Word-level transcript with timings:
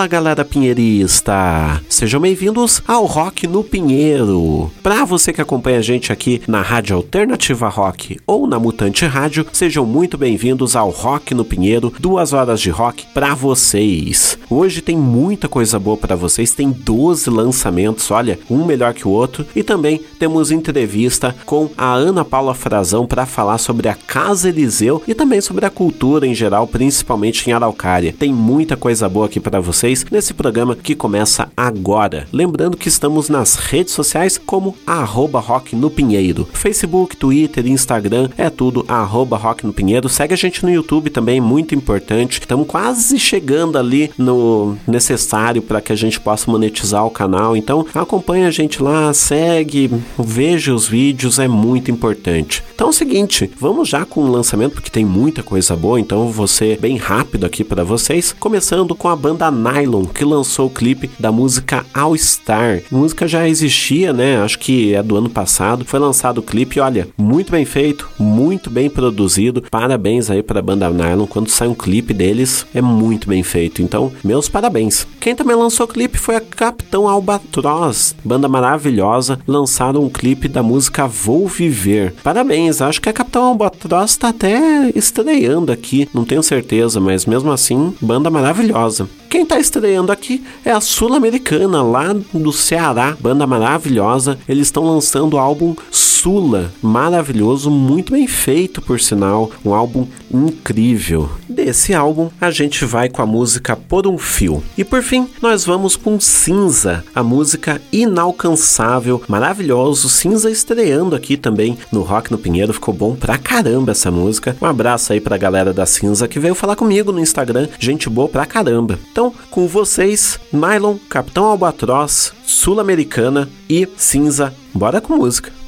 Fala 0.00 0.08
galera 0.08 0.44
pinheirista! 0.46 1.82
Sejam 1.86 2.22
bem-vindos 2.22 2.82
ao 2.88 3.04
Rock 3.04 3.46
no 3.46 3.62
Pinheiro. 3.62 4.70
Para 4.82 5.04
você 5.04 5.30
que 5.30 5.42
acompanha 5.42 5.78
a 5.78 5.82
gente 5.82 6.10
aqui 6.10 6.40
na 6.48 6.62
Rádio 6.62 6.96
Alternativa 6.96 7.68
Rock 7.68 8.18
ou 8.26 8.46
na 8.46 8.58
Mutante 8.58 9.04
Rádio, 9.04 9.46
sejam 9.52 9.84
muito 9.84 10.16
bem-vindos 10.16 10.74
ao 10.74 10.88
Rock 10.88 11.34
no 11.34 11.44
Pinheiro, 11.44 11.92
duas 12.00 12.32
horas 12.32 12.62
de 12.62 12.70
rock 12.70 13.04
para 13.12 13.34
vocês. 13.34 14.38
Hoje 14.48 14.80
tem 14.80 14.96
muita 14.96 15.48
coisa 15.48 15.78
boa 15.78 15.98
para 15.98 16.16
vocês, 16.16 16.54
tem 16.54 16.70
12 16.70 17.28
lançamentos, 17.28 18.10
olha, 18.10 18.38
um 18.48 18.64
melhor 18.64 18.94
que 18.94 19.06
o 19.06 19.10
outro, 19.10 19.44
e 19.54 19.62
também 19.62 20.00
temos 20.18 20.50
entrevista 20.50 21.36
com 21.44 21.68
a 21.76 21.92
Ana 21.92 22.24
Paula 22.24 22.54
Frazão 22.54 23.06
para 23.06 23.26
falar 23.26 23.58
sobre 23.58 23.86
a 23.86 23.94
Casa 23.94 24.48
Eliseu 24.48 25.02
e 25.06 25.14
também 25.14 25.42
sobre 25.42 25.66
a 25.66 25.70
cultura 25.70 26.26
em 26.26 26.34
geral, 26.34 26.66
principalmente 26.66 27.50
em 27.50 27.52
Araucária. 27.52 28.14
Tem 28.18 28.32
muita 28.32 28.78
coisa 28.78 29.06
boa 29.06 29.26
aqui 29.26 29.38
para 29.38 29.60
vocês 29.60 29.89
nesse 30.10 30.32
programa 30.32 30.76
que 30.76 30.94
começa 30.94 31.50
agora. 31.56 32.26
Lembrando 32.32 32.76
que 32.76 32.88
estamos 32.88 33.28
nas 33.28 33.56
redes 33.56 33.92
sociais 33.92 34.38
como 34.38 34.76
arroba 34.86 35.40
Rock 35.40 35.74
no 35.74 35.90
Pinheiro. 35.90 36.48
Facebook, 36.52 37.16
Twitter, 37.16 37.66
Instagram, 37.66 38.28
é 38.38 38.48
tudo 38.48 38.84
arroba 38.86 39.36
Rock 39.36 39.66
no 39.66 39.72
Pinheiro. 39.72 40.08
Segue 40.08 40.34
a 40.34 40.36
gente 40.36 40.62
no 40.64 40.70
YouTube 40.70 41.10
também, 41.10 41.40
muito 41.40 41.74
importante. 41.74 42.38
Estamos 42.40 42.66
quase 42.66 43.18
chegando 43.18 43.76
ali 43.76 44.10
no 44.16 44.76
necessário 44.86 45.60
para 45.60 45.80
que 45.80 45.92
a 45.92 45.96
gente 45.96 46.20
possa 46.20 46.50
monetizar 46.50 47.04
o 47.04 47.10
canal. 47.10 47.56
Então 47.56 47.84
acompanha 47.94 48.48
a 48.48 48.50
gente 48.50 48.82
lá, 48.82 49.12
segue, 49.12 49.90
veja 50.18 50.74
os 50.74 50.86
vídeos, 50.86 51.38
é 51.38 51.48
muito 51.48 51.90
importante. 51.90 52.62
Então 52.74 52.86
é 52.86 52.90
o 52.90 52.94
seguinte, 52.94 53.50
vamos 53.58 53.88
já 53.88 54.04
com 54.04 54.22
o 54.22 54.30
lançamento 54.30 54.74
porque 54.74 54.90
tem 54.90 55.04
muita 55.04 55.42
coisa 55.42 55.74
boa, 55.76 55.98
então 55.98 56.28
vou 56.28 56.46
ser 56.46 56.78
bem 56.78 56.96
rápido 56.96 57.44
aqui 57.44 57.64
para 57.64 57.84
vocês, 57.84 58.34
começando 58.38 58.94
com 58.94 59.08
a 59.08 59.16
banda 59.16 59.50
Nylon, 59.80 60.04
que 60.04 60.24
lançou 60.24 60.66
o 60.66 60.70
clipe 60.70 61.10
da 61.18 61.32
música 61.32 61.84
All 61.94 62.16
Star. 62.16 62.82
A 62.90 62.94
música 62.94 63.26
já 63.26 63.48
existia, 63.48 64.12
né? 64.12 64.42
Acho 64.42 64.58
que 64.58 64.94
é 64.94 65.02
do 65.02 65.16
ano 65.16 65.28
passado. 65.28 65.84
Foi 65.84 65.98
lançado 65.98 66.38
o 66.38 66.42
clipe, 66.42 66.80
olha, 66.80 67.08
muito 67.16 67.52
bem 67.52 67.64
feito, 67.64 68.08
muito 68.18 68.70
bem 68.70 68.90
produzido. 68.90 69.62
Parabéns 69.70 70.30
aí 70.30 70.42
para 70.42 70.60
a 70.60 70.62
banda 70.62 70.90
Nylon. 70.90 71.26
Quando 71.26 71.48
sai 71.48 71.68
um 71.68 71.74
clipe 71.74 72.12
deles, 72.12 72.66
é 72.74 72.80
muito 72.80 73.28
bem 73.28 73.42
feito. 73.42 73.82
Então, 73.82 74.12
meus 74.22 74.48
parabéns. 74.48 75.06
Quem 75.18 75.34
também 75.34 75.56
lançou 75.56 75.86
o 75.86 75.88
clipe 75.88 76.18
foi 76.18 76.36
a 76.36 76.40
Capitão 76.40 77.08
Albatroz, 77.08 78.14
banda 78.24 78.48
maravilhosa. 78.48 79.38
Lançaram 79.46 80.04
um 80.04 80.10
clipe 80.10 80.48
da 80.48 80.62
música 80.62 81.06
Vou 81.06 81.46
Viver. 81.46 82.14
Parabéns, 82.22 82.80
acho 82.80 83.00
que 83.00 83.08
a 83.08 83.12
Capitão 83.12 83.44
Albatroz 83.44 84.12
está 84.12 84.28
até 84.28 84.90
estreando 84.94 85.72
aqui, 85.72 86.08
não 86.12 86.24
tenho 86.24 86.42
certeza, 86.42 87.00
mas 87.00 87.26
mesmo 87.26 87.50
assim, 87.50 87.94
banda 88.00 88.30
maravilhosa. 88.30 89.08
Quem 89.30 89.44
está 89.44 89.60
estreando 89.60 90.10
aqui 90.10 90.42
é 90.64 90.72
a 90.72 90.80
Sul-Americana, 90.80 91.84
lá 91.84 92.12
do 92.34 92.52
Ceará, 92.52 93.16
banda 93.20 93.46
maravilhosa. 93.46 94.36
Eles 94.48 94.66
estão 94.66 94.82
lançando 94.82 95.34
o 95.34 95.38
álbum 95.38 95.76
Sula, 95.88 96.70
maravilhoso, 96.82 97.70
muito 97.70 98.12
bem 98.12 98.26
feito 98.26 98.82
por 98.82 99.00
sinal, 99.00 99.50
um 99.64 99.72
álbum 99.72 100.06
incrível. 100.30 101.30
Desse 101.48 101.94
álbum, 101.94 102.28
a 102.38 102.50
gente 102.50 102.84
vai 102.84 103.08
com 103.08 103.22
a 103.22 103.26
música 103.26 103.74
Por 103.74 104.06
um 104.06 104.18
Fio. 104.18 104.62
E 104.76 104.84
por 104.84 105.02
fim, 105.02 105.28
nós 105.40 105.64
vamos 105.64 105.96
com 105.96 106.20
Cinza, 106.20 107.02
a 107.14 107.22
música 107.22 107.80
inalcançável, 107.90 109.22
maravilhoso. 109.26 110.10
Cinza 110.10 110.50
estreando 110.50 111.16
aqui 111.16 111.38
também 111.38 111.78
no 111.90 112.02
Rock 112.02 112.30
no 112.30 112.36
Pinheiro, 112.36 112.74
ficou 112.74 112.92
bom 112.92 113.16
pra 113.16 113.38
caramba 113.38 113.92
essa 113.92 114.10
música. 114.10 114.54
Um 114.60 114.66
abraço 114.66 115.12
aí 115.14 115.20
pra 115.20 115.38
galera 115.38 115.72
da 115.72 115.86
Cinza 115.86 116.28
que 116.28 116.38
veio 116.38 116.54
falar 116.54 116.76
comigo 116.76 117.12
no 117.12 117.20
Instagram, 117.20 117.68
gente 117.78 118.10
boa 118.10 118.28
pra 118.28 118.44
caramba. 118.44 118.98
Então, 119.20 119.34
com 119.50 119.68
vocês, 119.68 120.40
Nylon, 120.50 120.96
Capitão 121.10 121.44
Albatroz, 121.44 122.32
Sul-Americana 122.42 123.50
e 123.68 123.86
Cinza. 123.98 124.54
Bora 124.72 124.98
com 124.98 125.14
música. 125.14 125.59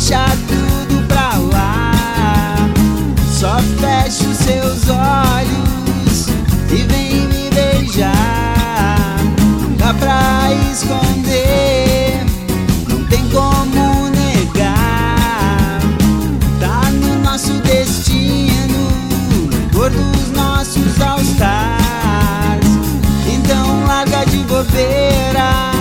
deixa 0.00 0.24
tudo 0.48 1.06
pra 1.06 1.34
lá. 1.52 1.92
Só 3.30 3.58
fecha 3.78 4.24
os 4.24 4.36
seus 4.38 4.88
olhos 4.88 6.28
e 6.70 6.76
vem 6.84 7.26
me 7.28 7.50
beijar. 7.50 8.16
Dá 9.76 9.92
pra 9.92 10.48
esconder, 10.72 12.24
não 12.88 13.04
tem 13.08 13.28
como 13.28 14.08
negar. 14.08 15.80
Tá 16.58 16.90
no 16.90 17.20
nosso 17.22 17.52
destino, 17.60 18.88
cor 19.74 19.90
dos 19.90 20.30
nossos 20.32 20.98
altares. 20.98 22.70
Então 23.26 23.86
larga 23.86 24.24
de 24.24 24.38
bobeira, 24.44 25.72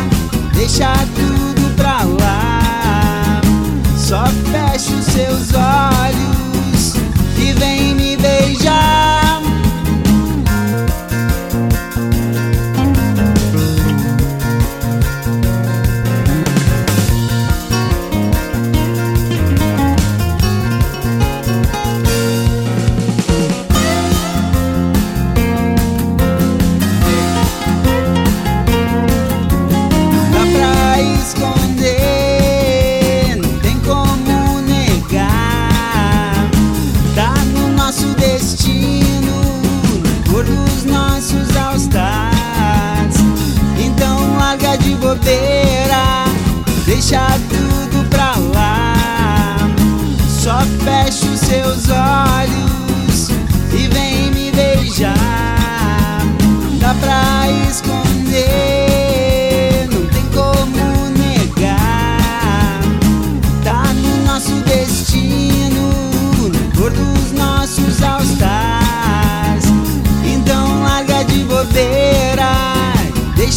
deixa 0.53 0.93
tudo. 1.15 1.38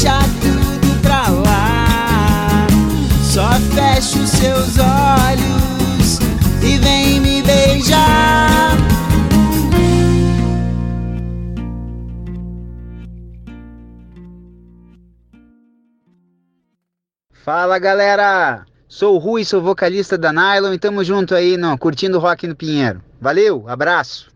deixa 0.02 0.18
tudo 0.40 1.00
pra 1.00 1.28
lá. 1.28 2.66
Só 3.22 3.48
fecha 3.74 4.18
os 4.18 4.30
seus 4.30 4.78
olhos 4.78 6.18
e 6.60 6.76
vem 6.78 7.20
me 7.20 7.42
beijar. 7.42 8.76
Fala 17.32 17.78
galera! 17.78 18.64
Sou 18.88 19.14
o 19.14 19.18
Rui, 19.18 19.44
sou 19.44 19.62
vocalista 19.62 20.18
da 20.18 20.32
Nylon 20.32 20.74
e 20.74 20.78
tamo 20.78 21.02
junto 21.02 21.34
aí, 21.34 21.56
não, 21.56 21.78
curtindo 21.78 22.18
rock 22.18 22.46
no 22.46 22.54
Pinheiro. 22.54 23.02
Valeu, 23.20 23.64
abraço! 23.66 24.31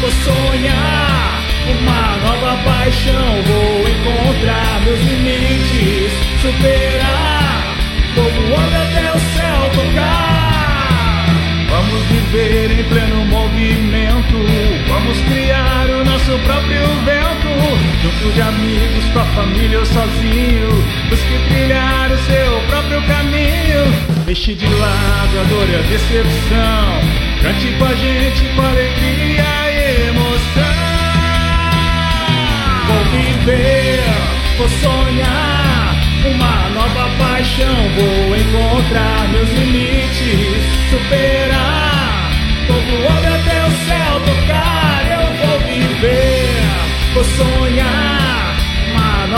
Vou 0.00 0.10
sonhar. 0.10 1.38
Uma 1.68 2.16
nova 2.16 2.56
paixão, 2.64 3.42
vou 3.42 3.88
encontrar 3.88 4.80
meus 4.84 5.00
limites, 5.00 6.12
superar. 6.40 7.76
Vou 8.14 8.30
voando 8.30 8.76
até 8.76 9.12
o 9.12 9.18
céu 9.18 9.70
tocar. 9.74 11.26
Vamos 11.68 12.02
viver 12.06 12.80
em 12.80 12.84
pleno 12.84 13.24
movimento, 13.26 14.34
vamos 14.88 15.20
criar 15.20 15.86
o 15.90 16.04
nosso 16.04 16.38
próprio 16.44 16.80
vento. 17.04 17.38
Junto 18.02 18.32
de 18.32 18.40
amigos, 18.40 19.04
com 19.12 19.20
a 19.20 19.24
família 19.26 19.78
ou 19.78 19.86
sozinho, 19.86 20.84
busque 21.10 21.38
trilhar 21.48 22.10
o 22.10 22.18
seu 22.18 22.60
próprio 22.68 23.02
caminho. 23.02 24.17
Deixe 24.28 24.52
de 24.52 24.66
lado 24.66 25.40
a 25.40 25.42
dor 25.44 25.66
e 25.70 25.74
a 25.74 25.80
decepção. 25.88 27.00
Cante 27.40 27.72
com 27.78 27.84
a 27.86 27.94
gente 27.94 28.44
com 28.54 28.60
alegria 28.60 29.42
e 29.72 30.08
emoção. 30.08 30.64
Vou 32.88 33.04
viver, 33.06 34.04
vou 34.58 34.68
sonhar. 34.68 35.96
Uma 36.26 36.68
nova 36.74 37.08
paixão, 37.16 37.74
vou 37.96 38.36
encontrar 38.36 39.28
meus 39.30 39.48
limites, 39.48 40.62
superar. 40.90 42.30
Vou 42.66 42.82
voando 42.82 43.34
até 43.34 43.64
o 43.64 43.70
céu 43.88 44.20
tocar, 44.26 45.06
eu 45.10 45.48
vou 45.48 45.58
viver, 45.60 47.14
vou 47.14 47.24
sonhar. 47.24 48.17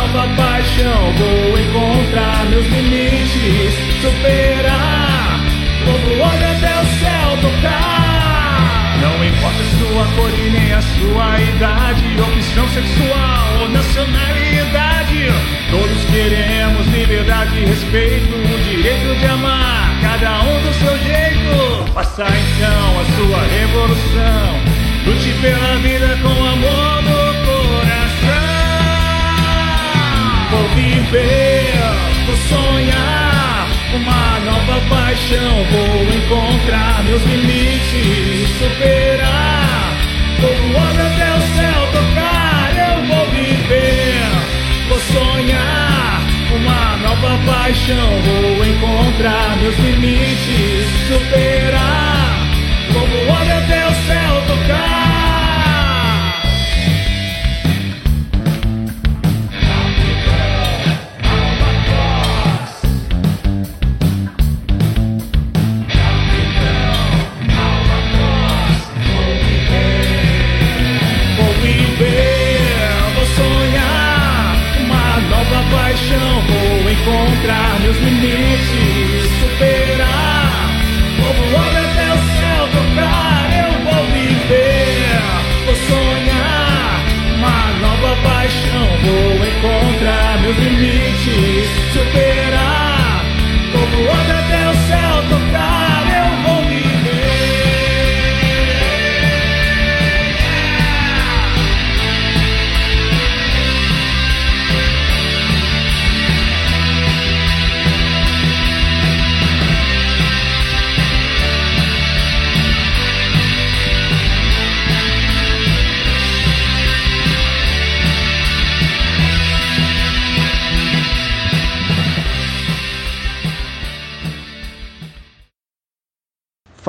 Nova 0.01 0.27
paixão, 0.35 1.13
vou 1.13 1.59
encontrar 1.59 2.47
meus 2.47 2.67
limites, 2.69 3.75
superar. 4.01 5.39
Vou 5.85 5.99
voando 5.99 6.43
até 6.43 6.81
o 6.81 6.87
céu 7.01 7.37
tocar. 7.43 8.97
Não 9.03 9.23
importa 9.23 9.63
sua 9.79 10.07
cor 10.17 10.31
e 10.31 10.51
nem 10.53 10.73
a 10.73 10.81
sua 10.81 11.39
idade, 11.43 12.19
opção 12.19 12.67
sexual 12.69 13.61
ou 13.61 13.69
nacionalidade. 13.69 15.27
Todos 15.71 16.05
queremos 16.07 16.87
liberdade 16.87 17.59
e 17.59 17.67
respeito, 17.67 18.37
o 18.37 18.59
direito 18.71 19.19
de 19.21 19.27
amar, 19.27 20.01
cada 20.01 20.41
um 20.45 20.63
do 20.63 20.73
seu 20.79 20.99
jeito. 20.99 21.93
Faça 21.93 22.25
então 22.25 23.01
a 23.01 23.05
sua 23.17 23.43
revolução, 23.43 24.61
lute 25.05 25.31
pela 25.43 25.77
vida 25.77 26.19
com 26.23 26.43
amor 26.43 27.10
viver, 30.81 31.75
vou 32.27 32.37
sonhar, 32.37 33.69
uma 33.95 34.41
nova 34.41 34.81
paixão, 34.89 35.65
vou 35.71 36.03
encontrar 36.15 37.05
meus 37.05 37.23
limites, 37.25 38.49
superar. 38.59 39.95
Vou 40.41 40.55
voando 40.57 41.01
até 41.01 41.37
o 41.37 41.41
céu 41.57 41.81
tocar, 41.93 42.71
eu 42.89 43.07
vou 43.07 43.27
viver, 43.31 44.25
vou 44.89 44.99
sonhar, 44.99 46.23
uma 46.55 46.97
nova 46.97 47.39
paixão, 47.45 48.09
vou 48.23 48.65
encontrar 48.65 49.57
meus 49.61 49.77
limites, 49.79 50.87
superar. 51.09 52.41
Vou 52.93 53.07
voando 53.07 53.53
até 53.53 53.80
meus 77.91 77.99
limites, 77.99 79.27
superar. 79.41 80.71
Vou 81.19 81.33
voando 81.35 81.79
até 81.79 82.07
o 82.13 82.19
céu 82.39 82.69
tocar. 82.73 83.51
Eu 83.65 83.73
vou 83.85 84.05
viver, 84.13 85.19
vou 85.67 85.75
sonhar 85.75 87.05
uma 87.37 87.59
nova 87.81 88.15
paixão. 88.23 88.87
Vou 89.03 89.45
encontrar 89.45 90.41
meus 90.43 90.57
limites, 90.59 91.10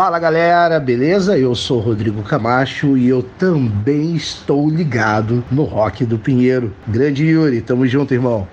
Fala 0.01 0.17
galera, 0.17 0.79
beleza? 0.79 1.38
Eu 1.38 1.53
sou 1.53 1.79
Rodrigo 1.79 2.24
Camacho 2.24 2.98
e 2.98 3.08
eu 3.08 3.22
também 3.22 4.15
estou 4.15 4.67
ligado 4.67 5.43
no 5.51 5.63
Rock 5.63 6.03
do 6.05 6.17
Pinheiro. 6.17 6.74
Grande 6.88 7.24
Yuri, 7.24 7.62
tamo 7.62 7.86
junto, 7.86 8.12
irmão. 8.12 8.48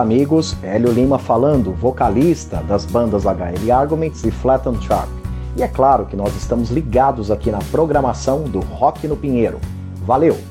Amigos. 0.00 0.56
Hélio 0.62 0.90
Lima 0.90 1.18
falando, 1.18 1.72
vocalista 1.72 2.62
das 2.62 2.84
bandas 2.84 3.24
HL 3.24 3.70
Arguments 3.70 4.24
e 4.24 4.30
Flattened 4.30 4.84
Sharp. 4.84 5.08
E 5.56 5.62
é 5.62 5.68
claro 5.68 6.06
que 6.06 6.16
nós 6.16 6.34
estamos 6.36 6.70
ligados 6.70 7.30
aqui 7.30 7.50
na 7.50 7.58
programação 7.70 8.42
do 8.44 8.60
Rock 8.60 9.06
no 9.06 9.16
Pinheiro. 9.16 9.60
Valeu! 10.06 10.49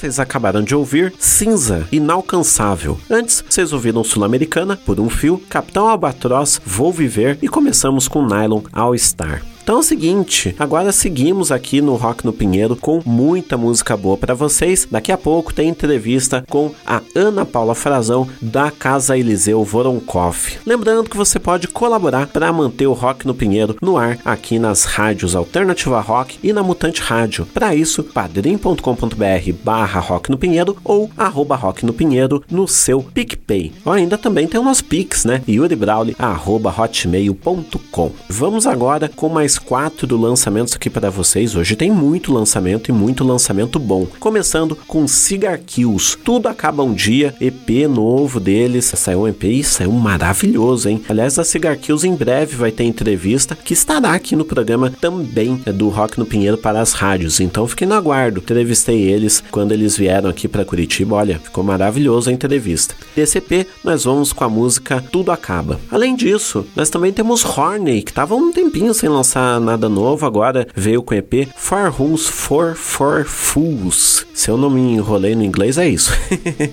Vocês 0.00 0.18
acabaram 0.18 0.62
de 0.62 0.74
ouvir 0.74 1.12
Cinza, 1.18 1.86
Inalcançável. 1.92 2.98
Antes, 3.10 3.44
vocês 3.46 3.70
ouviram 3.70 4.02
Sul-Americana, 4.02 4.74
Por 4.74 4.98
um 4.98 5.10
Fio, 5.10 5.36
Capitão 5.36 5.86
Albatroz, 5.86 6.58
Vou 6.64 6.90
Viver 6.90 7.36
e 7.42 7.48
começamos 7.48 8.08
com 8.08 8.24
Nylon 8.24 8.62
All 8.72 8.96
Star. 8.96 9.42
Então 9.70 9.78
é 9.78 9.82
o 9.82 9.84
seguinte, 9.84 10.52
agora 10.58 10.90
seguimos 10.90 11.52
aqui 11.52 11.80
no 11.80 11.94
Rock 11.94 12.26
no 12.26 12.32
Pinheiro 12.32 12.74
com 12.74 13.00
muita 13.06 13.56
música 13.56 13.96
boa 13.96 14.16
para 14.16 14.34
vocês. 14.34 14.84
Daqui 14.90 15.12
a 15.12 15.16
pouco 15.16 15.54
tem 15.54 15.68
entrevista 15.68 16.44
com 16.50 16.74
a 16.84 17.00
Ana 17.14 17.46
Paula 17.46 17.72
Frazão 17.76 18.26
da 18.42 18.72
Casa 18.72 19.16
Eliseu 19.16 19.62
Voronkov. 19.62 20.58
Lembrando 20.66 21.08
que 21.08 21.16
você 21.16 21.38
pode 21.38 21.68
colaborar 21.68 22.26
para 22.26 22.52
manter 22.52 22.88
o 22.88 22.92
Rock 22.92 23.24
no 23.24 23.32
Pinheiro 23.32 23.76
no 23.80 23.96
ar 23.96 24.18
aqui 24.24 24.58
nas 24.58 24.82
rádios 24.82 25.36
Alternativa 25.36 26.00
Rock 26.00 26.40
e 26.42 26.52
na 26.52 26.64
Mutante 26.64 27.00
Rádio. 27.00 27.46
Para 27.46 27.72
isso, 27.72 28.02
padrim.com.br 28.02 29.52
barra 29.62 30.00
Rock 30.00 30.32
no 30.32 30.38
Pinheiro 30.38 30.76
ou 30.82 31.08
arroba 31.16 31.54
Rock 31.54 31.86
no 31.86 31.92
Pinheiro 31.92 32.42
no 32.50 32.66
seu 32.66 33.04
PicPay. 33.04 33.72
Ou 33.84 33.92
ainda 33.92 34.18
também 34.18 34.48
tem 34.48 34.60
o 34.60 34.64
nosso 34.64 34.84
Pix, 34.84 35.24
né? 35.24 35.40
yuribrauli 35.46 36.16
arroba 36.18 36.74
hotmail.com. 36.76 38.10
Vamos 38.28 38.66
agora 38.66 39.08
com 39.08 39.28
mais 39.28 39.59
quatro 39.64 40.16
lançamentos 40.16 40.74
aqui 40.74 40.90
para 40.90 41.10
vocês. 41.10 41.54
Hoje 41.54 41.76
tem 41.76 41.90
muito 41.90 42.32
lançamento 42.32 42.88
e 42.88 42.92
muito 42.92 43.24
lançamento 43.24 43.78
bom. 43.78 44.06
Começando 44.18 44.74
com 44.74 45.06
Cigar 45.06 45.58
Kills. 45.58 46.16
Tudo 46.18 46.48
acaba 46.48 46.82
um 46.82 46.92
dia, 46.92 47.34
EP 47.40 47.88
novo 47.88 48.40
deles. 48.40 48.92
Saiu 48.96 49.22
um 49.22 49.28
EP 49.28 49.44
e 49.44 49.64
saiu 49.64 49.92
maravilhoso, 49.92 50.88
hein? 50.88 51.02
Aliás, 51.08 51.38
a 51.38 51.44
Cigar 51.44 51.76
Kills 51.76 52.06
em 52.06 52.14
breve 52.14 52.56
vai 52.56 52.70
ter 52.70 52.84
entrevista 52.84 53.56
que 53.56 53.72
estará 53.72 54.12
aqui 54.12 54.34
no 54.36 54.44
programa 54.44 54.90
também 54.90 55.60
é 55.66 55.72
do 55.72 55.88
Rock 55.88 56.18
no 56.18 56.26
Pinheiro 56.26 56.58
para 56.58 56.80
as 56.80 56.92
rádios. 56.92 57.40
Então 57.40 57.66
fiquem 57.66 57.86
no 57.86 57.94
aguardo. 57.94 58.40
Entrevistei 58.40 59.02
eles 59.02 59.42
quando 59.50 59.72
eles 59.72 59.96
vieram 59.96 60.30
aqui 60.30 60.48
para 60.48 60.64
Curitiba. 60.64 61.16
Olha, 61.16 61.38
ficou 61.38 61.64
maravilhoso 61.64 62.30
a 62.30 62.32
entrevista. 62.32 62.94
Desse 63.14 63.38
EP, 63.38 63.66
nós 63.84 64.04
vamos 64.04 64.32
com 64.32 64.44
a 64.44 64.48
música 64.48 65.02
Tudo 65.10 65.32
Acaba. 65.32 65.80
Além 65.90 66.14
disso, 66.14 66.66
nós 66.76 66.90
também 66.90 67.12
temos 67.12 67.44
Horney, 67.44 68.02
que 68.02 68.10
estava 68.10 68.34
um 68.34 68.52
tempinho 68.52 68.92
sem 68.94 69.08
lançar 69.08 69.39
nada 69.60 69.88
novo, 69.88 70.26
agora 70.26 70.66
veio 70.74 71.02
com 71.02 71.14
EP 71.14 71.48
Four 71.56 71.90
Rooms 71.90 72.26
for 72.26 72.74
For 72.74 73.24
Fools. 73.24 74.26
Se 74.34 74.50
eu 74.50 74.56
não 74.56 74.70
me 74.70 74.80
enrolei 74.80 75.34
no 75.34 75.44
inglês, 75.44 75.76
é 75.76 75.88
isso. 75.88 76.12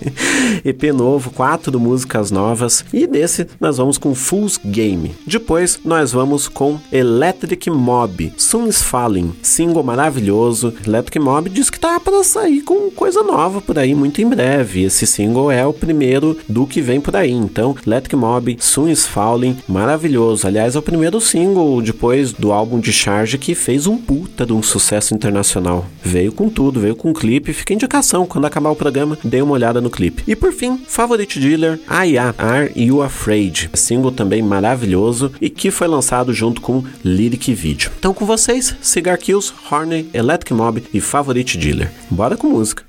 EP 0.64 0.84
novo, 0.94 1.32
quatro 1.32 1.80
músicas 1.80 2.32
novas. 2.32 2.86
E 2.94 3.06
desse 3.06 3.48
nós 3.60 3.78
vamos 3.78 3.98
com 3.98 4.16
Fool's 4.16 4.58
Game. 4.64 5.16
Depois 5.26 5.80
nós 5.84 6.12
vamos 6.12 6.48
com 6.48 6.80
Electric 6.92 7.70
Mob, 7.70 8.34
Soon 8.38 8.68
is 8.68 8.82
Falling, 8.82 9.34
single 9.42 9.84
maravilhoso. 9.84 10.74
Electric 10.86 11.20
Mob 11.20 11.50
diz 11.50 11.70
que 11.70 11.80
tá 11.80 12.00
para 12.00 12.24
sair 12.24 12.62
com 12.62 12.90
coisa 12.90 13.22
nova 13.22 13.60
por 13.60 13.78
aí 13.78 13.94
muito 13.94 14.22
em 14.22 14.28
breve. 14.28 14.84
Esse 14.84 15.06
single 15.06 15.52
é 15.52 15.66
o 15.66 15.74
primeiro 15.74 16.38
do 16.48 16.66
que 16.66 16.82
vem 16.82 17.02
por 17.02 17.16
aí. 17.16 17.32
Então, 17.32 17.76
Electric 17.86 18.16
Mob, 18.16 18.58
Soon 18.60 18.90
is 18.90 19.06
Falling, 19.06 19.58
maravilhoso. 19.68 20.48
Aliás, 20.48 20.76
é 20.76 20.80
o 20.80 20.82
primeiro 20.82 21.20
single 21.20 21.82
depois 21.82 22.32
do 22.32 22.52
álbum 22.58 22.80
de 22.80 22.92
Charge 22.92 23.38
que 23.38 23.56
fez 23.56 23.88
um 23.88 23.98
puta 23.98 24.46
de 24.46 24.54
um 24.54 24.62
sucesso 24.62 25.14
internacional. 25.14 25.86
Veio 26.04 26.32
com 26.32 26.50
tudo, 26.50 26.80
veio 26.80 26.96
com 26.96 27.14
clipe. 27.14 27.54
Fica 27.54 27.74
indicação, 27.74 28.26
quando 28.26 28.46
acabar 28.46 28.70
o 28.70 28.76
programa, 28.76 29.18
dê 29.24 29.42
uma 29.42 29.54
olhada 29.54 29.80
no 29.80 29.90
clipe. 29.90 30.24
E 30.28 30.36
por 30.36 30.52
fim, 30.52 30.78
Favorite 30.88 31.40
Dealer, 31.40 31.80
Aya, 31.88 32.34
Are 32.38 32.72
You 32.76 33.02
Afraid? 33.02 33.70
Single 33.74 34.12
também 34.12 34.42
maravilhoso 34.42 35.32
e 35.40 35.50
que 35.50 35.72
foi 35.72 35.88
lançado 35.88 36.34
junto 36.34 36.62
com 36.62 36.84
Lyric 37.04 37.54
Video. 37.54 37.92
Então 38.00 38.14
com 38.14 38.26
vocês, 38.26 38.76
Cigar 38.82 39.18
Kills, 39.18 39.54
Horney, 39.72 40.10
Electric 40.14 40.54
Mob 40.54 40.84
e 40.94 41.00
Favorite 41.00 41.58
Dealer. 41.58 41.92
Bora 42.10 42.36
com 42.36 42.48
música. 42.48 42.87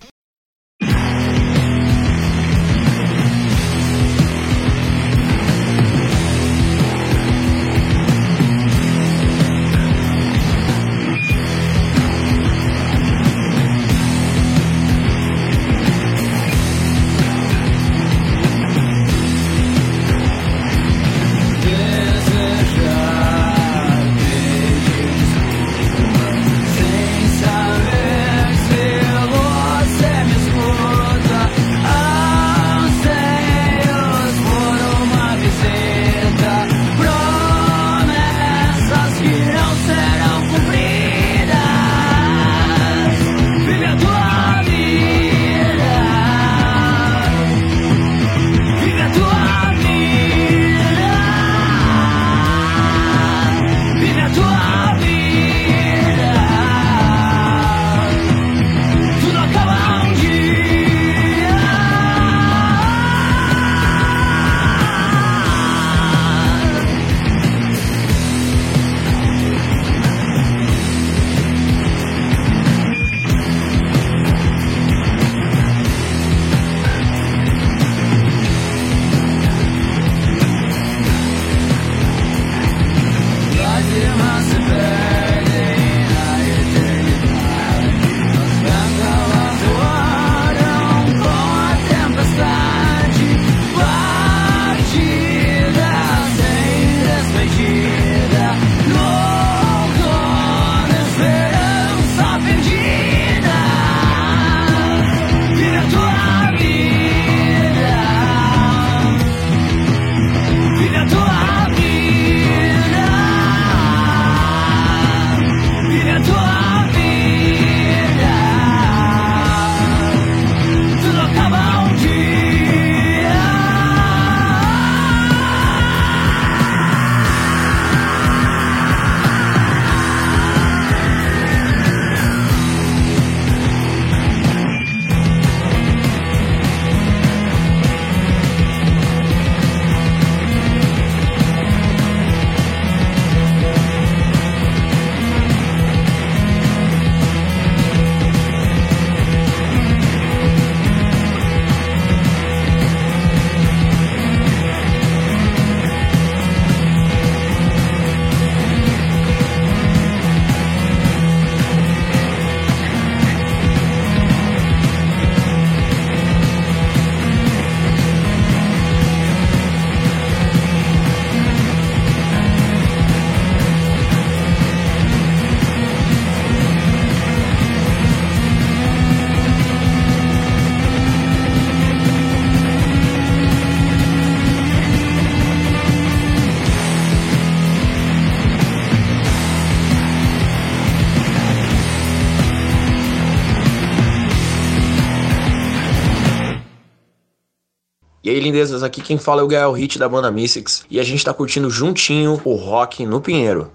Aí, 198.38 198.44
lindezas, 198.44 198.82
aqui 198.82 199.02
quem 199.02 199.18
fala 199.18 199.42
é 199.42 199.44
o 199.44 199.48
Gael 199.48 199.72
Hit 199.72 199.98
da 199.98 200.08
banda 200.08 200.30
Mystics 200.30 200.84
e 200.90 200.98
a 200.98 201.02
gente 201.02 201.24
tá 201.24 201.34
curtindo 201.34 201.68
juntinho 201.68 202.40
o 202.44 202.54
rock 202.54 203.04
no 203.04 203.20
Pinheiro. 203.20 203.70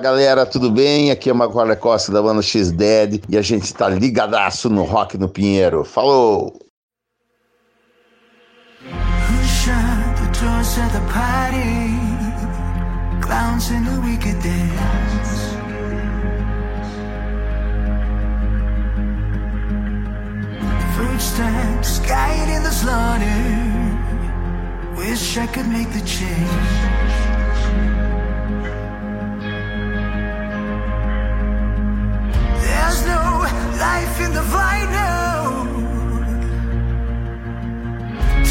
galera, 0.00 0.46
tudo 0.46 0.70
bem? 0.70 1.10
Aqui 1.10 1.28
é 1.28 1.32
o 1.32 1.36
Macaulay 1.36 1.76
Costa 1.76 2.10
da 2.10 2.22
banda 2.22 2.42
X-Dead 2.42 3.22
e 3.28 3.36
a 3.36 3.42
gente 3.42 3.72
tá 3.72 3.88
ligadaço 3.88 4.70
no 4.70 4.82
Rock 4.84 5.18
no 5.18 5.28
Pinheiro. 5.28 5.84
Falou! 5.84 6.58
footsteps 20.96 21.98
guiding 22.00 22.62
the 22.62 22.70
slaughter. 22.70 23.26
Wish 24.96 25.38
I 25.38 25.46
could 25.46 25.68
make 25.68 25.90
the 25.92 26.04
change. 26.04 27.39
There's 32.90 33.06
no 33.06 33.46
life 33.78 34.20
in 34.20 34.32
the 34.34 34.42
vine 34.42 34.90
now. 34.90 35.62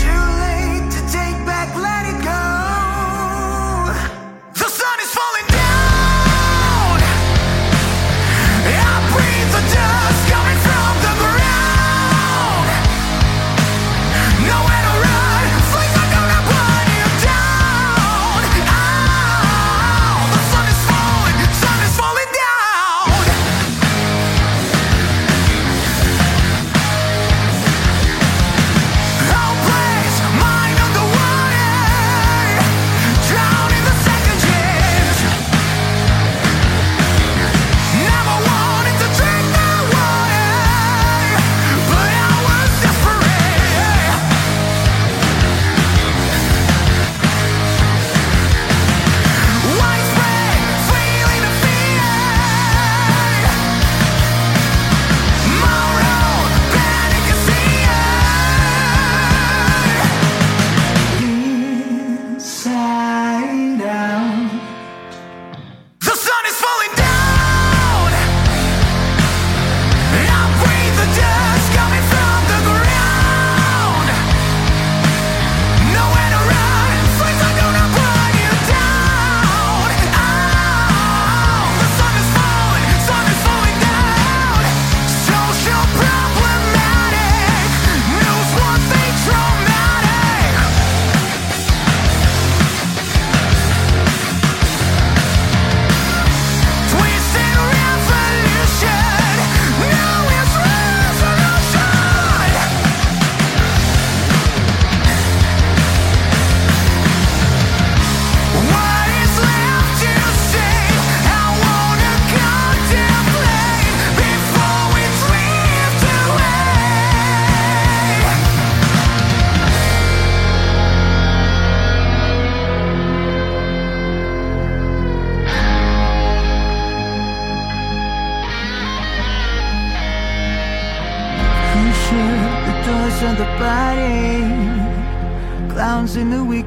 Too 0.04 0.24
late 0.44 0.86
to 0.96 1.02
take 1.12 1.40
back 1.46 1.76
letting 1.76 2.09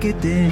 que 0.03 0.13
there. 0.15 0.52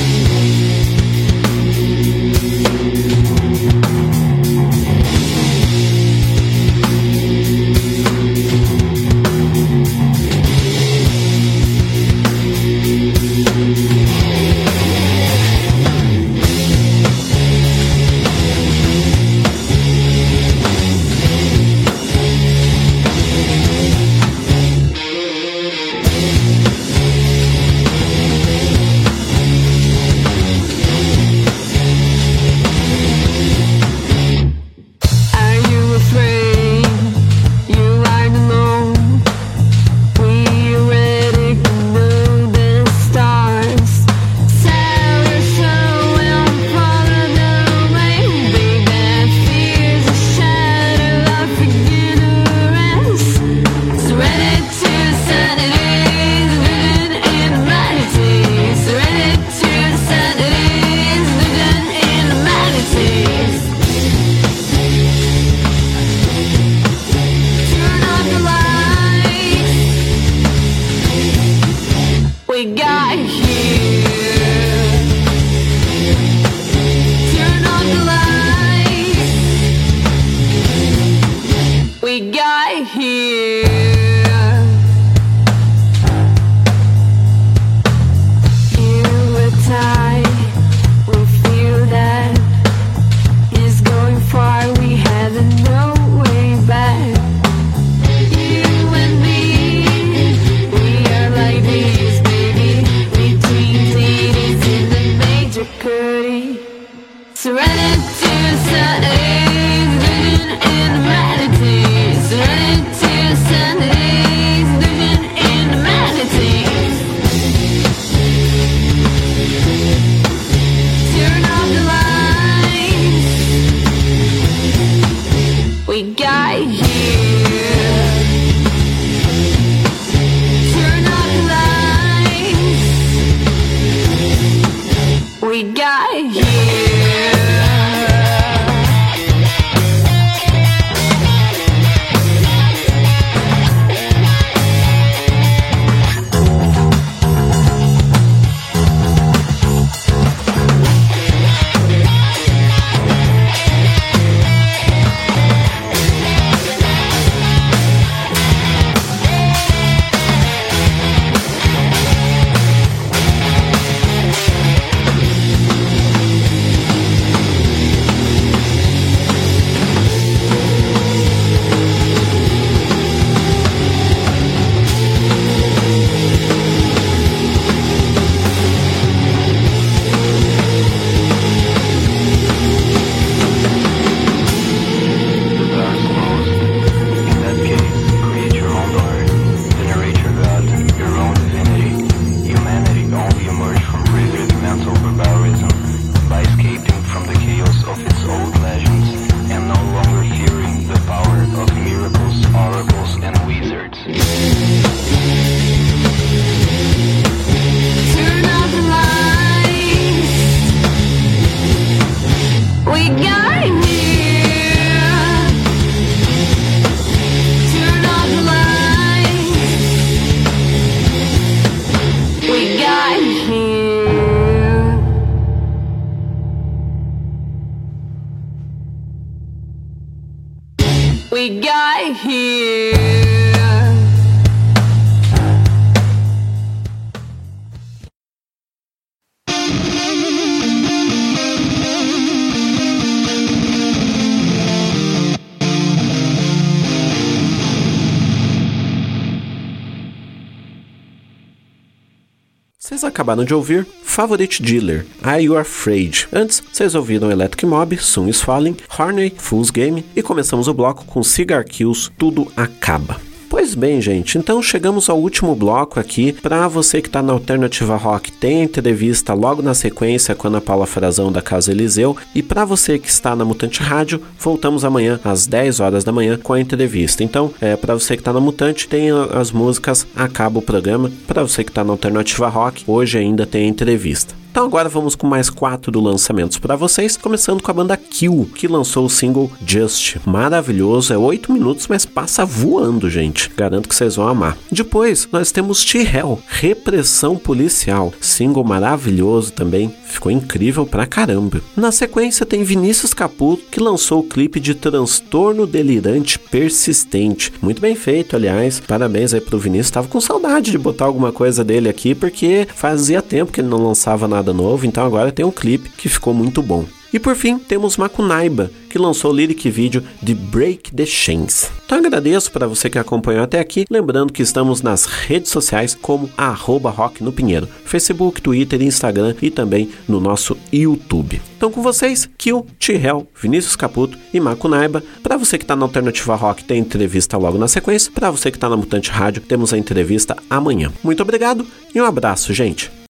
Acabaram 253.21 253.45
de 253.45 253.53
ouvir 253.53 253.85
Favorite 254.03 254.63
Dealer, 254.63 255.05
Are 255.21 255.41
You 255.41 255.55
Afraid? 255.55 256.27
Antes, 256.33 256.61
vocês 256.71 256.95
ouviram 256.95 257.29
Electric 257.29 257.67
Mob, 257.67 257.95
Soon 257.97 258.27
is 258.27 258.41
Falling, 258.41 258.75
Horney, 258.97 259.31
Fool's 259.37 259.69
Game 259.69 260.03
e 260.15 260.23
começamos 260.23 260.67
o 260.67 260.73
bloco 260.73 261.05
com 261.05 261.21
Cigar 261.21 261.63
Kills, 261.63 262.09
Tudo 262.17 262.51
Acaba. 262.57 263.30
Pois 263.61 263.75
bem, 263.75 264.01
gente, 264.01 264.39
então 264.39 264.59
chegamos 264.59 265.07
ao 265.07 265.19
último 265.19 265.53
bloco 265.53 265.99
aqui. 265.99 266.33
Para 266.33 266.67
você 266.67 266.99
que 266.99 267.07
está 267.07 267.21
na 267.21 267.31
Alternativa 267.31 267.95
Rock, 267.95 268.31
tem 268.31 268.61
a 268.61 268.63
entrevista 268.63 269.35
logo 269.35 269.61
na 269.61 269.75
sequência 269.75 270.33
com 270.33 270.47
a 270.47 270.49
Ana 270.49 270.59
Paula 270.59 270.87
Frazão 270.87 271.31
da 271.31 271.43
Casa 271.43 271.69
Eliseu. 271.69 272.17
E 272.33 272.41
para 272.41 272.65
você 272.65 272.97
que 272.97 273.07
está 273.07 273.35
na 273.35 273.45
Mutante 273.45 273.83
Rádio, 273.83 274.19
voltamos 274.39 274.83
amanhã 274.83 275.19
às 275.23 275.45
10 275.45 275.79
horas 275.79 276.03
da 276.03 276.11
manhã 276.11 276.39
com 276.41 276.53
a 276.53 276.59
entrevista. 276.59 277.23
Então, 277.23 277.53
é, 277.61 277.75
para 277.75 277.93
você 277.93 278.15
que 278.15 278.21
está 278.21 278.33
na 278.33 278.39
Mutante, 278.39 278.87
tem 278.87 279.11
as 279.11 279.51
músicas, 279.51 280.07
acaba 280.15 280.57
o 280.57 280.63
programa. 280.63 281.11
Para 281.27 281.43
você 281.43 281.63
que 281.63 281.69
está 281.69 281.83
na 281.83 281.91
Alternativa 281.91 282.49
Rock, 282.49 282.83
hoje 282.87 283.19
ainda 283.19 283.45
tem 283.45 283.65
a 283.65 283.69
entrevista. 283.69 284.40
Então 284.51 284.65
agora 284.65 284.89
vamos 284.89 285.15
com 285.15 285.25
mais 285.25 285.49
quatro 285.49 285.97
lançamentos 286.01 286.57
para 286.57 286.75
vocês, 286.75 287.15
começando 287.15 287.63
com 287.63 287.71
a 287.71 287.73
banda 287.73 287.95
Kill, 287.95 288.49
que 288.53 288.67
lançou 288.67 289.05
o 289.05 289.09
single 289.09 289.49
Just. 289.65 290.17
Maravilhoso, 290.25 291.13
é 291.13 291.17
oito 291.17 291.53
minutos, 291.53 291.87
mas 291.87 292.05
passa 292.05 292.43
voando, 292.43 293.09
gente. 293.09 293.49
Garanto 293.55 293.87
que 293.87 293.95
vocês 293.95 294.17
vão 294.17 294.27
amar. 294.27 294.57
Depois, 294.69 295.25
nós 295.31 295.53
temos 295.53 295.85
T-Hell, 295.85 296.37
Repressão 296.45 297.37
Policial, 297.37 298.13
single 298.19 298.65
maravilhoso 298.65 299.53
também, 299.53 299.95
ficou 300.03 300.29
incrível 300.29 300.85
pra 300.85 301.07
caramba. 301.07 301.61
Na 301.73 301.89
sequência 301.89 302.45
tem 302.45 302.61
Vinícius 302.61 303.13
Caputo, 303.13 303.63
que 303.71 303.79
lançou 303.79 304.19
o 304.19 304.27
clipe 304.27 304.59
de 304.59 304.75
Transtorno 304.75 305.65
Delirante 305.65 306.37
Persistente. 306.37 307.53
Muito 307.61 307.79
bem 307.79 307.95
feito, 307.95 308.35
aliás. 308.35 308.81
Parabéns 308.81 309.33
aí 309.33 309.39
pro 309.39 309.57
Vinícius. 309.57 309.91
Tava 309.91 310.09
com 310.09 310.19
saudade 310.19 310.71
de 310.71 310.77
botar 310.77 311.05
alguma 311.05 311.31
coisa 311.31 311.63
dele 311.63 311.87
aqui, 311.87 312.13
porque 312.13 312.67
fazia 312.75 313.21
tempo 313.21 313.53
que 313.53 313.61
ele 313.61 313.69
não 313.69 313.81
lançava 313.81 314.27
nada 314.27 314.40
novo, 314.43 314.85
então 314.85 315.05
agora 315.05 315.31
tem 315.31 315.45
um 315.45 315.51
clipe 315.51 315.89
que 315.89 316.09
ficou 316.09 316.33
muito 316.33 316.61
bom. 316.61 316.85
E 317.13 317.19
por 317.19 317.35
fim, 317.35 317.59
temos 317.59 317.97
Makunaiba, 317.97 318.71
que 318.89 318.97
lançou 318.97 319.31
o 319.31 319.35
lyric 319.35 319.69
vídeo 319.69 320.01
de 320.21 320.33
Break 320.33 320.95
the 320.95 321.05
Chains. 321.05 321.69
Então 321.85 321.97
agradeço 321.97 322.49
para 322.51 322.67
você 322.67 322.89
que 322.89 322.97
acompanhou 322.97 323.43
até 323.43 323.59
aqui, 323.59 323.85
lembrando 323.89 324.31
que 324.31 324.41
estamos 324.41 324.81
nas 324.81 325.05
redes 325.05 325.51
sociais 325.51 325.93
como 325.93 326.29
arroba 326.37 326.89
Rock 326.89 327.21
no 327.21 327.33
Pinheiro, 327.33 327.67
Facebook, 327.83 328.41
Twitter, 328.41 328.81
Instagram 328.81 329.35
e 329.41 329.51
também 329.51 329.89
no 330.07 330.21
nosso 330.21 330.55
YouTube. 330.71 331.41
Então 331.57 331.69
com 331.69 331.81
vocês, 331.81 332.29
Kill, 332.37 332.65
T-Hell, 332.79 333.27
Vinícius 333.35 333.75
Caputo 333.75 334.17
e 334.33 334.39
Makunaiba. 334.39 335.03
Para 335.21 335.35
você 335.35 335.57
que 335.57 335.65
está 335.65 335.75
na 335.75 335.83
Alternativa 335.83 336.35
Rock, 336.35 336.63
tem 336.63 336.79
entrevista 336.79 337.37
logo 337.37 337.57
na 337.57 337.67
sequência. 337.67 338.11
Para 338.11 338.31
você 338.31 338.49
que 338.49 338.57
está 338.57 338.69
na 338.69 338.77
Mutante 338.77 339.11
Rádio, 339.11 339.41
temos 339.41 339.73
a 339.73 339.77
entrevista 339.77 340.37
amanhã. 340.49 340.93
Muito 341.03 341.21
obrigado 341.21 341.67
e 341.93 341.99
um 341.99 342.05
abraço, 342.05 342.53
gente. 342.53 343.00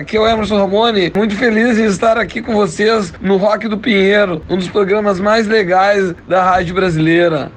Aqui 0.00 0.16
é 0.16 0.20
o 0.20 0.26
Emerson 0.26 0.56
Ramone. 0.56 1.12
Muito 1.14 1.34
feliz 1.36 1.78
em 1.78 1.84
estar 1.84 2.18
aqui 2.18 2.40
com 2.40 2.54
vocês 2.54 3.12
no 3.20 3.36
Rock 3.36 3.68
do 3.68 3.78
Pinheiro, 3.78 4.42
um 4.48 4.56
dos 4.56 4.68
programas 4.68 5.20
mais 5.20 5.46
legais 5.46 6.14
da 6.26 6.42
rádio 6.42 6.74
brasileira. 6.74 7.52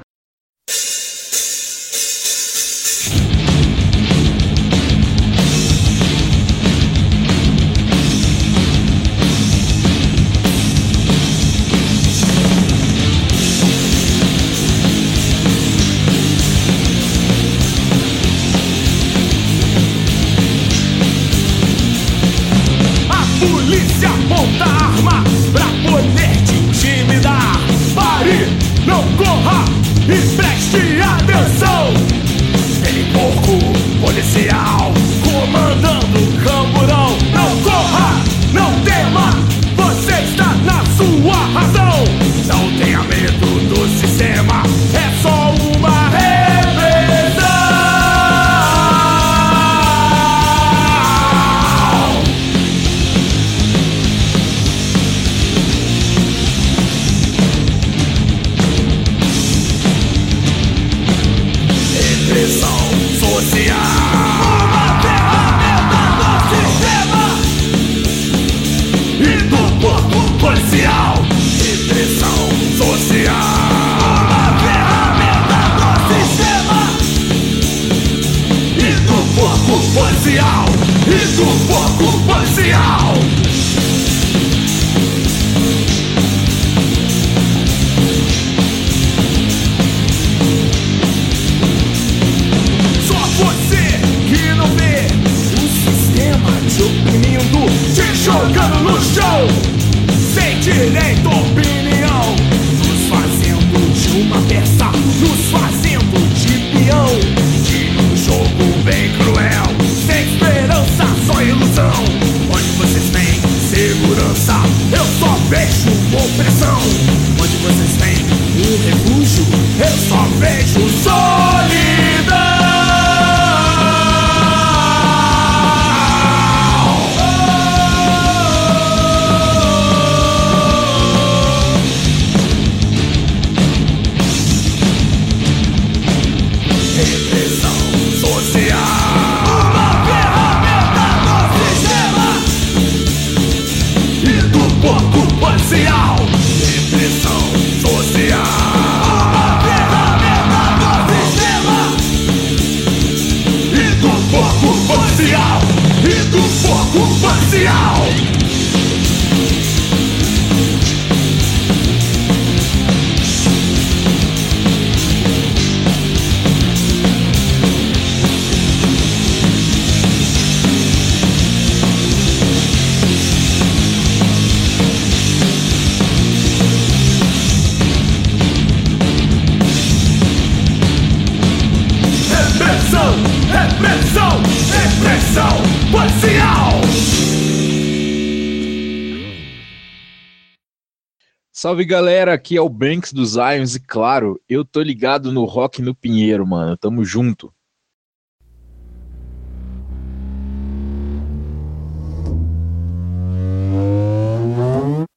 Salve 191.63 191.85
galera, 191.85 192.33
aqui 192.33 192.57
é 192.57 192.61
o 192.61 192.67
Banks 192.67 193.13
dos 193.13 193.35
Ions 193.35 193.75
e 193.75 193.79
claro, 193.79 194.37
eu 194.49 194.65
tô 194.65 194.81
ligado 194.81 195.31
no 195.31 195.45
Rock 195.45 195.81
no 195.81 195.95
Pinheiro, 195.95 196.45
mano. 196.45 196.75
Tamo 196.75 197.05
junto. 197.05 197.53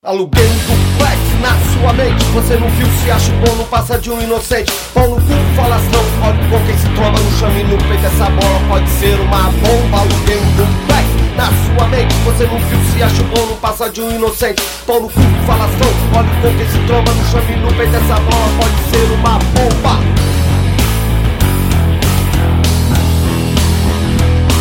Aluguei 0.07 0.47
um 0.47 0.55
duplex 0.55 1.19
na 1.41 1.51
sua 1.73 1.93
mente. 1.95 2.25
Você 2.27 2.55
não 2.57 2.69
viu 2.71 2.87
se 3.03 3.11
acha 3.11 3.33
bom, 3.45 3.57
não 3.57 3.65
passa 3.65 3.99
de 3.99 4.09
um 4.09 4.23
inocente. 4.23 4.73
Pau 4.95 5.11
no 5.11 5.17
cu, 5.17 5.33
falastrão, 5.57 6.01
olha 6.23 6.49
com 6.49 6.65
quem 6.65 6.79
se 6.79 6.89
tromba 6.91 7.19
no 7.19 7.39
chame 7.39 7.65
no 7.65 7.77
peito. 7.77 8.07
Essa 8.07 8.31
bola 8.31 8.61
pode 8.69 8.89
ser 8.89 9.19
uma 9.19 9.51
bomba. 9.51 9.99
Aluguei 9.99 10.37
um 10.37 10.53
duplex 10.53 11.09
na 11.35 11.47
sua 11.47 11.89
mente. 11.89 12.15
Você 12.25 12.45
não 12.45 12.57
viu 12.57 12.79
se 12.93 13.03
acha 13.03 13.23
bom, 13.25 13.47
não 13.47 13.57
passa 13.57 13.91
de 13.91 14.01
um 14.01 14.13
inocente. 14.13 14.63
Pau 14.87 15.01
no 15.01 15.09
cu, 15.09 15.21
falastrão, 15.45 15.89
olha 16.15 16.29
com 16.41 16.57
quem 16.57 16.71
se 16.71 16.79
tromba 16.87 17.13
no 17.13 17.25
chame 17.25 17.57
no 17.57 17.75
peito. 17.75 17.97
Essa 17.97 18.21
bola 18.21 18.49
pode 18.61 18.77
ser 18.91 19.11
uma 19.11 19.39
bomba. 19.41 19.99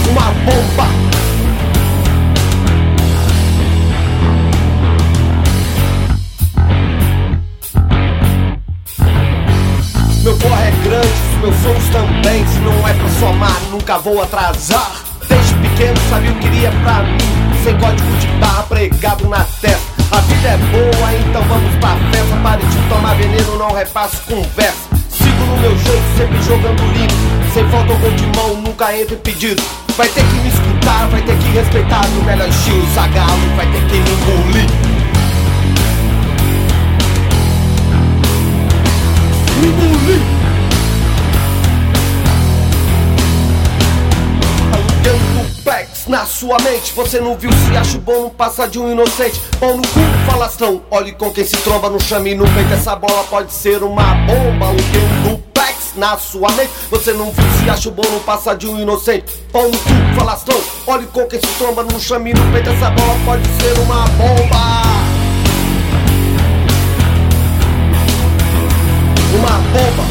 Uma 0.10 0.32
bomba 0.44 1.15
Meu 10.26 10.36
corre 10.40 10.70
é 10.70 10.72
grande, 10.84 11.08
os 11.08 11.40
meus 11.40 11.56
sons 11.58 11.90
também. 11.92 12.44
Se 12.48 12.58
não 12.58 12.88
é 12.88 12.94
pra 12.94 13.10
somar, 13.20 13.62
nunca 13.70 14.00
vou 14.00 14.24
atrasar. 14.24 15.04
Desde 15.30 15.54
pequeno 15.54 15.96
sabia 16.10 16.32
o 16.32 16.34
que 16.34 16.50
queria 16.50 16.72
pra 16.84 17.04
mim. 17.04 17.18
Sem 17.64 17.78
código 17.78 18.18
de 18.18 18.26
barra 18.40 18.64
pregado 18.64 19.30
na 19.30 19.46
testa. 19.62 19.86
A 20.12 20.22
vida 20.22 20.48
é 20.48 20.58
boa, 20.58 21.14
então 21.14 21.44
vamos 21.44 21.76
pra 21.76 21.96
festa. 22.12 22.36
Pare 22.42 22.66
de 22.66 22.90
tomar 22.90 23.14
veneno, 23.18 23.56
não 23.60 23.72
repasso 23.72 24.20
conversa. 24.24 24.90
Sigo 25.12 25.46
no 25.46 25.58
meu 25.60 25.78
jeito, 25.78 26.18
sempre 26.18 26.42
jogando 26.42 26.82
limpo. 26.94 27.14
Sem 27.54 27.70
falta 27.70 27.94
ou 27.94 28.12
de 28.12 28.26
mão, 28.36 28.62
nunca 28.64 28.98
entro 28.98 29.18
pedido. 29.18 29.62
Vai 29.96 30.10
ter 30.10 30.24
que 30.24 30.36
me 30.38 30.50
escutar, 30.50 31.08
vai 31.08 31.22
ter 31.22 31.38
que 31.38 31.50
respeitar. 31.50 32.02
No 32.08 32.24
melhor 32.24 32.50
estilo, 32.50 32.84
vai 33.56 33.68
ter 33.68 33.86
que 33.86 33.98
me 33.98 34.10
engolir. 34.10 34.95
Engolir. 39.58 40.22
Alugando 44.74 45.44
duplex 45.44 46.08
na 46.08 46.26
sua 46.26 46.58
mente 46.60 46.94
Você 46.94 47.20
não 47.20 47.38
viu 47.38 47.52
se 47.52 47.78
acha 47.78 47.98
bom, 47.98 48.24
não 48.24 48.30
passa 48.30 48.68
de 48.68 48.80
um 48.80 48.92
inocente 48.92 49.40
Pau 49.60 49.78
no 49.78 49.82
cu, 49.82 50.00
falastrão 50.30 50.82
Olhe 50.92 51.14
com 51.14 51.32
quem 51.32 51.46
se 51.46 51.56
tromba 51.58 51.90
no 51.90 52.00
chame 52.02 52.36
no 52.36 52.46
peito 52.46 52.74
Essa 52.74 52.96
bola 52.96 53.24
pode 53.26 53.52
ser 53.52 53.82
uma 53.84 54.16
bomba 54.26 54.68
Aluguei 54.68 55.02
um 55.02 55.30
duplex 55.30 55.56
na 55.96 56.18
sua 56.18 56.52
mente. 56.52 56.72
Você 56.90 57.14
não 57.14 57.32
viu 57.32 57.46
se 57.60 57.70
acha 57.70 57.90
bom, 57.90 58.04
não 58.12 58.20
passa 58.20 58.54
de 58.54 58.68
um 58.68 58.80
inocente. 58.80 59.32
Pau 59.52 59.64
no 59.64 59.78
cu, 59.78 59.90
falastrão, 60.18 60.60
olhe 60.88 61.08
com 61.08 61.26
quem 61.26 61.40
se 61.40 61.48
tromba, 61.58 61.84
não 61.84 62.00
chame 62.00 62.34
no 62.34 62.52
peito. 62.52 62.70
Essa 62.70 62.90
bola 62.92 63.18
pode 63.26 63.48
ser 63.48 63.80
uma 63.80 64.06
bomba. 64.10 64.95
Uma 69.36 69.58
bomba. 69.74 70.04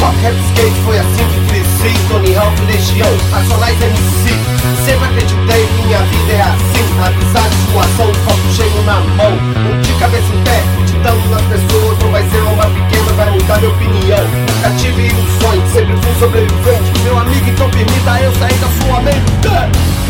Rockhead 0.00 0.36
Skate 0.48 0.80
foi 0.84 0.98
assim 0.98 1.24
que 1.28 1.46
cresci. 1.48 2.08
Tony 2.08 2.34
Hawk, 2.36 2.60
Legião, 2.62 3.10
Racionais 3.30 3.76
MC 3.80 4.56
Sempre 4.84 5.04
acreditei, 5.04 5.68
minha 5.84 5.98
vida 5.98 6.32
é 6.32 6.42
assim. 6.42 6.86
Amizade, 7.04 7.54
suação, 7.70 8.12
copo 8.24 8.54
cheio 8.54 8.82
na 8.84 9.00
mão. 9.00 9.32
Um 9.32 9.82
de 9.82 9.92
cabeça 9.94 10.32
em 10.32 10.42
pé, 10.44 10.62
ditando 10.86 11.28
nas 11.28 11.42
pessoas. 11.42 11.98
Não 11.98 12.10
vai 12.10 12.22
ser 12.30 12.42
uma 12.42 12.64
pequena, 12.64 13.12
vai 13.12 13.30
mudar 13.30 13.58
minha 13.58 13.70
opinião. 13.70 14.24
Nunca 14.24 14.70
tive 14.78 15.08
ilusões, 15.08 15.72
sempre 15.72 15.96
fui 15.96 16.14
sobrevivente. 16.18 17.00
Meu 17.04 17.18
amigo, 17.18 17.50
então 17.50 17.68
permita 17.70 18.20
eu 18.22 18.32
sair 18.36 18.54
da 18.54 18.68
sua 18.68 19.00
mente 19.00 20.05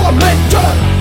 Sua 0.00 0.99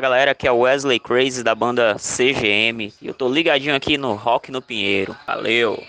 Fala 0.00 0.12
galera, 0.14 0.30
aqui 0.30 0.48
é 0.48 0.50
o 0.50 0.60
Wesley 0.60 0.98
Crazy 0.98 1.42
da 1.42 1.54
banda 1.54 1.96
CGM 1.98 2.90
e 3.02 3.06
eu 3.06 3.12
tô 3.12 3.28
ligadinho 3.28 3.76
aqui 3.76 3.98
no 3.98 4.14
Rock 4.14 4.50
no 4.50 4.62
Pinheiro. 4.62 5.14
Valeu! 5.26 5.84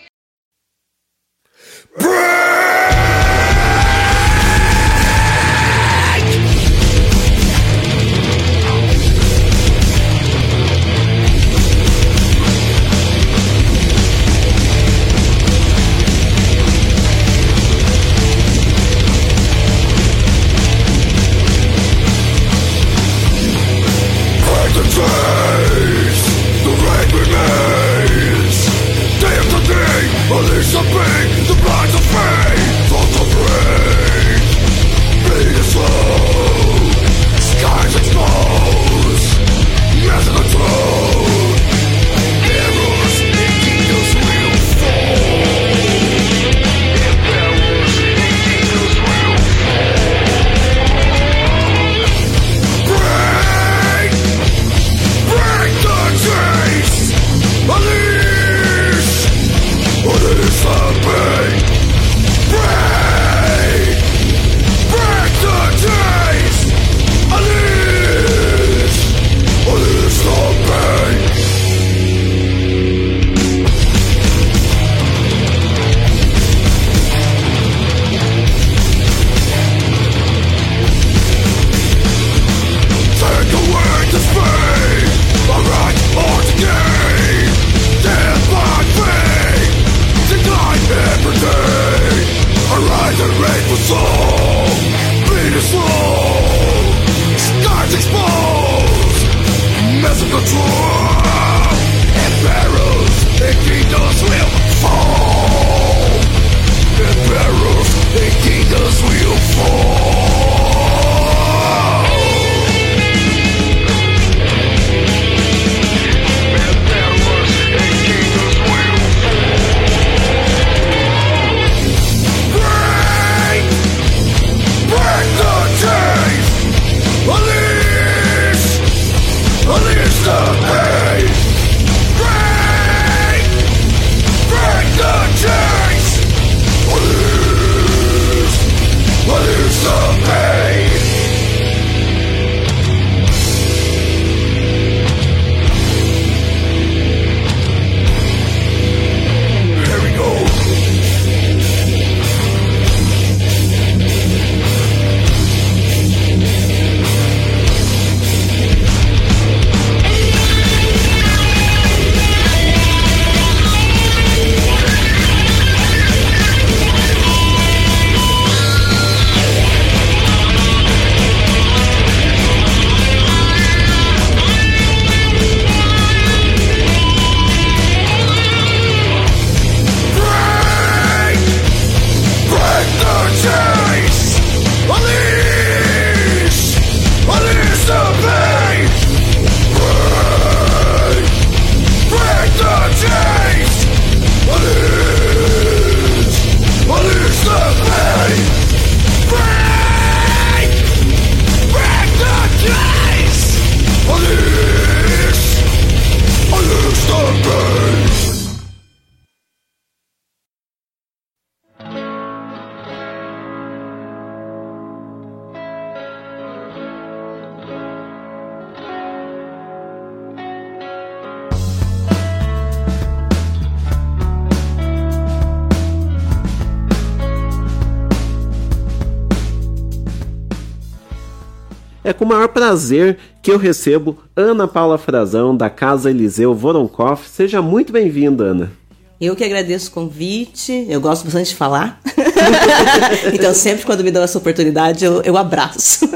Com 232.22 232.26
o 232.26 232.28
maior 232.28 232.50
prazer 232.50 233.18
que 233.42 233.50
eu 233.50 233.58
recebo 233.58 234.16
Ana 234.36 234.68
Paula 234.68 235.00
Frazão, 235.00 235.58
da 235.58 235.72
Casa 235.72 236.12
Eliseu 236.12 236.54
Voronkov. 236.54 237.24
Seja 237.28 237.64
muito 237.64 237.92
bem-vinda, 237.92 238.44
Ana. 238.44 238.72
Eu 239.20 239.36
que 239.36 239.44
agradeço 239.44 239.90
o 239.90 239.94
convite, 239.94 240.86
eu 240.88 241.02
gosto 241.02 241.24
bastante 241.24 241.50
de 241.50 241.56
falar. 241.56 242.00
então, 243.34 243.52
sempre 243.56 243.88
quando 243.88 244.04
me 244.04 244.12
dão 244.12 244.22
essa 244.22 244.38
oportunidade, 244.38 245.04
eu, 245.04 245.24
eu 245.24 245.36
abraço. 245.36 246.08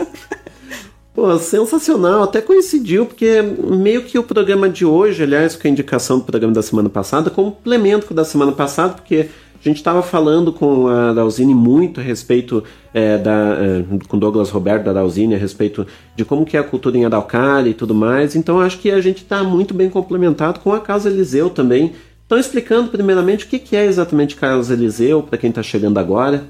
Pô, 1.11 1.39
sensacional, 1.39 2.21
até 2.21 2.39
coincidiu, 2.39 3.07
porque 3.07 3.41
meio 3.41 4.03
que 4.03 4.19
o 4.19 4.23
programa 4.23 4.69
de 4.69 4.85
hoje, 4.85 5.23
aliás, 5.23 5.55
com 5.55 5.67
a 5.67 5.71
indicação 5.71 6.19
do 6.19 6.25
programa 6.25 6.53
da 6.53 6.61
semana 6.61 6.87
passada, 6.87 7.31
complemento 7.31 8.05
com 8.05 8.13
o 8.13 8.15
da 8.15 8.23
semana 8.23 8.51
passada, 8.51 8.93
porque 8.93 9.29
a 9.65 9.71
gente 9.71 9.77
estava 9.77 10.03
falando 10.03 10.53
com 10.53 10.87
a 10.87 11.11
Dalzine 11.11 11.53
muito 11.53 11.99
a 11.99 12.03
respeito 12.03 12.63
é, 12.93 13.17
da. 13.17 13.57
É, 13.59 13.83
com 14.07 14.17
Douglas 14.17 14.49
Roberto 14.49 14.85
da 14.85 14.93
Dalzine, 14.93 15.35
a 15.35 15.37
respeito 15.37 15.87
de 16.15 16.23
como 16.23 16.45
que 16.45 16.55
é 16.55 16.59
a 16.59 16.63
cultura 16.63 16.97
em 16.97 17.05
Araucária 17.05 17.69
e 17.69 17.73
tudo 17.73 17.95
mais. 17.95 18.35
Então 18.35 18.59
acho 18.59 18.79
que 18.79 18.91
a 18.91 19.01
gente 19.01 19.23
está 19.23 19.43
muito 19.43 19.73
bem 19.73 19.89
complementado 19.89 20.59
com 20.59 20.71
a 20.71 20.79
Casa 20.79 21.09
Eliseu 21.09 21.49
também. 21.49 21.93
Então 22.25 22.37
explicando 22.37 22.89
primeiramente 22.89 23.45
o 23.45 23.47
que, 23.47 23.57
que 23.57 23.75
é 23.75 23.85
exatamente 23.85 24.35
Casa 24.35 24.73
Eliseu, 24.73 25.23
para 25.23 25.37
quem 25.37 25.49
está 25.49 25.63
chegando 25.63 25.97
agora. 25.97 26.43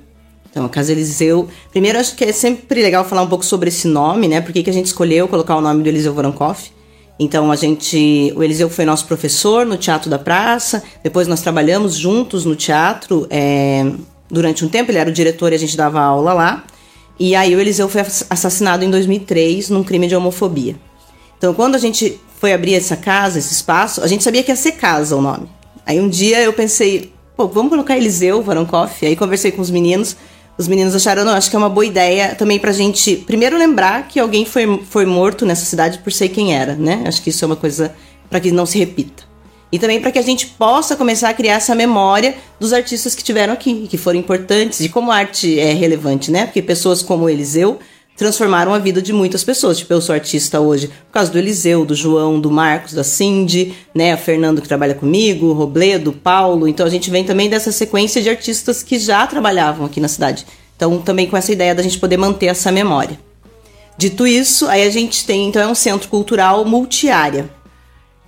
Então, 0.51 0.65
a 0.65 0.69
Casa 0.69 0.93
Eliseu. 0.93 1.49
Primeiro, 1.69 1.99
acho 1.99 2.15
que 2.15 2.23
é 2.23 2.31
sempre 2.31 2.81
legal 2.81 3.03
falar 3.03 3.21
um 3.21 3.27
pouco 3.27 3.45
sobre 3.45 3.67
esse 3.67 3.89
nome, 3.89 4.27
né? 4.27 4.39
Por 4.39 4.53
que, 4.53 4.63
que 4.63 4.69
a 4.69 4.73
gente 4.73 4.85
escolheu 4.85 5.27
colocar 5.27 5.57
o 5.57 5.61
nome 5.61 5.83
do 5.83 5.89
Eliseu 5.89 6.13
Voronkoff. 6.13 6.71
Então, 7.19 7.51
a 7.51 7.55
gente. 7.55 8.33
O 8.35 8.43
Eliseu 8.43 8.69
foi 8.69 8.85
nosso 8.85 9.05
professor 9.05 9.65
no 9.65 9.77
Teatro 9.77 10.09
da 10.09 10.19
Praça. 10.19 10.83
Depois, 11.01 11.27
nós 11.27 11.41
trabalhamos 11.41 11.95
juntos 11.95 12.43
no 12.43 12.55
teatro 12.55 13.25
é, 13.29 13.89
durante 14.29 14.65
um 14.65 14.69
tempo. 14.69 14.91
Ele 14.91 14.97
era 14.97 15.09
o 15.09 15.13
diretor 15.13 15.51
e 15.51 15.55
a 15.55 15.59
gente 15.59 15.77
dava 15.77 16.01
aula 16.01 16.33
lá. 16.33 16.63
E 17.17 17.33
aí, 17.33 17.55
o 17.55 17.59
Eliseu 17.59 17.87
foi 17.87 18.01
assassinado 18.01 18.83
em 18.83 18.89
2003 18.89 19.69
num 19.69 19.83
crime 19.83 20.07
de 20.07 20.15
homofobia. 20.15 20.75
Então, 21.37 21.53
quando 21.53 21.75
a 21.75 21.79
gente 21.79 22.19
foi 22.37 22.51
abrir 22.51 22.75
essa 22.75 22.97
casa, 22.97 23.39
esse 23.39 23.53
espaço, 23.53 24.03
a 24.03 24.07
gente 24.07 24.23
sabia 24.23 24.43
que 24.43 24.51
ia 24.51 24.55
ser 24.55 24.73
casa 24.73 25.15
o 25.15 25.21
nome. 25.21 25.47
Aí, 25.85 26.01
um 26.01 26.09
dia 26.09 26.41
eu 26.41 26.51
pensei, 26.51 27.13
pô, 27.37 27.47
vamos 27.47 27.69
colocar 27.69 27.95
Eliseu 27.95 28.41
Voronkoff. 28.41 29.05
Aí, 29.05 29.15
conversei 29.15 29.53
com 29.53 29.61
os 29.61 29.71
meninos. 29.71 30.17
Os 30.57 30.67
meninos 30.67 30.95
acharam, 30.95 31.25
não, 31.25 31.33
acho 31.33 31.49
que 31.49 31.55
é 31.55 31.59
uma 31.59 31.69
boa 31.69 31.85
ideia 31.85 32.33
também 32.33 32.57
pra 32.57 32.71
gente, 32.71 33.17
primeiro, 33.17 33.57
lembrar 33.57 34.07
que 34.07 34.19
alguém 34.19 34.45
foi, 34.45 34.81
foi 34.89 35.05
morto 35.05 35.45
nessa 35.45 35.65
cidade 35.65 35.99
por 35.99 36.13
ser 36.13 36.29
quem 36.29 36.55
era, 36.55 36.75
né? 36.75 37.03
Acho 37.05 37.21
que 37.21 37.29
isso 37.29 37.43
é 37.43 37.47
uma 37.47 37.57
coisa 37.57 37.93
para 38.29 38.39
que 38.39 38.51
não 38.51 38.65
se 38.65 38.79
repita. 38.79 39.23
E 39.71 39.77
também 39.77 39.99
para 39.99 40.11
que 40.11 40.19
a 40.19 40.21
gente 40.21 40.47
possa 40.47 40.95
começar 40.95 41.29
a 41.29 41.33
criar 41.33 41.55
essa 41.55 41.75
memória 41.75 42.35
dos 42.57 42.71
artistas 42.71 43.13
que 43.13 43.23
tiveram 43.23 43.51
aqui, 43.51 43.87
que 43.89 43.97
foram 43.97 44.17
importantes, 44.17 44.79
de 44.79 44.87
como 44.87 45.11
a 45.11 45.15
arte 45.17 45.59
é 45.59 45.73
relevante, 45.73 46.31
né? 46.31 46.45
Porque 46.45 46.61
pessoas 46.61 47.01
como 47.01 47.29
Eliseu 47.29 47.79
transformaram 48.15 48.73
a 48.73 48.79
vida 48.79 49.01
de 49.01 49.11
muitas 49.11 49.43
pessoas. 49.43 49.77
Tipo, 49.77 49.93
eu 49.93 50.01
sou 50.01 50.13
artista 50.13 50.59
hoje 50.59 50.87
por 50.87 51.11
causa 51.11 51.31
do 51.31 51.37
Eliseu, 51.37 51.85
do 51.85 51.95
João, 51.95 52.39
do 52.39 52.49
Marcos, 52.49 52.93
da 52.93 53.03
Cindy, 53.03 53.75
né? 53.93 54.15
O 54.15 54.17
Fernando 54.17 54.61
que 54.61 54.67
trabalha 54.67 54.93
comigo, 54.93 55.47
o 55.47 55.53
Robledo, 55.53 56.11
o 56.11 56.13
Paulo. 56.13 56.67
Então 56.67 56.85
a 56.85 56.89
gente 56.89 57.09
vem 57.09 57.23
também 57.23 57.49
dessa 57.49 57.71
sequência 57.71 58.21
de 58.21 58.29
artistas 58.29 58.81
que 58.81 58.97
já 58.97 59.25
trabalhavam 59.27 59.85
aqui 59.85 59.99
na 59.99 60.07
cidade. 60.07 60.45
Então 60.75 60.99
também 60.99 61.27
com 61.27 61.37
essa 61.37 61.51
ideia 61.51 61.75
da 61.75 61.83
gente 61.83 61.99
poder 61.99 62.17
manter 62.17 62.47
essa 62.47 62.71
memória. 62.71 63.19
Dito 63.97 64.27
isso, 64.27 64.67
aí 64.67 64.83
a 64.83 64.89
gente 64.89 65.25
tem, 65.25 65.47
então 65.47 65.61
é 65.61 65.67
um 65.67 65.75
centro 65.75 66.09
cultural 66.09 66.65
multiárea. 66.65 67.49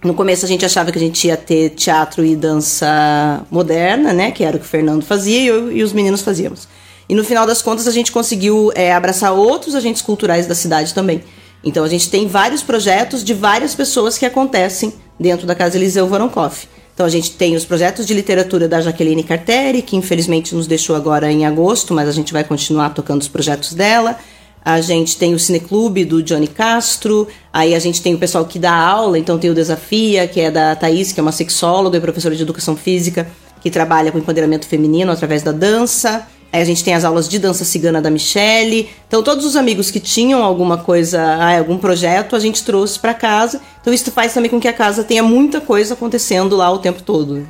No 0.03 0.13
começo 0.13 0.45
a 0.45 0.47
gente 0.47 0.63
achava 0.63 0.91
que 0.91 0.97
a 0.97 1.01
gente 1.01 1.27
ia 1.27 1.35
ter 1.35 1.71
teatro 1.71 2.23
e 2.23 2.35
dança 2.35 3.45
moderna, 3.49 4.13
né? 4.13 4.31
Que 4.31 4.43
era 4.43 4.55
o 4.55 4.59
que 4.59 4.65
o 4.65 4.69
Fernando 4.69 5.03
fazia 5.03 5.39
e, 5.39 5.47
eu, 5.47 5.71
e 5.71 5.83
os 5.83 5.91
meninos 5.91 6.21
fazíamos. 6.21 6.67
E 7.10 7.16
no 7.16 7.24
final 7.24 7.45
das 7.45 7.62
contas 7.62 7.88
a 7.88 7.91
gente 7.91 8.12
conseguiu 8.12 8.72
é, 8.76 8.93
abraçar 8.93 9.34
outros 9.34 9.76
agentes 9.76 10.01
culturais 10.01 10.45
da 10.45 10.55
cidade 10.55 10.93
também. 10.93 11.24
Então 11.64 11.84
a 11.84 11.88
gente 11.88 12.10
tem 12.10 12.28
vários 12.28 12.62
projetos 12.62 13.24
de 13.24 13.34
várias 13.34 13.74
pessoas 13.74 14.18
que 14.18 14.26
acontecem 14.26 14.93
dentro 15.20 15.47
da 15.47 15.55
Casa 15.55 15.78
Eliseu 15.78 16.08
Voronkoff. 16.08 16.68
Então 16.93 17.05
a 17.05 17.10
gente 17.10 17.32
tem 17.32 17.55
os 17.55 17.64
projetos 17.64 18.05
de 18.05 18.14
literatura 18.14 18.68
da 18.68 18.82
Jaqueline 18.82 19.24
Carteri, 19.24 19.82
que 19.82 19.95
infelizmente 19.95 20.55
nos 20.55 20.66
deixou 20.66 20.95
agora 20.95 21.32
em 21.32 21.45
agosto, 21.45 21.93
mas 21.93 22.10
a 22.10 22.12
gente 22.12 22.34
vai 22.34 22.43
continuar 22.43 22.89
tocando 22.89 23.22
os 23.22 23.28
projetos 23.28 23.74
dela. 23.74 24.18
A 24.66 24.82
gente 24.82 25.16
tem 25.16 25.34
o 25.34 25.39
Cineclube 25.39 26.03
do 26.03 26.22
Johnny 26.22 26.47
Castro, 26.47 27.28
aí 27.53 27.74
a 27.74 27.80
gente 27.80 28.01
tem 28.01 28.16
o 28.16 28.18
pessoal 28.18 28.45
que 28.45 28.60
dá 28.60 28.74
aula, 28.74 29.18
então 29.18 29.38
tem 29.38 29.49
o 29.49 29.53
Desafia, 29.53 30.28
que 30.28 30.41
é 30.41 30.51
da 30.51 30.76
Thaís, 30.76 31.12
que 31.12 31.20
é 31.20 31.24
uma 31.24 31.32
sexóloga 31.32 31.97
e 31.97 32.01
professora 32.01 32.36
de 32.36 32.41
educação 32.41 32.76
física, 32.76 33.30
que 33.62 33.70
trabalha 33.70 34.12
com 34.12 34.18
empoderamento 34.18 34.68
feminino 34.68 35.12
através 35.12 35.41
da 35.41 35.51
dança. 35.51 36.28
Aí 36.58 36.62
a 36.64 36.66
gente 36.66 36.84
tem 36.84 36.95
as 36.95 37.03
aulas 37.05 37.30
de 37.30 37.38
dança 37.38 37.64
cigana 37.64 38.01
da 38.01 38.10
Michelle. 38.10 38.89
Então, 39.08 39.22
todos 39.22 39.45
os 39.45 39.55
amigos 39.55 39.91
que 39.91 39.99
tinham 39.99 40.43
alguma 40.43 40.76
coisa, 40.80 41.22
ah, 41.22 41.55
algum 41.60 41.78
projeto, 41.78 42.36
a 42.36 42.39
gente 42.39 42.64
trouxe 42.64 42.97
para 42.97 43.14
casa. 43.14 43.62
Então, 43.80 43.93
isso 43.93 44.10
faz 44.12 44.34
também 44.34 44.49
com 44.49 44.60
que 44.60 44.68
a 44.68 44.74
casa 44.74 45.03
tenha 45.03 45.22
muita 45.22 45.62
coisa 45.62 45.93
acontecendo 45.93 46.55
lá 46.58 46.72
o 46.72 46.80
tempo 46.80 47.03
todo. 47.03 47.47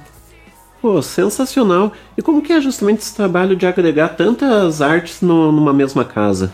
Pô, 0.82 1.02
sensacional. 1.02 1.94
E 2.18 2.22
como 2.22 2.42
que 2.42 2.52
é 2.52 2.60
justamente 2.60 3.00
esse 3.00 3.16
trabalho 3.16 3.56
de 3.56 3.66
agregar 3.66 4.10
tantas 4.10 4.82
artes 4.82 5.22
no- 5.22 5.54
numa 5.54 5.72
mesma 5.74 6.04
casa? 6.04 6.52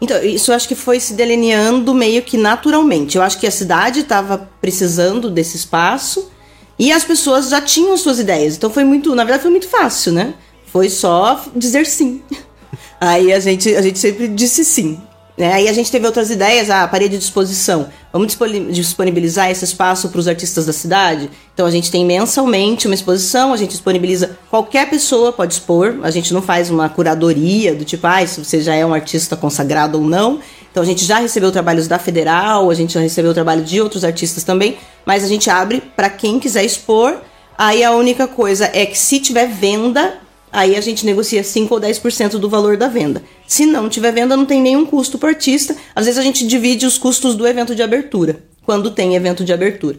Então, 0.00 0.20
isso 0.24 0.50
eu 0.50 0.56
acho 0.56 0.66
que 0.66 0.74
foi 0.74 0.98
se 0.98 1.14
delineando 1.14 1.94
meio 1.94 2.20
que 2.22 2.36
naturalmente. 2.36 3.16
Eu 3.16 3.22
acho 3.22 3.38
que 3.38 3.46
a 3.46 3.50
cidade 3.52 4.00
estava 4.00 4.50
precisando 4.60 5.30
desse 5.30 5.56
espaço 5.56 6.28
e 6.76 6.90
as 6.90 7.04
pessoas 7.04 7.48
já 7.48 7.60
tinham 7.60 7.96
suas 7.96 8.18
ideias. 8.18 8.56
Então 8.56 8.68
foi 8.70 8.82
muito, 8.82 9.14
na 9.14 9.22
verdade 9.22 9.42
foi 9.42 9.52
muito 9.52 9.68
fácil, 9.68 10.12
né? 10.12 10.34
Foi 10.72 10.88
só 10.88 11.44
dizer 11.54 11.86
sim. 11.86 12.22
Aí 13.00 13.32
a 13.32 13.40
gente, 13.40 13.74
a 13.74 13.82
gente 13.82 13.98
sempre 13.98 14.26
disse 14.28 14.64
sim. 14.64 14.98
Né? 15.36 15.52
Aí 15.52 15.68
a 15.68 15.72
gente 15.72 15.90
teve 15.90 16.06
outras 16.06 16.30
ideias, 16.30 16.70
a 16.70 16.86
parede 16.86 17.16
de 17.16 17.24
exposição. 17.24 17.88
Vamos 18.12 18.28
disponi- 18.28 18.70
disponibilizar 18.70 19.50
esse 19.50 19.64
espaço 19.64 20.08
para 20.08 20.20
os 20.20 20.28
artistas 20.28 20.66
da 20.66 20.72
cidade? 20.72 21.30
Então 21.54 21.66
a 21.66 21.70
gente 21.70 21.90
tem 21.90 22.04
mensalmente 22.04 22.86
uma 22.86 22.94
exposição, 22.94 23.52
a 23.52 23.56
gente 23.56 23.70
disponibiliza, 23.70 24.38
qualquer 24.50 24.88
pessoa 24.88 25.32
pode 25.32 25.54
expor, 25.54 25.98
a 26.02 26.10
gente 26.10 26.34
não 26.34 26.42
faz 26.42 26.70
uma 26.70 26.88
curadoria 26.88 27.74
do 27.74 27.84
tipo, 27.84 28.06
ah, 28.06 28.26
se 28.26 28.44
você 28.44 28.60
já 28.60 28.74
é 28.74 28.84
um 28.84 28.92
artista 28.92 29.36
consagrado 29.36 29.98
ou 29.98 30.04
não. 30.04 30.38
Então 30.70 30.82
a 30.82 30.86
gente 30.86 31.04
já 31.04 31.18
recebeu 31.18 31.50
trabalhos 31.50 31.88
da 31.88 31.98
Federal, 31.98 32.70
a 32.70 32.74
gente 32.74 32.94
já 32.94 33.00
recebeu 33.00 33.34
trabalho 33.34 33.62
de 33.62 33.80
outros 33.80 34.04
artistas 34.04 34.44
também, 34.44 34.76
mas 35.04 35.24
a 35.24 35.28
gente 35.28 35.48
abre 35.50 35.82
para 35.96 36.08
quem 36.08 36.38
quiser 36.38 36.64
expor. 36.64 37.16
Aí 37.56 37.82
a 37.82 37.92
única 37.92 38.28
coisa 38.28 38.70
é 38.72 38.84
que 38.86 38.98
se 38.98 39.18
tiver 39.18 39.46
venda, 39.48 40.18
Aí 40.52 40.76
a 40.76 40.80
gente 40.82 41.06
negocia 41.06 41.42
5 41.42 41.74
ou 41.74 41.80
10% 41.80 42.32
do 42.32 42.46
valor 42.46 42.76
da 42.76 42.86
venda. 42.86 43.22
Se 43.48 43.64
não 43.64 43.88
tiver 43.88 44.12
venda, 44.12 44.36
não 44.36 44.44
tem 44.44 44.60
nenhum 44.60 44.84
custo 44.84 45.16
para 45.16 45.30
artista. 45.30 45.74
Às 45.94 46.04
vezes 46.04 46.18
a 46.18 46.22
gente 46.22 46.46
divide 46.46 46.84
os 46.84 46.98
custos 46.98 47.34
do 47.34 47.46
evento 47.46 47.74
de 47.74 47.82
abertura, 47.82 48.44
quando 48.66 48.90
tem 48.90 49.16
evento 49.16 49.44
de 49.44 49.52
abertura. 49.52 49.98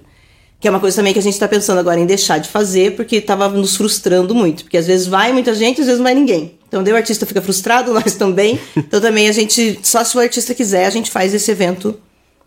Que 0.60 0.68
é 0.68 0.72
uma 0.72 0.80
coisa 0.80 0.98
também 0.98 1.12
que 1.12 1.18
a 1.18 1.24
gente 1.24 1.34
está 1.34 1.48
pensando 1.48 1.80
agora 1.80 2.00
em 2.00 2.06
deixar 2.06 2.38
de 2.38 2.48
fazer, 2.48 2.96
porque 2.96 3.16
estava 3.16 3.50
nos 3.50 3.76
frustrando 3.76 4.36
muito. 4.36 4.64
Porque 4.64 4.78
às 4.78 4.86
vezes 4.86 5.08
vai 5.08 5.34
muita 5.34 5.56
gente, 5.56 5.82
às 5.82 5.88
vezes 5.88 6.00
não 6.00 6.06
vai 6.06 6.14
ninguém. 6.14 6.54
Então 6.68 6.84
daí 6.84 6.94
o 6.94 6.96
artista 6.96 7.26
fica 7.26 7.42
frustrado, 7.42 7.92
nós 7.94 8.14
também. 8.14 8.60
Então 8.78 9.02
também 9.02 9.28
a 9.28 9.32
gente, 9.32 9.80
só 9.82 10.04
se 10.04 10.16
o 10.16 10.20
artista 10.20 10.54
quiser, 10.54 10.86
a 10.86 10.92
gente 10.92 11.10
faz 11.10 11.34
esse 11.34 11.50
evento 11.50 12.00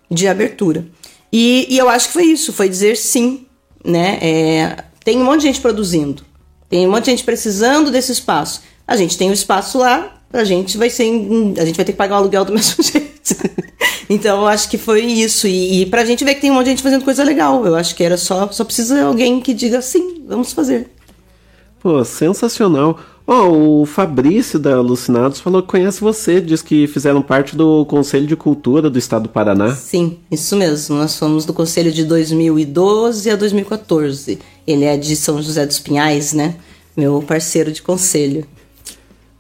de 0.09 0.29
abertura. 0.29 0.87
E, 1.33 1.67
e 1.69 1.77
eu 1.77 1.89
acho 1.89 2.07
que 2.07 2.13
foi 2.13 2.25
isso, 2.25 2.53
foi 2.53 2.69
dizer 2.69 2.97
sim. 2.97 3.47
Né? 3.85 4.19
É, 4.23 4.85
tem 5.05 5.19
um 5.19 5.25
monte 5.25 5.41
de 5.41 5.49
gente 5.49 5.61
produzindo. 5.61 6.25
Tem 6.69 6.87
um 6.87 6.91
monte 6.91 7.05
de 7.05 7.11
gente 7.13 7.25
precisando 7.25 7.91
desse 7.91 8.13
espaço. 8.13 8.63
A 8.87 8.97
gente 8.97 9.17
tem 9.17 9.31
o 9.31 9.33
espaço 9.33 9.79
lá, 9.79 10.21
a 10.33 10.45
gente 10.45 10.77
vai 10.77 10.91
ser. 10.91 11.05
A 11.59 11.65
gente 11.65 11.77
vai 11.77 11.85
ter 11.85 11.93
que 11.93 11.99
pagar 11.99 12.17
o 12.17 12.19
aluguel 12.19 12.45
do 12.45 12.53
mesmo 12.55 12.83
jeito. 12.83 13.35
então 14.09 14.41
eu 14.41 14.47
acho 14.47 14.69
que 14.69 14.79
foi 14.79 15.03
isso. 15.03 15.47
E, 15.47 15.83
e 15.83 15.87
pra 15.87 16.05
gente 16.05 16.25
ver 16.25 16.35
que 16.35 16.41
tem 16.41 16.51
um 16.51 16.55
monte 16.55 16.65
de 16.65 16.71
gente 16.71 16.83
fazendo 16.83 17.05
coisa 17.05 17.25
legal. 17.25 17.65
Eu 17.67 17.75
acho 17.75 17.95
que 17.95 18.03
era 18.05 18.17
só. 18.17 18.49
Só 18.51 18.65
precisa 18.65 19.05
alguém 19.05 19.41
que 19.41 19.55
diga 19.55 19.81
sim, 19.81 20.25
vamos 20.27 20.53
fazer. 20.53 20.91
Pô, 21.81 22.05
sensacional. 22.05 22.99
Ó, 23.27 23.49
o 23.49 23.87
Fabrício 23.87 24.57
da 24.57 24.77
Alucinados 24.77 25.41
falou 25.41 25.61
que 25.61 25.69
conhece 25.69 26.01
você, 26.01 26.41
diz 26.41 26.63
que 26.63 26.87
fizeram 26.87 27.21
parte 27.21 27.57
do 27.57 27.85
Conselho 27.87 28.25
de 28.25 28.37
Cultura 28.37 28.89
do 28.89 28.99
Estado 28.99 29.25
do 29.25 29.29
Paraná. 29.29 29.75
Sim, 29.75 30.19
isso 30.31 30.55
mesmo. 30.55 30.97
Nós 30.97 31.19
fomos 31.19 31.45
do 31.45 31.53
conselho 31.53 31.91
de 31.91 32.05
2012 32.05 33.29
a 33.29 33.35
2014. 33.35 34.39
Ele 34.65 34.85
é 34.85 34.97
de 34.97 35.17
São 35.17 35.43
José 35.43 35.67
dos 35.67 35.81
Pinhais, 35.81 36.33
né? 36.33 36.55
Meu 36.97 37.21
parceiro 37.21 37.73
de 37.73 37.83
conselho. 37.83 38.47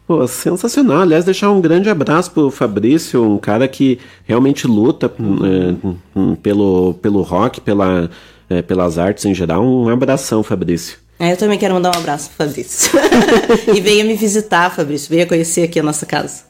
Pô, 0.05 0.27
sensacional. 0.27 1.03
Aliás, 1.03 1.25
deixar 1.25 1.51
um 1.53 1.61
grande 1.61 1.89
abraço 1.89 2.33
pro 2.33 2.51
Fabrício, 2.51 3.23
um 3.23 3.39
cara 3.39 3.69
que 3.69 4.01
realmente 4.25 4.67
luta 4.67 5.07
é, 5.07 6.37
pelo, 6.43 6.95
pelo 6.95 7.23
rock, 7.23 7.61
pela, 7.61 8.11
é, 8.51 8.63
pelas 8.63 8.99
artes 8.99 9.25
em 9.25 9.35
geral. 9.35 9.65
Um 9.65 9.89
abração, 9.89 10.43
Fabrício. 10.43 11.06
É, 11.19 11.33
eu 11.33 11.37
também 11.37 11.59
quero 11.59 11.75
mandar 11.75 11.95
um 11.95 11.99
abraço 11.99 12.31
pro 12.31 12.47
Fabrício. 12.47 12.91
e 13.75 13.81
venha 13.81 14.05
me 14.05 14.15
visitar, 14.15 14.71
Fabrício. 14.71 15.09
Venha 15.09 15.27
conhecer 15.27 15.63
aqui 15.63 15.81
a 15.81 15.83
nossa 15.83 16.05
casa. 16.05 16.45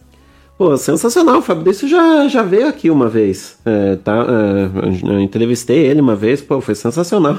Pô, 0.58 0.76
sensacional. 0.76 1.38
O 1.38 1.42
Fabrício 1.42 1.86
já, 1.86 2.26
já 2.28 2.42
veio 2.42 2.66
aqui 2.66 2.90
uma 2.90 3.08
vez. 3.08 3.58
É, 3.64 3.96
tá, 3.96 4.26
é, 4.28 5.12
eu 5.12 5.20
entrevistei 5.20 5.78
ele 5.78 6.00
uma 6.00 6.16
vez, 6.16 6.40
pô, 6.40 6.60
foi 6.60 6.74
sensacional. 6.74 7.38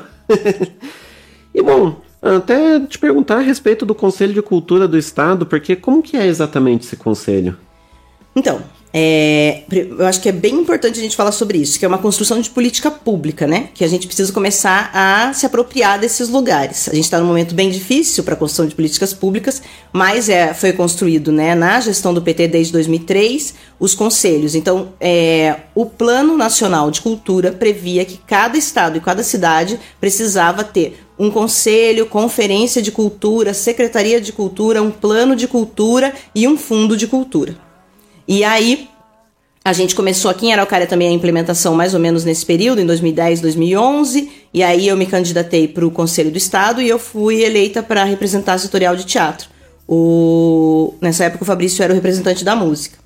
e 1.53 1.61
bom, 1.61 1.99
até 2.21 2.79
te 2.79 2.97
perguntar 2.97 3.37
a 3.37 3.41
respeito 3.41 3.85
do 3.85 3.95
Conselho 3.95 4.33
de 4.33 4.41
Cultura 4.41 4.87
do 4.87 4.97
Estado, 4.97 5.45
porque 5.45 5.75
como 5.75 6.01
que 6.01 6.15
é 6.15 6.25
exatamente 6.25 6.85
esse 6.85 6.95
conselho? 6.95 7.57
Então, 8.35 8.61
É, 8.99 9.61
eu 9.69 10.07
acho 10.07 10.19
que 10.19 10.27
é 10.27 10.31
bem 10.31 10.55
importante 10.55 10.97
a 10.97 11.03
gente 11.03 11.15
falar 11.15 11.31
sobre 11.31 11.59
isso, 11.59 11.77
que 11.77 11.85
é 11.85 11.87
uma 11.87 11.99
construção 11.99 12.41
de 12.41 12.49
política 12.49 12.89
pública, 12.89 13.45
né? 13.45 13.69
Que 13.71 13.83
a 13.83 13.87
gente 13.87 14.07
precisa 14.07 14.33
começar 14.33 14.89
a 14.91 15.31
se 15.33 15.45
apropriar 15.45 15.99
desses 15.99 16.29
lugares. 16.29 16.89
A 16.89 16.95
gente 16.95 17.03
está 17.03 17.19
num 17.19 17.27
momento 17.27 17.53
bem 17.53 17.69
difícil 17.69 18.23
para 18.23 18.33
a 18.33 18.37
construção 18.37 18.65
de 18.65 18.73
políticas 18.73 19.13
públicas, 19.13 19.61
mas 19.93 20.29
é, 20.29 20.51
foi 20.51 20.73
construído, 20.73 21.31
né, 21.31 21.53
na 21.53 21.79
gestão 21.79 22.11
do 22.11 22.23
PT 22.23 22.47
desde 22.47 22.73
2003, 22.73 23.53
os 23.79 23.93
conselhos. 23.93 24.55
Então, 24.55 24.93
é, 24.99 25.57
o 25.75 25.85
Plano 25.85 26.35
Nacional 26.35 26.89
de 26.89 26.99
Cultura 27.01 27.51
previa 27.51 28.03
que 28.03 28.17
cada 28.25 28.57
estado 28.57 28.97
e 28.97 29.01
cada 29.01 29.21
cidade 29.21 29.79
precisava 30.01 30.63
ter 30.63 30.97
um 31.19 31.29
conselho, 31.29 32.07
conferência 32.07 32.81
de 32.81 32.91
cultura, 32.91 33.53
secretaria 33.53 34.19
de 34.19 34.33
cultura, 34.33 34.81
um 34.81 34.89
plano 34.89 35.35
de 35.35 35.47
cultura 35.47 36.15
e 36.33 36.47
um 36.47 36.57
fundo 36.57 36.97
de 36.97 37.05
cultura. 37.05 37.66
E 38.27 38.43
aí, 38.43 38.89
a 39.67 39.73
gente 39.73 39.95
começou 39.95 40.31
aqui 40.31 40.47
em 40.47 40.53
Araucária 40.53 40.87
também 40.87 41.09
a 41.09 41.11
implementação 41.11 41.75
mais 41.75 41.93
ou 41.93 41.99
menos 41.99 42.23
nesse 42.23 42.45
período, 42.45 42.79
em 42.79 42.85
2010, 42.85 43.41
2011. 43.41 44.31
E 44.53 44.63
aí 44.63 44.87
eu 44.87 44.95
me 44.95 45.05
candidatei 45.05 45.67
para 45.67 45.85
o 45.85 45.91
Conselho 45.91 46.31
do 46.31 46.37
Estado 46.37 46.81
e 46.81 46.87
eu 46.87 46.97
fui 46.97 47.43
eleita 47.43 47.83
para 47.83 48.05
representar 48.05 48.53
a 48.53 48.57
setorial 48.57 48.95
de 48.95 49.05
teatro. 49.05 49.49
O... 49.85 50.93
Nessa 51.01 51.25
época 51.25 51.43
o 51.43 51.45
Fabrício 51.45 51.83
era 51.83 51.91
o 51.91 51.95
representante 51.95 52.45
da 52.45 52.55
música. 52.55 52.97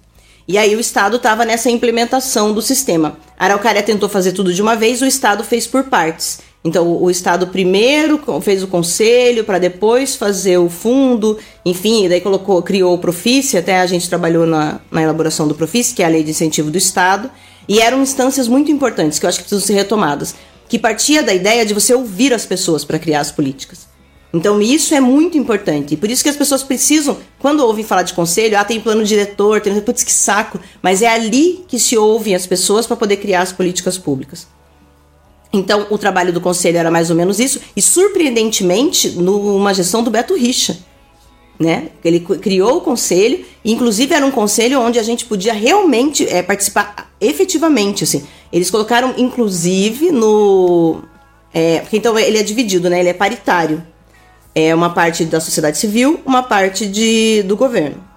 E 0.48 0.56
aí 0.56 0.76
o 0.76 0.80
Estado 0.80 1.18
estava 1.18 1.46
nessa 1.46 1.70
implementação 1.72 2.54
do 2.54 2.62
sistema. 2.62 3.18
A 3.40 3.46
Araucária 3.46 3.82
tentou 3.82 4.08
fazer 4.08 4.32
tudo 4.32 4.54
de 4.54 4.62
uma 4.62 4.76
vez, 4.76 5.02
o 5.02 5.06
Estado 5.08 5.44
fez 5.44 5.66
por 5.66 5.86
partes. 5.86 6.42
Então 6.64 7.02
o 7.02 7.10
Estado 7.10 7.48
primeiro 7.48 8.22
fez 8.42 8.62
o 8.62 8.68
conselho 8.68 9.44
para 9.44 9.58
depois 9.58 10.16
fazer 10.16 10.58
o 10.58 10.70
fundo, 10.70 11.38
enfim, 11.66 12.08
daí 12.08 12.22
colocou, 12.22 12.62
criou 12.62 12.94
o 12.94 13.00
Profice, 13.00 13.58
até 13.58 13.80
a 13.80 13.88
gente 13.88 14.08
trabalhou 14.08 14.46
na, 14.46 14.80
na 14.92 15.02
elaboração 15.02 15.48
do 15.48 15.56
Profice, 15.56 15.96
que 15.96 16.04
é 16.04 16.06
a 16.06 16.10
lei 16.10 16.24
de 16.24 16.30
incentivo 16.30 16.70
do 16.70 16.78
Estado, 16.78 17.32
e 17.68 17.80
eram 17.80 18.02
instâncias 18.02 18.48
muito 18.48 18.72
importantes 18.72 19.18
que 19.18 19.26
eu 19.26 19.30
acho 19.30 19.40
que 19.40 19.46
precisam 19.46 19.66
ser 19.66 19.74
retomadas, 19.74 20.36
que 20.70 20.78
partia 20.78 21.24
da 21.24 21.34
ideia 21.34 21.66
de 21.66 21.74
você 21.74 21.96
ouvir 21.96 22.32
as 22.32 22.46
pessoas 22.46 22.86
para 22.86 23.00
criar 23.00 23.22
as 23.22 23.32
políticas. 23.32 23.90
Então 24.34 24.62
isso 24.62 24.94
é 24.96 25.00
muito 25.00 25.38
importante. 25.38 25.94
E 25.94 25.98
por 25.98 26.10
isso 26.10 26.24
que 26.24 26.30
as 26.30 26.38
pessoas 26.38 26.64
precisam, 26.64 27.18
quando 27.40 27.62
ouvem 27.62 27.84
falar 27.84 28.04
de 28.04 28.14
conselho, 28.14 28.58
ah, 28.58 28.64
tem 28.64 28.80
plano 28.80 29.04
diretor, 29.04 29.60
tem 29.60 29.78
putz, 29.82 30.04
que 30.04 30.14
saco. 30.14 30.60
Mas 30.82 31.02
é 31.02 31.08
ali 31.08 31.66
que 31.68 31.78
se 31.78 31.98
ouvem 31.98 32.34
as 32.34 32.48
pessoas 32.48 32.88
para 32.88 32.96
poder 32.96 33.18
criar 33.18 33.42
as 33.42 33.52
políticas 33.52 33.98
públicas. 33.98 34.48
Então, 35.54 35.88
o 35.90 35.98
trabalho 35.98 36.32
do 36.32 36.40
conselho 36.40 36.78
era 36.78 36.90
mais 36.90 37.10
ou 37.10 37.16
menos 37.16 37.40
isso, 37.40 37.60
e 37.76 37.82
surpreendentemente, 37.82 39.10
numa 39.10 39.74
gestão 39.74 40.02
do 40.02 40.10
Beto 40.10 40.36
Richa. 40.36 40.78
Né? 41.60 41.90
Ele 42.04 42.20
criou 42.20 42.78
o 42.78 42.82
conselho, 42.82 43.46
e 43.64 43.72
inclusive 43.72 44.14
era 44.14 44.26
um 44.26 44.32
conselho 44.32 44.80
onde 44.80 44.98
a 44.98 45.04
gente 45.04 45.26
podia 45.26 45.54
realmente 45.54 46.28
eh, 46.28 46.42
participar 46.42 47.12
efetivamente. 47.20 48.04
Assim. 48.04 48.26
Eles 48.52 48.72
colocaram, 48.72 49.14
inclusive, 49.18 50.12
no. 50.12 51.04
é, 51.54 51.84
então 51.94 52.18
ele 52.18 52.38
é 52.38 52.44
dividido, 52.44 52.90
né? 52.90 53.00
Ele 53.00 53.10
é 53.10 53.14
paritário. 53.14 53.86
É 54.56 54.74
uma 54.74 54.90
parte 54.90 55.24
da 55.24 55.40
sociedade 55.40 55.78
civil, 55.78 56.20
uma 56.26 56.44
parte 56.44 56.86
de, 56.88 57.44
do 57.44 57.56
governo. 57.56 58.11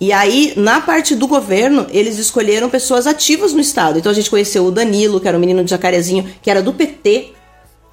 E 0.00 0.12
aí, 0.12 0.54
na 0.56 0.80
parte 0.80 1.14
do 1.14 1.28
governo, 1.28 1.86
eles 1.90 2.16
escolheram 2.16 2.70
pessoas 2.70 3.06
ativas 3.06 3.52
no 3.52 3.60
Estado. 3.60 3.98
Então 3.98 4.10
a 4.10 4.14
gente 4.14 4.30
conheceu 4.30 4.64
o 4.64 4.70
Danilo, 4.70 5.20
que 5.20 5.28
era 5.28 5.36
um 5.36 5.40
menino 5.40 5.62
de 5.62 5.70
Jacarezinho, 5.70 6.26
que 6.40 6.50
era 6.50 6.62
do 6.62 6.72
PT. 6.72 7.34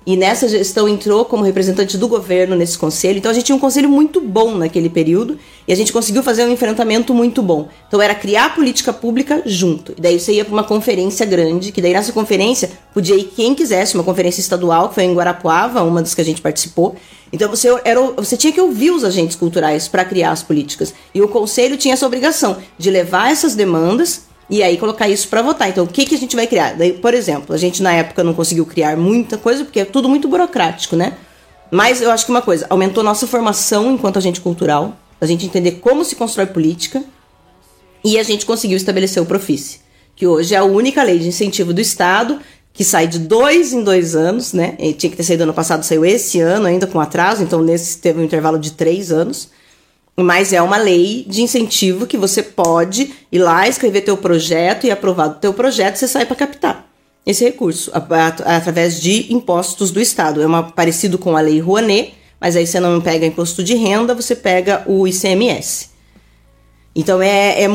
E 0.08 0.16
nessa 0.16 0.48
gestão 0.48 0.88
entrou 0.88 1.26
como 1.26 1.44
representante 1.44 1.98
do 1.98 2.08
governo 2.08 2.56
nesse 2.56 2.78
conselho. 2.78 3.18
Então 3.18 3.30
a 3.30 3.34
gente 3.34 3.44
tinha 3.44 3.56
um 3.58 3.60
conselho 3.60 3.90
muito 3.90 4.22
bom 4.22 4.56
naquele 4.56 4.90
período. 4.90 5.38
E 5.68 5.74
a 5.74 5.76
gente 5.76 5.92
conseguiu 5.92 6.24
fazer 6.24 6.46
um 6.46 6.50
enfrentamento 6.50 7.14
muito 7.14 7.42
bom. 7.42 7.68
Então 7.90 8.02
era 8.02 8.16
criar 8.16 8.56
política 8.56 8.94
pública 8.94 9.42
junto. 9.46 9.92
E 9.98 10.00
daí 10.00 10.18
você 10.18 10.32
ia 10.32 10.46
para 10.46 10.54
uma 10.54 10.64
conferência 10.64 11.26
grande, 11.26 11.74
que 11.74 11.82
daí 11.82 11.92
nessa 11.92 12.14
conferência 12.14 12.72
podia 12.94 13.18
ir 13.18 13.26
quem 13.26 13.54
quisesse, 13.54 13.96
uma 13.96 14.04
conferência 14.04 14.40
estadual, 14.40 14.88
que 14.88 14.96
foi 14.96 15.04
em 15.04 15.14
Guarapuava, 15.14 15.84
uma 15.84 16.02
das 16.02 16.16
que 16.16 16.22
a 16.22 16.26
gente 16.26 16.40
participou. 16.40 16.96
Então 17.34 17.50
você, 17.50 17.68
era, 17.84 18.00
você 18.02 18.38
tinha 18.38 18.54
que 18.54 18.62
ouvir 18.62 18.92
os 18.92 19.04
agentes 19.04 19.36
culturais 19.36 19.90
para 19.90 20.06
criar 20.06 20.32
as 20.32 20.42
políticas. 20.42 20.94
E 21.14 21.22
o 21.22 21.28
conselho 21.28 21.76
tinha 21.76 21.94
essa 21.94 22.06
obrigação 22.06 22.56
de 22.78 22.90
levar 22.90 23.30
essas 23.30 23.56
demandas 23.56 24.22
e 24.50 24.64
aí 24.64 24.78
colocar 24.78 25.10
isso 25.10 25.28
para 25.28 25.42
votar. 25.42 25.70
Então 25.70 25.84
o 25.84 25.88
que, 25.88 26.06
que 26.06 26.16
a 26.16 26.18
gente 26.18 26.36
vai 26.36 26.48
criar? 26.48 26.74
Daí, 26.74 26.94
por 26.94 27.14
exemplo, 27.14 27.54
a 27.54 27.58
gente 27.58 27.82
na 27.82 27.94
época 27.94 28.24
não 28.24 28.34
conseguiu 28.34 28.66
criar 28.66 28.96
muita 28.96 29.38
coisa 29.38 29.64
porque 29.64 29.82
é 29.82 29.86
tudo 29.86 30.08
muito 30.08 30.28
burocrático, 30.28 30.96
né? 30.96 31.14
Mas 31.70 32.02
eu 32.02 32.12
acho 32.12 32.26
que 32.26 32.32
uma 32.32 32.42
coisa, 32.42 32.66
aumentou 32.70 33.04
nossa 33.04 33.28
formação 33.28 33.92
enquanto 33.92 34.18
agente 34.18 34.40
cultural, 34.40 34.98
a 35.20 35.26
gente 35.26 35.46
entender 35.46 35.74
como 35.74 36.06
se 36.06 36.16
constrói 36.16 36.46
política 36.46 37.04
e 38.04 38.18
a 38.18 38.24
gente 38.24 38.46
conseguiu 38.46 38.78
estabelecer 38.78 39.22
o 39.22 39.26
Profice, 39.26 39.80
que 40.16 40.26
hoje 40.26 40.56
é 40.56 40.58
a 40.58 40.64
única 40.64 41.04
lei 41.04 41.20
de 41.20 41.28
incentivo 41.28 41.74
do 41.74 41.82
Estado 41.82 42.40
que 42.78 42.84
sai 42.84 43.08
de 43.08 43.18
dois 43.18 43.74
em 43.74 43.84
dois 43.84 44.16
anos, 44.16 44.54
né? 44.54 44.76
E 44.78 44.94
tinha 44.94 45.10
que 45.10 45.18
ter 45.18 45.24
saído 45.24 45.42
ano 45.42 45.54
passado, 45.54 45.84
saiu 45.84 46.06
esse 46.06 46.40
ano 46.40 46.68
ainda 46.68 46.86
com 46.86 47.00
atraso, 47.00 47.42
então 47.42 47.60
nesse 47.64 47.98
teve 47.98 48.22
um 48.22 48.24
intervalo 48.24 48.60
de 48.60 48.72
três 48.72 49.12
anos. 49.12 49.50
Mas 50.20 50.52
é 50.52 50.60
uma 50.60 50.78
lei 50.78 51.24
de 51.28 51.44
incentivo 51.44 52.08
que 52.08 52.18
você 52.18 52.42
pode 52.42 53.14
ir 53.32 53.38
lá, 53.38 53.68
escrever 53.68 54.02
teu 54.02 54.18
projeto 54.18 54.88
e 54.88 54.92
aprovado 54.92 55.40
teu 55.40 55.54
projeto, 55.54 55.96
você 55.98 56.08
sai 56.08 56.26
para 56.26 56.36
captar 56.36 56.88
esse 57.24 57.44
recurso 57.44 57.92
a- 57.94 58.00
a- 58.00 58.56
através 58.58 59.00
de 59.00 59.32
impostos 59.32 59.92
do 59.92 60.02
Estado. 60.02 60.42
É 60.42 60.46
uma, 60.48 60.64
parecido 60.64 61.20
com 61.20 61.38
a 61.38 61.42
lei 61.42 61.60
Rouanet, 61.60 62.16
mas 62.42 62.56
aí 62.56 62.66
você 62.66 62.80
não 62.80 63.00
pega 63.00 63.28
imposto 63.28 63.64
de 63.64 63.76
renda, 63.76 64.16
você 64.16 64.36
pega 64.36 64.82
o 64.88 65.08
ICMS. 65.08 65.90
Então 66.96 67.22
é, 67.22 67.62
é, 67.62 67.68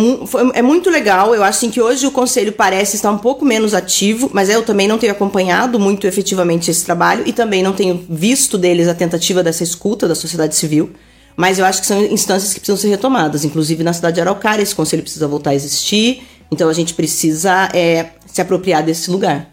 é 0.55 0.63
muito 0.63 0.91
legal. 0.91 1.33
Eu 1.37 1.45
acho 1.45 1.59
assim, 1.59 1.71
que 1.71 1.81
hoje 1.81 2.09
o 2.09 2.11
conselho 2.11 2.51
parece 2.53 2.97
estar 2.97 3.13
um 3.13 3.19
pouco 3.19 3.45
menos 3.45 3.73
ativo, 3.73 4.29
mas 4.33 4.49
eu 4.49 4.65
também 4.65 4.89
não 4.89 4.99
tenho 4.99 5.13
acompanhado 5.13 5.79
muito 5.79 6.09
efetivamente 6.09 6.73
esse 6.73 6.85
trabalho 6.85 7.23
e 7.25 7.33
também 7.33 7.63
não 7.63 7.73
tenho 7.73 8.05
visto 8.11 8.59
deles 8.59 8.89
a 8.89 8.95
tentativa 8.95 9.45
dessa 9.45 9.63
escuta 9.63 10.09
da 10.09 10.15
sociedade 10.17 10.57
civil. 10.57 10.91
Mas 11.37 11.59
eu 11.59 11.65
acho 11.65 11.81
que 11.81 11.87
são 11.87 12.03
instâncias 12.03 12.53
que 12.53 12.61
precisam 12.61 12.77
ser 12.77 12.89
retomadas. 12.89 13.45
Inclusive 13.45 13.83
na 13.83 13.93
cidade 13.93 14.17
de 14.17 14.21
Araucária, 14.21 14.63
esse 14.63 14.75
conselho 14.75 15.03
precisa 15.03 15.27
voltar 15.27 15.51
a 15.51 15.55
existir. 15.55 16.23
Então 16.51 16.69
a 16.69 16.73
gente 16.73 16.95
precisa 16.95 17.69
é, 17.75 18.11
se 18.27 18.41
apropriar 18.41 18.83
desse 18.83 19.11
lugar. 19.11 19.51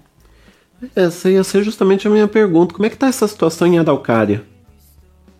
Essa 0.95 1.29
ia 1.29 1.43
ser 1.43 1.63
justamente 1.63 2.07
a 2.07 2.11
minha 2.11 2.27
pergunta. 2.27 2.73
Como 2.73 2.85
é 2.85 2.89
que 2.89 2.97
tá 2.97 3.07
essa 3.07 3.27
situação 3.27 3.67
em 3.67 3.79
Araucária? 3.79 4.43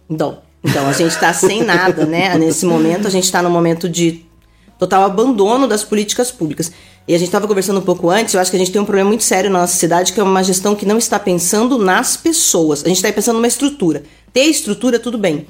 Então, 0.10 0.40
então 0.64 0.88
a 0.88 0.92
gente 0.92 1.12
está 1.12 1.34
sem 1.34 1.64
nada, 1.64 2.06
né? 2.06 2.38
Nesse 2.38 2.66
momento, 2.66 3.08
a 3.08 3.10
gente 3.10 3.24
está 3.24 3.42
no 3.42 3.50
momento 3.50 3.88
de 3.88 4.26
total 4.78 5.04
abandono 5.04 5.68
das 5.68 5.84
políticas 5.84 6.32
públicas. 6.32 6.72
E 7.08 7.14
a 7.14 7.18
gente 7.18 7.28
estava 7.28 7.48
conversando 7.48 7.80
um 7.80 7.84
pouco 7.84 8.10
antes, 8.10 8.34
eu 8.34 8.40
acho 8.40 8.52
que 8.52 8.56
a 8.56 8.60
gente 8.60 8.72
tem 8.72 8.82
um 8.82 8.86
problema 8.86 9.10
muito 9.10 9.24
sério 9.24 9.50
na 9.50 9.60
nossa 9.60 9.76
cidade, 9.76 10.14
que 10.14 10.20
é 10.20 10.24
uma 10.24 10.44
gestão 10.44 10.76
que 10.76 10.86
não 10.86 10.98
está 10.98 11.18
pensando 11.18 11.78
nas 11.78 12.16
pessoas. 12.16 12.84
A 12.84 12.88
gente 12.88 12.98
está 12.98 13.12
pensando 13.12 13.36
numa 13.36 13.48
estrutura. 13.48 14.04
Ter 14.32 14.44
estrutura, 14.44 15.00
tudo 15.00 15.18
bem. 15.18 15.48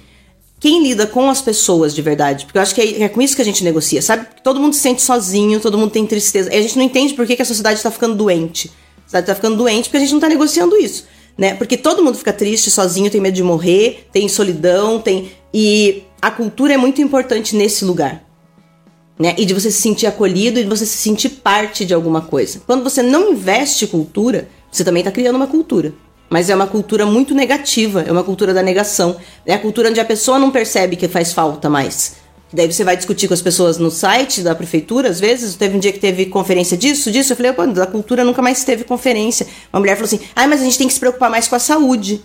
Quem 0.60 0.84
lida 0.84 1.08
com 1.08 1.30
as 1.30 1.42
pessoas 1.42 1.96
de 1.96 2.02
verdade? 2.02 2.46
Porque 2.46 2.58
eu 2.58 2.62
acho 2.62 2.76
que 2.76 2.82
é, 2.82 3.04
é 3.04 3.10
com 3.10 3.22
isso 3.22 3.36
que 3.36 3.42
a 3.42 3.46
gente 3.46 3.64
negocia, 3.64 4.02
sabe? 4.02 4.28
Todo 4.44 4.60
mundo 4.60 4.74
se 4.74 4.82
sente 4.82 5.02
sozinho, 5.02 5.60
todo 5.60 5.78
mundo 5.78 5.92
tem 5.92 6.06
tristeza. 6.06 6.54
E 6.54 6.58
a 6.58 6.62
gente 6.62 6.78
não 6.78 6.84
entende 6.84 7.14
por 7.14 7.26
que, 7.26 7.36
que 7.36 7.42
a 7.42 7.46
sociedade 7.46 7.78
está 7.78 7.90
ficando 7.90 8.16
doente. 8.16 8.68
A 8.98 9.02
sociedade 9.04 9.24
está 9.24 9.36
ficando 9.36 9.56
doente 9.56 9.86
porque 9.86 9.98
a 9.98 10.00
gente 10.02 10.12
não 10.12 10.18
está 10.18 10.28
negociando 10.28 10.76
isso. 10.76 11.06
Né? 11.38 11.54
Porque 11.54 11.78
todo 11.78 12.04
mundo 12.04 12.18
fica 12.18 12.34
triste, 12.34 12.70
sozinho, 12.70 13.10
tem 13.10 13.22
medo 13.22 13.36
de 13.36 13.44
morrer, 13.44 14.10
tem 14.12 14.28
solidão, 14.28 15.00
tem. 15.00 15.32
E 15.54 16.04
a 16.22 16.30
cultura 16.30 16.74
é 16.74 16.78
muito 16.78 17.02
importante 17.02 17.56
nesse 17.56 17.86
lugar. 17.86 18.22
Né? 19.18 19.36
E 19.38 19.46
de 19.46 19.54
você 19.54 19.72
se 19.72 19.82
sentir 19.82 20.08
acolhido 20.08 20.60
e 20.60 20.64
de 20.64 20.70
você 20.70 20.86
se 20.86 20.98
sentir 20.98 21.30
parte 21.30 21.86
de 21.86 21.94
alguma 21.94 22.22
coisa. 22.22 22.62
Quando 22.66 22.84
você 22.84 23.02
não 23.02 23.32
investe 23.32 23.88
cultura, 23.88 24.50
você 24.70 24.84
também 24.84 25.00
está 25.00 25.12
criando 25.12 25.38
uma 25.38 25.48
cultura. 25.48 25.94
Mas 26.30 26.50
é 26.50 26.56
uma 26.56 26.68
cultura 26.68 27.06
muito 27.06 27.34
negativa, 27.34 28.04
é 28.08 28.12
uma 28.12 28.24
cultura 28.24 28.54
da 28.54 28.62
negação. 28.62 29.18
É 29.46 29.54
a 29.54 29.60
cultura 29.60 29.90
onde 29.90 30.00
a 30.00 30.06
pessoa 30.06 30.38
não 30.38 30.52
percebe 30.52 30.96
que 30.96 31.08
faz 31.08 31.34
falta 31.34 31.70
mais. 31.70 32.18
Daí 32.52 32.72
você 32.72 32.84
vai 32.84 32.98
discutir 32.98 33.28
com 33.28 33.34
as 33.34 33.42
pessoas 33.42 33.78
no 33.78 33.92
site 33.92 34.42
da 34.42 34.56
prefeitura, 34.56 35.10
às 35.10 35.20
vezes. 35.20 35.56
Teve 35.56 35.76
um 35.76 35.80
dia 35.80 35.92
que 35.92 36.00
teve 36.00 36.26
conferência 36.28 36.76
disso, 36.76 37.12
disso. 37.12 37.34
Eu 37.34 37.38
falei, 37.38 37.54
pô, 37.54 37.66
da 37.68 37.86
cultura 37.86 38.24
nunca 38.24 38.42
mais 38.42 38.64
teve 38.64 38.84
conferência. 38.84 39.48
Uma 39.72 39.80
mulher 39.80 39.96
falou 39.96 40.06
assim: 40.06 40.20
ah, 40.36 40.48
mas 40.48 40.62
a 40.62 40.64
gente 40.64 40.78
tem 40.78 40.88
que 40.88 40.94
se 40.94 41.00
preocupar 41.00 41.30
mais 41.30 41.48
com 41.48 41.56
a 41.56 41.60
saúde. 41.60 42.24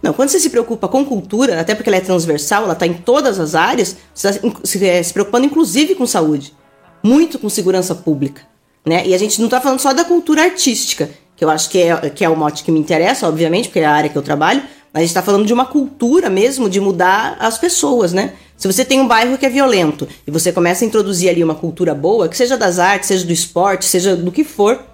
Não, 0.00 0.12
quando 0.12 0.28
você 0.28 0.38
se 0.38 0.50
preocupa 0.50 0.86
com 0.86 1.04
cultura, 1.04 1.60
até 1.60 1.74
porque 1.74 1.90
ela 1.90 1.96
é 1.96 2.00
transversal, 2.00 2.64
ela 2.64 2.72
está 2.72 2.86
em 2.86 2.94
todas 2.94 3.40
as 3.40 3.56
áreas, 3.56 3.96
você 4.14 4.28
está 4.28 4.50
se, 4.62 4.84
eh, 4.86 5.02
se 5.02 5.12
preocupando 5.12 5.46
inclusive 5.46 5.96
com 5.96 6.06
saúde, 6.06 6.54
muito 7.02 7.36
com 7.36 7.48
segurança 7.48 7.96
pública. 7.96 8.42
Né? 8.86 9.08
E 9.08 9.14
a 9.14 9.18
gente 9.18 9.40
não 9.40 9.48
está 9.48 9.60
falando 9.60 9.80
só 9.80 9.92
da 9.92 10.04
cultura 10.04 10.44
artística, 10.44 11.10
que 11.38 11.44
eu 11.44 11.48
acho 11.50 11.70
que 11.70 11.78
é, 11.80 12.10
que 12.10 12.24
é 12.24 12.28
o 12.28 12.36
mote 12.36 12.64
que 12.64 12.72
me 12.72 12.80
interessa, 12.80 13.28
obviamente, 13.28 13.68
porque 13.68 13.78
é 13.78 13.86
a 13.86 13.92
área 13.92 14.10
que 14.10 14.18
eu 14.18 14.22
trabalho, 14.22 14.60
mas 14.92 14.94
a 14.94 15.00
gente 15.00 15.10
está 15.10 15.22
falando 15.22 15.46
de 15.46 15.52
uma 15.52 15.64
cultura 15.64 16.28
mesmo 16.28 16.68
de 16.68 16.80
mudar 16.80 17.36
as 17.38 17.56
pessoas, 17.56 18.12
né? 18.12 18.32
Se 18.56 18.66
você 18.66 18.84
tem 18.84 19.00
um 19.00 19.06
bairro 19.06 19.38
que 19.38 19.46
é 19.46 19.48
violento 19.48 20.08
e 20.26 20.30
você 20.32 20.50
começa 20.52 20.84
a 20.84 20.86
introduzir 20.88 21.30
ali 21.30 21.44
uma 21.44 21.54
cultura 21.54 21.94
boa, 21.94 22.28
que 22.28 22.36
seja 22.36 22.56
das 22.56 22.80
artes, 22.80 23.06
seja 23.06 23.24
do 23.24 23.32
esporte, 23.32 23.84
seja 23.84 24.16
do 24.16 24.32
que 24.32 24.42
for, 24.42 24.84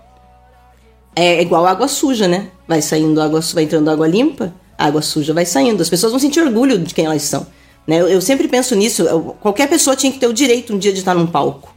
é 1.16 1.40
igual 1.40 1.66
água 1.66 1.88
suja, 1.88 2.28
né? 2.28 2.48
Vai 2.68 2.82
saindo 2.82 3.20
água, 3.22 3.40
vai 3.54 3.64
entrando 3.64 3.88
água 3.90 4.06
limpa, 4.06 4.52
água 4.76 5.00
suja 5.00 5.32
vai 5.32 5.46
saindo. 5.46 5.80
As 5.80 5.88
pessoas 5.88 6.12
vão 6.12 6.18
sentir 6.20 6.40
orgulho 6.40 6.78
de 6.78 6.92
quem 6.92 7.06
elas 7.06 7.22
são. 7.22 7.46
Né? 7.86 8.00
Eu, 8.00 8.08
eu 8.08 8.20
sempre 8.20 8.48
penso 8.48 8.74
nisso. 8.74 9.02
eu- 9.02 9.36
qualquer 9.40 9.68
pessoa 9.68 9.94
tinha 9.96 10.12
que 10.12 10.18
ter 10.18 10.26
o 10.26 10.32
direito 10.32 10.74
um 10.74 10.78
dia 10.78 10.92
de 10.92 10.98
estar 10.98 11.14
num 11.14 11.26
palco. 11.26 11.72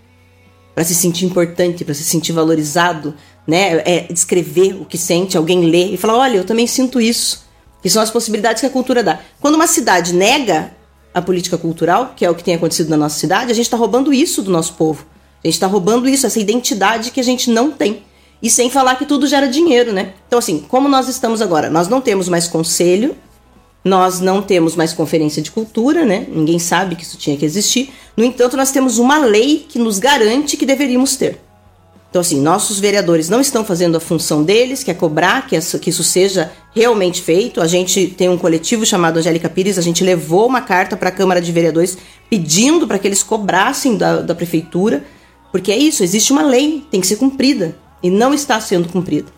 para 0.75 0.83
se 0.83 0.93
sentir 0.93 1.25
importante, 1.25 1.83
para 1.83 1.95
se 1.95 2.03
sentir 2.03 2.33
valorizado, 2.33 3.15
né? 3.47 3.81
É 3.85 4.07
descrever 4.11 4.73
o 4.79 4.85
que 4.85 4.97
sente, 4.97 5.37
alguém 5.37 5.65
lê 5.69 5.93
e 5.93 5.97
falar: 5.97 6.17
olha, 6.17 6.37
eu 6.37 6.43
também 6.43 6.67
sinto 6.67 6.99
isso. 6.99 7.47
Que 7.81 7.89
são 7.89 8.01
as 8.01 8.11
possibilidades 8.11 8.59
que 8.59 8.65
a 8.65 8.69
cultura 8.69 9.01
dá. 9.01 9.19
Quando 9.39 9.55
uma 9.55 9.67
cidade 9.67 10.13
nega 10.13 10.71
a 11.13 11.21
política 11.21 11.57
cultural, 11.57 12.13
que 12.15 12.25
é 12.25 12.29
o 12.29 12.35
que 12.35 12.43
tem 12.43 12.55
acontecido 12.55 12.89
na 12.89 12.97
nossa 12.97 13.17
cidade, 13.17 13.51
a 13.51 13.55
gente 13.55 13.65
está 13.65 13.77
roubando 13.77 14.13
isso 14.13 14.41
do 14.41 14.51
nosso 14.51 14.73
povo. 14.73 15.05
A 15.43 15.47
gente 15.47 15.55
está 15.55 15.67
roubando 15.67 16.09
isso, 16.09 16.25
essa 16.25 16.39
identidade 16.39 17.11
que 17.11 17.19
a 17.19 17.23
gente 17.23 17.49
não 17.49 17.71
tem. 17.71 18.03
E 18.41 18.49
sem 18.49 18.69
falar 18.69 18.95
que 18.95 19.05
tudo 19.05 19.25
gera 19.25 19.47
dinheiro, 19.47 19.93
né? 19.93 20.13
Então, 20.27 20.37
assim, 20.37 20.59
como 20.67 20.89
nós 20.89 21.07
estamos 21.07 21.41
agora? 21.41 21.69
Nós 21.69 21.87
não 21.87 22.01
temos 22.01 22.27
mais 22.27 22.47
conselho, 22.47 23.15
nós 23.83 24.19
não 24.19 24.41
temos 24.41 24.75
mais 24.75 24.93
conferência 24.93 25.41
de 25.41 25.49
cultura, 25.49 26.05
né? 26.05 26.27
Ninguém 26.29 26.59
sabe 26.59 26.95
que 26.95 27.03
isso 27.03 27.17
tinha 27.17 27.37
que 27.37 27.45
existir. 27.45 27.91
No 28.15 28.23
entanto, 28.23 28.57
nós 28.57 28.71
temos 28.71 28.97
uma 28.97 29.17
lei 29.17 29.65
que 29.67 29.79
nos 29.79 29.97
garante 29.97 30.57
que 30.57 30.65
deveríamos 30.65 31.15
ter. 31.15 31.39
Então, 32.09 32.21
assim, 32.21 32.39
nossos 32.39 32.79
vereadores 32.79 33.29
não 33.29 33.41
estão 33.41 33.65
fazendo 33.65 33.97
a 33.97 33.99
função 33.99 34.41
deles, 34.41 34.83
que 34.83 34.89
é 34.89 34.93
cobrar 34.93 35.45
que 35.45 35.55
isso, 35.55 36.03
seja 36.03 36.51
realmente 36.73 37.21
feito. 37.21 37.61
A 37.61 37.67
gente 37.67 38.07
tem 38.07 38.29
um 38.29 38.37
coletivo 38.37 38.85
chamado 38.85 39.17
Angélica 39.17 39.49
Pires, 39.49 39.77
a 39.77 39.81
gente 39.81 40.03
levou 40.03 40.47
uma 40.47 40.61
carta 40.61 40.95
para 40.95 41.09
a 41.09 41.11
Câmara 41.11 41.41
de 41.41 41.51
Vereadores 41.51 41.97
pedindo 42.29 42.87
para 42.87 42.97
que 42.97 43.07
eles 43.07 43.23
cobrassem 43.23 43.97
da, 43.97 44.21
da 44.21 44.33
prefeitura, 44.33 45.03
porque 45.51 45.71
é 45.71 45.77
isso, 45.77 46.03
existe 46.03 46.31
uma 46.31 46.43
lei, 46.43 46.85
tem 46.89 47.01
que 47.01 47.07
ser 47.07 47.17
cumprida, 47.17 47.75
e 48.01 48.09
não 48.09 48.33
está 48.33 48.59
sendo 48.59 48.89
cumprida. 48.89 49.31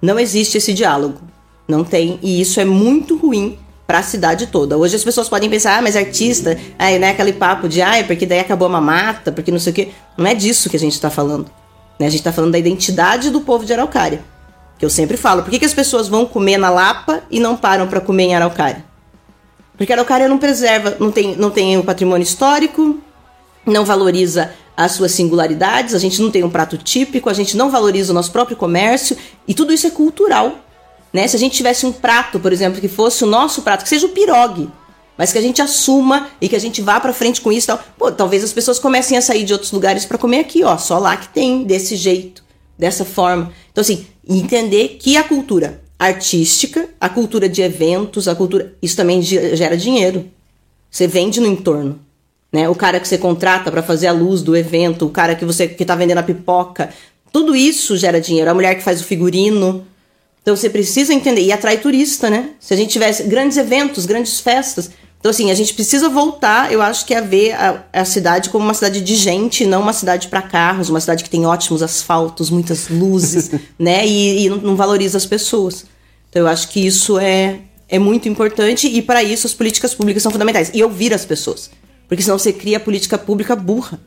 Não 0.00 0.18
existe 0.18 0.58
esse 0.58 0.72
diálogo. 0.72 1.20
Não 1.68 1.84
tem, 1.84 2.18
e 2.22 2.40
isso 2.40 2.58
é 2.58 2.64
muito 2.64 3.16
ruim 3.16 3.56
para 3.86 3.98
a 3.98 4.02
cidade 4.02 4.46
toda. 4.48 4.76
Hoje 4.76 4.96
as 4.96 5.04
pessoas 5.04 5.28
podem 5.28 5.48
pensar, 5.48 5.78
ah, 5.78 5.82
mas 5.82 5.96
artista, 5.96 6.58
aí, 6.78 6.98
né, 6.98 7.10
aquele 7.10 7.32
papo 7.32 7.68
de, 7.68 7.80
ah, 7.80 8.02
porque 8.06 8.26
daí 8.26 8.40
acabou 8.40 8.66
a 8.66 8.70
mamata, 8.70 9.32
porque 9.32 9.50
não 9.50 9.58
sei 9.58 9.72
o 9.72 9.74
quê. 9.74 9.88
Não 10.16 10.26
é 10.26 10.34
disso 10.34 10.68
que 10.68 10.76
a 10.76 10.80
gente 10.80 10.92
está 10.94 11.10
falando. 11.10 11.50
Né? 12.00 12.06
A 12.06 12.10
gente 12.10 12.20
está 12.20 12.32
falando 12.32 12.52
da 12.52 12.58
identidade 12.58 13.28
do 13.28 13.42
povo 13.42 13.66
de 13.66 13.74
Araucária. 13.74 14.22
Que 14.78 14.86
eu 14.86 14.88
sempre 14.88 15.18
falo, 15.18 15.42
por 15.42 15.50
que, 15.50 15.58
que 15.58 15.66
as 15.66 15.74
pessoas 15.74 16.08
vão 16.08 16.24
comer 16.24 16.56
na 16.56 16.70
Lapa 16.70 17.22
e 17.30 17.38
não 17.38 17.54
param 17.54 17.86
para 17.86 18.00
comer 18.00 18.22
em 18.22 18.34
Araucária? 18.34 18.82
Porque 19.76 19.92
Araucária 19.92 20.26
não 20.26 20.38
preserva, 20.38 20.96
não 20.98 21.12
tem, 21.12 21.36
não 21.36 21.50
tem 21.50 21.76
o 21.76 21.84
patrimônio 21.84 22.22
histórico, 22.22 22.98
não 23.66 23.84
valoriza 23.84 24.50
as 24.74 24.92
suas 24.92 25.12
singularidades, 25.12 25.94
a 25.94 25.98
gente 25.98 26.22
não 26.22 26.30
tem 26.30 26.42
um 26.42 26.48
prato 26.48 26.78
típico, 26.78 27.28
a 27.28 27.34
gente 27.34 27.54
não 27.54 27.70
valoriza 27.70 28.12
o 28.12 28.14
nosso 28.14 28.32
próprio 28.32 28.56
comércio, 28.56 29.14
e 29.46 29.52
tudo 29.52 29.70
isso 29.70 29.86
é 29.86 29.90
cultural. 29.90 30.54
Né? 31.12 31.28
Se 31.28 31.36
a 31.36 31.38
gente 31.38 31.54
tivesse 31.54 31.84
um 31.84 31.92
prato, 31.92 32.40
por 32.40 32.50
exemplo, 32.50 32.80
que 32.80 32.88
fosse 32.88 33.22
o 33.24 33.26
nosso 33.26 33.60
prato, 33.60 33.82
que 33.82 33.90
seja 33.90 34.06
o 34.06 34.10
pirogue, 34.10 34.70
mas 35.20 35.32
que 35.32 35.38
a 35.38 35.42
gente 35.42 35.60
assuma 35.60 36.28
e 36.40 36.48
que 36.48 36.56
a 36.56 36.58
gente 36.58 36.80
vá 36.80 36.98
pra 36.98 37.12
frente 37.12 37.42
com 37.42 37.52
isso 37.52 37.66
tal. 37.66 37.78
Pô, 37.98 38.10
talvez 38.10 38.42
as 38.42 38.54
pessoas 38.54 38.78
comecem 38.78 39.18
a 39.18 39.20
sair 39.20 39.44
de 39.44 39.52
outros 39.52 39.70
lugares 39.70 40.06
para 40.06 40.16
comer 40.16 40.38
aqui, 40.38 40.64
ó, 40.64 40.78
só 40.78 40.96
lá 40.98 41.14
que 41.14 41.28
tem, 41.28 41.62
desse 41.62 41.94
jeito, 41.94 42.42
dessa 42.78 43.04
forma. 43.04 43.52
Então, 43.70 43.82
assim, 43.82 44.06
entender 44.26 44.96
que 44.98 45.18
a 45.18 45.22
cultura 45.22 45.82
artística, 45.98 46.88
a 46.98 47.10
cultura 47.10 47.50
de 47.50 47.60
eventos, 47.60 48.28
a 48.28 48.34
cultura. 48.34 48.74
Isso 48.80 48.96
também 48.96 49.20
ge- 49.20 49.54
gera 49.56 49.76
dinheiro. 49.76 50.24
Você 50.90 51.06
vende 51.06 51.38
no 51.38 51.46
entorno. 51.46 52.00
Né? 52.50 52.66
O 52.66 52.74
cara 52.74 52.98
que 52.98 53.06
você 53.06 53.18
contrata 53.18 53.70
para 53.70 53.82
fazer 53.82 54.06
a 54.06 54.12
luz 54.12 54.40
do 54.40 54.56
evento, 54.56 55.04
o 55.04 55.10
cara 55.10 55.34
que 55.34 55.44
você 55.44 55.68
que 55.68 55.84
tá 55.84 55.94
vendendo 55.94 56.16
a 56.16 56.22
pipoca, 56.22 56.88
tudo 57.30 57.54
isso 57.54 57.94
gera 57.94 58.18
dinheiro. 58.18 58.50
A 58.50 58.54
mulher 58.54 58.74
que 58.74 58.82
faz 58.82 59.02
o 59.02 59.04
figurino. 59.04 59.86
Então 60.42 60.56
você 60.56 60.70
precisa 60.70 61.12
entender 61.12 61.42
e 61.42 61.52
atrai 61.52 61.76
turista, 61.76 62.30
né? 62.30 62.52
Se 62.58 62.72
a 62.72 62.76
gente 62.78 62.90
tivesse 62.90 63.24
grandes 63.24 63.58
eventos, 63.58 64.06
grandes 64.06 64.40
festas, 64.40 64.90
então 65.20 65.30
assim 65.30 65.50
a 65.50 65.54
gente 65.54 65.74
precisa 65.74 66.08
voltar, 66.08 66.72
eu 66.72 66.80
acho 66.80 67.04
que 67.04 67.14
a 67.14 67.20
ver 67.20 67.52
a, 67.52 67.84
a 67.92 68.04
cidade 68.06 68.48
como 68.48 68.64
uma 68.64 68.72
cidade 68.72 69.02
de 69.02 69.14
gente, 69.14 69.66
não 69.66 69.82
uma 69.82 69.92
cidade 69.92 70.28
para 70.28 70.40
carros, 70.40 70.88
uma 70.88 70.98
cidade 70.98 71.22
que 71.22 71.28
tem 71.28 71.44
ótimos 71.44 71.82
asfaltos, 71.82 72.48
muitas 72.48 72.88
luzes, 72.88 73.50
né? 73.78 74.06
E, 74.06 74.46
e 74.46 74.48
não, 74.48 74.56
não 74.56 74.76
valoriza 74.76 75.18
as 75.18 75.26
pessoas. 75.26 75.84
Então 76.30 76.42
eu 76.42 76.48
acho 76.48 76.68
que 76.68 76.84
isso 76.84 77.18
é 77.18 77.60
é 77.86 77.98
muito 77.98 78.28
importante 78.28 78.86
e 78.86 79.02
para 79.02 79.22
isso 79.22 79.46
as 79.46 79.52
políticas 79.52 79.92
públicas 79.92 80.22
são 80.22 80.32
fundamentais 80.32 80.70
e 80.72 80.82
ouvir 80.82 81.12
as 81.12 81.24
pessoas, 81.24 81.70
porque 82.08 82.22
senão 82.22 82.38
você 82.38 82.52
cria 82.52 82.80
política 82.80 83.18
pública 83.18 83.54
burra, 83.54 84.00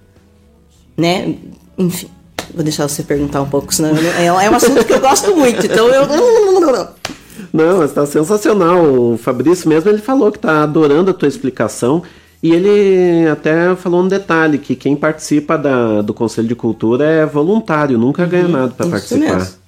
né? 0.98 1.36
Enfim. 1.78 2.10
Vou 2.54 2.64
deixar 2.64 2.88
você 2.88 3.04
perguntar 3.04 3.42
um 3.42 3.50
pouco, 3.50 3.74
senão 3.74 3.96
eu 3.96 4.40
é, 4.40 4.46
é 4.46 4.50
um 4.50 4.56
assunto 4.56 4.84
que 4.84 4.94
eu 4.94 5.00
gosto 5.00 5.36
muito, 5.36 5.66
então 5.66 5.88
eu. 5.90 6.04
Não, 7.54 7.78
mas 7.78 7.94
tá 7.94 8.04
sensacional. 8.06 8.84
O 8.84 9.18
Fabrício 9.18 9.70
mesmo 9.70 9.88
ele 9.90 10.00
falou 10.00 10.32
que 10.32 10.40
tá 10.40 10.64
adorando 10.64 11.12
a 11.12 11.14
tua 11.14 11.28
explicação. 11.28 12.02
E 12.42 12.52
ele 12.52 13.26
até 13.30 13.74
falou 13.76 14.02
um 14.02 14.08
detalhe, 14.08 14.58
que 14.58 14.76
quem 14.76 14.96
participa 14.98 15.58
da- 15.58 16.02
do 16.02 16.14
Conselho 16.14 16.48
de 16.48 16.56
Cultura 16.56 17.06
é 17.06 17.26
voluntário, 17.26 17.98
nunca 17.98 18.26
ganha 18.26 18.50
nada 18.50 18.74
para 18.76 18.86
Uhum, 18.86 18.92
participar. 18.92 19.38
mesmo. 19.38 19.64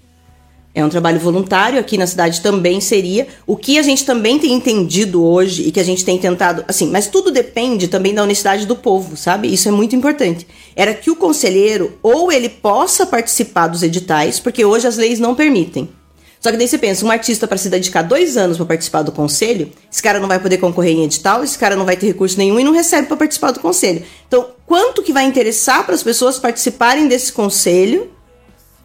É 0.73 0.83
um 0.83 0.89
trabalho 0.89 1.17
voluntário, 1.21 1.79
aqui 1.79 1.97
na 1.97 2.05
cidade 2.05 2.41
também 2.41 2.81
seria. 2.81 3.27
O 3.47 3.55
que 3.55 3.79
a 3.79 3.81
gente 3.81 4.03
também 4.05 4.38
tem 4.38 4.51
entendido 4.51 5.23
hoje 5.23 5.61
e 5.65 5.71
que 5.71 5.79
a 5.79 5.83
gente 5.86 6.03
tem 6.03 6.17
tentado, 6.17 6.65
assim, 6.67 6.89
mas 6.91 7.07
tudo 7.07 7.31
depende 7.31 7.88
também 7.88 8.13
da 8.13 8.23
honestidade 8.23 8.65
do 8.65 8.75
povo, 8.75 9.15
sabe? 9.15 9.47
Isso 9.53 9.69
é 9.69 9.71
muito 9.71 9.95
importante. 9.95 10.45
Era 10.75 10.93
que 10.93 11.09
o 11.09 11.15
conselheiro 11.15 11.93
ou 12.03 12.29
ele 12.29 12.49
possa 12.49 13.05
participar 13.05 13.67
dos 13.67 13.83
editais, 13.83 14.38
porque 14.38 14.65
hoje 14.65 14.86
as 14.86 14.97
leis 14.97 15.17
não 15.17 15.33
permitem. 15.33 15.88
Só 16.45 16.51
que 16.51 16.57
daí 16.57 16.67
você 16.67 16.77
pensa, 16.77 17.03
um 17.03 17.09
artista 17.09 17.47
para 17.47 17.57
se 17.57 17.69
dedicar 17.69 18.03
dois 18.03 18.37
anos 18.37 18.55
para 18.57 18.67
participar 18.67 19.01
do 19.01 19.11
conselho, 19.11 19.71
esse 19.91 19.99
cara 19.99 20.19
não 20.19 20.27
vai 20.27 20.37
poder 20.39 20.59
concorrer 20.59 20.91
em 20.93 21.03
edital, 21.03 21.43
esse 21.43 21.57
cara 21.57 21.75
não 21.75 21.85
vai 21.85 21.97
ter 21.97 22.05
recurso 22.05 22.37
nenhum 22.37 22.59
e 22.59 22.63
não 22.63 22.71
recebe 22.71 23.07
para 23.07 23.17
participar 23.17 23.49
do 23.49 23.59
conselho. 23.59 24.03
Então, 24.27 24.49
quanto 24.63 25.01
que 25.01 25.11
vai 25.11 25.25
interessar 25.25 25.83
para 25.87 25.95
as 25.95 26.03
pessoas 26.03 26.37
participarem 26.37 27.07
desse 27.07 27.33
conselho 27.33 28.11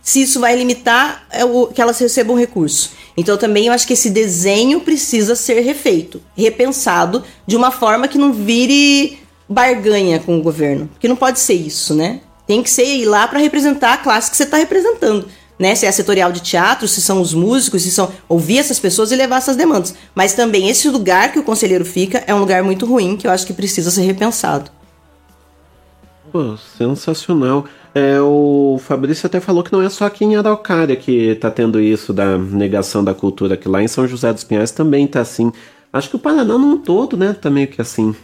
se 0.02 0.22
isso 0.22 0.40
vai 0.40 0.56
limitar 0.56 1.26
é, 1.30 1.44
o- 1.44 1.66
que 1.66 1.82
elas 1.82 1.98
recebam 1.98 2.34
recurso. 2.34 2.92
Então 3.14 3.36
também 3.36 3.66
eu 3.66 3.74
acho 3.74 3.86
que 3.86 3.92
esse 3.92 4.08
desenho 4.08 4.80
precisa 4.80 5.36
ser 5.36 5.60
refeito, 5.60 6.22
repensado 6.34 7.22
de 7.46 7.56
uma 7.56 7.70
forma 7.70 8.08
que 8.08 8.16
não 8.16 8.32
vire 8.32 9.18
barganha 9.46 10.18
com 10.18 10.38
o 10.38 10.42
governo, 10.42 10.88
porque 10.94 11.06
não 11.06 11.14
pode 11.16 11.38
ser 11.38 11.52
isso, 11.52 11.94
né? 11.94 12.20
Tem 12.46 12.62
que 12.62 12.70
ser 12.70 12.84
ir 12.86 13.04
lá 13.04 13.28
para 13.28 13.38
representar 13.38 13.92
a 13.92 13.96
classe 13.98 14.30
que 14.30 14.36
você 14.38 14.44
está 14.44 14.56
representando, 14.56 15.28
né? 15.60 15.74
Se 15.74 15.84
é 15.84 15.90
a 15.90 15.92
setorial 15.92 16.32
de 16.32 16.40
teatro, 16.40 16.88
se 16.88 17.02
são 17.02 17.20
os 17.20 17.34
músicos, 17.34 17.82
se 17.82 17.90
são 17.90 18.10
ouvir 18.26 18.58
essas 18.58 18.80
pessoas 18.80 19.12
e 19.12 19.16
levar 19.16 19.36
essas 19.36 19.56
demandas. 19.56 19.94
Mas 20.14 20.32
também 20.32 20.70
esse 20.70 20.88
lugar 20.88 21.30
que 21.30 21.38
o 21.38 21.42
conselheiro 21.42 21.84
fica 21.84 22.24
é 22.26 22.34
um 22.34 22.38
lugar 22.38 22.62
muito 22.62 22.86
ruim 22.86 23.14
que 23.14 23.26
eu 23.26 23.30
acho 23.30 23.46
que 23.46 23.52
precisa 23.52 23.90
ser 23.90 24.00
repensado. 24.02 24.70
Pô, 26.32 26.56
sensacional. 26.78 27.66
É, 27.94 28.20
o 28.20 28.80
Fabrício 28.80 29.26
até 29.26 29.38
falou 29.38 29.62
que 29.62 29.72
não 29.72 29.82
é 29.82 29.90
só 29.90 30.06
aqui 30.06 30.24
em 30.24 30.36
Araucária 30.36 30.96
que 30.96 31.34
tá 31.34 31.50
tendo 31.50 31.78
isso 31.78 32.12
da 32.12 32.38
negação 32.38 33.04
da 33.04 33.12
cultura, 33.12 33.56
que 33.56 33.68
lá 33.68 33.82
em 33.82 33.88
São 33.88 34.08
José 34.08 34.32
dos 34.32 34.44
Pinhais 34.44 34.70
também 34.70 35.06
tá 35.06 35.20
assim. 35.20 35.52
Acho 35.92 36.08
que 36.08 36.16
o 36.16 36.20
Paraná 36.20 36.56
num 36.56 36.78
todo, 36.78 37.16
né, 37.16 37.34
tá 37.38 37.50
meio 37.50 37.68
que 37.68 37.82
assim. 37.82 38.14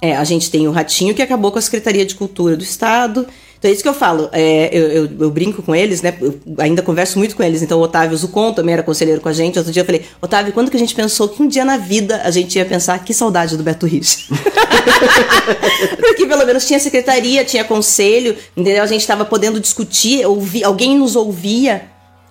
É, 0.00 0.14
a 0.14 0.24
gente 0.24 0.50
tem 0.50 0.68
o 0.68 0.70
Ratinho 0.70 1.14
que 1.14 1.22
acabou 1.22 1.50
com 1.50 1.58
a 1.58 1.62
Secretaria 1.62 2.04
de 2.04 2.14
Cultura 2.14 2.56
do 2.56 2.62
Estado. 2.62 3.26
Então 3.64 3.70
é 3.70 3.72
isso 3.74 3.82
que 3.82 3.88
eu 3.88 3.94
falo. 3.94 4.28
é, 4.30 4.68
eu, 4.70 4.88
eu- 4.88 5.10
eu 5.20 5.30
brinco 5.30 5.62
com 5.62 5.74
eles, 5.74 6.02
né? 6.02 6.12
Eu 6.20 6.38
ainda 6.58 6.82
converso 6.82 7.16
muito 7.18 7.34
com 7.34 7.42
eles. 7.42 7.62
Então 7.62 7.78
o 7.78 7.82
Otávio 7.82 8.14
Zucon 8.14 8.52
também 8.52 8.74
era 8.74 8.82
conselheiro 8.82 9.22
com 9.22 9.28
a 9.30 9.32
gente. 9.32 9.58
Outro 9.58 9.72
dia 9.72 9.80
eu 9.80 9.86
falei, 9.86 10.04
Otávio, 10.20 10.52
quando 10.52 10.70
que 10.70 10.76
a 10.76 10.78
gente 10.78 10.94
pensou 10.94 11.30
que 11.30 11.42
um 11.42 11.48
dia 11.48 11.64
na 11.64 11.78
vida 11.78 12.20
a 12.24 12.30
gente 12.30 12.58
ia 12.58 12.64
pensar 12.66 12.98
que 13.02 13.14
saudade 13.14 13.56
do 13.56 13.62
Beto 13.62 13.86
Richa? 13.86 14.18
Porque 15.98 16.26
pelo 16.26 16.44
menos 16.44 16.66
tinha 16.66 16.78
secretaria, 16.78 17.42
tinha 17.42 17.64
conselho, 17.64 18.36
entendeu? 18.54 18.82
A 18.82 18.86
gente 18.86 19.00
estava 19.00 19.24
podendo 19.24 19.58
discutir, 19.58 20.26
ouvir, 20.26 20.62
alguém 20.64 20.98
nos 20.98 21.16
ouvia. 21.16 21.84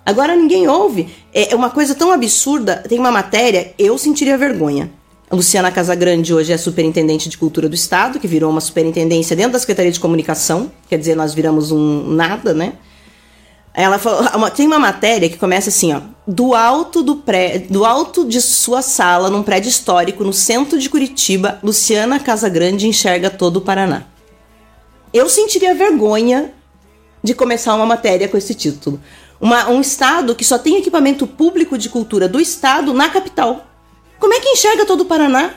Agora 0.06 0.36
ninguém 0.36 0.68
ouve. 0.68 1.08
É 1.32 1.52
é 1.52 1.56
uma 1.56 1.70
coisa 1.70 1.96
tão 1.96 2.12
absurda. 2.12 2.84
Tem 2.88 2.98
uma 2.98 3.10
matéria, 3.10 3.72
eu 3.76 3.98
sentiria 3.98 4.38
vergonha. 4.38 4.88
A 5.30 5.34
Luciana 5.34 5.70
Casagrande 5.72 6.34
hoje 6.34 6.52
é 6.52 6.56
superintendente 6.56 7.28
de 7.28 7.38
cultura 7.38 7.68
do 7.68 7.74
Estado, 7.74 8.20
que 8.20 8.28
virou 8.28 8.50
uma 8.50 8.60
superintendência 8.60 9.34
dentro 9.34 9.52
da 9.52 9.58
Secretaria 9.58 9.90
de 9.90 9.98
Comunicação. 9.98 10.70
Quer 10.88 10.98
dizer, 10.98 11.16
nós 11.16 11.32
viramos 11.34 11.72
um 11.72 12.08
nada, 12.08 12.52
né? 12.52 12.74
Ela 13.72 13.98
falou, 13.98 14.22
tem 14.52 14.66
uma 14.66 14.78
matéria 14.78 15.28
que 15.28 15.36
começa 15.38 15.70
assim, 15.70 15.92
ó, 15.94 16.00
do 16.26 16.54
alto 16.54 17.02
do 17.02 17.16
pré, 17.16 17.58
do 17.58 17.84
alto 17.84 18.24
de 18.24 18.40
sua 18.40 18.82
sala 18.82 19.30
num 19.30 19.42
prédio 19.42 19.68
histórico 19.68 20.22
no 20.22 20.32
centro 20.32 20.78
de 20.78 20.88
Curitiba, 20.88 21.58
Luciana 21.62 22.20
Casagrande 22.20 22.86
enxerga 22.86 23.30
todo 23.30 23.56
o 23.56 23.60
Paraná. 23.62 24.04
Eu 25.12 25.28
sentiria 25.28 25.74
vergonha 25.74 26.52
de 27.22 27.34
começar 27.34 27.74
uma 27.74 27.86
matéria 27.86 28.28
com 28.28 28.36
esse 28.36 28.54
título. 28.54 29.00
Uma- 29.40 29.68
um 29.68 29.80
estado 29.80 30.34
que 30.34 30.44
só 30.44 30.58
tem 30.58 30.76
equipamento 30.76 31.26
público 31.26 31.76
de 31.78 31.88
cultura 31.88 32.28
do 32.28 32.38
estado 32.40 32.92
na 32.92 33.08
capital. 33.08 33.66
Como 34.18 34.34
é 34.34 34.40
que 34.40 34.48
enxerga 34.48 34.84
todo 34.84 35.02
o 35.02 35.04
Paraná? 35.06 35.54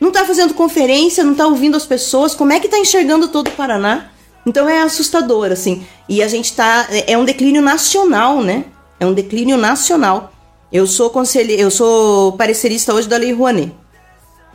Não 0.00 0.10
tá 0.10 0.24
fazendo 0.24 0.54
conferência, 0.54 1.22
não 1.22 1.34
tá 1.34 1.46
ouvindo 1.46 1.76
as 1.76 1.84
pessoas, 1.84 2.34
como 2.34 2.52
é 2.52 2.58
que 2.58 2.68
tá 2.68 2.78
enxergando 2.78 3.28
todo 3.28 3.48
o 3.48 3.52
Paraná? 3.52 4.10
Então 4.46 4.68
é 4.68 4.80
assustador, 4.80 5.52
assim. 5.52 5.84
E 6.08 6.22
a 6.22 6.28
gente 6.28 6.54
tá. 6.54 6.88
É 7.06 7.16
um 7.18 7.24
declínio 7.24 7.60
nacional, 7.60 8.42
né? 8.42 8.64
É 8.98 9.04
um 9.04 9.12
declínio 9.12 9.56
nacional. 9.56 10.32
Eu 10.72 10.86
sou 10.86 11.10
conselheiro, 11.10 11.62
eu 11.62 11.70
sou 11.70 12.32
parecerista 12.32 12.94
hoje 12.94 13.08
da 13.08 13.16
Lei 13.16 13.32
Rouanet, 13.32 13.72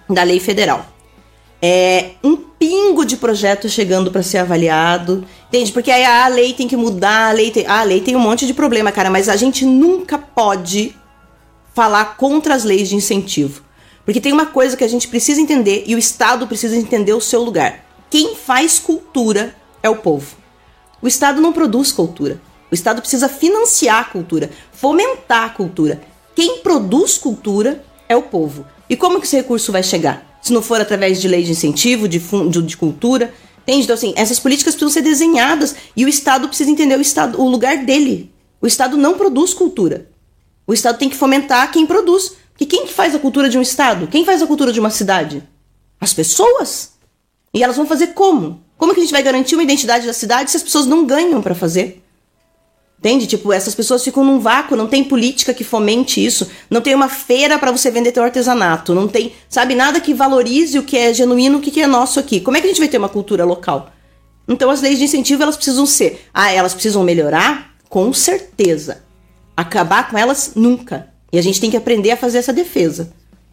da 0.09 0.23
lei 0.23 0.39
federal. 0.39 0.85
É 1.61 2.11
um 2.23 2.35
pingo 2.37 3.05
de 3.05 3.17
projeto 3.17 3.67
chegando 3.67 4.11
para 4.11 4.23
ser 4.23 4.39
avaliado. 4.39 5.25
Entende? 5.47 5.71
Porque 5.71 5.91
aí 5.91 6.03
a 6.03 6.27
lei 6.27 6.53
tem 6.53 6.67
que 6.67 6.77
mudar, 6.77 7.29
a 7.29 7.31
lei 7.31 7.51
tem, 7.51 7.65
ah, 7.67 7.81
a 7.81 7.83
lei 7.83 8.01
tem 8.01 8.15
um 8.15 8.19
monte 8.19 8.47
de 8.47 8.53
problema, 8.53 8.91
cara, 8.91 9.09
mas 9.09 9.29
a 9.29 9.35
gente 9.35 9.65
nunca 9.65 10.17
pode 10.17 10.95
falar 11.75 12.15
contra 12.15 12.55
as 12.55 12.63
leis 12.63 12.87
de 12.87 12.95
incentivo. 12.95 13.61
Porque 14.05 14.21
tem 14.21 14.31
uma 14.31 14.45
coisa 14.45 14.77
que 14.77 14.83
a 14.83 14.87
gente 14.87 15.09
precisa 15.09 15.41
entender 15.41 15.83
e 15.85 15.93
o 15.93 15.99
Estado 15.99 16.47
precisa 16.47 16.77
entender 16.77 17.13
o 17.13 17.21
seu 17.21 17.43
lugar. 17.43 17.85
Quem 18.09 18.33
faz 18.35 18.79
cultura 18.79 19.53
é 19.83 19.89
o 19.89 19.97
povo. 19.97 20.37
O 21.01 21.07
Estado 21.07 21.41
não 21.41 21.51
produz 21.51 21.91
cultura. 21.91 22.41
O 22.71 22.73
Estado 22.73 23.01
precisa 23.01 23.27
financiar 23.27 23.99
a 23.99 24.03
cultura, 24.05 24.49
fomentar 24.71 25.43
a 25.43 25.49
cultura. 25.49 26.01
Quem 26.33 26.59
produz 26.59 27.17
cultura 27.17 27.83
é 28.07 28.15
o 28.15 28.23
povo. 28.23 28.65
E 28.89 28.95
como 28.95 29.19
que 29.19 29.27
esse 29.27 29.35
recurso 29.35 29.71
vai 29.71 29.83
chegar? 29.83 30.39
Se 30.41 30.53
não 30.53 30.61
for 30.61 30.79
através 30.79 31.19
de 31.19 31.27
lei 31.27 31.43
de 31.43 31.51
incentivo, 31.51 32.07
de 32.07 32.19
fundo 32.19 32.61
de 32.61 32.77
cultura. 32.77 33.33
Entende? 33.63 33.83
Então, 33.83 33.95
assim, 33.95 34.13
essas 34.15 34.39
políticas 34.39 34.75
precisam 34.75 34.93
ser 34.93 35.01
desenhadas 35.01 35.75
e 35.95 36.05
o 36.05 36.07
Estado 36.07 36.47
precisa 36.47 36.69
entender 36.69 36.97
o, 36.97 37.01
estado, 37.01 37.41
o 37.41 37.49
lugar 37.49 37.83
dele. 37.83 38.31
O 38.61 38.67
Estado 38.67 38.95
não 38.95 39.15
produz 39.15 39.53
cultura. 39.53 40.07
O 40.67 40.73
Estado 40.73 40.97
tem 40.97 41.09
que 41.09 41.15
fomentar 41.15 41.71
quem 41.71 41.85
produz. 41.85 42.33
Porque 42.51 42.65
quem 42.65 42.85
que 42.85 42.93
faz 42.93 43.13
a 43.13 43.19
cultura 43.19 43.49
de 43.49 43.57
um 43.57 43.61
Estado? 43.61 44.07
Quem 44.07 44.23
faz 44.25 44.41
a 44.41 44.47
cultura 44.47 44.71
de 44.71 44.79
uma 44.79 44.89
cidade? 44.89 45.43
As 45.99 46.13
pessoas. 46.13 46.93
E 47.53 47.63
elas 47.63 47.75
vão 47.75 47.85
fazer 47.85 48.07
como? 48.07 48.63
Como 48.77 48.93
que 48.93 48.99
a 48.99 49.03
gente 49.03 49.11
vai 49.11 49.23
garantir 49.23 49.55
uma 49.55 49.63
identidade 49.63 50.05
da 50.05 50.13
cidade 50.13 50.51
se 50.51 50.57
as 50.57 50.63
pessoas 50.63 50.85
não 50.85 51.05
ganham 51.05 51.41
para 51.41 51.55
fazer? 51.55 52.01
Entende? 52.97 53.27
Tipo, 53.27 53.53
essas 53.53 53.75
pessoas 53.75 54.03
ficam 54.03 54.23
num 54.23 54.39
vácuo, 54.39 54.75
não 54.75 54.87
tem 54.87 55.03
política 55.03 55.53
que 55.53 55.63
fomente 55.63 56.25
isso, 56.25 56.49
não 56.69 56.81
tem 56.81 56.95
uma 56.95 57.07
feira 57.07 57.59
para 57.59 57.71
você 57.71 57.91
vender 57.91 58.11
teu 58.11 58.23
artesanato, 58.23 58.95
não 58.95 59.07
tem, 59.07 59.33
sabe, 59.47 59.75
nada 59.75 59.99
que 59.99 60.13
valorize 60.13 60.79
o 60.79 60.83
que 60.83 60.97
é 60.97 61.13
genuíno, 61.13 61.59
o 61.59 61.61
que 61.61 61.79
é 61.79 61.87
nosso 61.87 62.19
aqui. 62.19 62.39
Como 62.39 62.57
é 62.57 62.61
que 62.61 62.67
a 62.67 62.69
gente 62.69 62.79
vai 62.79 62.87
ter 62.87 62.97
uma 62.97 63.09
cultura 63.09 63.45
local? 63.45 63.91
Então 64.47 64.69
as 64.71 64.81
leis 64.81 64.97
de 64.97 65.05
incentivo, 65.05 65.43
elas 65.43 65.55
precisam 65.55 65.85
ser, 65.85 66.25
ah, 66.33 66.51
elas 66.51 66.73
precisam 66.73 67.03
melhorar? 67.03 67.75
Com 67.89 68.11
certeza. 68.11 69.04
Acabar 69.55 70.09
com 70.09 70.17
elas 70.17 70.53
nunca. 70.55 71.07
E 71.31 71.37
a 71.37 71.41
gente 71.41 71.59
tem 71.61 71.69
que 71.71 71.77
aprender 71.77 72.11
a 72.11 72.17
fazer 72.17 72.37
essa 72.39 72.53
defesa. 72.53 73.11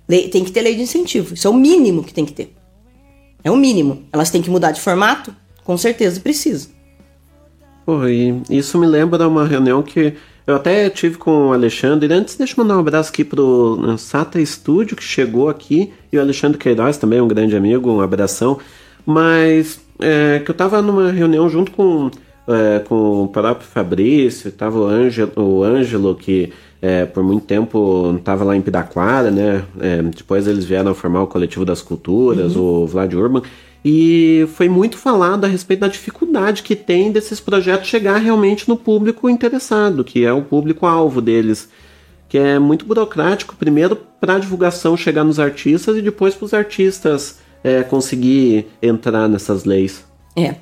Lei- 0.09 0.29
tem 0.29 0.45
que 0.45 0.51
ter 0.53 0.62
lei 0.62 0.74
de 0.74 0.83
incentivo. 0.83 1.35
Isso 1.35 1.47
é 1.47 1.51
o 1.51 1.55
mínimo 1.55 2.03
que 2.03 2.12
tem 2.12 2.24
que 2.24 2.33
ter. 2.33 2.55
É 3.45 3.51
o 3.51 3.57
mínimo. 3.57 4.05
Elas 4.12 4.31
têm 4.31 4.43
que 4.43 4.51
mudar 4.51 4.73
de 4.73 4.81
formato? 4.81 5.35
Com 5.65 5.77
certeza 5.77 6.20
precisa. 6.20 6.69
Pô, 7.85 8.07
e 8.07 8.43
isso 8.51 8.79
me 8.79 8.87
lembra 8.87 9.27
uma 9.27 9.47
reunião 9.47 9.83
que 9.83 10.15
eu 10.47 10.57
até 10.57 10.89
tive 10.91 11.19
com 11.19 11.49
o 11.49 11.53
Alexandre. 11.53 12.12
Antes, 12.12 12.37
deixa 12.37 12.55
eu 12.55 12.65
mandar 12.65 12.77
um 12.77 12.81
abraço 12.81 13.11
aqui 13.11 13.24
pro 13.24 13.79
eh, 13.93 13.97
Sata 13.97 14.45
Studio, 14.45 14.97
que 14.97 15.03
chegou 15.03 15.49
aqui, 15.49 15.93
e 16.12 16.19
o 16.19 16.20
Alexandre 16.20 16.59
Queiroz 16.59 16.97
também, 16.97 17.20
um 17.20 17.29
grande 17.29 17.57
amigo, 17.57 17.91
um 17.91 18.01
abração. 18.01 18.59
Mas 19.05 19.81
é, 20.01 20.41
que 20.45 20.51
eu 20.51 20.55
tava 20.55 20.81
numa 20.83 21.11
reunião 21.11 21.49
junto 21.49 21.73
com, 21.73 22.11
é, 22.48 22.81
com 22.81 23.24
o 23.24 23.28
próprio 23.28 23.66
Fabrício, 23.66 24.51
tava 24.51 24.78
o 24.78 24.85
Ângelo, 24.85 25.32
o 25.36 25.62
Ângelo 25.62 26.14
que 26.14 26.52
é, 26.81 27.05
por 27.06 27.23
muito 27.23 27.47
tempo 27.47 28.14
estava 28.19 28.43
lá 28.43 28.56
em 28.56 28.60
Piraquara, 28.60 29.31
né? 29.31 29.64
É, 29.81 30.02
depois 30.02 30.48
eles 30.48 30.64
vieram 30.64 30.93
formar 30.94 31.23
o 31.23 31.28
Coletivo 31.28 31.64
das 31.64 31.81
Culturas, 31.81 32.56
o 32.56 32.86
Vlad 32.86 33.14
Urban. 33.14 33.43
E 33.85 34.47
foi 34.55 34.69
muito 34.69 34.97
falado 34.97 35.44
a 35.44 35.48
respeito 35.48 35.81
da 35.81 35.89
dificuldade 35.89 36.62
que 36.62 36.77
tem 36.77 37.10
desses 37.10 37.40
projetos 37.40 37.89
chegar 37.89 38.19
realmente 38.19 38.69
no 38.69 38.77
público 38.77 39.28
interessado, 39.28 40.05
que 40.05 40.24
é 40.24 40.32
o 40.32 40.43
público-alvo 40.43 41.20
deles. 41.20 41.69
Que 42.28 42.39
é 42.39 42.59
muito 42.59 42.85
burocrático, 42.85 43.55
primeiro 43.56 43.97
para 44.20 44.36
a 44.36 44.39
divulgação 44.39 44.97
chegar 44.97 45.23
nos 45.23 45.39
artistas 45.39 45.97
e 45.97 46.02
depois 46.02 46.35
para 46.35 46.44
os 46.47 46.55
artistas 46.55 47.39
é, 47.62 47.82
conseguir 47.82 48.66
entrar 48.81 49.28
nessas 49.28 49.64
leis. 49.64 50.05
É. 50.36 50.55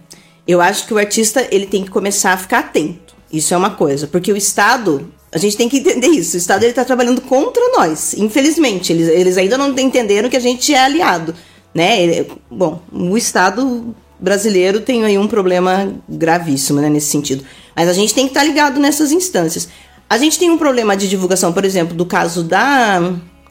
Eu 0.50 0.60
acho 0.60 0.84
que 0.84 0.92
o 0.92 0.98
artista 0.98 1.46
ele 1.52 1.64
tem 1.64 1.84
que 1.84 1.90
começar 1.90 2.32
a 2.32 2.36
ficar 2.36 2.58
atento. 2.58 3.14
Isso 3.32 3.54
é 3.54 3.56
uma 3.56 3.70
coisa, 3.70 4.08
porque 4.08 4.32
o 4.32 4.36
Estado, 4.36 5.08
a 5.30 5.38
gente 5.38 5.56
tem 5.56 5.68
que 5.68 5.76
entender 5.78 6.08
isso. 6.08 6.36
O 6.36 6.38
Estado 6.38 6.64
ele 6.64 6.72
tá 6.72 6.84
trabalhando 6.84 7.20
contra 7.20 7.62
nós, 7.78 8.14
infelizmente. 8.14 8.92
Eles, 8.92 9.08
eles 9.08 9.38
ainda 9.38 9.56
não 9.56 9.68
entenderam 9.78 10.28
que 10.28 10.36
a 10.36 10.40
gente 10.40 10.74
é 10.74 10.82
aliado, 10.82 11.36
né? 11.72 12.02
Ele- 12.02 12.32
bom, 12.50 12.82
o 12.92 13.16
Estado 13.16 13.94
brasileiro 14.18 14.80
tem 14.80 15.04
aí 15.04 15.16
um 15.16 15.28
problema 15.28 15.94
gravíssimo, 16.08 16.80
né, 16.80 16.90
nesse 16.90 17.06
sentido. 17.06 17.44
Mas 17.76 17.88
a 17.88 17.92
gente 17.92 18.12
tem 18.12 18.24
que 18.24 18.30
estar 18.32 18.42
ligado 18.42 18.80
nessas 18.80 19.12
instâncias. 19.12 19.68
A 20.08 20.18
gente 20.18 20.36
tem 20.36 20.50
um 20.50 20.58
problema 20.58 20.96
de 20.96 21.08
divulgação, 21.08 21.52
por 21.52 21.64
exemplo, 21.64 21.94
do 21.94 22.04
caso 22.04 22.42
da 22.42 23.00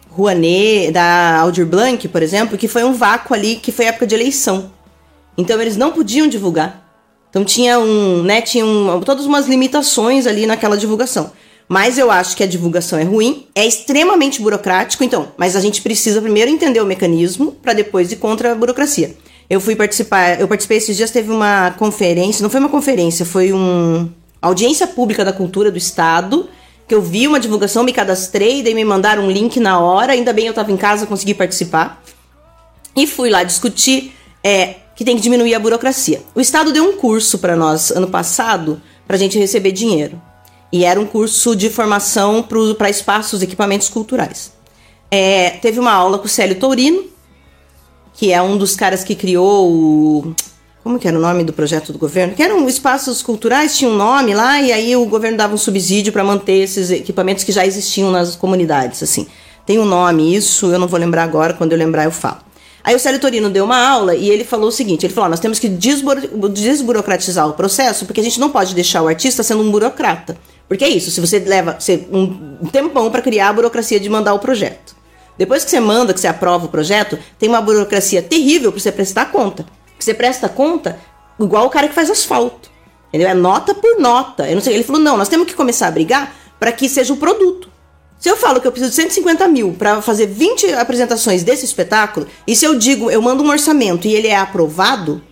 Rouanet, 0.10 0.92
da 0.92 1.40
Aldir 1.40 1.66
Blanc, 1.66 2.06
por 2.10 2.22
exemplo, 2.22 2.58
que 2.58 2.68
foi 2.68 2.84
um 2.84 2.92
vácuo 2.92 3.34
ali, 3.34 3.56
que 3.56 3.72
foi 3.72 3.86
época 3.86 4.06
de 4.06 4.16
eleição. 4.16 4.70
Então 5.38 5.62
eles 5.62 5.78
não 5.78 5.94
podiam 5.94 6.28
divulgar. 6.28 6.89
Então 7.30 7.46
tinha 7.46 7.80
um, 7.80 8.24
né, 8.24 8.42
tinha 8.42 8.66
um, 8.66 9.00
todas 9.02 9.26
umas 9.26 9.48
limitações 9.48 10.26
ali 10.26 10.46
naquela 10.46 10.78
divulgação. 10.78 11.32
Mas 11.68 12.00
eu 12.00 12.10
acho 12.10 12.36
que 12.36 12.44
a 12.44 12.48
divulgação 12.48 12.98
é 12.98 13.04
ruim, 13.04 13.46
é 13.54 13.66
extremamente 13.66 14.42
burocrático, 14.42 15.04
então, 15.04 15.32
mas 15.38 15.56
a 15.56 15.60
gente 15.60 15.84
precisa 15.84 16.20
primeiro 16.20 16.50
entender 16.50 16.82
o 16.82 16.86
mecanismo 16.86 17.52
para 17.52 17.74
depois 17.74 18.12
ir 18.12 18.16
contra 18.16 18.52
a 18.52 18.56
burocracia. 18.56 19.16
Eu 19.48 19.62
fui 19.62 19.76
participar, 19.76 20.42
eu 20.42 20.48
participei 20.48 20.78
esses 20.78 20.98
dias, 20.98 21.12
teve 21.12 21.32
uma 21.32 21.72
conferência, 21.78 22.42
não 22.42 22.50
foi 22.50 22.60
uma 22.60 22.70
conferência, 22.70 23.24
foi 23.24 23.54
um 23.54 24.10
audiência 24.42 24.88
pública 24.88 25.24
da 25.24 25.32
cultura 25.32 25.70
do 25.70 25.78
estado, 25.78 26.50
que 26.88 26.96
eu 26.96 27.02
vi 27.04 27.28
uma 27.28 27.40
divulgação, 27.40 27.84
me 27.84 27.94
cadastrei, 27.94 28.64
daí 28.64 28.74
me 28.74 28.84
mandaram 28.84 29.26
um 29.26 29.32
link 29.32 29.60
na 29.60 29.80
hora, 29.80 30.14
ainda 30.14 30.34
bem 30.34 30.46
eu 30.48 30.52
estava 30.52 30.72
em 30.72 30.78
casa, 30.78 31.06
consegui 31.06 31.36
participar. 31.36 32.02
E 32.96 33.06
fui 33.06 33.30
lá 33.30 33.44
discutir 33.44 34.16
é, 34.44 34.76
que 34.96 35.06
tem 35.06 35.16
que 35.16 35.22
diminuir 35.22 35.54
a 35.56 35.60
burocracia. 35.60 36.22
O 36.36 36.42
Estado 36.42 36.74
deu 36.74 36.84
um 36.84 36.98
curso 36.98 37.40
para 37.40 37.56
nós 37.56 37.92
ano 37.92 38.08
passado 38.08 38.82
para 39.08 39.16
a 39.16 39.20
gente 39.20 39.40
receber 39.40 39.72
dinheiro. 39.72 40.22
E 40.72 40.86
era 40.86 41.00
um 41.00 41.06
curso 41.06 41.56
de 41.56 41.70
formação 41.70 42.46
para 42.78 42.90
espaços 42.90 43.42
e 43.42 43.46
equipamentos 43.46 43.90
culturais. 43.90 44.52
É, 45.10 45.52
teve 45.62 45.80
uma 45.80 45.92
aula 45.92 46.20
com 46.20 46.26
o 46.26 46.30
Célio 46.30 46.60
Tourino, 46.60 47.06
que 48.14 48.32
é 48.32 48.42
um 48.42 48.58
dos 48.58 48.76
caras 48.76 49.04
que 49.04 49.16
criou 49.16 49.72
o. 49.72 50.36
Como 50.84 51.00
que 51.00 51.08
era 51.08 51.18
o 51.18 51.22
nome 51.22 51.44
do 51.44 51.54
projeto 51.54 51.92
do 51.92 51.98
governo? 51.98 52.36
Que 52.36 52.44
eram 52.44 52.68
espaços 52.68 53.22
culturais, 53.22 53.78
tinha 53.78 53.90
um 53.90 53.96
nome 53.96 54.34
lá, 54.34 54.62
e 54.62 54.72
aí 54.72 54.96
o 54.96 55.06
governo 55.06 55.38
dava 55.38 55.54
um 55.54 55.58
subsídio 55.58 56.14
para 56.14 56.24
manter 56.24 56.64
esses 56.64 56.90
equipamentos 56.92 57.44
que 57.44 57.52
já 57.52 57.66
existiam 57.66 58.12
nas 58.12 58.36
comunidades, 58.36 59.02
assim. 59.02 59.28
Tem 59.66 59.80
um 59.80 59.86
nome, 59.86 60.36
isso 60.36 60.68
eu 60.68 60.80
não 60.80 60.88
vou 60.88 61.00
lembrar 61.00 61.24
agora, 61.24 61.54
quando 61.54 61.72
eu 61.72 61.78
lembrar 61.78 62.06
eu 62.06 62.12
falo. 62.12 62.40
Aí 62.90 62.96
o 62.96 63.00
Célio 63.00 63.20
Torino 63.20 63.52
deu 63.52 63.66
uma 63.66 63.78
aula 63.78 64.16
e 64.16 64.32
ele 64.32 64.44
falou 64.44 64.70
o 64.70 64.72
seguinte: 64.72 65.06
ele 65.06 65.14
falou, 65.14 65.30
nós 65.30 65.40
temos 65.40 65.60
que 65.60 65.70
desburo- 65.70 66.50
desburocratizar 66.50 67.48
o 67.48 67.54
processo, 67.54 68.04
porque 68.04 68.20
a 68.20 68.24
gente 68.24 68.40
não 68.40 68.50
pode 68.50 68.74
deixar 68.74 69.04
o 69.04 69.08
artista 69.08 69.44
sendo 69.44 69.62
um 69.62 69.70
burocrata. 69.70 70.36
Porque 70.68 70.84
é 70.84 70.90
isso, 70.90 71.12
se 71.12 71.22
você 71.22 71.38
leva 71.38 71.76
você, 71.80 72.08
um 72.12 72.58
um 72.64 72.66
tempão 72.66 73.12
para 73.12 73.22
criar 73.22 73.50
a 73.50 73.54
burocracia 73.54 74.00
de 74.00 74.10
mandar 74.10 74.34
o 74.34 74.40
projeto. 74.40 74.96
Depois 75.38 75.64
que 75.64 75.70
você 75.70 75.80
manda, 75.80 76.16
que 76.16 76.20
você 76.20 76.28
aprova 76.28 76.66
o 76.66 76.70
projeto, 76.70 77.20
tem 77.38 77.48
uma 77.48 77.62
burocracia 77.62 78.24
terrível 78.24 78.72
para 78.72 78.82
você 78.82 78.92
prestar 78.92 79.26
conta. 79.26 79.68
Que 79.96 80.04
você 80.04 80.16
presta 80.16 80.50
conta 80.50 80.98
igual 81.40 81.68
o 81.68 81.70
cara 81.70 81.88
que 81.88 81.94
faz 81.94 82.10
asfalto. 82.10 82.72
Entendeu? 83.10 83.30
É 83.30 83.36
nota 83.36 83.76
por 83.76 84.00
nota. 84.00 84.50
Eu 84.50 84.56
não 84.56 84.64
sei. 84.64 84.74
Ele 84.74 84.84
falou: 84.84 85.00
não, 85.00 85.16
nós 85.16 85.30
temos 85.30 85.46
que 85.46 85.54
começar 85.54 85.90
a 85.90 85.92
brigar 85.92 86.36
para 86.60 86.72
que 86.72 86.90
seja 86.90 87.14
o 87.14 87.18
produto. 87.18 87.69
Se 88.20 88.30
eu 88.30 88.36
falo 88.36 88.60
que 88.60 88.68
eu 88.68 88.72
preciso 88.72 88.92
de 88.92 88.96
150 88.98 89.48
mil 89.48 89.74
para 89.74 90.02
fazer 90.02 90.28
20 90.28 90.74
apresentações 90.74 91.42
desse 91.42 91.64
espetáculo, 91.64 92.28
e 92.46 92.54
se 92.54 92.66
eu 92.66 92.76
digo, 92.76 93.10
eu 93.10 93.22
mando 93.22 93.42
um 93.42 93.50
orçamento 93.50 94.08
e 94.08 94.14
ele 94.14 94.28
é 94.28 94.36
aprovado, 94.36 95.24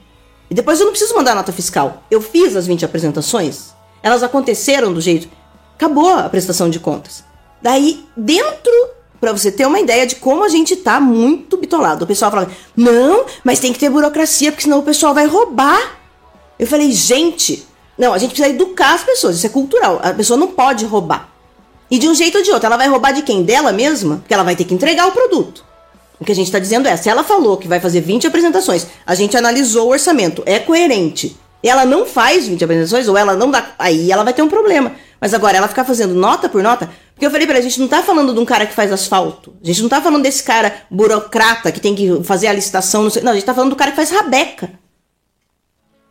e 0.50 0.56
depois 0.56 0.80
eu 0.80 0.86
não 0.86 0.94
preciso 0.94 1.14
mandar 1.14 1.36
nota 1.36 1.52
fiscal. 1.52 2.04
Eu 2.10 2.22
fiz 2.22 2.56
as 2.56 2.66
20 2.66 2.86
apresentações, 2.86 3.74
elas 4.02 4.24
aconteceram 4.24 4.94
do 4.94 5.02
jeito. 5.02 5.28
Acabou 5.76 6.14
a 6.14 6.30
prestação 6.30 6.70
de 6.70 6.80
contas. 6.80 7.26
Daí, 7.62 8.06
dentro, 8.16 8.72
pra 9.20 9.34
você 9.34 9.52
ter 9.52 9.66
uma 9.66 9.82
ideia 9.82 10.08
de 10.08 10.16
como 10.16 10.46
a 10.46 10.50
gente 10.50 10.78
tá 10.78 10.98
muito 11.02 11.58
bitolado. 11.58 12.06
O 12.06 12.08
pessoal 12.08 12.32
fala: 12.32 12.50
não, 12.76 13.26
mas 13.44 13.60
tem 13.60 13.74
que 13.74 13.80
ter 13.80 13.90
burocracia, 13.90 14.50
porque 14.50 14.64
senão 14.64 14.80
o 14.80 14.84
pessoal 14.84 15.14
vai 15.14 15.28
roubar. 15.28 15.98
Eu 16.58 16.66
falei, 16.66 16.92
gente, 16.94 17.68
não, 17.98 18.14
a 18.14 18.18
gente 18.18 18.30
precisa 18.30 18.50
educar 18.50 18.94
as 18.94 19.04
pessoas, 19.04 19.36
isso 19.36 19.46
é 19.46 19.50
cultural. 19.50 20.00
A 20.02 20.14
pessoa 20.14 20.38
não 20.38 20.48
pode 20.48 20.86
roubar. 20.86 21.37
E 21.90 21.98
de 21.98 22.08
um 22.08 22.14
jeito 22.14 22.38
ou 22.38 22.44
de 22.44 22.52
outro, 22.52 22.66
ela 22.66 22.78
vai 22.78 22.88
roubar 22.88 23.12
de 23.12 23.22
quem? 23.22 23.44
Dela 23.44 23.72
mesma? 23.72 24.18
Porque 24.18 24.34
ela 24.34 24.44
vai 24.44 24.56
ter 24.56 24.66
que 24.66 24.74
entregar 24.74 25.08
o 25.08 25.12
produto. 25.12 25.66
O 26.20 26.26
que 26.26 26.32
a 26.32 26.36
gente 26.36 26.48
está 26.48 26.60
dizendo 26.60 26.88
é, 26.88 26.98
se 26.98 27.10
ela 27.10 27.24
falou 27.24 27.58
que 27.58 27.68
vai 27.68 27.80
fazer 27.80 28.02
20 28.02 28.28
apresentações, 28.28 28.88
a 29.06 29.16
gente 29.16 29.38
analisou 29.38 29.88
o 29.88 29.92
orçamento, 29.92 30.44
é 30.46 30.60
coerente, 30.60 31.38
ela 31.64 31.86
não 31.86 32.06
faz 32.06 32.48
20 32.48 32.64
apresentações, 32.64 33.08
ou 33.08 33.18
ela 33.18 33.36
não 33.36 33.50
dá. 33.50 33.72
Aí 33.78 34.12
ela 34.12 34.24
vai 34.24 34.34
ter 34.34 34.42
um 34.42 34.48
problema. 34.48 34.94
Mas 35.20 35.34
agora, 35.34 35.58
ela 35.58 35.68
ficar 35.68 35.84
fazendo 35.84 36.14
nota 36.14 36.48
por 36.48 36.62
nota. 36.62 36.90
Porque 37.14 37.26
eu 37.26 37.32
falei 37.32 37.48
pra 37.48 37.56
ela, 37.56 37.66
a 37.66 37.68
gente 37.68 37.80
não 37.80 37.88
tá 37.88 38.04
falando 38.04 38.34
de 38.34 38.40
um 38.40 38.46
cara 38.46 38.66
que 38.66 38.74
faz 38.74 38.92
asfalto. 38.92 39.56
A 39.64 39.66
gente 39.66 39.82
não 39.82 39.90
tá 39.90 40.02
falando 40.02 40.22
desse 40.22 40.44
cara 40.44 40.74
burocrata 40.90 41.72
que 41.72 41.80
tem 41.80 41.96
que 41.96 42.24
fazer 42.24 42.48
a 42.48 42.54
licitação. 42.54 43.04
Não, 43.04 43.10
sei, 43.10 43.24
não 43.24 43.32
a 43.32 43.36
gente 43.36 43.46
tá 43.46 43.54
falando 43.54 43.72
do 43.72 43.76
cara 43.76 43.92
que 43.92 43.98
faz 43.98 44.12
rabeca. 44.12 44.72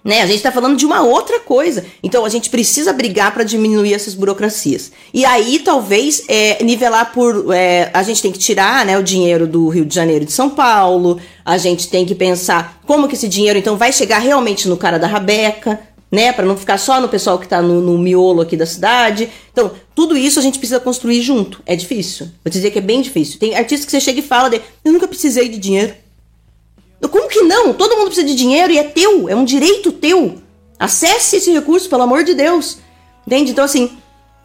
Né? 0.06 0.22
A 0.22 0.26
gente 0.26 0.36
está 0.36 0.52
falando 0.52 0.76
de 0.76 0.86
uma 0.86 1.02
outra 1.02 1.40
coisa. 1.40 1.84
Então 2.00 2.24
a 2.24 2.28
gente 2.28 2.48
precisa 2.48 2.92
brigar 2.92 3.34
para 3.34 3.42
diminuir 3.42 3.92
essas 3.92 4.14
burocracias. 4.14 4.92
E 5.12 5.24
aí, 5.24 5.58
talvez, 5.58 6.22
é, 6.28 6.62
nivelar 6.62 7.12
por. 7.12 7.52
é, 7.52 7.90
a 7.92 8.04
gente 8.04 8.22
tem 8.22 8.30
que 8.30 8.38
tirar 8.38 8.86
né, 8.86 8.96
o 8.96 9.02
dinheiro 9.02 9.48
do 9.48 9.66
Rio 9.66 9.84
de 9.84 9.92
Janeiro 9.92 10.22
e 10.22 10.26
de 10.26 10.32
São 10.32 10.48
Paulo. 10.48 11.20
A 11.44 11.58
gente 11.58 11.88
tem 11.88 12.06
que 12.06 12.14
pensar 12.14 12.80
como 12.86 13.08
que 13.08 13.16
esse 13.16 13.26
dinheiro 13.26 13.58
então 13.58 13.76
vai 13.76 13.92
chegar 13.92 14.20
realmente 14.20 14.68
no 14.68 14.76
cara 14.76 14.96
da 14.96 15.08
Rabeca, 15.08 15.80
né? 16.08 16.32
Para 16.32 16.46
não 16.46 16.56
ficar 16.56 16.78
só 16.78 17.00
no 17.00 17.08
pessoal 17.08 17.36
que 17.36 17.48
tá 17.48 17.60
no, 17.60 17.80
no 17.80 17.98
miolo 17.98 18.42
aqui 18.42 18.56
da 18.56 18.64
cidade. 18.64 19.28
Então, 19.52 19.72
tudo 19.92 20.16
isso 20.16 20.38
a 20.38 20.42
gente 20.42 20.60
precisa 20.60 20.78
construir 20.78 21.20
junto. 21.20 21.60
É 21.66 21.74
difícil. 21.74 22.26
Vou 22.44 22.50
dizer 22.52 22.70
que 22.70 22.78
é 22.78 22.82
bem 22.82 23.02
difícil. 23.02 23.40
Tem 23.40 23.56
artistas 23.56 23.84
que 23.84 23.90
você 23.90 24.00
chega 24.00 24.20
e 24.20 24.22
fala 24.22 24.48
de, 24.50 24.60
eu 24.84 24.92
nunca 24.92 25.08
precisei 25.08 25.48
de 25.48 25.58
dinheiro. 25.58 26.05
Como 27.08 27.28
que 27.28 27.42
não? 27.42 27.72
Todo 27.72 27.96
mundo 27.96 28.06
precisa 28.06 28.26
de 28.26 28.34
dinheiro 28.34 28.72
e 28.72 28.78
é 28.78 28.84
teu, 28.84 29.28
é 29.28 29.34
um 29.34 29.44
direito 29.44 29.92
teu. 29.92 30.36
Acesse 30.78 31.36
esse 31.36 31.50
recurso, 31.52 31.88
pelo 31.88 32.02
amor 32.02 32.24
de 32.24 32.34
Deus. 32.34 32.78
Entende? 33.26 33.50
Então, 33.50 33.64
assim, 33.64 33.96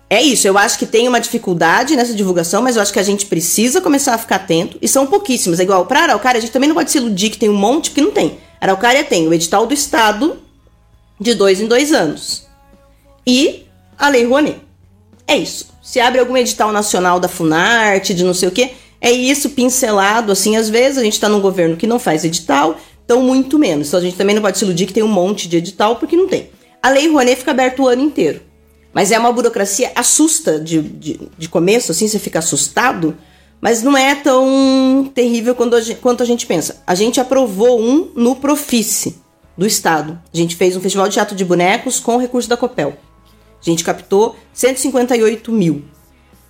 é 0.10 0.22
isso. 0.22 0.48
Eu 0.48 0.58
acho 0.58 0.78
que 0.78 0.86
tem 0.86 1.08
uma 1.08 1.20
dificuldade 1.20 1.96
nessa 1.96 2.14
divulgação, 2.14 2.62
mas 2.62 2.76
eu 2.76 2.82
acho 2.82 2.92
que 2.92 3.00
a 3.00 3.04
gente 3.04 3.26
precisa 3.26 3.80
começar 3.80 4.14
a 4.14 4.18
ficar 4.18 4.36
atento. 4.38 4.78
E 4.82 4.88
são 4.88 5.08
pouquíssimas. 5.08 5.60
É 5.60 5.64
igual 5.64 5.86
para 5.86 6.02
Araucária, 6.02 6.38
a 6.38 6.42
gente 6.42 6.52
também 6.52 6.68
não 6.68 6.76
pode 6.76 6.92
se 6.92 6.98
iludir 6.98 7.30
que 7.30 7.38
tem 7.38 7.50
um 7.50 7.56
monte, 7.56 7.90
porque 7.90 8.02
não 8.02 8.12
tem. 8.12 8.40
Araucária 8.60 9.04
tem 9.04 9.28
o 9.28 9.34
edital 9.34 9.66
do 9.66 9.74
Estado 9.74 10.38
de 11.20 11.34
dois 11.34 11.62
em 11.62 11.68
dois 11.68 11.94
anos. 11.94 12.48
E 13.26 13.66
a 13.98 14.10
Lei 14.10 14.26
Rouanet. 14.26 14.60
É 15.28 15.38
isso. 15.38 15.70
Se 15.82 16.00
abre 16.00 16.20
algum 16.20 16.36
edital 16.36 16.72
nacional 16.72 17.20
da 17.20 17.28
Funarte, 17.28 18.14
de 18.14 18.24
não 18.24 18.34
sei 18.34 18.50
o 18.50 18.52
quê, 18.52 18.74
é 19.02 19.12
isso 19.12 19.50
pincelado, 19.50 20.32
assim, 20.32 20.56
às 20.56 20.70
vezes 20.70 21.00
a 21.00 21.04
gente 21.04 21.20
tá 21.20 21.28
num 21.28 21.42
governo 21.42 21.76
que 21.76 21.88
não 21.88 21.98
faz 22.00 22.24
edital, 22.24 22.78
então 23.04 23.22
muito 23.24 23.58
menos. 23.58 23.88
Então 23.88 24.00
a 24.00 24.04
gente 24.04 24.16
também 24.16 24.36
não 24.36 24.42
pode 24.42 24.58
se 24.60 24.64
iludir 24.64 24.86
que 24.86 24.94
tem 24.94 25.04
um 25.04 25.08
monte 25.08 25.50
de 25.50 25.58
edital, 25.58 25.96
porque 25.96 26.16
não 26.16 26.28
tem. 26.28 26.50
A 26.82 26.90
Lei 26.90 27.08
Rouanet 27.08 27.38
fica 27.38 27.52
aberta 27.52 27.82
o 27.82 27.88
ano 27.88 28.02
inteiro. 28.04 28.42
Mas 28.94 29.12
é 29.12 29.18
uma 29.18 29.32
burocracia, 29.32 29.92
assusta 29.96 30.60
de, 30.60 30.82
de, 30.82 31.20
de 31.38 31.50
começo, 31.50 31.92
assim, 31.92 32.08
você 32.08 32.20
fica 32.20 32.40
assustado, 32.40 33.18
mas 33.60 33.82
não 33.82 33.96
é 33.98 34.16
tão 34.16 35.10
terrível 35.14 35.56
quando 35.56 35.76
a 35.76 35.82
gente- 35.82 36.00
quanto 36.00 36.22
a 36.22 36.26
gente 36.26 36.46
pensa. 36.46 36.82
A 36.86 36.94
gente 36.94 37.20
aprovou 37.20 37.82
um 37.82 38.12
no 38.16 38.36
Profice 38.36 39.16
do 39.58 39.66
Estado. 39.66 40.20
A 40.34 40.38
gente 40.38 40.56
fez 40.56 40.76
um 40.76 40.82
festival 40.82 41.08
de 41.08 41.14
teatro 41.14 41.36
de 41.36 41.46
bonecos 41.46 42.00
com 42.00 42.18
recurso 42.18 42.50
da 42.50 42.58
Copel. 42.58 42.98
A 43.62 43.64
gente 43.70 43.84
captou 43.84 44.36
158 44.54 45.52
mil. 45.52 45.84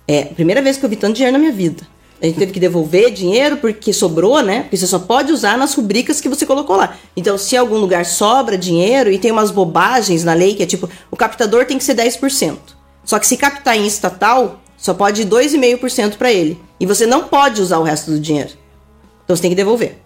É 0.08 0.22
a 0.22 0.26
primeira 0.26 0.60
vez 0.62 0.76
que 0.76 0.84
eu 0.84 0.88
vi 0.88 0.96
tanto 0.96 1.14
dinheiro 1.14 1.32
na 1.32 1.38
minha 1.38 1.52
vida. 1.52 1.86
A 2.22 2.26
gente 2.26 2.38
teve 2.38 2.52
que 2.52 2.60
devolver 2.60 3.10
dinheiro 3.10 3.56
porque 3.56 3.92
sobrou, 3.92 4.40
né? 4.40 4.62
Porque 4.62 4.76
você 4.76 4.86
só 4.86 5.00
pode 5.00 5.32
usar 5.32 5.58
nas 5.58 5.74
rubricas 5.74 6.20
que 6.20 6.28
você 6.28 6.46
colocou 6.46 6.76
lá. 6.76 6.96
Então, 7.16 7.36
se 7.36 7.56
algum 7.56 7.76
lugar 7.78 8.06
sobra 8.06 8.56
dinheiro 8.56 9.10
e 9.10 9.18
tem 9.18 9.32
umas 9.32 9.50
bobagens 9.50 10.22
na 10.22 10.32
lei 10.32 10.54
que 10.54 10.62
é 10.62 10.66
tipo, 10.66 10.88
o 11.10 11.16
captador 11.16 11.66
tem 11.66 11.76
que 11.76 11.82
ser 11.82 11.96
10%. 11.96 12.58
Só 13.04 13.18
que 13.18 13.26
se 13.26 13.36
captar 13.36 13.76
em 13.76 13.84
estatal, 13.84 14.60
só 14.76 14.94
pode 14.94 15.22
ir 15.22 15.26
2,5% 15.26 16.16
para 16.16 16.32
ele. 16.32 16.60
E 16.78 16.86
você 16.86 17.06
não 17.06 17.24
pode 17.24 17.60
usar 17.60 17.78
o 17.78 17.82
resto 17.82 18.12
do 18.12 18.20
dinheiro. 18.20 18.50
Então 19.24 19.34
você 19.34 19.42
tem 19.42 19.50
que 19.50 19.56
devolver. 19.56 19.98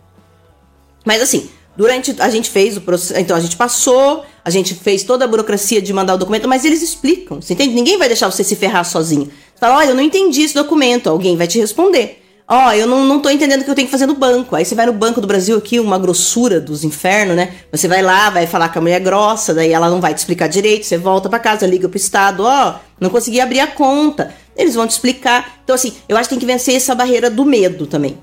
Mas 1.04 1.20
assim, 1.20 1.50
durante 1.76 2.16
a 2.18 2.30
gente 2.30 2.48
fez 2.48 2.78
o 2.78 2.80
processo, 2.80 3.20
então 3.20 3.36
a 3.36 3.40
gente 3.40 3.58
passou, 3.58 4.24
a 4.46 4.50
gente 4.50 4.74
fez 4.74 5.02
toda 5.02 5.24
a 5.24 5.28
burocracia 5.28 5.82
de 5.82 5.92
mandar 5.92 6.14
o 6.14 6.18
documento, 6.18 6.46
mas 6.46 6.64
eles 6.64 6.80
explicam, 6.80 7.42
você 7.42 7.54
entende? 7.54 7.74
Ninguém 7.74 7.98
vai 7.98 8.06
deixar 8.06 8.30
você 8.30 8.44
se 8.44 8.54
ferrar 8.54 8.84
sozinho. 8.84 9.24
Você 9.24 9.58
fala, 9.58 9.78
olha, 9.78 9.88
eu 9.88 9.94
não 9.96 10.02
entendi 10.04 10.42
esse 10.42 10.54
documento, 10.54 11.10
alguém 11.10 11.36
vai 11.36 11.48
te 11.48 11.58
responder. 11.58 12.22
Ó, 12.46 12.70
eu 12.70 12.86
não, 12.86 13.04
não 13.04 13.18
tô 13.18 13.28
entendendo 13.28 13.62
o 13.62 13.64
que 13.64 13.70
eu 13.72 13.74
tenho 13.74 13.88
que 13.88 13.90
fazer 13.90 14.06
no 14.06 14.14
banco. 14.14 14.54
Aí 14.54 14.64
você 14.64 14.76
vai 14.76 14.86
no 14.86 14.92
Banco 14.92 15.20
do 15.20 15.26
Brasil 15.26 15.58
aqui, 15.58 15.80
uma 15.80 15.98
grossura 15.98 16.60
dos 16.60 16.84
infernos, 16.84 17.34
né? 17.34 17.54
Você 17.72 17.88
vai 17.88 18.02
lá, 18.02 18.30
vai 18.30 18.46
falar 18.46 18.68
com 18.68 18.78
a 18.78 18.82
mulher 18.82 19.00
grossa, 19.00 19.52
daí 19.52 19.72
ela 19.72 19.90
não 19.90 20.00
vai 20.00 20.14
te 20.14 20.18
explicar 20.18 20.46
direito, 20.46 20.86
você 20.86 20.96
volta 20.96 21.28
pra 21.28 21.40
casa, 21.40 21.66
liga 21.66 21.88
pro 21.88 21.96
Estado, 21.96 22.44
ó, 22.44 22.76
não 23.00 23.10
consegui 23.10 23.40
abrir 23.40 23.58
a 23.58 23.66
conta. 23.66 24.32
Eles 24.56 24.76
vão 24.76 24.86
te 24.86 24.92
explicar. 24.92 25.58
Então, 25.64 25.74
assim, 25.74 25.92
eu 26.08 26.16
acho 26.16 26.28
que 26.28 26.36
tem 26.36 26.38
que 26.38 26.46
vencer 26.46 26.76
essa 26.76 26.94
barreira 26.94 27.28
do 27.28 27.44
medo 27.44 27.84
também. 27.84 28.16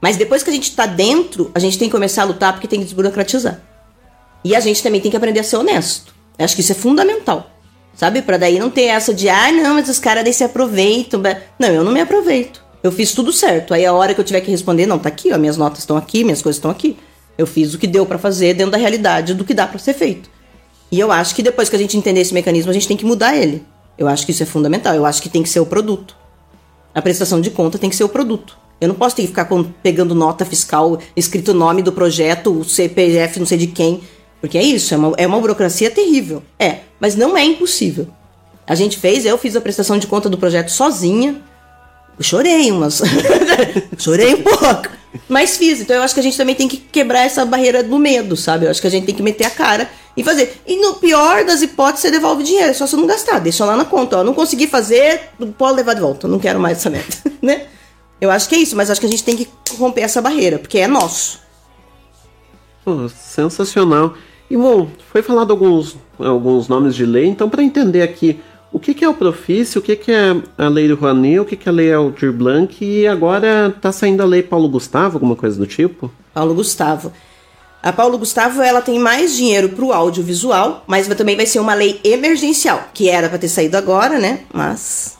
Mas 0.00 0.16
depois 0.16 0.42
que 0.42 0.50
a 0.50 0.52
gente 0.52 0.74
tá 0.74 0.86
dentro, 0.86 1.52
a 1.54 1.60
gente 1.60 1.78
tem 1.78 1.86
que 1.86 1.92
começar 1.92 2.22
a 2.22 2.24
lutar 2.24 2.52
porque 2.52 2.66
tem 2.66 2.80
que 2.80 2.86
desburocratizar. 2.86 3.62
E 4.44 4.54
a 4.56 4.60
gente 4.60 4.82
também 4.82 5.00
tem 5.00 5.10
que 5.10 5.16
aprender 5.16 5.40
a 5.40 5.44
ser 5.44 5.56
honesto. 5.56 6.14
Eu 6.38 6.44
acho 6.44 6.54
que 6.54 6.60
isso 6.60 6.72
é 6.72 6.74
fundamental. 6.74 7.50
Sabe? 7.94 8.22
Pra 8.22 8.36
daí 8.36 8.58
não 8.58 8.70
ter 8.70 8.84
essa 8.84 9.12
de, 9.12 9.28
ah, 9.28 9.52
não, 9.52 9.74
mas 9.74 9.88
os 9.88 9.98
caras 9.98 10.24
daí 10.24 10.32
se 10.32 10.42
aproveitam. 10.44 11.20
Não, 11.58 11.68
eu 11.68 11.84
não 11.84 11.92
me 11.92 12.00
aproveito. 12.00 12.62
Eu 12.82 12.90
fiz 12.90 13.12
tudo 13.12 13.32
certo. 13.32 13.74
Aí 13.74 13.84
a 13.84 13.92
hora 13.92 14.14
que 14.14 14.20
eu 14.20 14.24
tiver 14.24 14.40
que 14.40 14.50
responder, 14.50 14.86
não, 14.86 14.98
tá 14.98 15.08
aqui, 15.08 15.32
ó, 15.32 15.38
minhas 15.38 15.56
notas 15.56 15.80
estão 15.80 15.96
aqui, 15.96 16.24
minhas 16.24 16.42
coisas 16.42 16.56
estão 16.56 16.70
aqui. 16.70 16.96
Eu 17.38 17.46
fiz 17.46 17.74
o 17.74 17.78
que 17.78 17.86
deu 17.86 18.04
pra 18.04 18.18
fazer 18.18 18.54
dentro 18.54 18.72
da 18.72 18.78
realidade 18.78 19.34
do 19.34 19.44
que 19.44 19.54
dá 19.54 19.66
pra 19.66 19.78
ser 19.78 19.94
feito. 19.94 20.28
E 20.90 20.98
eu 20.98 21.10
acho 21.12 21.34
que 21.34 21.42
depois 21.42 21.68
que 21.68 21.76
a 21.76 21.78
gente 21.78 21.96
entender 21.96 22.20
esse 22.20 22.34
mecanismo, 22.34 22.70
a 22.70 22.74
gente 22.74 22.88
tem 22.88 22.96
que 22.96 23.04
mudar 23.04 23.36
ele. 23.36 23.64
Eu 23.96 24.08
acho 24.08 24.26
que 24.26 24.32
isso 24.32 24.42
é 24.42 24.46
fundamental. 24.46 24.94
Eu 24.94 25.06
acho 25.06 25.22
que 25.22 25.28
tem 25.28 25.42
que 25.42 25.48
ser 25.48 25.60
o 25.60 25.66
produto. 25.66 26.16
A 26.94 27.00
prestação 27.00 27.40
de 27.40 27.50
conta 27.50 27.78
tem 27.78 27.88
que 27.88 27.96
ser 27.96 28.04
o 28.04 28.08
produto. 28.08 28.58
Eu 28.80 28.88
não 28.88 28.94
posso 28.94 29.14
ter 29.14 29.22
que 29.22 29.28
ficar 29.28 29.48
pegando 29.82 30.14
nota 30.14 30.44
fiscal, 30.44 30.98
escrito 31.16 31.52
o 31.52 31.54
nome 31.54 31.82
do 31.82 31.92
projeto, 31.92 32.52
o 32.52 32.64
CPF, 32.64 33.38
não 33.38 33.46
sei 33.46 33.56
de 33.56 33.68
quem. 33.68 34.02
Porque 34.42 34.58
é 34.58 34.62
isso, 34.62 34.92
é 34.92 34.96
uma, 34.96 35.14
é 35.16 35.24
uma 35.24 35.38
burocracia 35.38 35.88
terrível. 35.88 36.42
É, 36.58 36.80
mas 36.98 37.14
não 37.14 37.36
é 37.36 37.44
impossível. 37.44 38.08
A 38.66 38.74
gente 38.74 38.98
fez, 38.98 39.24
eu 39.24 39.38
fiz 39.38 39.54
a 39.54 39.60
prestação 39.60 39.98
de 39.98 40.08
conta 40.08 40.28
do 40.28 40.36
projeto 40.36 40.68
sozinha. 40.68 41.40
Chorei 42.18 42.68
umas. 42.72 43.00
chorei 43.96 44.34
um 44.34 44.42
pouco. 44.42 44.88
Mas 45.28 45.56
fiz. 45.56 45.80
Então 45.80 45.94
eu 45.94 46.02
acho 46.02 46.12
que 46.12 46.18
a 46.18 46.22
gente 46.24 46.36
também 46.36 46.56
tem 46.56 46.66
que 46.66 46.76
quebrar 46.76 47.20
essa 47.20 47.44
barreira 47.44 47.84
do 47.84 47.96
medo, 48.00 48.36
sabe? 48.36 48.66
Eu 48.66 48.70
acho 48.72 48.80
que 48.80 48.86
a 48.88 48.90
gente 48.90 49.06
tem 49.06 49.14
que 49.14 49.22
meter 49.22 49.44
a 49.44 49.50
cara 49.50 49.88
e 50.16 50.24
fazer. 50.24 50.60
E 50.66 50.76
no 50.76 50.94
pior 50.94 51.44
das 51.44 51.62
hipóteses, 51.62 52.00
você 52.00 52.10
devolve 52.10 52.42
dinheiro. 52.42 52.70
É 52.70 52.74
só 52.74 52.84
você 52.84 52.96
não 52.96 53.06
gastar. 53.06 53.38
Deixa 53.38 53.64
lá 53.64 53.76
na 53.76 53.84
conta. 53.84 54.18
Ó, 54.18 54.24
não 54.24 54.34
consegui 54.34 54.66
fazer, 54.66 55.20
pode 55.56 55.76
levar 55.76 55.94
de 55.94 56.00
volta. 56.00 56.26
Não 56.26 56.40
quero 56.40 56.58
mais 56.58 56.78
essa 56.78 56.90
merda, 56.90 57.14
né? 57.40 57.66
Eu 58.20 58.28
acho 58.28 58.48
que 58.48 58.56
é 58.56 58.58
isso, 58.58 58.74
mas 58.74 58.90
acho 58.90 59.00
que 59.00 59.06
a 59.06 59.10
gente 59.10 59.22
tem 59.22 59.36
que 59.36 59.48
romper 59.78 60.00
essa 60.00 60.20
barreira, 60.20 60.58
porque 60.58 60.78
é 60.78 60.88
nosso. 60.88 61.40
Pô, 62.84 63.08
sensacional. 63.08 64.14
E 64.52 64.56
bom, 64.58 64.86
foi 65.10 65.22
falado 65.22 65.50
alguns, 65.50 65.96
alguns 66.18 66.68
nomes 66.68 66.94
de 66.94 67.06
lei, 67.06 67.24
então 67.24 67.48
para 67.48 67.62
entender 67.62 68.02
aqui 68.02 68.38
o 68.70 68.78
que, 68.78 68.92
que 68.92 69.02
é 69.02 69.08
o 69.08 69.14
Profício, 69.14 69.80
o 69.80 69.82
que, 69.82 69.96
que 69.96 70.12
é 70.12 70.36
a 70.58 70.68
lei 70.68 70.86
do 70.86 70.94
Rouanet, 70.94 71.40
o 71.40 71.44
que, 71.46 71.56
que 71.56 71.66
é 71.70 71.72
a 71.72 71.74
lei 71.74 71.90
Aldir 71.90 72.30
Blanc 72.30 72.84
e 72.84 73.06
agora 73.06 73.74
tá 73.80 73.90
saindo 73.90 74.22
a 74.22 74.26
lei 74.26 74.42
Paulo 74.42 74.68
Gustavo, 74.68 75.16
alguma 75.16 75.34
coisa 75.34 75.56
do 75.56 75.66
tipo? 75.66 76.12
Paulo 76.34 76.52
Gustavo. 76.52 77.14
A 77.82 77.94
Paulo 77.94 78.18
Gustavo 78.18 78.60
ela 78.60 78.82
tem 78.82 78.98
mais 78.98 79.34
dinheiro 79.34 79.70
para 79.70 79.86
o 79.86 79.90
audiovisual, 79.90 80.84
mas 80.86 81.08
também 81.08 81.34
vai 81.34 81.46
ser 81.46 81.58
uma 81.58 81.72
lei 81.72 81.98
emergencial, 82.04 82.90
que 82.92 83.08
era 83.08 83.30
para 83.30 83.38
ter 83.38 83.48
saído 83.48 83.78
agora, 83.78 84.18
né? 84.18 84.40
Mas 84.52 85.16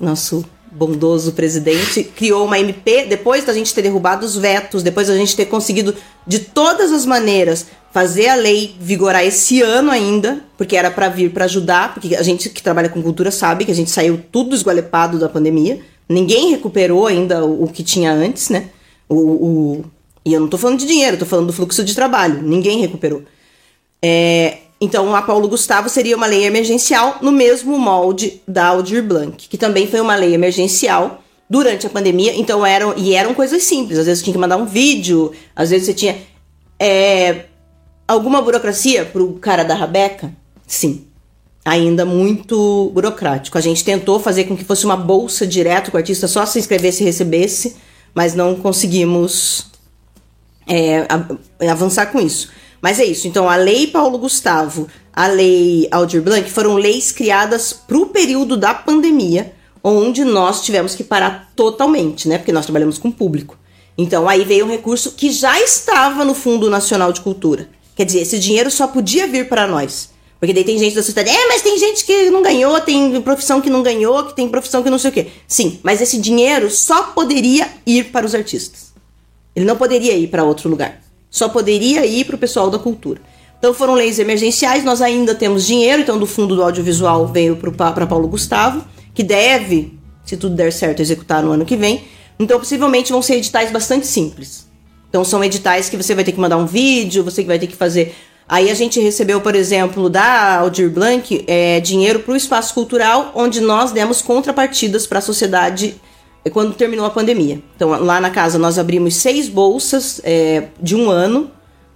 nosso 0.00 0.42
bondoso 0.72 1.32
presidente 1.32 2.02
criou 2.04 2.46
uma 2.46 2.58
MP 2.58 3.04
depois 3.04 3.44
da 3.44 3.52
gente 3.52 3.74
ter 3.74 3.82
derrubado 3.82 4.24
os 4.24 4.36
vetos, 4.36 4.82
depois 4.82 5.08
da 5.08 5.16
gente 5.16 5.36
ter 5.36 5.46
conseguido 5.46 5.94
de 6.26 6.38
todas 6.38 6.92
as 6.92 7.04
maneiras 7.04 7.66
fazer 7.92 8.28
a 8.28 8.34
lei 8.36 8.74
vigorar 8.80 9.24
esse 9.24 9.62
ano 9.62 9.90
ainda, 9.90 10.40
porque 10.56 10.76
era 10.76 10.90
para 10.90 11.08
vir 11.08 11.30
para 11.32 11.44
ajudar, 11.46 11.92
porque 11.94 12.14
a 12.14 12.22
gente 12.22 12.48
que 12.48 12.62
trabalha 12.62 12.88
com 12.88 13.02
cultura 13.02 13.30
sabe 13.30 13.64
que 13.64 13.70
a 13.72 13.74
gente 13.74 13.90
saiu 13.90 14.20
tudo 14.30 14.54
esgualepado 14.54 15.18
da 15.18 15.28
pandemia, 15.28 15.80
ninguém 16.08 16.50
recuperou 16.50 17.06
ainda 17.06 17.44
o, 17.44 17.64
o 17.64 17.68
que 17.68 17.82
tinha 17.82 18.12
antes, 18.12 18.48
né? 18.48 18.68
O, 19.08 19.16
o- 19.16 19.84
e 20.24 20.32
eu 20.34 20.40
não 20.40 20.48
tô 20.48 20.58
falando 20.58 20.78
de 20.78 20.86
dinheiro, 20.86 21.16
tô 21.16 21.24
falando 21.26 21.46
do 21.46 21.52
fluxo 21.52 21.82
de 21.82 21.94
trabalho, 21.94 22.42
ninguém 22.42 22.78
recuperou. 22.80 23.22
É, 24.02 24.58
então, 24.80 25.14
a 25.14 25.22
Paulo 25.22 25.48
Gustavo 25.48 25.88
seria 25.88 26.16
uma 26.16 26.26
lei 26.26 26.44
emergencial 26.44 27.18
no 27.20 27.32
mesmo 27.32 27.78
molde 27.78 28.40
da 28.46 28.66
Aldir 28.68 29.02
Blanc, 29.02 29.48
que 29.48 29.58
também 29.58 29.86
foi 29.86 30.00
uma 30.00 30.14
lei 30.14 30.32
emergencial 30.34 31.22
durante 31.48 31.86
a 31.86 31.90
pandemia. 31.90 32.34
Então, 32.36 32.64
eram, 32.64 32.94
e 32.96 33.14
eram 33.14 33.34
coisas 33.34 33.62
simples. 33.62 33.98
Às 33.98 34.06
vezes 34.06 34.22
tinha 34.22 34.32
que 34.32 34.38
mandar 34.40 34.56
um 34.56 34.64
vídeo, 34.66 35.32
às 35.56 35.70
vezes 35.70 35.86
você 35.86 35.94
tinha. 35.94 36.16
é, 36.78 37.44
alguma 38.10 38.42
burocracia 38.42 39.04
pro 39.04 39.34
cara 39.34 39.62
da 39.64 39.74
Rabeca? 39.74 40.32
Sim. 40.66 41.04
Ainda 41.64 42.04
muito 42.04 42.90
burocrático. 42.94 43.56
A 43.58 43.60
gente 43.60 43.84
tentou 43.84 44.18
fazer 44.18 44.44
com 44.44 44.56
que 44.56 44.64
fosse 44.64 44.84
uma 44.84 44.96
bolsa 44.96 45.46
direto 45.46 45.90
com 45.90 45.96
o 45.96 46.00
artista, 46.00 46.26
só 46.26 46.44
se 46.46 46.58
inscrevesse 46.58 47.02
e 47.02 47.06
recebesse, 47.06 47.76
mas 48.14 48.34
não 48.34 48.54
conseguimos 48.56 49.66
é, 50.66 51.00
a- 51.08 51.70
avançar 51.70 52.06
com 52.06 52.20
isso. 52.20 52.50
Mas 52.80 52.98
é 52.98 53.04
isso. 53.04 53.28
Então, 53.28 53.48
a 53.48 53.56
Lei 53.56 53.86
Paulo 53.88 54.16
Gustavo, 54.18 54.88
a 55.12 55.26
Lei 55.26 55.86
Aldir 55.90 56.22
Blanc 56.22 56.50
foram 56.50 56.74
leis 56.76 57.12
criadas 57.12 57.72
para 57.72 57.98
o 57.98 58.06
período 58.06 58.56
da 58.56 58.72
pandemia, 58.72 59.52
onde 59.84 60.24
nós 60.24 60.62
tivemos 60.62 60.94
que 60.94 61.04
parar 61.04 61.50
totalmente, 61.54 62.26
né? 62.26 62.38
Porque 62.38 62.52
nós 62.52 62.64
trabalhamos 62.64 62.98
com 62.98 63.10
público. 63.10 63.58
Então, 63.98 64.26
aí 64.26 64.44
veio 64.44 64.64
um 64.64 64.70
recurso 64.70 65.12
que 65.12 65.30
já 65.30 65.60
estava 65.60 66.24
no 66.24 66.32
Fundo 66.34 66.70
Nacional 66.70 67.12
de 67.12 67.20
Cultura. 67.20 67.68
Quer 68.00 68.06
dizer, 68.06 68.20
esse 68.20 68.38
dinheiro 68.38 68.70
só 68.70 68.86
podia 68.86 69.26
vir 69.26 69.46
para 69.46 69.66
nós. 69.66 70.08
Porque 70.38 70.54
daí 70.54 70.64
tem 70.64 70.78
gente 70.78 70.94
da 70.94 71.02
sociedade, 71.02 71.36
é, 71.36 71.48
mas 71.48 71.60
tem 71.60 71.78
gente 71.78 72.02
que 72.02 72.30
não 72.30 72.40
ganhou, 72.40 72.80
tem 72.80 73.20
profissão 73.20 73.60
que 73.60 73.68
não 73.68 73.82
ganhou, 73.82 74.24
que 74.24 74.34
tem 74.34 74.48
profissão 74.48 74.82
que 74.82 74.88
não 74.88 74.98
sei 74.98 75.10
o 75.10 75.12
quê. 75.12 75.26
Sim, 75.46 75.78
mas 75.82 76.00
esse 76.00 76.18
dinheiro 76.18 76.70
só 76.70 77.08
poderia 77.08 77.68
ir 77.84 78.04
para 78.04 78.24
os 78.24 78.34
artistas. 78.34 78.94
Ele 79.54 79.66
não 79.66 79.76
poderia 79.76 80.14
ir 80.14 80.28
para 80.28 80.44
outro 80.44 80.70
lugar. 80.70 80.98
Só 81.28 81.50
poderia 81.50 82.06
ir 82.06 82.24
para 82.24 82.36
o 82.36 82.38
pessoal 82.38 82.70
da 82.70 82.78
cultura. 82.78 83.20
Então 83.58 83.74
foram 83.74 83.92
leis 83.92 84.18
emergenciais, 84.18 84.82
nós 84.82 85.02
ainda 85.02 85.34
temos 85.34 85.66
dinheiro, 85.66 86.00
então 86.00 86.18
do 86.18 86.26
fundo 86.26 86.56
do 86.56 86.62
audiovisual 86.62 87.26
veio 87.26 87.54
para 87.54 88.06
Paulo 88.06 88.28
Gustavo, 88.28 88.82
que 89.12 89.22
deve, 89.22 89.92
se 90.24 90.38
tudo 90.38 90.54
der 90.54 90.72
certo, 90.72 91.02
executar 91.02 91.42
no 91.42 91.52
ano 91.52 91.66
que 91.66 91.76
vem. 91.76 92.04
Então 92.38 92.58
possivelmente 92.58 93.12
vão 93.12 93.20
ser 93.20 93.34
editais 93.34 93.70
bastante 93.70 94.06
simples. 94.06 94.69
Então 95.10 95.24
são 95.24 95.44
editais 95.44 95.88
que 95.88 95.96
você 95.96 96.14
vai 96.14 96.24
ter 96.24 96.32
que 96.32 96.40
mandar 96.40 96.56
um 96.56 96.66
vídeo, 96.66 97.24
você 97.24 97.42
que 97.42 97.48
vai 97.48 97.58
ter 97.58 97.66
que 97.66 97.76
fazer. 97.76 98.14
Aí 98.48 98.70
a 98.70 98.74
gente 98.74 98.98
recebeu, 98.98 99.40
por 99.40 99.54
exemplo, 99.54 100.08
da 100.08 100.58
Aldir 100.58 100.90
Blanc, 100.90 101.44
é, 101.46 101.78
dinheiro 101.80 102.20
para 102.20 102.32
o 102.32 102.36
espaço 102.36 102.72
cultural, 102.72 103.32
onde 103.34 103.60
nós 103.60 103.92
demos 103.92 104.22
contrapartidas 104.22 105.06
para 105.06 105.18
a 105.18 105.22
sociedade 105.22 106.00
é, 106.44 106.50
quando 106.50 106.74
terminou 106.74 107.04
a 107.04 107.10
pandemia. 107.10 107.60
Então 107.76 107.90
lá 107.90 108.20
na 108.20 108.30
casa 108.30 108.58
nós 108.58 108.78
abrimos 108.78 109.16
seis 109.16 109.48
bolsas 109.48 110.20
é, 110.24 110.68
de 110.80 110.96
um 110.96 111.10
ano, 111.10 111.50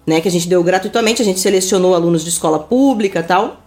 né, 0.07 0.21
que 0.21 0.29
a 0.29 0.31
gente 0.31 0.49
deu 0.49 0.63
gratuitamente. 0.63 1.23
A 1.23 1.25
gente 1.25 1.41
selecionou 1.41 1.95
alunos 1.95 2.23
de 2.23 2.31
escola 2.31 2.59
pública, 2.59 3.23
tal, 3.23 3.61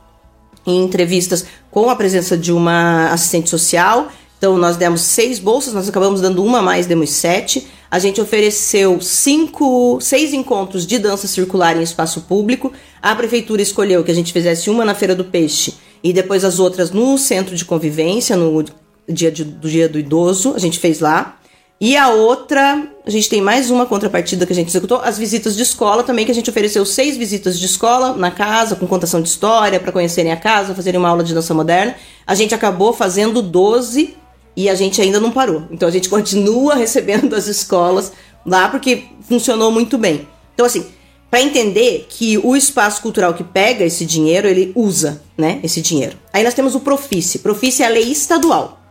em 0.66 0.84
entrevistas 0.84 1.46
com 1.72 1.90
a 1.90 1.96
presença 1.96 2.38
de 2.38 2.52
uma 2.52 3.10
assistente 3.12 3.50
social. 3.50 4.08
Então 4.38 4.58
nós 4.58 4.78
demos 4.78 5.02
seis 5.02 5.40
bolsas, 5.40 5.74
nós 5.74 5.90
acabamos 5.90 6.22
dando 6.22 6.44
uma 6.44 6.60
a 6.60 6.62
mais, 6.62 6.86
demos 6.86 7.10
sete. 7.10 7.68
A 7.90 8.00
gente 8.00 8.22
ofereceu 8.22 9.00
cinco, 9.02 9.98
seis 10.02 10.34
encontros 10.34 10.86
de 10.86 11.00
dança 11.00 11.28
circular 11.28 11.76
em 11.76 11.82
espaço 11.82 12.22
público. 12.22 12.72
A 13.02 13.16
prefeitura 13.16 13.62
escolheu 13.62 14.04
que 14.04 14.12
a 14.12 14.14
gente 14.14 14.32
fizesse 14.34 14.70
uma 14.70 14.86
na 14.86 14.94
Feira 14.94 15.16
do 15.16 15.26
Peixe 15.26 15.76
e 16.04 16.14
depois 16.14 16.44
as 16.44 16.60
outras 16.60 16.92
no 16.92 17.18
centro 17.18 17.56
de 17.56 17.66
convivência, 17.66 18.36
no 18.36 18.64
dia 19.10 19.32
de- 19.32 19.44
do 19.44 19.70
dia 19.70 19.90
do 19.90 19.98
idoso. 19.98 20.54
A 20.56 20.60
gente 20.60 20.78
fez 20.78 21.00
lá. 21.00 21.36
E 21.80 21.96
a 21.96 22.10
outra, 22.10 22.88
a 23.06 23.10
gente 23.10 23.30
tem 23.30 23.40
mais 23.40 23.70
uma 23.70 23.86
contrapartida 23.86 24.48
que 24.48 24.52
a 24.52 24.56
gente 24.56 24.70
executou, 24.70 25.00
as 25.04 25.16
visitas 25.16 25.56
de 25.56 25.62
escola 25.62 26.02
também, 26.04 26.26
que 26.26 26.32
a 26.32 26.36
gente 26.36 26.50
ofereceu 26.50 26.84
seis 26.84 27.16
visitas 27.16 27.60
de 27.60 27.68
escola 27.68 28.14
na 28.14 28.32
casa, 28.32 28.76
com 28.76 28.88
contação 28.88 29.22
de 29.22 29.30
história, 29.30 29.80
para 29.80 29.92
conhecerem 29.92 30.32
a 30.32 30.38
casa, 30.38 30.74
fazerem 30.74 31.00
uma 31.00 31.08
aula 31.10 31.24
de 31.24 31.36
dança 31.36 31.54
moderna. 31.54 31.96
A 32.26 32.34
gente 32.34 32.56
acabou 32.56 32.94
fazendo 32.94 33.44
12 33.44 34.16
e 34.58 34.68
a 34.68 34.74
gente 34.74 35.00
ainda 35.00 35.20
não 35.20 35.32
parou. 35.32 35.68
Então 35.70 35.88
a 35.88 35.92
gente 35.92 36.10
continua 36.10 36.74
recebendo 36.76 37.36
as 37.36 37.46
escolas 37.46 38.12
lá 38.44 38.68
porque 38.68 39.04
funcionou 39.22 39.72
muito 39.72 40.00
bem. 40.00 40.28
Então, 40.56 40.66
assim, 40.66 40.88
para 41.30 41.42
entender 41.42 42.08
que 42.10 42.40
o 42.40 42.56
espaço 42.56 43.02
cultural 43.02 43.36
que 43.36 43.44
pega 43.44 43.86
esse 43.86 44.04
dinheiro, 44.04 44.48
ele 44.48 44.72
usa, 44.76 45.22
né, 45.38 45.60
esse 45.64 45.80
dinheiro. 45.80 46.18
Aí 46.34 46.44
nós 46.44 46.56
temos 46.56 46.74
o 46.74 46.80
Profice. 46.80 47.40
Profice 47.40 47.84
é 47.84 47.86
a 47.86 47.90
lei 47.90 48.12
estadual. 48.12 48.82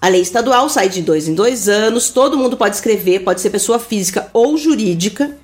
A 0.00 0.08
lei 0.08 0.22
estadual 0.22 0.68
sai 0.68 0.88
de 0.88 1.02
dois 1.02 1.28
em 1.28 1.34
dois 1.34 1.68
anos, 1.68 2.08
todo 2.08 2.38
mundo 2.38 2.56
pode 2.56 2.76
escrever, 2.76 3.20
pode 3.20 3.40
ser 3.40 3.50
pessoa 3.50 3.78
física 3.78 4.28
ou 4.32 4.56
jurídica, 4.56 5.36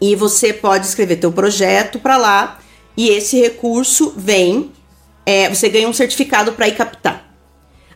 e 0.00 0.14
você 0.14 0.52
pode 0.52 0.86
escrever 0.86 1.16
teu 1.16 1.32
projeto 1.32 1.98
para 1.98 2.18
lá, 2.18 2.58
e 2.94 3.08
esse 3.08 3.40
recurso 3.40 4.12
vem, 4.16 4.70
é, 5.24 5.48
você 5.48 5.68
ganha 5.68 5.88
um 5.88 5.94
certificado 5.94 6.52
para 6.52 6.68
ir 6.68 6.76
captar. 6.76 7.27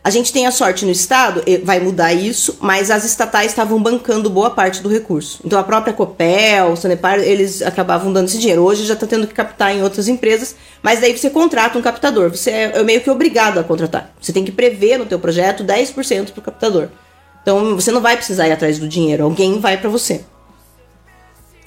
A 0.03 0.09
gente 0.09 0.33
tem 0.33 0.45
a 0.45 0.51
sorte 0.51 0.83
no 0.83 0.91
estado, 0.91 1.41
vai 1.63 1.79
mudar 1.79 2.13
isso, 2.13 2.57
mas 2.59 2.91
as 2.91 3.05
estatais 3.05 3.51
estavam 3.51 3.81
bancando 3.81 4.29
boa 4.29 4.49
parte 4.49 4.81
do 4.81 4.89
recurso. 4.89 5.39
Então 5.45 5.57
a 5.57 5.63
própria 5.63 5.93
Copel, 5.93 6.75
Sanepar, 6.75 7.19
eles 7.19 7.61
acabavam 7.61 8.11
dando 8.11 8.27
esse 8.27 8.37
dinheiro. 8.37 8.63
Hoje 8.63 8.83
já 8.83 8.95
está 8.95 9.07
tendo 9.07 9.25
que 9.25 9.33
captar 9.33 9.73
em 9.73 9.81
outras 9.81 10.09
empresas, 10.09 10.57
mas 10.81 10.99
daí 10.99 11.17
você 11.17 11.29
contrata 11.29 11.79
um 11.79 11.81
captador. 11.81 12.29
Você 12.29 12.51
é 12.51 12.83
meio 12.83 12.99
que 12.99 13.09
obrigado 13.09 13.59
a 13.59 13.63
contratar. 13.63 14.13
Você 14.19 14.33
tem 14.33 14.43
que 14.43 14.51
prever 14.51 14.97
no 14.97 15.05
teu 15.05 15.17
projeto 15.19 15.63
10% 15.63 16.31
para 16.31 16.39
o 16.39 16.43
captador. 16.43 16.89
Então 17.41 17.73
você 17.73 17.89
não 17.89 18.01
vai 18.01 18.17
precisar 18.17 18.49
ir 18.49 18.51
atrás 18.51 18.77
do 18.77 18.89
dinheiro, 18.89 19.23
alguém 19.23 19.57
vai 19.61 19.77
para 19.77 19.89
você. 19.89 20.25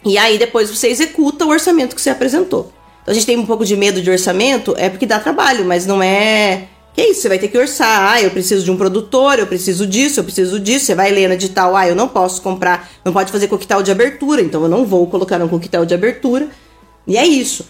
E 0.04 0.18
aí 0.18 0.36
depois 0.36 0.68
você 0.68 0.88
executa 0.88 1.46
o 1.46 1.48
orçamento 1.48 1.96
que 1.96 2.02
você 2.02 2.10
apresentou. 2.10 2.70
Então 3.02 3.12
a 3.12 3.14
gente 3.14 3.24
tem 3.24 3.38
um 3.38 3.46
pouco 3.46 3.64
de 3.64 3.74
medo 3.78 4.02
de 4.02 4.10
orçamento, 4.10 4.74
é 4.76 4.90
porque 4.90 5.06
dá 5.06 5.18
trabalho, 5.18 5.64
mas 5.64 5.86
não 5.86 6.02
é. 6.02 6.68
Que 6.96 7.02
é 7.02 7.10
isso, 7.10 7.20
você 7.20 7.28
vai 7.28 7.38
ter 7.38 7.48
que 7.48 7.58
orçar. 7.58 8.14
Ah, 8.14 8.22
eu 8.22 8.30
preciso 8.30 8.64
de 8.64 8.70
um 8.70 8.76
produtor, 8.76 9.38
eu 9.38 9.46
preciso 9.46 9.86
disso, 9.86 10.18
eu 10.18 10.24
preciso 10.24 10.58
disso. 10.58 10.86
Você 10.86 10.94
vai 10.94 11.10
ler 11.10 11.28
no 11.28 11.34
edital, 11.34 11.76
ah, 11.76 11.86
eu 11.86 11.94
não 11.94 12.08
posso 12.08 12.40
comprar, 12.40 12.88
não 13.04 13.12
pode 13.12 13.30
fazer 13.30 13.48
coquetel 13.48 13.82
de 13.82 13.90
abertura, 13.90 14.40
então 14.40 14.62
eu 14.62 14.68
não 14.68 14.86
vou 14.86 15.06
colocar 15.06 15.40
um 15.42 15.46
coquetel 15.46 15.84
de 15.84 15.92
abertura. 15.92 16.48
E 17.06 17.18
é 17.18 17.26
isso. 17.26 17.66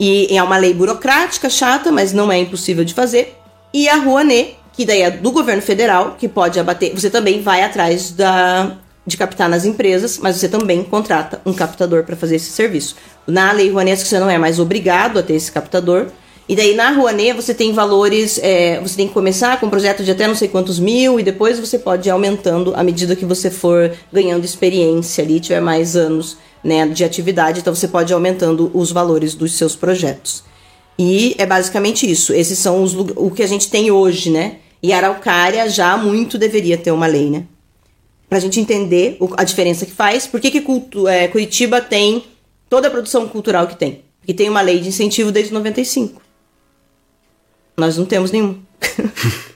E 0.00 0.34
é 0.34 0.42
uma 0.42 0.56
lei 0.56 0.72
burocrática, 0.72 1.50
chata, 1.50 1.92
mas 1.92 2.14
não 2.14 2.32
é 2.32 2.38
impossível 2.38 2.82
de 2.82 2.94
fazer. 2.94 3.36
E 3.70 3.86
a 3.86 3.96
Rouanet, 3.96 4.56
que 4.72 4.86
daí 4.86 5.02
é 5.02 5.10
do 5.10 5.30
governo 5.30 5.60
federal, 5.60 6.16
que 6.18 6.26
pode 6.26 6.58
abater. 6.58 6.94
Você 6.94 7.10
também 7.10 7.42
vai 7.42 7.62
atrás 7.62 8.12
da, 8.12 8.78
de 9.06 9.14
captar 9.14 9.46
nas 9.46 9.66
empresas, 9.66 10.16
mas 10.16 10.36
você 10.36 10.48
também 10.48 10.82
contrata 10.82 11.38
um 11.44 11.52
captador 11.52 12.04
para 12.04 12.16
fazer 12.16 12.36
esse 12.36 12.50
serviço. 12.50 12.96
Na 13.26 13.52
lei 13.52 13.70
Rouanet, 13.70 14.02
você 14.02 14.18
não 14.18 14.30
é 14.30 14.38
mais 14.38 14.58
obrigado 14.58 15.18
a 15.18 15.22
ter 15.22 15.34
esse 15.34 15.52
captador. 15.52 16.06
E 16.50 16.56
daí 16.56 16.74
na 16.74 16.90
Rouanet 16.90 17.32
você 17.32 17.54
tem 17.54 17.72
valores, 17.72 18.40
é, 18.42 18.80
você 18.80 18.96
tem 18.96 19.06
que 19.06 19.14
começar 19.14 19.60
com 19.60 19.66
um 19.66 19.70
projeto 19.70 20.02
de 20.02 20.10
até 20.10 20.26
não 20.26 20.34
sei 20.34 20.48
quantos 20.48 20.80
mil 20.80 21.20
e 21.20 21.22
depois 21.22 21.60
você 21.60 21.78
pode 21.78 22.08
ir 22.08 22.10
aumentando 22.10 22.74
à 22.74 22.82
medida 22.82 23.14
que 23.14 23.24
você 23.24 23.52
for 23.52 23.92
ganhando 24.12 24.44
experiência 24.44 25.22
ali, 25.22 25.38
tiver 25.38 25.60
mais 25.60 25.94
anos 25.94 26.38
né, 26.64 26.88
de 26.88 27.04
atividade, 27.04 27.60
então 27.60 27.72
você 27.72 27.86
pode 27.86 28.12
ir 28.12 28.14
aumentando 28.14 28.68
os 28.74 28.90
valores 28.90 29.36
dos 29.36 29.52
seus 29.52 29.76
projetos. 29.76 30.42
E 30.98 31.36
é 31.38 31.46
basicamente 31.46 32.10
isso. 32.10 32.32
Esses 32.32 32.58
são 32.58 32.82
os, 32.82 32.94
o 32.96 33.30
que 33.30 33.44
a 33.44 33.46
gente 33.46 33.70
tem 33.70 33.92
hoje, 33.92 34.28
né? 34.28 34.56
E 34.82 34.92
Araucária 34.92 35.70
já 35.70 35.96
muito 35.96 36.36
deveria 36.36 36.76
ter 36.76 36.90
uma 36.90 37.06
lei, 37.06 37.30
né? 37.30 37.44
Pra 38.28 38.40
gente 38.40 38.58
entender 38.58 39.16
o- 39.20 39.30
a 39.36 39.44
diferença 39.44 39.86
que 39.86 39.92
faz. 39.92 40.26
Por 40.26 40.40
que, 40.40 40.50
que 40.50 40.64
é, 41.08 41.28
Curitiba 41.28 41.80
tem 41.80 42.24
toda 42.68 42.88
a 42.88 42.90
produção 42.90 43.28
cultural 43.28 43.68
que 43.68 43.76
tem? 43.76 44.02
Porque 44.20 44.34
tem 44.34 44.48
uma 44.48 44.60
lei 44.60 44.80
de 44.80 44.88
incentivo 44.88 45.30
desde 45.30 45.54
95. 45.54 46.20
Nós 47.80 47.96
não 47.98 48.04
temos 48.04 48.30
nenhum. 48.30 48.56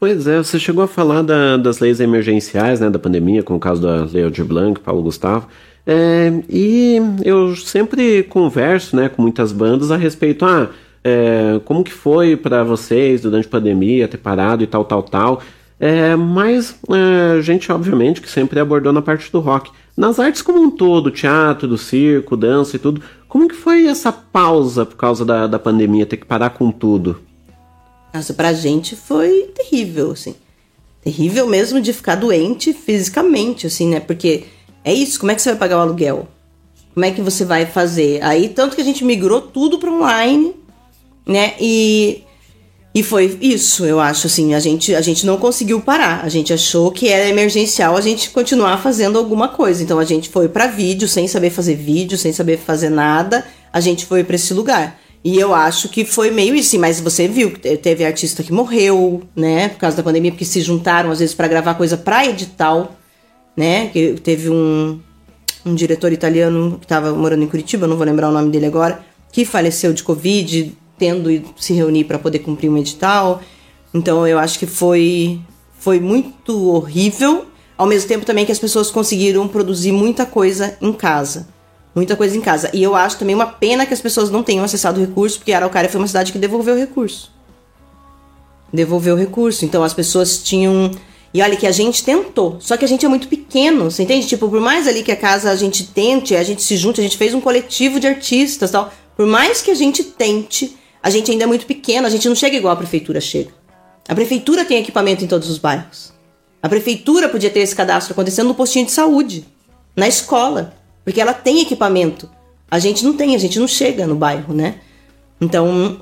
Pois 0.00 0.28
é, 0.28 0.38
você 0.38 0.60
chegou 0.60 0.84
a 0.84 0.86
falar 0.86 1.22
da- 1.22 1.56
das 1.56 1.80
leis 1.80 1.98
emergenciais, 1.98 2.78
né, 2.78 2.88
da 2.88 3.00
pandemia, 3.00 3.42
com 3.42 3.56
o 3.56 3.58
caso 3.58 3.82
da 3.82 4.04
Lei 4.04 4.22
Aldir 4.22 4.44
Blanc, 4.44 4.78
Paulo 4.80 5.02
Gustavo. 5.02 5.48
É, 5.84 6.32
e 6.48 7.00
eu 7.24 7.56
sempre 7.56 8.22
converso, 8.22 8.94
né, 8.94 9.08
com 9.08 9.20
muitas 9.22 9.50
bandas 9.50 9.90
a 9.90 9.96
respeito, 9.96 10.44
ah, 10.44 10.68
é, 11.02 11.60
como 11.64 11.82
que 11.82 11.92
foi 11.92 12.36
para 12.36 12.62
vocês 12.62 13.22
durante 13.22 13.46
a 13.48 13.50
pandemia 13.50 14.06
ter 14.06 14.18
parado 14.18 14.62
e 14.62 14.68
tal, 14.68 14.84
tal, 14.84 15.02
tal. 15.02 15.42
É, 15.80 16.14
mas 16.14 16.78
é, 16.90 17.38
a 17.38 17.40
gente, 17.40 17.70
obviamente, 17.72 18.20
que 18.20 18.30
sempre 18.30 18.60
abordou 18.60 18.92
na 18.92 19.02
parte 19.02 19.32
do 19.32 19.40
rock. 19.40 19.70
Nas 19.96 20.20
artes 20.20 20.42
como 20.42 20.60
um 20.60 20.70
todo, 20.70 21.10
teatro, 21.10 21.76
circo, 21.76 22.36
dança 22.36 22.76
e 22.76 22.78
tudo, 22.78 23.00
como 23.28 23.48
que 23.48 23.54
foi 23.54 23.86
essa 23.86 24.10
pausa 24.10 24.86
por 24.86 24.96
causa 24.96 25.24
da, 25.24 25.46
da 25.46 25.58
pandemia, 25.58 26.06
ter 26.06 26.16
que 26.16 26.24
parar 26.24 26.50
com 26.50 26.70
tudo? 26.70 27.20
Nossa, 28.12 28.32
pra 28.32 28.52
gente 28.52 28.96
foi 28.96 29.50
terrível, 29.54 30.12
assim. 30.12 30.34
Terrível 31.02 31.46
mesmo 31.46 31.80
de 31.80 31.92
ficar 31.92 32.14
doente 32.14 32.72
fisicamente, 32.72 33.66
assim, 33.66 33.88
né? 33.88 34.00
Porque 34.00 34.44
é 34.82 34.92
isso, 34.92 35.20
como 35.20 35.30
é 35.30 35.34
que 35.34 35.42
você 35.42 35.50
vai 35.50 35.58
pagar 35.58 35.76
o 35.76 35.80
aluguel? 35.80 36.26
Como 36.94 37.04
é 37.04 37.10
que 37.10 37.20
você 37.20 37.44
vai 37.44 37.66
fazer? 37.66 38.22
Aí, 38.24 38.48
tanto 38.48 38.74
que 38.74 38.82
a 38.82 38.84
gente 38.84 39.04
migrou 39.04 39.40
tudo 39.42 39.78
para 39.78 39.92
online, 39.92 40.54
né? 41.26 41.54
E, 41.60 42.24
e 42.98 43.02
foi 43.02 43.38
isso, 43.40 43.84
eu 43.84 44.00
acho, 44.00 44.26
assim. 44.26 44.54
A 44.54 44.60
gente, 44.60 44.94
a 44.94 45.00
gente 45.00 45.24
não 45.26 45.36
conseguiu 45.36 45.80
parar. 45.80 46.24
A 46.24 46.28
gente 46.28 46.52
achou 46.52 46.90
que 46.90 47.08
era 47.08 47.28
emergencial 47.28 47.96
a 47.96 48.00
gente 48.00 48.30
continuar 48.30 48.78
fazendo 48.82 49.18
alguma 49.18 49.48
coisa. 49.48 49.82
Então, 49.82 49.98
a 49.98 50.04
gente 50.04 50.28
foi 50.28 50.48
para 50.48 50.66
vídeo, 50.66 51.06
sem 51.06 51.28
saber 51.28 51.50
fazer 51.50 51.74
vídeo, 51.74 52.16
sem 52.16 52.32
saber 52.32 52.58
fazer 52.58 52.90
nada. 52.90 53.44
A 53.72 53.80
gente 53.80 54.06
foi 54.06 54.24
para 54.24 54.36
esse 54.36 54.52
lugar. 54.54 54.98
E 55.24 55.38
eu 55.38 55.52
acho 55.54 55.88
que 55.88 56.04
foi 56.04 56.30
meio 56.30 56.54
isso, 56.54 56.78
mas 56.78 57.00
você 57.00 57.26
viu 57.26 57.50
que 57.50 57.58
te- 57.58 57.76
teve 57.76 58.04
artista 58.04 58.42
que 58.42 58.52
morreu, 58.52 59.22
né, 59.34 59.68
por 59.68 59.78
causa 59.78 59.96
da 59.96 60.02
pandemia, 60.02 60.30
porque 60.30 60.44
se 60.44 60.60
juntaram 60.60 61.10
às 61.10 61.18
vezes 61.18 61.34
para 61.34 61.48
gravar 61.48 61.74
coisa 61.74 61.96
pra 61.96 62.24
edital, 62.24 62.96
né? 63.56 63.88
Que 63.88 64.14
teve 64.14 64.48
um, 64.48 65.00
um 65.66 65.74
diretor 65.74 66.12
italiano 66.12 66.78
que 66.78 66.84
estava 66.84 67.12
morando 67.12 67.42
em 67.42 67.48
Curitiba, 67.48 67.86
não 67.88 67.96
vou 67.96 68.06
lembrar 68.06 68.28
o 68.28 68.32
nome 68.32 68.50
dele 68.50 68.66
agora, 68.66 69.04
que 69.32 69.44
faleceu 69.44 69.92
de 69.92 70.04
Covid, 70.04 70.72
tendo 70.98 71.30
ido 71.30 71.48
se 71.56 71.72
reunir 71.72 72.04
para 72.04 72.18
poder 72.18 72.40
cumprir 72.40 72.68
um 72.68 72.76
edital. 72.76 73.40
Então 73.92 74.26
eu 74.26 74.38
acho 74.38 74.58
que 74.58 74.66
foi, 74.66 75.40
foi 75.78 76.00
muito 76.00 76.70
horrível, 76.70 77.46
ao 77.76 77.86
mesmo 77.86 78.08
tempo 78.08 78.26
também 78.26 78.44
que 78.44 78.52
as 78.52 78.58
pessoas 78.58 78.90
conseguiram 78.90 79.46
produzir 79.46 79.92
muita 79.92 80.26
coisa 80.26 80.76
em 80.80 80.92
casa. 80.92 81.46
Muita 81.94 82.14
coisa 82.14 82.36
em 82.36 82.40
casa. 82.40 82.70
E 82.72 82.82
eu 82.82 82.94
acho 82.94 83.18
também 83.18 83.34
uma 83.34 83.46
pena 83.46 83.86
que 83.86 83.94
as 83.94 84.00
pessoas 84.00 84.30
não 84.30 84.42
tenham 84.42 84.64
acessado 84.64 85.00
o 85.00 85.04
recurso, 85.04 85.38
porque 85.38 85.52
Araucária 85.52 85.90
foi 85.90 86.00
uma 86.00 86.06
cidade 86.06 86.32
que 86.32 86.38
devolveu 86.38 86.74
o 86.74 86.78
recurso. 86.78 87.32
Devolveu 88.72 89.14
o 89.14 89.18
recurso. 89.18 89.64
Então 89.64 89.82
as 89.82 89.94
pessoas 89.94 90.38
tinham. 90.38 90.92
E 91.32 91.42
olha 91.42 91.56
que 91.56 91.66
a 91.66 91.72
gente 91.72 92.04
tentou. 92.04 92.56
Só 92.60 92.76
que 92.76 92.84
a 92.84 92.88
gente 92.88 93.04
é 93.04 93.08
muito 93.08 93.26
pequeno, 93.26 93.90
você 93.90 94.04
entende? 94.04 94.26
Tipo, 94.26 94.48
por 94.48 94.60
mais 94.60 94.86
ali 94.86 95.02
que 95.02 95.10
a 95.10 95.16
casa 95.16 95.50
a 95.50 95.56
gente 95.56 95.88
tente, 95.88 96.36
a 96.36 96.44
gente 96.44 96.62
se 96.62 96.76
junte, 96.76 97.00
a 97.00 97.02
gente 97.02 97.16
fez 97.16 97.34
um 97.34 97.40
coletivo 97.40 97.98
de 97.98 98.06
artistas 98.06 98.70
tal. 98.70 98.92
Por 99.16 99.26
mais 99.26 99.60
que 99.60 99.72
a 99.72 99.74
gente 99.74 100.04
tente, 100.04 100.77
a 101.02 101.10
gente 101.10 101.30
ainda 101.30 101.44
é 101.44 101.46
muito 101.46 101.66
pequeno, 101.66 102.06
a 102.06 102.10
gente 102.10 102.28
não 102.28 102.34
chega 102.34 102.56
igual 102.56 102.72
a 102.72 102.76
prefeitura 102.76 103.20
chega. 103.20 103.50
A 104.08 104.14
prefeitura 104.14 104.64
tem 104.64 104.78
equipamento 104.78 105.24
em 105.24 105.28
todos 105.28 105.48
os 105.50 105.58
bairros. 105.58 106.12
A 106.62 106.68
prefeitura 106.68 107.28
podia 107.28 107.50
ter 107.50 107.60
esse 107.60 107.74
cadastro 107.74 108.12
acontecendo 108.12 108.48
no 108.48 108.54
postinho 108.54 108.86
de 108.86 108.92
saúde, 108.92 109.44
na 109.94 110.08
escola, 110.08 110.74
porque 111.04 111.20
ela 111.20 111.32
tem 111.32 111.60
equipamento 111.60 112.28
A 112.70 112.78
gente 112.78 113.04
não 113.04 113.14
tem, 113.14 113.34
a 113.34 113.38
gente 113.38 113.58
não 113.58 113.68
chega 113.68 114.06
no 114.06 114.14
bairro, 114.14 114.52
né? 114.52 114.76
Então, 115.40 116.00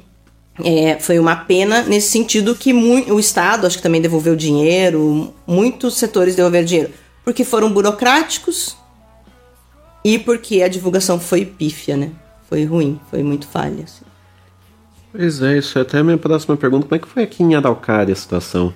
é, 0.64 0.98
foi 0.98 1.18
uma 1.18 1.36
pena 1.36 1.82
nesse 1.82 2.08
sentido 2.08 2.54
que 2.54 2.72
o 2.72 3.20
Estado, 3.20 3.66
acho 3.66 3.76
que 3.76 3.82
também 3.82 4.00
devolveu 4.00 4.34
dinheiro, 4.34 5.34
muitos 5.46 5.96
setores 5.96 6.34
devolveram 6.34 6.64
dinheiro, 6.64 6.92
porque 7.24 7.44
foram 7.44 7.70
burocráticos 7.70 8.76
e 10.02 10.18
porque 10.18 10.62
a 10.62 10.68
divulgação 10.68 11.20
foi 11.20 11.44
pífia, 11.44 11.96
né? 11.96 12.10
Foi 12.48 12.64
ruim, 12.64 12.98
foi 13.10 13.22
muito 13.22 13.46
falha. 13.46 13.84
assim. 13.84 14.04
Pois 15.16 15.40
é, 15.40 15.56
isso 15.56 15.78
é 15.78 15.82
até 15.82 15.98
a 15.98 16.04
minha 16.04 16.18
próxima 16.18 16.56
pergunta. 16.56 16.86
Como 16.86 16.94
é 16.94 16.98
que 16.98 17.08
foi 17.08 17.22
aqui 17.22 17.42
em 17.42 17.54
Araucária 17.54 18.12
a 18.12 18.16
situação? 18.16 18.72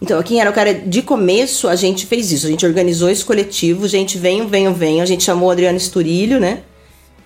Então, 0.00 0.18
aqui 0.18 0.34
em 0.34 0.40
Araucária, 0.40 0.74
de 0.74 1.02
começo, 1.02 1.68
a 1.68 1.76
gente 1.76 2.06
fez 2.06 2.32
isso. 2.32 2.46
A 2.46 2.50
gente 2.50 2.64
organizou 2.64 3.10
esse 3.10 3.24
coletivo, 3.24 3.86
gente, 3.86 4.16
venham, 4.16 4.48
venham, 4.48 4.72
venham. 4.72 5.02
A 5.02 5.06
gente 5.06 5.24
chamou 5.24 5.48
o 5.48 5.52
Adriano 5.52 5.76
Esturilho, 5.76 6.40
né? 6.40 6.62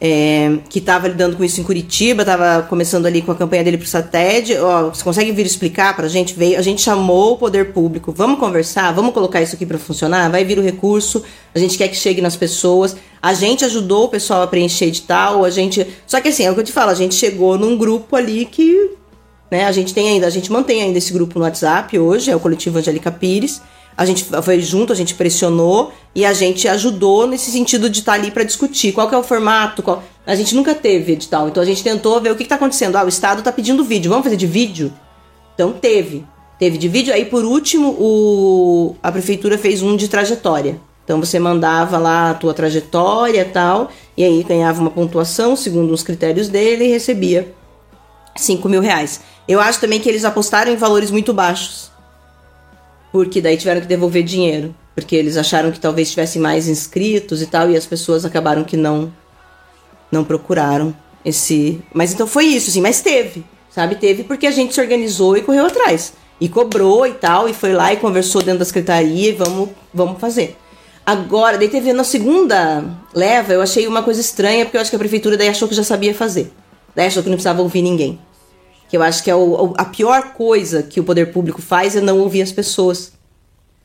É, 0.05 0.59
que 0.69 0.81
estava 0.81 1.07
lidando 1.07 1.37
com 1.37 1.45
isso 1.45 1.61
em 1.61 1.65
Curitiba, 1.65 2.23
estava 2.23 2.67
começando 2.67 3.07
ali 3.07 3.23
com 3.23 3.31
a 3.31 3.37
campanha 3.37 3.63
dele 3.63 3.79
pro 3.79 3.87
SATED. 3.87 4.57
Ó, 4.59 4.89
você 4.89 5.05
consegue 5.05 5.31
vir 5.31 5.47
explicar 5.47 5.95
pra 5.95 6.09
gente? 6.09 6.35
Veio, 6.35 6.59
a 6.59 6.63
gente 6.63 6.83
chamou 6.83 7.35
o 7.35 7.37
poder 7.37 7.73
público. 7.73 8.11
Vamos 8.11 8.41
conversar? 8.41 8.91
Vamos 8.93 9.15
colocar 9.15 9.41
isso 9.41 9.55
aqui 9.55 9.65
para 9.65 9.79
funcionar? 9.79 10.29
Vai 10.29 10.45
vir 10.45 10.59
o 10.59 10.63
recurso. 10.63 11.23
A 11.55 11.59
gente 11.61 11.79
quer 11.79 11.87
que 11.87 11.95
chegue 11.95 12.21
nas 12.21 12.35
pessoas. 12.35 12.97
A 13.23 13.33
gente 13.33 13.65
ajudou 13.65 14.07
o 14.07 14.09
pessoal 14.09 14.43
a 14.43 14.47
preencher 14.49 14.87
edital. 14.87 15.45
A 15.45 15.51
gente. 15.51 15.87
Só 16.05 16.21
que 16.21 16.31
assim, 16.31 16.45
é 16.45 16.51
o 16.51 16.55
que 16.55 16.61
eu 16.61 16.65
te 16.65 16.73
falo, 16.73 16.91
a 16.91 16.95
gente 16.95 17.15
chegou 17.15 17.57
num 17.57 17.79
grupo 17.79 18.17
ali 18.17 18.45
que 18.45 18.91
né? 19.53 19.67
A 19.67 19.73
gente 19.73 19.93
tem 19.93 20.09
ainda, 20.09 20.27
a 20.27 20.31
gente 20.31 20.51
mantém 20.51 20.83
ainda 20.83 20.97
esse 20.97 21.13
grupo 21.13 21.39
no 21.39 21.45
WhatsApp 21.45 21.99
hoje, 21.99 22.31
é 22.31 22.35
o 22.35 22.41
coletivo 22.41 22.79
Angélica 22.79 23.13
Pires. 23.13 23.61
A 23.97 24.05
gente 24.07 24.25
foi 24.43 24.61
junto, 24.61 24.93
a 24.93 24.97
gente 24.97 25.15
pressionou 25.15 25.93
e 26.15 26.25
a 26.25 26.33
gente 26.33 26.67
ajudou 26.67 27.27
nesse 27.27 27.51
sentido 27.51 27.91
de 27.91 28.01
estar 28.01 28.15
ali 28.15 28.31
para 28.31 28.43
discutir 28.45 28.93
qual 28.93 29.11
é 29.11 29.17
o 29.17 29.23
formato. 29.23 29.83
qual- 29.83 30.03
A 30.27 30.35
gente 30.35 30.55
nunca 30.55 30.75
teve 30.75 31.13
edital, 31.13 31.49
então 31.49 31.63
a 31.63 31.67
gente 31.67 31.83
tentou 31.83 32.21
ver 32.21 32.31
o 32.31 32.37
que 32.37 32.43
está 32.43 32.55
acontecendo. 32.55 32.97
Ah, 32.97 33.05
o 33.05 33.09
Estado 33.09 33.41
está 33.41 33.53
pedindo 33.53 33.85
vídeo, 33.85 34.09
vamos 34.09 34.25
fazer 34.25 34.37
de 34.37 34.47
vídeo? 34.47 34.93
Então 35.55 35.73
teve. 35.73 36.25
Teve 36.59 36.79
de 36.79 36.89
vídeo. 36.89 37.13
Aí 37.13 37.25
por 37.25 37.45
último, 37.45 37.91
o... 37.99 38.97
a 39.03 39.11
prefeitura 39.13 39.59
fez 39.59 39.83
um 39.83 39.97
de 39.97 40.09
trajetória. 40.09 40.81
Então 41.05 41.19
você 41.21 41.39
mandava 41.39 41.99
lá 41.99 42.31
a 42.31 42.35
tua 42.35 42.55
trajetória 42.55 43.45
tal, 43.45 43.91
e 44.17 44.25
aí 44.25 44.43
ganhava 44.45 44.81
uma 44.81 44.91
pontuação 44.91 45.57
segundo 45.57 45.93
os 45.93 46.03
critérios 46.03 46.49
dele 46.49 46.85
e 46.87 46.89
recebia 46.91 47.53
5 48.37 48.69
mil 48.69 48.81
reais. 48.81 49.21
Eu 49.49 49.61
acho 49.61 49.81
também 49.81 50.01
que 50.01 50.09
eles 50.09 50.25
apostaram 50.25 50.73
em 50.73 50.77
valores 50.77 51.11
muito 51.11 51.35
baixos. 51.35 51.91
Porque 53.13 53.41
daí 53.41 53.57
tiveram 53.57 53.83
que 53.83 53.87
devolver 53.87 54.25
dinheiro. 54.25 54.75
Porque 54.95 55.15
eles 55.15 55.37
acharam 55.37 55.71
que 55.71 55.79
talvez 55.79 56.11
tivesse 56.11 56.39
mais 56.39 56.67
inscritos 56.67 57.41
e 57.41 57.47
tal, 57.47 57.71
e 57.71 57.77
as 57.77 57.87
pessoas 57.87 58.25
acabaram 58.25 58.65
que 58.65 58.77
não 58.77 59.13
não 60.11 60.23
procuraram 60.23 60.95
esse. 61.25 61.81
Mas 61.95 62.13
então 62.13 62.27
foi 62.27 62.45
isso, 62.45 62.69
assim, 62.69 62.83
mas 62.83 63.01
teve, 63.01 63.45
sabe? 63.71 63.95
Teve 63.95 64.25
porque 64.25 64.47
a 64.47 64.51
gente 64.51 64.75
se 64.75 64.81
organizou 64.81 65.37
e 65.37 65.43
correu 65.43 65.67
atrás. 65.67 66.13
E 66.39 66.49
cobrou 66.49 67.07
e 67.07 67.13
tal, 67.13 67.49
e 67.49 67.55
foi 67.55 67.73
lá 67.73 67.93
e 67.93 67.97
conversou 67.97 68.43
dentro 68.43 68.59
da 68.59 68.65
secretaria 68.65 69.31
e 69.31 69.33
vamos, 69.33 69.71
vamos 69.95 70.21
fazer. 70.21 70.57
Agora, 71.07 71.57
daí 71.57 71.69
teve 71.69 71.93
na 71.93 72.05
segunda 72.05 72.85
leva, 73.15 73.53
eu 73.53 73.63
achei 73.63 73.87
uma 73.87 74.03
coisa 74.03 74.21
estranha, 74.21 74.65
porque 74.65 74.77
eu 74.77 74.81
acho 74.81 74.91
que 74.91 74.97
a 74.97 74.99
prefeitura 74.99 75.37
daí 75.37 75.49
achou 75.49 75.69
que 75.69 75.75
já 75.75 75.85
sabia 75.85 76.15
fazer. 76.15 76.53
Daí 76.95 77.07
achou 77.07 77.23
que 77.23 77.29
não 77.29 77.37
precisava 77.37 77.63
ouvir 77.63 77.83
ninguém. 77.83 78.19
Que 78.93 78.97
eu 78.99 79.03
acho 79.03 79.25
que 79.25 79.31
é 79.31 79.35
o- 79.35 79.73
a 79.79 79.87
pior 79.87 80.35
coisa 80.35 80.83
que 80.83 81.01
o 81.01 81.03
poder 81.03 81.33
público 81.33 81.63
faz 81.63 81.97
é 81.97 82.01
não 82.03 82.19
ouvir 82.19 82.43
as 82.43 82.53
pessoas. 82.53 83.13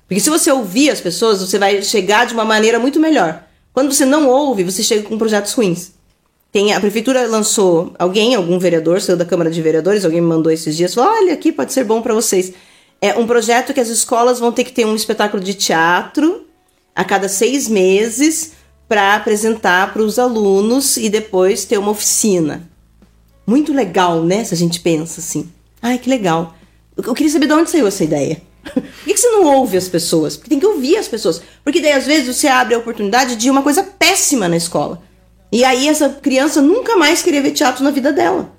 Porque 0.06 0.20
se 0.20 0.30
você 0.30 0.52
ouvir 0.52 0.90
as 0.90 1.00
pessoas, 1.00 1.40
você 1.40 1.58
vai 1.58 1.82
chegar 1.82 2.26
de 2.26 2.34
uma 2.34 2.44
maneira 2.44 2.78
muito 2.78 3.00
melhor. 3.00 3.42
Quando 3.72 3.94
você 3.94 4.04
não 4.04 4.28
ouve, 4.28 4.66
você 4.66 4.84
chega 4.84 5.04
com 5.04 5.18
projetos 5.18 5.54
ruins. 5.54 5.94
Tem, 6.52 6.74
a 6.74 6.82
prefeitura 6.82 7.26
lançou 7.26 7.94
alguém, 7.98 8.36
algum 8.36 8.60
vereador, 8.60 9.00
saiu 9.00 9.16
da 9.16 9.24
Câmara 9.24 9.50
de 9.50 9.62
Vereadores, 9.62 10.04
alguém 10.04 10.20
me 10.20 10.28
mandou 10.28 10.52
esses 10.52 10.76
dias, 10.76 10.94
falou: 10.94 11.10
olha, 11.10 11.34
aqui 11.34 11.54
pode 11.54 11.72
ser 11.72 11.86
bom 11.86 12.02
para 12.02 12.14
vocês. 12.14 12.52
É 13.00 13.18
um 13.18 13.26
projeto 13.26 13.74
que 13.74 13.80
as 13.80 13.88
escolas 13.88 14.40
vão 14.40 14.52
ter 14.52 14.66
que 14.66 14.74
ter 14.74 14.86
um 14.86 14.94
espetáculo 14.94 15.42
de 15.42 15.54
teatro 15.54 16.46
a 16.94 17.06
cada 17.06 17.30
seis 17.30 17.70
meses 17.70 18.52
para 18.90 19.16
apresentar 19.16 19.94
para 19.94 20.02
os 20.02 20.20
alunos 20.20 20.98
e 20.98 21.08
depois 21.08 21.64
ter 21.64 21.78
uma 21.78 21.92
oficina. 21.92 22.70
Muito 23.48 23.74
legal, 23.74 24.24
né? 24.24 24.44
Se 24.44 24.54
a 24.54 24.58
gente 24.58 24.82
pensa 24.82 25.22
assim. 25.22 25.50
Ai, 25.82 25.98
que 25.98 26.10
legal. 26.10 26.54
Eu 26.98 27.14
queria 27.14 27.32
saber 27.32 27.48
de 27.48 27.54
onde 27.54 27.70
saiu 27.70 27.88
essa 27.88 28.04
ideia. 28.04 28.42
Por 28.74 28.84
que 29.06 29.16
você 29.16 29.30
não 29.30 29.46
ouve 29.46 29.78
as 29.78 29.88
pessoas? 29.88 30.36
Porque 30.36 30.50
tem 30.50 30.60
que 30.60 30.66
ouvir 30.66 30.98
as 30.98 31.08
pessoas. 31.08 31.42
Porque 31.64 31.80
daí, 31.80 31.94
às 31.94 32.06
vezes, 32.06 32.36
você 32.36 32.48
abre 32.48 32.76
a 32.76 32.78
oportunidade 32.78 33.38
de 33.38 33.50
uma 33.50 33.64
coisa 33.64 33.84
péssima 33.84 34.50
na 34.50 34.58
escola. 34.58 35.02
E 35.50 35.64
aí, 35.64 35.88
essa 35.88 36.10
criança 36.10 36.62
nunca 36.62 36.98
mais 36.98 37.22
queria 37.22 37.42
ver 37.42 37.52
teatro 37.52 37.86
na 37.86 37.92
vida 37.92 38.12
dela. 38.12 38.52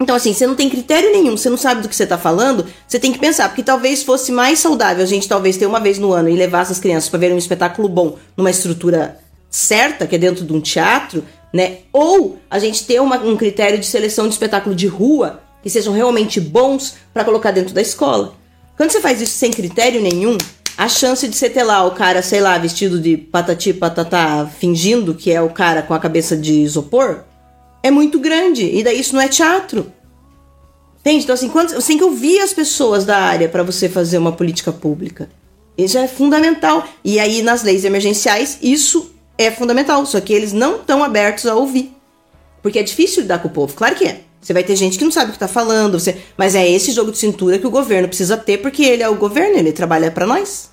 Então, 0.00 0.14
assim, 0.16 0.32
você 0.32 0.46
não 0.46 0.54
tem 0.54 0.70
critério 0.70 1.10
nenhum, 1.10 1.36
você 1.36 1.50
não 1.50 1.56
sabe 1.56 1.82
do 1.82 1.88
que 1.88 1.96
você 1.96 2.06
tá 2.06 2.16
falando, 2.16 2.64
você 2.86 2.98
tem 3.00 3.12
que 3.12 3.18
pensar, 3.18 3.48
porque 3.48 3.64
talvez 3.64 4.04
fosse 4.04 4.30
mais 4.30 4.60
saudável 4.60 5.02
a 5.02 5.06
gente 5.06 5.28
talvez 5.28 5.56
ter 5.56 5.66
uma 5.66 5.80
vez 5.80 5.98
no 5.98 6.12
ano 6.12 6.28
e 6.28 6.36
levar 6.36 6.62
essas 6.62 6.78
crianças 6.78 7.10
para 7.10 7.18
ver 7.18 7.32
um 7.32 7.38
espetáculo 7.38 7.88
bom 7.88 8.16
numa 8.36 8.50
estrutura 8.50 9.18
certa, 9.50 10.06
que 10.06 10.14
é 10.14 10.18
dentro 10.18 10.44
de 10.44 10.52
um 10.52 10.60
teatro, 10.60 11.24
né? 11.52 11.78
Ou 11.92 12.38
a 12.50 12.58
gente 12.58 12.84
ter 12.84 13.00
uma- 13.00 13.18
um 13.18 13.36
critério 13.36 13.78
de 13.78 13.86
seleção 13.86 14.26
de 14.26 14.34
espetáculo 14.34 14.74
de 14.74 14.86
rua 14.86 15.40
que 15.62 15.70
sejam 15.70 15.92
realmente 15.92 16.40
bons 16.40 16.94
para 17.12 17.24
colocar 17.24 17.50
dentro 17.50 17.74
da 17.74 17.82
escola. 17.82 18.34
Quando 18.76 18.90
você 18.90 19.00
faz 19.00 19.20
isso 19.20 19.36
sem 19.36 19.50
critério 19.50 20.00
nenhum, 20.00 20.38
a 20.76 20.88
chance 20.88 21.26
de 21.26 21.34
você 21.34 21.50
ter 21.50 21.64
lá 21.64 21.84
o 21.84 21.90
cara, 21.90 22.22
sei 22.22 22.40
lá, 22.40 22.56
vestido 22.56 23.00
de 23.00 23.16
patati 23.16 23.72
patatá, 23.72 24.48
fingindo 24.60 25.14
que 25.14 25.32
é 25.32 25.42
o 25.42 25.50
cara 25.50 25.82
com 25.82 25.92
a 25.92 25.98
cabeça 25.98 26.36
de 26.36 26.60
isopor, 26.60 27.24
é 27.82 27.90
muito 27.90 28.20
grande. 28.20 28.64
E 28.64 28.84
daí 28.84 29.00
isso 29.00 29.14
não 29.14 29.20
é 29.20 29.26
teatro. 29.28 29.92
Entende? 31.00 31.24
Então, 31.24 31.34
assim, 31.34 31.48
quando, 31.48 31.70
você 31.70 31.88
tem 31.88 31.98
que 31.98 32.04
ouvir 32.04 32.40
as 32.40 32.52
pessoas 32.52 33.04
da 33.04 33.16
área 33.16 33.48
para 33.48 33.62
você 33.62 33.88
fazer 33.88 34.18
uma 34.18 34.32
política 34.32 34.70
pública. 34.70 35.28
Isso 35.76 35.96
é 35.96 36.06
fundamental. 36.06 36.86
E 37.04 37.18
aí, 37.18 37.42
nas 37.42 37.62
leis 37.62 37.84
emergenciais, 37.84 38.58
isso 38.62 39.10
é 39.38 39.50
fundamental. 39.50 40.04
Só 40.04 40.20
que 40.20 40.32
eles 40.32 40.52
não 40.52 40.76
estão 40.76 41.02
abertos 41.02 41.46
a 41.46 41.54
ouvir. 41.54 41.96
Porque 42.60 42.78
é 42.78 42.82
difícil 42.82 43.22
lidar 43.22 43.38
com 43.38 43.48
o 43.48 43.52
povo. 43.52 43.72
Claro 43.74 43.94
que 43.94 44.04
é. 44.04 44.20
Você 44.40 44.52
vai 44.52 44.62
ter 44.62 44.76
gente 44.76 44.98
que 44.98 45.04
não 45.04 45.10
sabe 45.10 45.30
o 45.30 45.32
que 45.32 45.38
tá 45.38 45.48
falando. 45.48 45.98
Você... 45.98 46.16
Mas 46.36 46.54
é 46.54 46.68
esse 46.68 46.92
jogo 46.92 47.10
de 47.10 47.18
cintura 47.18 47.58
que 47.58 47.66
o 47.66 47.70
governo 47.70 48.08
precisa 48.08 48.36
ter, 48.36 48.58
porque 48.58 48.82
ele 48.82 49.02
é 49.02 49.08
o 49.08 49.14
governo, 49.14 49.56
ele 49.56 49.72
trabalha 49.72 50.10
para 50.10 50.26
nós. 50.26 50.70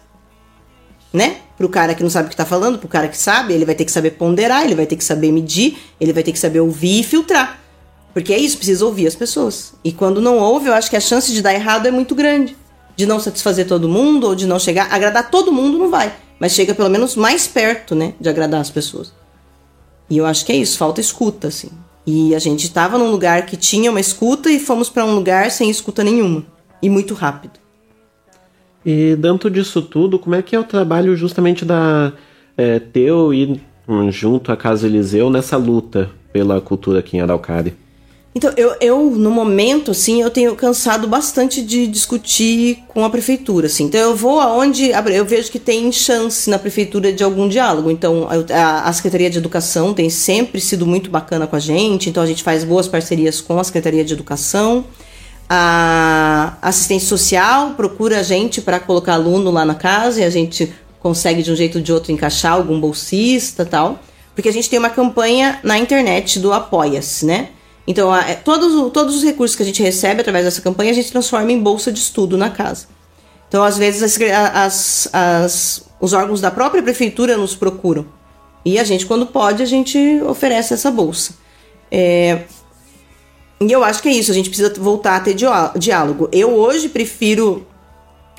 Né? 1.12 1.38
Pro 1.58 1.70
cara 1.70 1.96
que 1.96 2.04
não 2.04 2.10
sabe 2.10 2.28
o 2.28 2.30
que 2.30 2.36
tá 2.36 2.46
falando, 2.46 2.78
pro 2.78 2.88
cara 2.88 3.08
que 3.08 3.18
sabe, 3.18 3.54
ele 3.54 3.66
vai 3.66 3.74
ter 3.74 3.86
que 3.86 3.92
saber 3.92 4.12
ponderar, 4.12 4.66
ele 4.66 4.76
vai 4.76 4.86
ter 4.86 4.96
que 4.96 5.04
saber 5.04 5.32
medir, 5.32 5.78
ele 6.00 6.12
vai 6.12 6.22
ter 6.22 6.32
que 6.32 6.40
saber 6.40 6.60
ouvir 6.60 7.00
e 7.00 7.04
filtrar. 7.04 7.60
Porque 8.14 8.34
é 8.34 8.38
isso, 8.38 8.58
precisa 8.58 8.86
ouvir 8.86 9.08
as 9.08 9.16
pessoas. 9.16 9.74
E 9.84 9.92
quando 9.92 10.22
não 10.22 10.38
ouve, 10.38 10.68
eu 10.68 10.74
acho 10.74 10.90
que 10.90 10.96
a 10.96 11.02
chance 11.02 11.34
de 11.34 11.42
dar 11.42 11.54
errado 11.54 11.88
é 11.88 11.92
muito 11.92 12.14
grande. 12.14 12.56
De 12.96 13.06
não 13.06 13.20
satisfazer 13.20 13.68
todo 13.68 13.90
mundo, 13.90 14.28
ou 14.28 14.36
de 14.36 14.46
não 14.46 14.60
chegar. 14.60 14.88
Agradar 14.94 15.30
todo 15.30 15.52
mundo 15.52 15.78
não 15.78 15.90
vai. 15.90 16.14
Mas 16.40 16.54
chega 16.54 16.74
pelo 16.76 16.90
menos 16.90 17.16
mais 17.16 17.48
perto, 17.48 17.96
né? 17.96 18.14
De 18.20 18.30
agradar 18.30 18.62
as 18.62 18.70
pessoas. 18.70 19.14
E 20.10 20.18
eu 20.18 20.26
acho 20.26 20.46
que 20.46 20.52
é 20.52 20.56
isso, 20.56 20.78
falta 20.78 21.02
escuta, 21.02 21.48
assim. 21.48 21.70
E 22.06 22.36
a 22.36 22.40
gente 22.40 22.72
tava 22.72 22.98
num 22.98 23.10
lugar 23.10 23.46
que 23.46 23.58
tinha 23.58 23.90
uma 23.90 24.00
escuta 24.00 24.52
e 24.52 24.60
fomos 24.60 24.90
para 24.90 25.06
um 25.06 25.16
lugar 25.16 25.50
sem 25.50 25.70
escuta 25.70 26.04
nenhuma. 26.04 26.46
E 26.82 26.90
muito 26.90 27.14
rápido. 27.14 27.60
E 28.86 29.16
dentro 29.16 29.50
disso 29.50 29.82
tudo, 29.82 30.20
como 30.20 30.36
é 30.36 30.42
que 30.44 30.56
é 30.56 30.60
o 30.60 30.64
trabalho 30.64 31.16
justamente 31.16 31.66
da 31.66 32.14
é, 32.56 32.80
teu 32.80 33.34
e 33.34 33.60
hum, 33.88 34.12
junto 34.12 34.52
à 34.52 34.58
Casa 34.58 34.86
Eliseu 34.86 35.30
nessa 35.30 35.58
luta 35.58 36.12
pela 36.32 36.62
cultura 36.62 37.00
aqui 37.00 37.18
em 37.18 37.22
Araucária? 37.22 37.74
Então, 38.38 38.52
eu, 38.58 38.76
eu, 38.82 39.10
no 39.12 39.32
momento, 39.32 39.92
assim, 39.92 40.22
eu 40.22 40.30
tenho 40.30 40.54
cansado 40.58 41.08
bastante 41.08 41.62
de 41.62 41.88
discutir 41.88 42.84
com 42.90 43.06
a 43.06 43.10
prefeitura, 43.10 43.68
assim. 43.68 43.86
Então, 43.86 44.02
eu 44.02 44.14
vou 44.14 44.42
aonde 44.42 44.92
eu 44.92 45.24
vejo 45.24 45.50
que 45.50 45.58
tem 45.58 45.90
chance 45.90 46.50
na 46.50 46.60
prefeitura 46.60 47.14
de 47.14 47.24
algum 47.24 47.48
diálogo. 47.48 47.90
Então, 47.90 48.28
a, 48.54 48.90
a 48.90 48.92
Secretaria 48.92 49.30
de 49.30 49.38
Educação 49.38 49.94
tem 49.94 50.10
sempre 50.10 50.60
sido 50.60 50.86
muito 50.86 51.10
bacana 51.10 51.48
com 51.48 51.56
a 51.56 51.60
gente. 51.60 52.10
Então, 52.10 52.22
a 52.22 52.26
gente 52.26 52.44
faz 52.44 52.66
boas 52.66 52.90
parcerias 52.90 53.40
com 53.40 53.58
a 53.58 53.64
Secretaria 53.64 54.04
de 54.04 54.12
Educação. 54.12 54.84
A 55.50 56.58
assistência 56.62 57.08
social 57.08 57.72
procura 57.78 58.20
a 58.20 58.24
gente 58.24 58.60
para 58.62 58.82
colocar 58.82 59.14
aluno 59.14 59.50
lá 59.50 59.64
na 59.64 59.76
casa 59.76 60.20
e 60.20 60.24
a 60.26 60.30
gente 60.30 60.74
consegue 61.00 61.42
de 61.42 61.54
um 61.54 61.56
jeito 61.56 61.78
ou 61.78 61.82
de 61.82 61.94
outro 61.94 62.12
encaixar 62.12 62.52
algum 62.52 62.82
bolsista 62.82 63.64
tal. 63.64 63.98
Porque 64.36 64.50
a 64.50 64.52
gente 64.52 64.70
tem 64.70 64.78
uma 64.78 64.90
campanha 64.90 65.58
na 65.64 65.78
internet 65.78 66.38
do 66.38 66.52
Apoia-se, 66.52 67.26
né? 67.26 67.52
Então, 67.88 68.12
a- 68.12 68.22
é, 68.30 68.34
todos, 68.36 68.92
todos 68.92 69.16
os 69.16 69.24
recursos 69.24 69.56
que 69.56 69.64
a 69.64 69.66
gente 69.66 69.82
recebe 69.84 70.22
através 70.22 70.46
dessa 70.46 70.62
campanha, 70.62 70.92
a 70.92 70.96
gente 70.96 71.12
transforma 71.12 71.52
em 71.52 71.60
bolsa 71.62 71.92
de 71.92 72.00
estudo 72.00 72.38
na 72.38 72.50
casa. 72.50 72.88
Então, 73.48 73.64
às 73.64 73.78
vezes, 73.78 74.02
as, 74.04 74.20
as- 74.54 75.10
as- 75.14 75.84
os 76.00 76.14
órgãos 76.14 76.42
da 76.42 76.50
própria 76.52 76.82
prefeitura 76.82 77.38
nos 77.38 77.56
procuram. 77.56 78.06
E 78.66 78.80
a 78.80 78.84
gente, 78.84 79.06
quando 79.06 79.28
pode, 79.28 79.62
a 79.62 79.66
gente 79.66 79.98
oferece 80.24 80.74
essa 80.74 80.90
bolsa. 80.90 81.34
É, 81.92 82.42
e 83.62 83.72
eu 83.72 83.84
acho 83.84 84.02
que 84.02 84.10
é 84.10 84.12
isso, 84.12 84.32
a 84.32 84.34
gente 84.34 84.50
precisa 84.50 84.74
voltar 84.80 85.16
a 85.16 85.20
ter 85.20 85.36
diá- 85.36 85.72
diálogo. 85.78 86.28
Eu 86.32 86.54
hoje 86.56 86.90
prefiro 86.90 87.66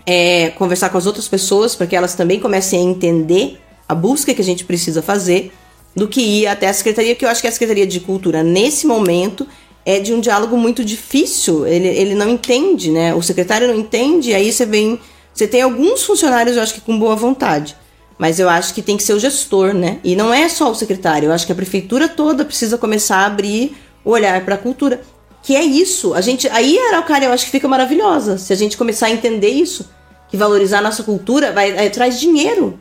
é, 0.05 0.51
conversar 0.51 0.89
com 0.91 0.99
as 0.99 1.07
outras 1.07 1.27
pessoas 1.29 1.75
para 1.75 1.87
que 1.87 1.97
elas 1.97 2.15
também 2.15 2.39
comecem 2.39 2.79
a 2.81 2.83
entender 2.83 3.59
a 3.89 3.95
busca 3.95 4.35
que 4.35 4.41
a 4.41 4.45
gente 4.45 4.65
precisa 4.65 5.01
fazer 5.03 5.53
do 5.97 6.07
que 6.07 6.21
ir 6.21 6.47
até 6.47 6.69
a 6.69 6.75
secretaria, 6.75 7.15
porque 7.15 7.25
eu 7.25 7.31
acho 7.31 7.41
que 7.41 7.49
a 7.49 7.53
Secretaria 7.53 7.87
de 7.87 8.01
Cultura, 8.01 8.43
nesse 8.43 8.87
momento, 8.87 9.47
é 9.83 9.99
de 9.99 10.13
um 10.13 10.21
diálogo 10.21 10.55
muito 10.55 10.85
difícil. 10.85 11.67
Ele, 11.67 11.89
ele 11.89 12.15
não 12.15 12.29
entende, 12.29 12.91
né? 12.91 13.15
O 13.15 13.23
secretário 13.23 13.67
não 13.67 13.75
entende, 13.75 14.31
e 14.31 14.35
aí 14.35 14.53
você 14.53 14.67
vem. 14.67 15.01
Você 15.33 15.47
tem 15.47 15.63
alguns 15.63 16.05
funcionários, 16.05 16.57
eu 16.57 16.63
acho 16.63 16.75
que 16.75 16.81
com 16.83 16.99
boa 16.99 17.17
vontade. 17.17 17.75
Mas 18.19 18.39
eu 18.39 18.49
acho 18.49 18.75
que 18.75 18.83
tem 18.83 18.97
que 18.97 19.03
ser 19.03 19.15
o 19.15 19.19
gestor, 19.19 19.73
né? 19.73 19.99
E 20.05 20.15
não 20.15 20.33
é 20.33 20.49
só 20.49 20.71
o 20.71 20.75
secretário. 20.75 21.29
Eu 21.29 21.33
acho 21.33 21.47
que 21.47 21.53
a 21.53 21.55
prefeitura 21.55 22.09
toda 22.09 22.45
precisa 22.45 22.79
começar 22.79 23.19
a 23.19 23.27
abrir 23.27 23.77
o 24.05 24.11
olhar 24.11 24.45
para 24.45 24.55
a 24.55 24.59
cultura. 24.59 25.03
Que 25.43 25.55
é 25.55 25.63
isso. 25.63 26.15
A 26.15 26.21
gente, 26.21 26.49
aí 26.49 26.79
a 26.79 26.89
Araucária 26.89 27.27
eu 27.27 27.33
acho 27.33 27.45
que 27.45 27.51
fica 27.51 27.69
maravilhosa. 27.69 28.39
Se 28.39 28.53
a 28.53 28.57
gente 28.57 28.77
começar 28.77 29.07
a 29.07 29.11
entender 29.11 29.51
isso, 29.51 29.89
que 30.29 30.37
valorizar 30.37 30.79
a 30.79 30.83
nossa 30.83 31.03
cultura 31.03 31.53
vai, 31.53 31.71
é, 31.71 31.89
traz 31.91 32.19
dinheiro. 32.19 32.79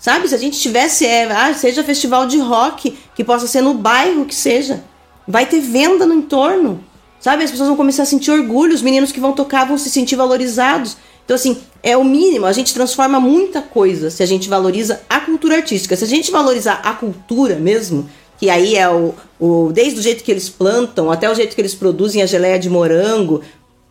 Sabe? 0.00 0.26
Se 0.26 0.34
a 0.34 0.38
gente 0.38 0.58
tivesse, 0.58 1.04
é, 1.04 1.30
ah, 1.30 1.52
seja 1.52 1.84
festival 1.84 2.26
de 2.26 2.38
rock, 2.38 2.96
que 3.14 3.22
possa 3.22 3.46
ser 3.46 3.60
no 3.60 3.74
bairro 3.74 4.24
que 4.24 4.34
seja. 4.34 4.82
Vai 5.28 5.44
ter 5.44 5.60
venda 5.60 6.06
no 6.06 6.14
entorno. 6.14 6.82
Sabe? 7.20 7.44
As 7.44 7.50
pessoas 7.50 7.68
vão 7.68 7.76
começar 7.76 8.04
a 8.04 8.06
sentir 8.06 8.30
orgulho, 8.30 8.74
os 8.74 8.80
meninos 8.80 9.12
que 9.12 9.20
vão 9.20 9.32
tocar 9.32 9.66
vão 9.66 9.76
se 9.76 9.90
sentir 9.90 10.16
valorizados. 10.16 10.96
Então, 11.22 11.34
assim, 11.34 11.58
é 11.82 11.96
o 11.98 12.02
mínimo. 12.02 12.46
A 12.46 12.52
gente 12.52 12.72
transforma 12.72 13.20
muita 13.20 13.60
coisa 13.60 14.08
se 14.08 14.22
a 14.22 14.26
gente 14.26 14.48
valoriza 14.48 15.02
a 15.06 15.20
cultura 15.20 15.56
artística. 15.56 15.94
Se 15.94 16.02
a 16.02 16.08
gente 16.08 16.30
valorizar 16.30 16.80
a 16.82 16.94
cultura 16.94 17.56
mesmo, 17.56 18.08
que 18.38 18.48
aí 18.48 18.76
é 18.76 18.88
o, 18.88 19.14
o 19.38 19.70
desde 19.70 20.00
o 20.00 20.02
jeito 20.02 20.24
que 20.24 20.30
eles 20.30 20.48
plantam 20.48 21.10
até 21.10 21.30
o 21.30 21.34
jeito 21.34 21.54
que 21.54 21.60
eles 21.60 21.74
produzem 21.74 22.22
a 22.22 22.26
geleia 22.26 22.58
de 22.58 22.70
morango, 22.70 23.42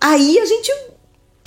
aí 0.01 0.39
a 0.39 0.45
gente. 0.45 0.71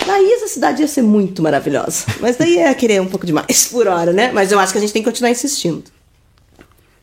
Aí 0.08 0.32
essa 0.32 0.48
cidade 0.48 0.82
ia 0.82 0.88
ser 0.88 1.02
muito 1.02 1.42
maravilhosa. 1.42 2.06
Mas 2.20 2.36
daí 2.36 2.58
é 2.58 2.72
querer 2.74 3.00
um 3.00 3.06
pouco 3.06 3.26
demais 3.26 3.68
por 3.72 3.86
hora, 3.86 4.12
né? 4.12 4.30
Mas 4.32 4.52
eu 4.52 4.58
acho 4.58 4.72
que 4.72 4.78
a 4.78 4.80
gente 4.80 4.92
tem 4.92 5.02
que 5.02 5.08
continuar 5.08 5.30
insistindo. 5.30 5.84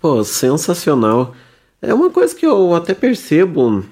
Pô, 0.02 0.24
sensacional. 0.24 1.34
É 1.82 1.94
uma 1.94 2.10
coisa 2.10 2.36
que 2.36 2.46
eu 2.46 2.76
até 2.76 2.94
percebo 2.94 3.84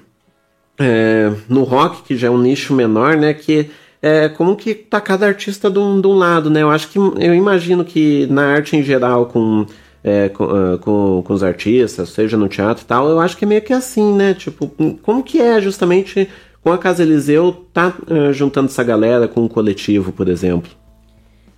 é, 0.78 1.32
no 1.48 1.64
rock, 1.64 2.02
que 2.02 2.16
já 2.16 2.28
é 2.28 2.30
um 2.30 2.38
nicho 2.38 2.72
menor, 2.72 3.16
né? 3.16 3.34
Que 3.34 3.70
é 4.00 4.28
como 4.28 4.56
que 4.56 4.74
tá 4.74 5.00
cada 5.00 5.26
artista 5.26 5.70
de 5.70 5.78
um, 5.78 6.00
de 6.00 6.06
um 6.06 6.14
lado, 6.14 6.48
né? 6.48 6.62
Eu 6.62 6.70
acho 6.70 6.88
que 6.88 6.98
eu 6.98 7.34
imagino 7.34 7.84
que 7.84 8.26
na 8.26 8.54
arte 8.54 8.76
em 8.76 8.82
geral, 8.82 9.26
com, 9.26 9.66
é, 10.04 10.28
com, 10.28 10.44
ah, 10.44 10.78
com, 10.78 11.22
com 11.26 11.32
os 11.32 11.42
artistas, 11.42 12.10
seja 12.10 12.36
no 12.36 12.48
teatro 12.48 12.84
e 12.84 12.86
tal, 12.86 13.08
eu 13.08 13.20
acho 13.20 13.36
que 13.36 13.44
é 13.44 13.48
meio 13.48 13.62
que 13.62 13.72
assim, 13.72 14.14
né? 14.14 14.34
Tipo, 14.34 14.72
como 15.02 15.22
que 15.22 15.40
é 15.40 15.60
justamente 15.60 16.28
com 16.62 16.72
a 16.72 16.78
Casa 16.78 17.02
Eliseu 17.02 17.66
tá 17.72 17.94
ah, 18.06 18.32
juntando 18.32 18.68
essa 18.68 18.82
galera 18.82 19.28
com 19.28 19.42
um 19.42 19.48
coletivo, 19.48 20.12
por 20.12 20.28
exemplo? 20.28 20.70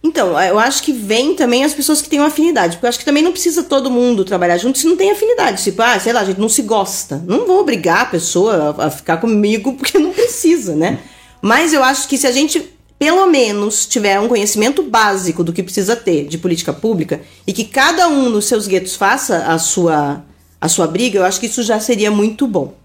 Então, 0.02 0.40
eu 0.40 0.58
acho 0.58 0.82
que 0.82 0.92
vem 0.92 1.34
também 1.34 1.62
as 1.62 1.74
pessoas 1.74 2.00
que 2.00 2.08
têm 2.08 2.20
uma 2.20 2.28
afinidade. 2.28 2.76
Porque 2.76 2.86
eu 2.86 2.88
acho 2.88 2.98
que 2.98 3.04
também 3.04 3.22
não 3.22 3.32
precisa 3.32 3.62
todo 3.62 3.90
mundo 3.90 4.24
trabalhar 4.24 4.56
junto 4.56 4.78
se 4.78 4.86
não 4.86 4.96
tem 4.96 5.10
afinidade. 5.10 5.62
Tipo, 5.62 5.82
ah, 5.82 5.98
sei 6.00 6.12
lá, 6.12 6.20
a 6.20 6.24
gente 6.24 6.40
não 6.40 6.48
se 6.48 6.62
gosta. 6.62 7.22
Não 7.26 7.46
vou 7.46 7.60
obrigar 7.60 8.02
a 8.02 8.06
pessoa 8.06 8.74
a, 8.78 8.86
a 8.86 8.90
ficar 8.90 9.18
comigo 9.18 9.74
porque 9.76 9.98
não 9.98 10.12
precisa, 10.12 10.74
né? 10.74 11.00
Mas 11.42 11.72
eu 11.72 11.84
acho 11.84 12.08
que 12.08 12.16
se 12.16 12.26
a 12.26 12.32
gente, 12.32 12.72
pelo 12.98 13.26
menos, 13.26 13.86
tiver 13.86 14.18
um 14.18 14.28
conhecimento 14.28 14.82
básico 14.82 15.44
do 15.44 15.52
que 15.52 15.62
precisa 15.62 15.94
ter 15.94 16.26
de 16.26 16.38
política 16.38 16.72
pública 16.72 17.20
e 17.46 17.52
que 17.52 17.64
cada 17.64 18.08
um 18.08 18.30
nos 18.30 18.46
seus 18.46 18.66
guetos 18.66 18.96
faça 18.96 19.44
a 19.46 19.58
sua, 19.58 20.24
a 20.58 20.68
sua 20.68 20.86
briga, 20.86 21.18
eu 21.18 21.24
acho 21.24 21.40
que 21.40 21.46
isso 21.46 21.62
já 21.62 21.78
seria 21.78 22.10
muito 22.10 22.46
bom. 22.46 22.79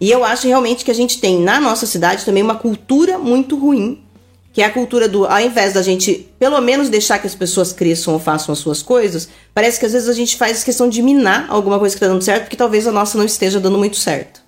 E 0.00 0.10
eu 0.10 0.24
acho 0.24 0.46
realmente 0.46 0.84
que 0.84 0.90
a 0.90 0.94
gente 0.94 1.20
tem 1.20 1.40
na 1.40 1.60
nossa 1.60 1.86
cidade 1.86 2.24
também 2.24 2.42
uma 2.42 2.56
cultura 2.56 3.18
muito 3.18 3.56
ruim 3.56 4.02
que 4.56 4.62
é 4.62 4.64
a 4.64 4.70
cultura 4.70 5.06
do, 5.06 5.26
ao 5.26 5.38
invés 5.38 5.74
da 5.74 5.82
gente 5.82 6.30
pelo 6.38 6.58
menos 6.62 6.88
deixar 6.88 7.18
que 7.18 7.26
as 7.26 7.34
pessoas 7.34 7.74
cresçam 7.74 8.14
ou 8.14 8.18
façam 8.18 8.54
as 8.54 8.58
suas 8.58 8.80
coisas, 8.80 9.28
parece 9.52 9.78
que 9.78 9.84
às 9.84 9.92
vezes 9.92 10.08
a 10.08 10.14
gente 10.14 10.34
faz 10.34 10.64
questão 10.64 10.88
de 10.88 11.02
minar 11.02 11.44
alguma 11.50 11.78
coisa 11.78 11.94
que 11.94 12.00
tá 12.00 12.06
dando 12.06 12.24
certo, 12.24 12.44
porque 12.44 12.56
talvez 12.56 12.86
a 12.86 12.90
nossa 12.90 13.18
não 13.18 13.26
esteja 13.26 13.60
dando 13.60 13.76
muito 13.76 13.98
certo. 13.98 14.40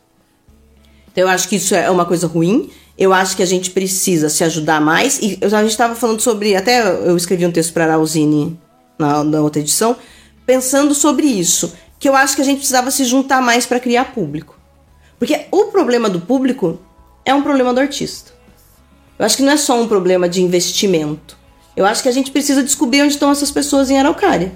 Então 1.12 1.24
eu 1.24 1.28
acho 1.28 1.46
que 1.46 1.56
isso 1.56 1.74
é 1.74 1.90
uma 1.90 2.06
coisa 2.06 2.26
ruim. 2.26 2.70
Eu 2.96 3.12
acho 3.12 3.36
que 3.36 3.42
a 3.42 3.46
gente 3.46 3.70
precisa 3.70 4.30
se 4.30 4.42
ajudar 4.44 4.80
mais. 4.80 5.18
E 5.18 5.38
a 5.42 5.48
gente 5.48 5.72
estava 5.72 5.94
falando 5.94 6.20
sobre. 6.20 6.56
Até 6.56 6.80
eu 6.88 7.14
escrevi 7.14 7.44
um 7.44 7.52
texto 7.52 7.74
para 7.74 7.94
a 7.94 7.98
na, 8.98 9.22
na 9.22 9.40
outra 9.42 9.60
edição, 9.60 9.94
pensando 10.46 10.94
sobre 10.94 11.26
isso. 11.26 11.74
Que 11.98 12.08
eu 12.08 12.16
acho 12.16 12.34
que 12.34 12.40
a 12.40 12.44
gente 12.46 12.58
precisava 12.58 12.90
se 12.90 13.04
juntar 13.04 13.42
mais 13.42 13.66
para 13.66 13.78
criar 13.78 14.06
público. 14.14 14.57
Porque 15.18 15.46
o 15.50 15.66
problema 15.66 16.08
do 16.08 16.20
público 16.20 16.78
é 17.24 17.34
um 17.34 17.42
problema 17.42 17.74
do 17.74 17.80
artista. 17.80 18.32
Eu 19.18 19.26
acho 19.26 19.36
que 19.36 19.42
não 19.42 19.52
é 19.52 19.56
só 19.56 19.80
um 19.80 19.88
problema 19.88 20.28
de 20.28 20.42
investimento. 20.42 21.36
Eu 21.76 21.84
acho 21.84 22.02
que 22.02 22.08
a 22.08 22.12
gente 22.12 22.30
precisa 22.30 22.62
descobrir 22.62 23.02
onde 23.02 23.14
estão 23.14 23.30
essas 23.30 23.50
pessoas 23.50 23.90
em 23.90 23.98
Araucária. 23.98 24.52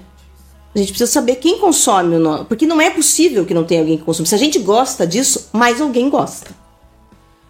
A 0.73 0.79
gente 0.79 0.89
precisa 0.89 1.11
saber 1.11 1.35
quem 1.35 1.59
consome 1.59 2.15
o 2.15 2.19
nosso. 2.19 2.45
Porque 2.45 2.65
não 2.65 2.81
é 2.81 2.89
possível 2.89 3.45
que 3.45 3.53
não 3.53 3.63
tenha 3.63 3.81
alguém 3.81 3.97
que 3.97 4.03
consome. 4.03 4.27
Se 4.27 4.35
a 4.35 4.39
gente 4.39 4.57
gosta 4.59 5.05
disso, 5.05 5.49
mais 5.53 5.79
alguém 5.79 6.09
gosta. 6.09 6.51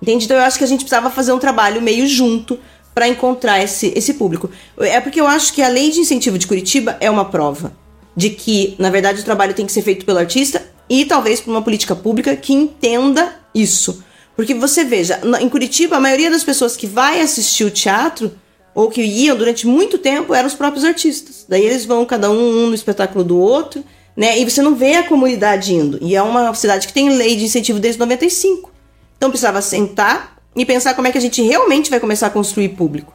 Entende? 0.01 0.25
Então 0.25 0.35
eu 0.35 0.43
acho 0.43 0.57
que 0.57 0.63
a 0.63 0.67
gente 0.67 0.81
precisava 0.81 1.09
fazer 1.09 1.31
um 1.31 1.39
trabalho 1.39 1.81
meio 1.81 2.05
junto 2.07 2.59
para 2.93 3.07
encontrar 3.07 3.63
esse, 3.63 3.93
esse 3.95 4.15
público. 4.15 4.49
É 4.77 4.99
porque 4.99 5.21
eu 5.21 5.27
acho 5.27 5.53
que 5.53 5.61
a 5.61 5.67
lei 5.67 5.89
de 5.89 5.99
incentivo 5.99 6.37
de 6.37 6.45
Curitiba 6.45 6.97
é 6.99 7.09
uma 7.09 7.25
prova 7.25 7.73
de 8.15 8.29
que, 8.29 8.75
na 8.77 8.89
verdade, 8.89 9.21
o 9.21 9.23
trabalho 9.23 9.53
tem 9.53 9.65
que 9.65 9.71
ser 9.71 9.81
feito 9.81 10.05
pelo 10.05 10.19
artista 10.19 10.72
e 10.89 11.05
talvez 11.05 11.41
por 11.41 11.51
uma 11.51 11.61
política 11.61 11.95
pública 11.95 12.35
que 12.35 12.53
entenda 12.53 13.35
isso. 13.53 14.03
Porque 14.35 14.53
você 14.53 14.83
veja, 14.83 15.21
em 15.39 15.49
Curitiba, 15.49 15.97
a 15.97 15.99
maioria 15.99 16.29
das 16.29 16.43
pessoas 16.43 16.75
que 16.75 16.87
vai 16.87 17.21
assistir 17.21 17.63
o 17.63 17.71
teatro 17.71 18.31
ou 18.73 18.89
que 18.89 19.01
iam 19.01 19.37
durante 19.37 19.67
muito 19.67 19.97
tempo 19.97 20.33
eram 20.33 20.47
os 20.47 20.55
próprios 20.55 20.83
artistas. 20.83 21.45
Daí 21.47 21.63
eles 21.63 21.85
vão 21.85 22.05
cada 22.05 22.31
um, 22.31 22.63
um 22.63 22.67
no 22.67 22.73
espetáculo 22.73 23.23
do 23.23 23.37
outro, 23.37 23.83
né? 24.17 24.39
E 24.39 24.49
você 24.49 24.61
não 24.61 24.75
vê 24.75 24.95
a 24.95 25.03
comunidade 25.03 25.73
indo. 25.73 25.99
E 26.01 26.15
é 26.15 26.21
uma 26.21 26.53
cidade 26.55 26.87
que 26.87 26.93
tem 26.93 27.15
lei 27.15 27.35
de 27.35 27.45
incentivo 27.45 27.79
desde 27.79 27.99
95. 27.99 28.71
Então 29.17 29.29
precisava 29.29 29.61
sentar 29.61 30.37
e 30.55 30.65
pensar 30.65 30.95
como 30.95 31.07
é 31.07 31.11
que 31.11 31.17
a 31.17 31.21
gente 31.21 31.41
realmente 31.41 31.89
vai 31.89 31.99
começar 31.99 32.27
a 32.27 32.31
construir 32.31 32.69
público. 32.69 33.13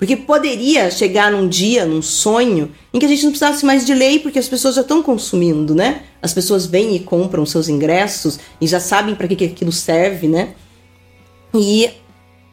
Porque 0.00 0.16
poderia 0.16 0.90
chegar 0.90 1.30
num 1.30 1.46
dia, 1.46 1.84
num 1.84 2.00
sonho, 2.00 2.72
em 2.92 2.98
que 2.98 3.04
a 3.04 3.08
gente 3.08 3.22
não 3.22 3.32
precisasse 3.32 3.66
mais 3.66 3.84
de 3.84 3.92
lei, 3.92 4.18
porque 4.18 4.38
as 4.38 4.48
pessoas 4.48 4.74
já 4.74 4.80
estão 4.80 5.02
consumindo, 5.02 5.74
né? 5.74 6.04
As 6.22 6.32
pessoas 6.32 6.64
vêm 6.64 6.96
e 6.96 7.00
compram 7.00 7.44
seus 7.44 7.68
ingressos 7.68 8.40
e 8.58 8.66
já 8.66 8.80
sabem 8.80 9.14
para 9.14 9.28
que, 9.28 9.36
que 9.36 9.44
aquilo 9.44 9.70
serve, 9.70 10.26
né? 10.26 10.54
E 11.54 11.90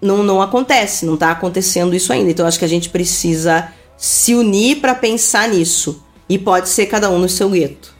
não, 0.01 0.23
não 0.23 0.41
acontece, 0.41 1.05
não 1.05 1.13
está 1.13 1.31
acontecendo 1.31 1.95
isso 1.95 2.11
ainda. 2.11 2.29
Então 2.29 2.45
acho 2.45 2.59
que 2.59 2.65
a 2.65 2.69
gente 2.69 2.89
precisa 2.89 3.71
se 3.95 4.35
unir 4.35 4.81
para 4.81 4.93
pensar 4.93 5.47
nisso. 5.47 6.03
E 6.27 6.37
pode 6.37 6.67
ser 6.67 6.87
cada 6.87 7.09
um 7.09 7.17
no 7.17 7.29
seu 7.29 7.49
gueto, 7.49 7.95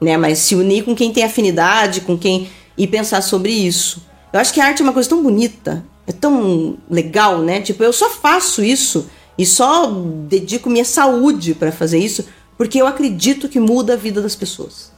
né? 0.00 0.16
Mas 0.16 0.40
se 0.40 0.56
unir 0.56 0.82
com 0.82 0.96
quem 0.96 1.12
tem 1.12 1.22
afinidade, 1.22 2.00
com 2.00 2.18
quem 2.18 2.48
e 2.76 2.84
pensar 2.84 3.22
sobre 3.22 3.52
isso. 3.52 4.02
Eu 4.32 4.40
acho 4.40 4.52
que 4.52 4.60
a 4.60 4.64
arte 4.64 4.82
é 4.82 4.84
uma 4.84 4.92
coisa 4.92 5.08
tão 5.08 5.22
bonita 5.22 5.84
é 6.08 6.12
tão 6.12 6.78
legal, 6.90 7.42
né? 7.42 7.60
Tipo, 7.60 7.84
eu 7.84 7.92
só 7.92 8.08
faço 8.08 8.64
isso 8.64 9.10
e 9.36 9.44
só 9.44 9.86
dedico 10.26 10.70
minha 10.70 10.84
saúde 10.84 11.54
para 11.54 11.70
fazer 11.70 11.98
isso 11.98 12.24
porque 12.56 12.80
eu 12.80 12.86
acredito 12.86 13.46
que 13.46 13.60
muda 13.60 13.92
a 13.92 13.96
vida 13.96 14.22
das 14.22 14.34
pessoas. 14.34 14.90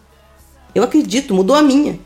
Eu 0.72 0.84
acredito, 0.84 1.34
mudou 1.34 1.56
a 1.56 1.62
minha. 1.62 1.98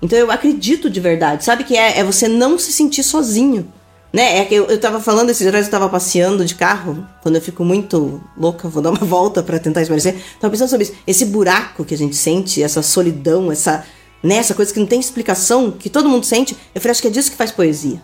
Então 0.00 0.18
eu 0.18 0.30
acredito 0.30 0.88
de 0.88 0.98
verdade. 0.98 1.44
Sabe 1.44 1.62
que 1.62 1.76
é, 1.76 1.98
é 1.98 2.04
você 2.04 2.26
não 2.26 2.58
se 2.58 2.72
sentir 2.72 3.02
sozinho. 3.02 3.70
Né? 4.10 4.38
É 4.38 4.44
que 4.46 4.54
eu, 4.54 4.64
eu 4.64 4.80
tava 4.80 4.98
falando 4.98 5.28
esses 5.28 5.46
dias, 5.46 5.66
eu 5.66 5.70
tava 5.70 5.88
passeando 5.90 6.42
de 6.42 6.54
carro, 6.54 7.06
quando 7.22 7.34
eu 7.34 7.42
fico 7.42 7.62
muito 7.62 8.22
louca, 8.34 8.66
vou 8.66 8.82
dar 8.82 8.90
uma 8.90 8.98
volta 9.04 9.42
para 9.42 9.58
tentar 9.58 9.82
esclarecer. 9.82 10.16
Tava 10.40 10.50
pensando 10.50 10.70
sobre 10.70 10.84
isso. 10.84 10.94
Esse 11.06 11.26
buraco 11.26 11.84
que 11.84 11.94
a 11.94 11.98
gente 11.98 12.16
sente, 12.16 12.62
essa 12.62 12.80
solidão, 12.80 13.52
essa 13.52 13.84
né? 14.22 14.42
Coisa 14.54 14.72
que 14.72 14.80
não 14.80 14.86
tem 14.86 15.00
explicação, 15.00 15.70
que 15.70 15.90
todo 15.90 16.08
mundo 16.08 16.26
sente. 16.26 16.56
Eu 16.74 16.80
falei, 16.80 16.92
acho 16.92 17.02
que 17.02 17.08
é 17.08 17.10
disso 17.10 17.30
que 17.30 17.36
faz 17.36 17.50
poesia. 17.50 18.00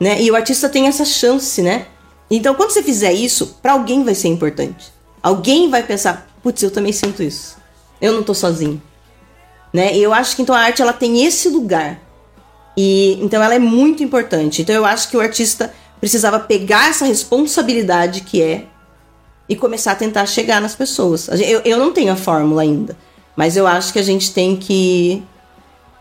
Né? 0.00 0.22
E 0.22 0.30
o 0.30 0.36
artista 0.36 0.68
tem 0.68 0.86
essa 0.86 1.04
chance, 1.04 1.60
né? 1.60 1.86
Então, 2.30 2.54
quando 2.54 2.70
você 2.70 2.82
fizer 2.82 3.12
isso, 3.12 3.58
para 3.62 3.72
alguém 3.72 4.04
vai 4.04 4.14
ser 4.14 4.28
importante. 4.28 4.92
Alguém 5.22 5.70
vai 5.70 5.82
pensar, 5.82 6.28
putz, 6.42 6.62
eu 6.62 6.70
também 6.70 6.92
sinto 6.92 7.22
isso. 7.22 7.56
Eu 8.00 8.12
não 8.12 8.22
tô 8.22 8.34
sozinho. 8.34 8.80
Né? 9.72 9.96
E 9.96 10.02
eu 10.02 10.14
acho 10.14 10.36
que 10.36 10.42
então 10.42 10.54
a 10.54 10.60
arte 10.60 10.82
ela 10.82 10.92
tem 10.92 11.24
esse 11.24 11.48
lugar. 11.48 12.00
E 12.76 13.18
então 13.20 13.42
ela 13.42 13.54
é 13.54 13.58
muito 13.58 14.02
importante. 14.02 14.62
Então 14.62 14.74
eu 14.74 14.84
acho 14.84 15.08
que 15.08 15.16
o 15.16 15.20
artista 15.20 15.72
precisava 16.00 16.38
pegar 16.38 16.90
essa 16.90 17.04
responsabilidade 17.04 18.20
que 18.20 18.40
é 18.40 18.66
e 19.48 19.56
começar 19.56 19.92
a 19.92 19.96
tentar 19.96 20.26
chegar 20.26 20.60
nas 20.60 20.74
pessoas. 20.74 21.28
Eu, 21.28 21.60
eu 21.64 21.78
não 21.78 21.92
tenho 21.92 22.12
a 22.12 22.16
fórmula 22.16 22.62
ainda. 22.62 22.96
Mas 23.38 23.56
eu 23.56 23.68
acho 23.68 23.92
que 23.92 24.00
a 24.00 24.02
gente 24.02 24.34
tem 24.34 24.56
que 24.56 25.22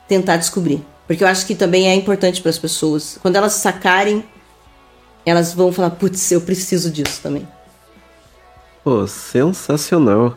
tentar 0.08 0.38
descobrir. 0.38 0.84
Porque 1.06 1.24
eu 1.24 1.28
acho 1.28 1.46
que 1.46 1.54
também 1.54 1.88
é 1.88 1.94
importante 1.94 2.42
para 2.42 2.50
as 2.50 2.58
pessoas. 2.58 3.20
Quando 3.22 3.36
elas 3.36 3.54
sacarem, 3.54 4.24
elas 5.24 5.54
vão 5.54 5.72
falar: 5.72 5.92
putz, 5.92 6.32
eu 6.32 6.42
preciso 6.42 6.90
disso 6.90 7.22
também. 7.22 7.48
Pô, 8.84 9.06
sensacional. 9.06 10.36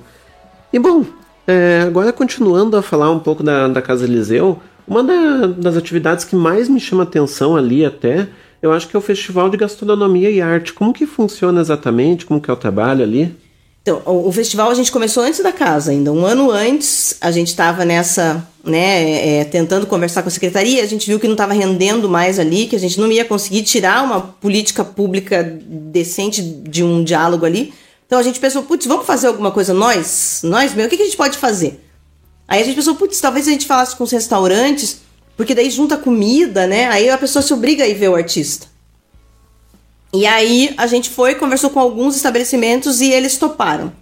E 0.70 0.78
bom, 0.78 1.06
é, 1.46 1.84
agora 1.86 2.12
continuando 2.12 2.76
a 2.76 2.82
falar 2.82 3.10
um 3.10 3.18
pouco 3.18 3.42
da, 3.42 3.66
da 3.66 3.80
Casa 3.80 4.04
Eliseu, 4.04 4.60
uma 4.86 5.02
da, 5.02 5.46
das 5.46 5.78
atividades 5.78 6.26
que 6.26 6.36
mais 6.36 6.68
me 6.68 6.78
chama 6.78 7.04
atenção 7.04 7.56
ali 7.56 7.82
até, 7.82 8.28
eu 8.60 8.72
acho 8.72 8.86
que 8.86 8.94
é 8.94 8.98
o 8.98 9.02
Festival 9.02 9.48
de 9.48 9.56
Gastronomia 9.56 10.30
e 10.30 10.42
Arte. 10.42 10.74
Como 10.74 10.92
que 10.92 11.06
funciona 11.06 11.62
exatamente? 11.62 12.26
Como 12.26 12.42
que 12.42 12.50
é 12.50 12.52
o 12.52 12.58
trabalho 12.58 13.02
ali? 13.02 13.34
Então, 13.82 14.02
o, 14.04 14.30
festival 14.30 14.70
a 14.70 14.74
gente 14.74 14.92
começou 14.92 15.22
antes 15.22 15.40
da 15.40 15.52
casa 15.52 15.90
ainda. 15.90 16.12
Um 16.12 16.24
ano 16.26 16.50
antes, 16.50 17.16
a 17.20 17.30
gente 17.30 17.48
estava 17.48 17.84
nessa, 17.84 18.46
né, 18.62 19.40
é, 19.40 19.44
tentando 19.44 19.86
conversar 19.86 20.22
com 20.22 20.28
a 20.28 20.30
secretaria. 20.30 20.82
A 20.82 20.86
gente 20.86 21.06
viu 21.06 21.18
que 21.18 21.26
não 21.26 21.34
estava 21.34 21.54
rendendo 21.54 22.08
mais 22.08 22.38
ali, 22.38 22.66
que 22.66 22.76
a 22.76 22.78
gente 22.78 23.00
não 23.00 23.10
ia 23.10 23.24
conseguir 23.24 23.62
tirar 23.62 24.04
uma 24.04 24.20
política 24.20 24.84
pública 24.84 25.42
decente 25.42 26.42
de 26.42 26.84
um 26.84 27.02
diálogo 27.02 27.46
ali. 27.46 27.72
Então 28.06 28.18
a 28.18 28.22
gente 28.22 28.38
pensou, 28.38 28.64
putz, 28.64 28.86
vamos 28.86 29.06
fazer 29.06 29.28
alguma 29.28 29.50
coisa 29.50 29.72
nós? 29.72 30.40
Nós 30.44 30.74
mesmo? 30.74 30.86
O 30.86 30.90
que, 30.90 30.96
que 30.96 31.02
a 31.02 31.06
gente 31.06 31.16
pode 31.16 31.38
fazer? 31.38 31.82
Aí 32.46 32.60
a 32.60 32.64
gente 32.64 32.74
pensou, 32.74 32.96
putz, 32.96 33.18
talvez 33.20 33.46
a 33.48 33.50
gente 33.50 33.66
falasse 33.66 33.96
com 33.96 34.04
os 34.04 34.10
restaurantes, 34.10 34.98
porque 35.36 35.54
daí 35.54 35.70
junta 35.70 35.96
comida, 35.96 36.66
né? 36.66 36.88
Aí 36.88 37.08
a 37.08 37.16
pessoa 37.16 37.42
se 37.42 37.54
obriga 37.54 37.84
a 37.84 37.88
ir 37.88 37.94
ver 37.94 38.10
o 38.10 38.16
artista. 38.16 38.66
E 40.12 40.26
aí 40.26 40.74
a 40.76 40.86
gente 40.86 41.08
foi, 41.10 41.34
conversou 41.34 41.70
com 41.70 41.78
alguns 41.78 42.16
estabelecimentos 42.16 43.00
e 43.00 43.10
eles 43.10 43.36
toparam. 43.36 43.92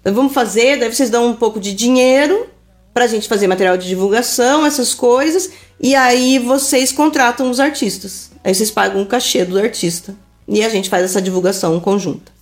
Então 0.00 0.14
vamos 0.14 0.32
fazer, 0.32 0.78
daí 0.78 0.92
vocês 0.92 1.10
dão 1.10 1.26
um 1.26 1.34
pouco 1.34 1.58
de 1.58 1.72
dinheiro 1.72 2.46
pra 2.92 3.06
gente 3.06 3.28
fazer 3.28 3.46
material 3.46 3.76
de 3.76 3.86
divulgação, 3.86 4.66
essas 4.66 4.94
coisas, 4.94 5.50
e 5.80 5.94
aí 5.94 6.38
vocês 6.38 6.92
contratam 6.92 7.50
os 7.50 7.60
artistas. 7.60 8.30
Aí 8.42 8.54
vocês 8.54 8.70
pagam 8.70 9.02
o 9.02 9.06
cachê 9.06 9.44
do 9.44 9.58
artista. 9.58 10.14
E 10.46 10.64
a 10.64 10.68
gente 10.68 10.88
faz 10.88 11.04
essa 11.04 11.20
divulgação 11.20 11.78
conjunta. 11.78 12.32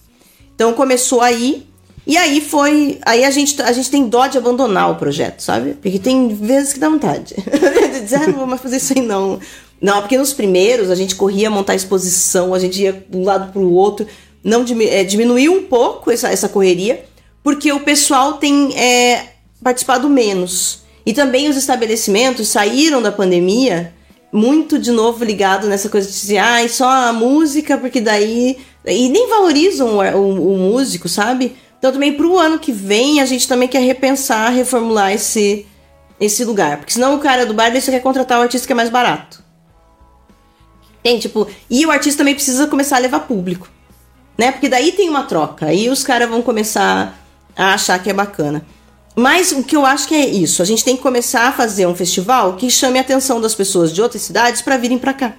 Então 0.55 0.73
começou 0.73 1.21
aí, 1.21 1.67
e 2.07 2.17
aí 2.17 2.41
foi. 2.41 2.99
Aí 3.05 3.25
a 3.25 3.31
gente, 3.31 3.61
a 3.61 3.73
gente 3.73 3.91
tem 3.91 4.09
dó 4.09 4.29
de 4.29 4.39
abandonar 4.39 4.91
o 4.93 4.95
projeto, 4.95 5.41
sabe? 5.41 5.75
Porque 5.75 5.99
tem 5.99 6.29
vezes 6.29 6.73
que 6.73 6.79
dá 6.79 6.89
vontade. 6.89 7.35
de 7.93 8.01
dizer, 8.01 8.17
ah, 8.17 8.27
não 8.29 8.35
vou 8.35 8.47
mais 8.47 8.61
fazer 8.61 8.77
isso 8.77 8.93
aí 8.97 9.03
não. 9.05 9.41
Não, 9.81 10.01
porque 10.01 10.17
nos 10.17 10.33
primeiros 10.33 10.91
a 10.91 10.95
gente 10.95 11.15
corria 11.15 11.51
montar 11.51 11.75
exposição, 11.75 12.55
a 12.55 12.59
gente 12.59 12.83
ia 12.83 12.93
de 12.93 13.17
um 13.17 13.25
lado 13.25 13.53
pro 13.53 13.71
outro. 13.71 14.07
Não 14.43 14.65
é, 14.89 15.05
diminuiu 15.05 15.53
um 15.53 15.65
pouco 15.65 16.11
essa, 16.11 16.29
essa 16.29 16.49
correria, 16.49 17.05
porque 17.43 17.73
o 17.73 17.81
pessoal 17.81 18.35
tem 18.35 18.77
é, 18.79 19.33
participado 19.63 20.09
menos. 20.09 20.85
E 21.05 21.13
também 21.13 21.49
os 21.49 21.57
estabelecimentos 21.57 22.49
saíram 22.49 23.01
da 23.01 23.13
pandemia 23.13 23.93
muito 24.33 24.79
de 24.79 24.91
novo 24.91 25.25
ligado 25.25 25.67
nessa 25.67 25.89
coisa 25.89 26.09
de 26.09 26.15
dizer, 26.15 26.39
ah, 26.39 26.69
só 26.69 26.89
a 26.89 27.13
música, 27.13 27.79
porque 27.79 28.01
daí. 28.01 28.59
E 28.85 29.09
nem 29.09 29.29
valorizam 29.29 29.99
o, 29.99 30.01
o, 30.01 30.55
o 30.55 30.59
músico, 30.59 31.09
sabe? 31.09 31.57
Então 31.79 31.93
também 31.93 32.13
pro 32.15 32.39
ano 32.39 32.59
que 32.59 32.73
vem 32.73 33.21
a 33.21 33.27
gente 33.27 33.47
também 33.47 33.69
quer 33.69 33.81
repensar, 33.81 34.51
reformular 34.51 35.13
esse, 35.13 35.67
esse 36.21 36.45
lugar. 36.45 36.79
Porque 36.79 36.93
senão 36.93 37.15
o 37.15 37.21
cara 37.21 37.47
do 37.47 37.55
bar 37.55 37.69
ele 37.69 37.81
só 37.81 37.91
quer 37.91 38.01
contratar 38.01 38.39
o 38.39 38.43
artista 38.43 38.67
que 38.67 38.73
é 38.73 38.77
mais 38.77 38.91
barato. 38.91 39.46
Tem, 41.07 41.21
tipo, 41.21 41.47
e 41.71 41.87
o 41.87 41.93
artista 41.93 42.19
também 42.19 42.35
precisa 42.35 42.67
começar 42.67 42.97
a 42.97 42.99
levar 42.99 43.21
público. 43.21 43.69
Né? 44.37 44.51
Porque 44.51 44.69
daí 44.69 44.91
tem 44.91 45.09
uma 45.09 45.23
troca. 45.23 45.67
Aí 45.67 45.89
os 45.89 46.03
caras 46.03 46.29
vão 46.29 46.43
começar 46.43 47.17
a 47.57 47.75
achar 47.75 47.97
que 48.03 48.11
é 48.11 48.13
bacana. 48.13 48.67
Mas 49.15 49.53
o 49.53 49.63
que 49.63 49.77
eu 49.77 49.87
acho 49.87 50.09
que 50.09 50.17
é 50.17 50.27
isso. 50.27 50.61
A 50.61 50.65
gente 50.65 50.83
tem 50.85 50.97
que 50.97 51.03
começar 51.05 51.47
a 51.47 51.53
fazer 51.53 51.87
um 51.87 51.95
festival 51.95 52.55
que 52.55 52.69
chame 52.69 52.99
a 52.99 53.03
atenção 53.03 53.41
das 53.41 53.55
pessoas 53.55 53.95
de 53.95 54.03
outras 54.03 54.21
cidades 54.21 54.63
para 54.63 54.77
virem 54.77 54.99
para 54.99 55.15
cá. 55.15 55.37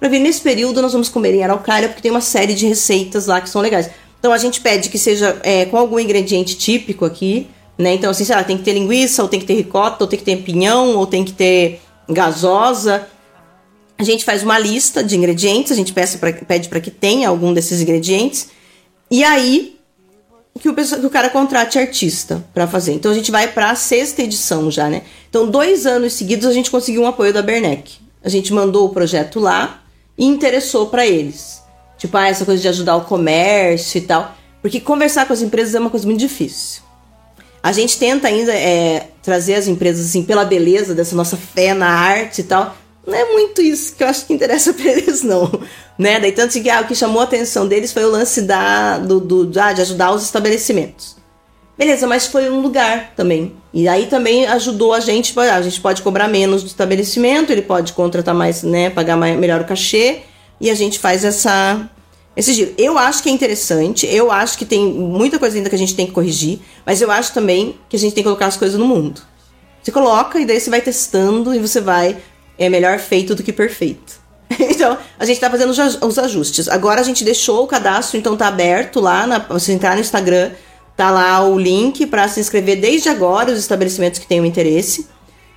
Para 0.00 0.08
vir 0.08 0.18
nesse 0.18 0.40
período, 0.40 0.82
nós 0.82 0.90
vamos 0.90 1.08
comer 1.08 1.32
em 1.34 1.44
Araucária, 1.44 1.88
porque 1.88 2.02
tem 2.02 2.10
uma 2.10 2.20
série 2.20 2.52
de 2.52 2.66
receitas 2.66 3.28
lá 3.28 3.40
que 3.40 3.48
são 3.48 3.62
legais. 3.62 3.88
Então 4.18 4.32
a 4.32 4.38
gente 4.38 4.60
pede 4.60 4.88
que 4.88 4.98
seja 4.98 5.38
é, 5.44 5.66
com 5.66 5.76
algum 5.76 6.00
ingrediente 6.00 6.56
típico 6.56 7.04
aqui, 7.04 7.46
né? 7.78 7.94
Então, 7.94 8.10
assim, 8.10 8.24
sei 8.24 8.34
lá, 8.34 8.42
tem 8.42 8.58
que 8.58 8.64
ter 8.64 8.72
linguiça, 8.72 9.22
ou 9.22 9.28
tem 9.28 9.38
que 9.38 9.46
ter 9.46 9.54
ricota, 9.54 10.02
ou 10.02 10.08
tem 10.08 10.18
que 10.18 10.24
ter 10.24 10.36
pinhão, 10.38 10.96
ou 10.96 11.06
tem 11.06 11.24
que 11.24 11.32
ter 11.32 11.80
gasosa. 12.08 13.06
A 14.04 14.06
gente 14.06 14.22
faz 14.22 14.42
uma 14.42 14.58
lista 14.58 15.02
de 15.02 15.16
ingredientes, 15.16 15.72
a 15.72 15.74
gente 15.74 15.94
pra, 15.94 16.32
pede 16.32 16.68
para 16.68 16.78
que 16.78 16.90
tenha 16.90 17.26
algum 17.26 17.54
desses 17.54 17.80
ingredientes. 17.80 18.48
E 19.10 19.24
aí 19.24 19.78
que 20.60 20.68
o, 20.68 20.74
que 20.74 21.06
o 21.06 21.10
cara 21.10 21.30
contrate 21.30 21.78
artista 21.78 22.44
para 22.52 22.66
fazer. 22.66 22.92
Então 22.92 23.10
a 23.10 23.14
gente 23.14 23.30
vai 23.30 23.48
para 23.48 23.70
a 23.70 23.74
sexta 23.74 24.22
edição 24.22 24.70
já, 24.70 24.90
né? 24.90 25.02
Então, 25.30 25.50
dois 25.50 25.86
anos 25.86 26.12
seguidos 26.12 26.46
a 26.46 26.52
gente 26.52 26.70
conseguiu 26.70 27.00
um 27.00 27.06
apoio 27.06 27.32
da 27.32 27.40
Bernec. 27.40 27.94
A 28.22 28.28
gente 28.28 28.52
mandou 28.52 28.86
o 28.86 28.90
projeto 28.90 29.40
lá 29.40 29.82
e 30.18 30.26
interessou 30.26 30.88
para 30.88 31.06
eles. 31.06 31.62
Tipo, 31.96 32.18
ah, 32.18 32.28
essa 32.28 32.44
coisa 32.44 32.60
de 32.60 32.68
ajudar 32.68 32.96
o 32.96 33.06
comércio 33.06 33.96
e 33.96 34.02
tal. 34.02 34.36
Porque 34.60 34.80
conversar 34.80 35.26
com 35.26 35.32
as 35.32 35.40
empresas 35.40 35.74
é 35.74 35.80
uma 35.80 35.90
coisa 35.90 36.06
muito 36.06 36.20
difícil. 36.20 36.82
A 37.62 37.72
gente 37.72 37.98
tenta 37.98 38.28
ainda 38.28 38.52
é, 38.52 39.08
trazer 39.22 39.54
as 39.54 39.66
empresas 39.66 40.10
assim 40.10 40.22
pela 40.22 40.44
beleza 40.44 40.94
dessa 40.94 41.16
nossa 41.16 41.38
fé 41.38 41.72
na 41.72 41.88
arte 41.88 42.42
e 42.42 42.44
tal. 42.44 42.76
Não 43.06 43.14
é 43.14 43.32
muito 43.32 43.60
isso 43.60 43.94
que 43.94 44.02
eu 44.02 44.08
acho 44.08 44.26
que 44.26 44.32
interessa 44.32 44.72
pra 44.72 44.90
eles, 44.90 45.22
não. 45.22 45.50
Né? 45.98 46.18
Daí, 46.18 46.32
tanto 46.32 46.60
que 46.60 46.70
ah, 46.70 46.80
o 46.80 46.86
que 46.86 46.94
chamou 46.94 47.20
a 47.20 47.24
atenção 47.24 47.68
deles 47.68 47.92
foi 47.92 48.04
o 48.04 48.10
lance 48.10 48.42
da, 48.42 48.98
do, 48.98 49.20
do, 49.20 49.60
ah, 49.60 49.72
de 49.72 49.82
ajudar 49.82 50.12
os 50.12 50.24
estabelecimentos. 50.24 51.16
Beleza, 51.76 52.06
mas 52.06 52.26
foi 52.26 52.48
um 52.48 52.60
lugar 52.60 53.12
também. 53.16 53.52
E 53.72 53.88
aí 53.88 54.06
também 54.06 54.46
ajudou 54.46 54.94
a 54.94 55.00
gente, 55.00 55.38
a 55.38 55.60
gente 55.60 55.80
pode 55.80 56.02
cobrar 56.02 56.28
menos 56.28 56.62
do 56.62 56.68
estabelecimento, 56.68 57.50
ele 57.50 57.62
pode 57.62 57.92
contratar 57.92 58.34
mais, 58.34 58.62
né, 58.62 58.90
pagar 58.90 59.16
mais, 59.16 59.36
melhor 59.36 59.60
o 59.60 59.64
cachê, 59.64 60.20
e 60.60 60.70
a 60.70 60.74
gente 60.74 60.98
faz 60.98 61.24
essa 61.24 61.90
esse 62.36 62.52
giro. 62.52 62.74
Eu 62.76 62.98
acho 62.98 63.22
que 63.22 63.28
é 63.28 63.32
interessante, 63.32 64.06
eu 64.06 64.30
acho 64.30 64.58
que 64.58 64.64
tem 64.64 64.84
muita 64.86 65.38
coisa 65.38 65.56
ainda 65.56 65.68
que 65.68 65.74
a 65.74 65.78
gente 65.78 65.94
tem 65.94 66.06
que 66.06 66.12
corrigir, 66.12 66.60
mas 66.84 67.00
eu 67.00 67.10
acho 67.10 67.32
também 67.32 67.76
que 67.88 67.96
a 67.96 67.98
gente 67.98 68.14
tem 68.14 68.22
que 68.22 68.28
colocar 68.28 68.46
as 68.46 68.56
coisas 68.56 68.78
no 68.78 68.86
mundo. 68.86 69.20
Você 69.82 69.92
coloca 69.92 70.40
e 70.40 70.46
daí 70.46 70.58
você 70.58 70.70
vai 70.70 70.80
testando 70.80 71.54
e 71.54 71.58
você 71.58 71.80
vai 71.80 72.16
é 72.58 72.68
melhor 72.68 72.98
feito 72.98 73.34
do 73.34 73.42
que 73.42 73.52
perfeito. 73.52 74.24
então, 74.58 74.96
a 75.18 75.24
gente 75.24 75.40
tá 75.40 75.50
fazendo 75.50 75.70
os 75.70 76.18
ajustes. 76.18 76.68
Agora 76.68 77.00
a 77.00 77.04
gente 77.04 77.24
deixou 77.24 77.64
o 77.64 77.66
cadastro, 77.66 78.18
então 78.18 78.36
tá 78.36 78.48
aberto 78.48 79.00
lá, 79.00 79.26
na, 79.26 79.38
você 79.38 79.72
entrar 79.72 79.94
no 79.94 80.00
Instagram, 80.00 80.52
tá 80.96 81.10
lá 81.10 81.46
o 81.46 81.58
link 81.58 82.06
para 82.06 82.28
se 82.28 82.40
inscrever 82.40 82.80
desde 82.80 83.08
agora, 83.08 83.52
os 83.52 83.58
estabelecimentos 83.58 84.20
que 84.20 84.26
tenham 84.26 84.44
interesse. 84.44 85.08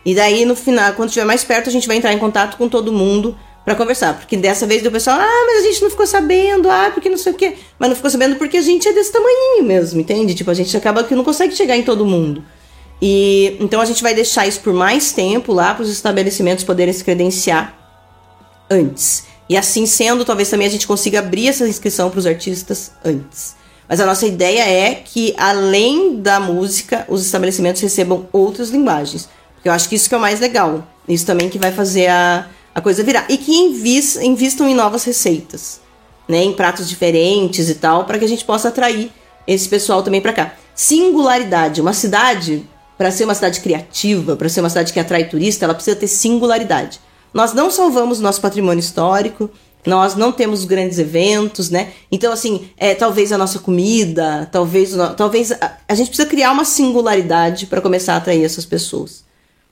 E 0.05 0.15
daí, 0.15 0.45
no 0.45 0.55
final, 0.55 0.93
quando 0.93 1.09
estiver 1.09 1.25
mais 1.25 1.43
perto, 1.43 1.69
a 1.69 1.71
gente 1.71 1.87
vai 1.87 1.97
entrar 1.97 2.13
em 2.13 2.17
contato 2.17 2.57
com 2.57 2.69
todo 2.69 2.93
mundo 2.93 3.37
para 3.65 3.75
conversar. 3.75 4.13
Porque 4.17 4.37
dessa 4.37 4.65
vez 4.65 4.85
o 4.85 4.89
pessoal, 4.89 5.19
ah, 5.19 5.45
mas 5.45 5.63
a 5.63 5.67
gente 5.67 5.83
não 5.83 5.89
ficou 5.89 6.07
sabendo, 6.07 6.69
ah, 6.69 6.89
porque 6.93 7.09
não 7.09 7.17
sei 7.17 7.33
o 7.33 7.35
quê. 7.35 7.55
Mas 7.77 7.89
não 7.89 7.95
ficou 7.97 8.09
sabendo 8.09 8.37
porque 8.37 8.55
a 8.55 8.61
gente 8.61 8.87
é 8.87 8.93
desse 8.93 9.11
tamanho 9.11 9.63
mesmo, 9.63 9.99
entende? 9.99 10.33
Tipo, 10.33 10.49
a 10.49 10.53
gente 10.53 10.75
acaba 10.77 11.03
que 11.03 11.13
não 11.13 11.25
consegue 11.25 11.53
chegar 11.53 11.75
em 11.75 11.83
todo 11.83 12.05
mundo. 12.05 12.41
E 13.01 13.57
então 13.59 13.79
a 13.79 13.85
gente 13.85 14.01
vai 14.01 14.13
deixar 14.13 14.47
isso 14.47 14.59
por 14.61 14.73
mais 14.73 15.11
tempo 15.11 15.53
lá 15.53 15.73
para 15.73 15.83
os 15.83 15.89
estabelecimentos 15.89 16.63
poderem 16.63 16.93
se 16.93 17.03
credenciar 17.03 17.75
antes. 18.69 19.25
E 19.49 19.55
assim 19.55 19.85
sendo, 19.85 20.25
talvez 20.25 20.49
também 20.49 20.67
a 20.67 20.69
gente 20.69 20.87
consiga 20.87 21.19
abrir 21.19 21.47
essa 21.47 21.67
inscrição 21.67 22.09
para 22.09 22.19
os 22.19 22.25
artistas 22.25 22.91
antes. 23.03 23.55
Mas 23.87 24.01
a 24.01 24.05
nossa 24.05 24.25
ideia 24.25 24.67
é 24.67 24.95
que, 24.95 25.33
além 25.37 26.19
da 26.19 26.39
música, 26.39 27.05
os 27.07 27.25
estabelecimentos 27.25 27.81
recebam 27.81 28.27
outras 28.33 28.69
linguagens. 28.69 29.29
Porque 29.53 29.69
eu 29.69 29.73
acho 29.73 29.87
que 29.87 29.95
isso 29.95 30.09
que 30.09 30.15
é 30.15 30.17
o 30.17 30.21
mais 30.21 30.41
legal. 30.41 30.85
Isso 31.07 31.25
também 31.25 31.47
que 31.47 31.57
vai 31.57 31.71
fazer 31.71 32.07
a, 32.07 32.47
a 32.75 32.81
coisa 32.81 33.01
virar. 33.01 33.25
E 33.29 33.37
que 33.37 33.53
invis, 33.53 34.17
invistam 34.17 34.67
em 34.67 34.75
novas 34.75 35.05
receitas, 35.05 35.79
né? 36.27 36.43
Em 36.43 36.51
pratos 36.51 36.89
diferentes 36.89 37.69
e 37.69 37.75
tal, 37.75 38.03
para 38.03 38.19
que 38.19 38.25
a 38.25 38.27
gente 38.27 38.43
possa 38.43 38.67
atrair 38.67 39.09
esse 39.47 39.69
pessoal 39.69 40.03
também 40.03 40.19
para 40.19 40.33
cá. 40.33 40.53
Singularidade. 40.75 41.79
Uma 41.79 41.93
cidade 41.93 42.67
para 42.97 43.11
ser 43.11 43.25
uma 43.25 43.35
cidade 43.35 43.59
criativa, 43.61 44.35
para 44.35 44.49
ser 44.49 44.61
uma 44.61 44.69
cidade 44.69 44.91
que 44.91 44.99
atrai 44.99 45.25
turista, 45.25 45.65
ela 45.65 45.73
precisa 45.73 45.95
ter 45.95 46.07
singularidade. 46.07 46.99
Nós 47.33 47.53
não 47.53 47.69
salvamos 47.69 48.19
nosso 48.19 48.41
patrimônio 48.41 48.79
histórico, 48.79 49.49
nós 49.85 50.15
não 50.15 50.31
temos 50.31 50.65
grandes 50.65 50.99
eventos, 50.99 51.69
né? 51.69 51.93
Então, 52.11 52.33
assim, 52.33 52.69
é, 52.77 52.93
talvez 52.93 53.31
a 53.31 53.37
nossa 53.37 53.59
comida, 53.59 54.49
talvez, 54.51 54.93
talvez 55.15 55.51
a, 55.51 55.77
a 55.87 55.95
gente 55.95 56.07
precisa 56.07 56.27
criar 56.27 56.51
uma 56.51 56.65
singularidade 56.65 57.67
para 57.67 57.79
começar 57.79 58.15
a 58.15 58.17
atrair 58.17 58.43
essas 58.43 58.65
pessoas. 58.65 59.23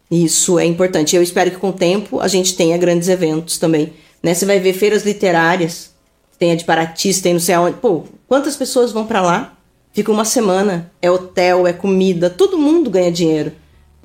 Isso 0.09 0.59
é 0.59 0.65
importante. 0.65 1.15
Eu 1.15 1.23
espero 1.23 1.51
que 1.51 1.57
com 1.57 1.69
o 1.69 1.73
tempo 1.73 2.19
a 2.19 2.27
gente 2.27 2.55
tenha 2.55 2.77
grandes 2.77 3.09
eventos 3.09 3.57
também. 3.57 3.93
Né? 4.21 4.33
Você 4.33 4.45
vai 4.45 4.59
ver 4.59 4.73
feiras 4.73 5.03
literárias, 5.03 5.91
tem 6.37 6.51
a 6.51 6.55
de 6.55 6.63
Paraty, 6.63 7.21
tem 7.21 7.33
não 7.33 7.39
sei 7.39 7.55
aonde. 7.55 7.77
Pô, 7.77 8.03
quantas 8.27 8.55
pessoas 8.55 8.91
vão 8.91 9.05
para 9.05 9.21
lá? 9.21 9.54
Fica 9.95 10.11
uma 10.11 10.25
semana, 10.25 10.91
é 11.01 11.09
hotel, 11.09 11.65
é 11.65 11.71
comida, 11.71 12.29
todo 12.29 12.57
mundo 12.57 12.89
ganha 12.89 13.09
dinheiro. 13.09 13.53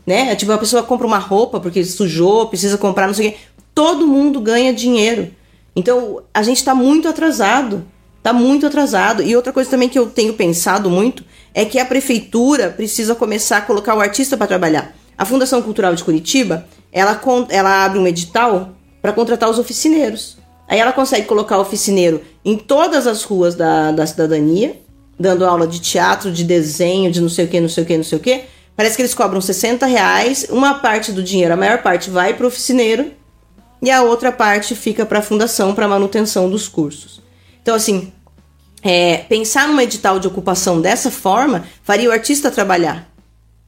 Né? 0.06 0.30
É 0.30 0.36
tipo, 0.36 0.52
a 0.52 0.56
pessoa 0.56 0.84
compra 0.84 1.04
uma 1.04 1.18
roupa 1.18 1.58
porque 1.58 1.84
sujou, 1.84 2.46
precisa 2.46 2.78
comprar, 2.78 3.08
não 3.08 3.14
sei 3.14 3.28
o 3.28 3.32
quê. 3.32 3.38
Todo 3.74 4.06
mundo 4.06 4.40
ganha 4.40 4.72
dinheiro. 4.72 5.32
Então, 5.74 6.22
a 6.32 6.44
gente 6.44 6.58
está 6.58 6.76
muito 6.76 7.08
atrasado. 7.08 7.84
Está 8.18 8.32
muito 8.32 8.68
atrasado. 8.68 9.20
E 9.20 9.34
outra 9.34 9.52
coisa 9.52 9.68
também 9.68 9.88
que 9.88 9.98
eu 9.98 10.08
tenho 10.08 10.32
pensado 10.34 10.88
muito 10.88 11.24
é 11.52 11.64
que 11.64 11.80
a 11.80 11.84
prefeitura 11.84 12.70
precisa 12.70 13.16
começar 13.16 13.56
a 13.56 13.62
colocar 13.62 13.96
o 13.96 14.00
artista 14.00 14.36
para 14.36 14.46
trabalhar. 14.46 14.94
A 15.18 15.24
Fundação 15.24 15.60
Cultural 15.60 15.96
de 15.96 16.04
Curitiba, 16.04 16.68
ela, 16.92 17.20
ela 17.48 17.84
abre 17.84 17.98
um 17.98 18.06
edital 18.06 18.76
para 19.02 19.12
contratar 19.12 19.50
os 19.50 19.58
oficineiros. 19.58 20.38
Aí 20.68 20.78
ela 20.78 20.92
consegue 20.92 21.26
colocar 21.26 21.58
oficineiro 21.58 22.20
em 22.44 22.56
todas 22.56 23.08
as 23.08 23.24
ruas 23.24 23.56
da, 23.56 23.90
da 23.90 24.06
cidadania 24.06 24.76
dando 25.20 25.44
aula 25.44 25.66
de 25.66 25.78
teatro, 25.78 26.32
de 26.32 26.42
desenho, 26.42 27.12
de 27.12 27.20
não 27.20 27.28
sei 27.28 27.44
o 27.44 27.48
que, 27.48 27.60
não 27.60 27.68
sei 27.68 27.84
o 27.84 27.86
que, 27.86 27.96
não 27.98 28.04
sei 28.04 28.18
o 28.18 28.20
que. 28.22 28.44
Parece 28.74 28.96
que 28.96 29.02
eles 29.02 29.12
cobram 29.12 29.38
60 29.38 29.84
reais, 29.84 30.46
uma 30.48 30.78
parte 30.78 31.12
do 31.12 31.22
dinheiro, 31.22 31.52
a 31.52 31.56
maior 31.58 31.82
parte 31.82 32.08
vai 32.08 32.32
para 32.32 32.44
o 32.44 32.48
oficineiro 32.48 33.12
e 33.82 33.90
a 33.90 34.02
outra 34.02 34.32
parte 34.32 34.74
fica 34.74 35.04
para 35.04 35.18
a 35.18 35.22
fundação, 35.22 35.74
para 35.74 35.86
manutenção 35.86 36.48
dos 36.48 36.66
cursos. 36.66 37.20
Então, 37.60 37.74
assim, 37.74 38.10
é, 38.82 39.18
pensar 39.18 39.68
num 39.68 39.78
edital 39.78 40.18
de 40.18 40.26
ocupação 40.26 40.80
dessa 40.80 41.10
forma 41.10 41.66
faria 41.82 42.08
o 42.08 42.12
artista 42.12 42.50
trabalhar 42.50 43.06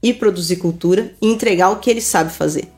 e 0.03 0.15
produzir 0.15 0.57
cultura 0.57 1.13
e 1.21 1.27
entregar 1.27 1.69
o 1.69 1.77
que 1.77 1.91
ele 1.91 2.01
sabe 2.01 2.33
fazer. 2.33 2.73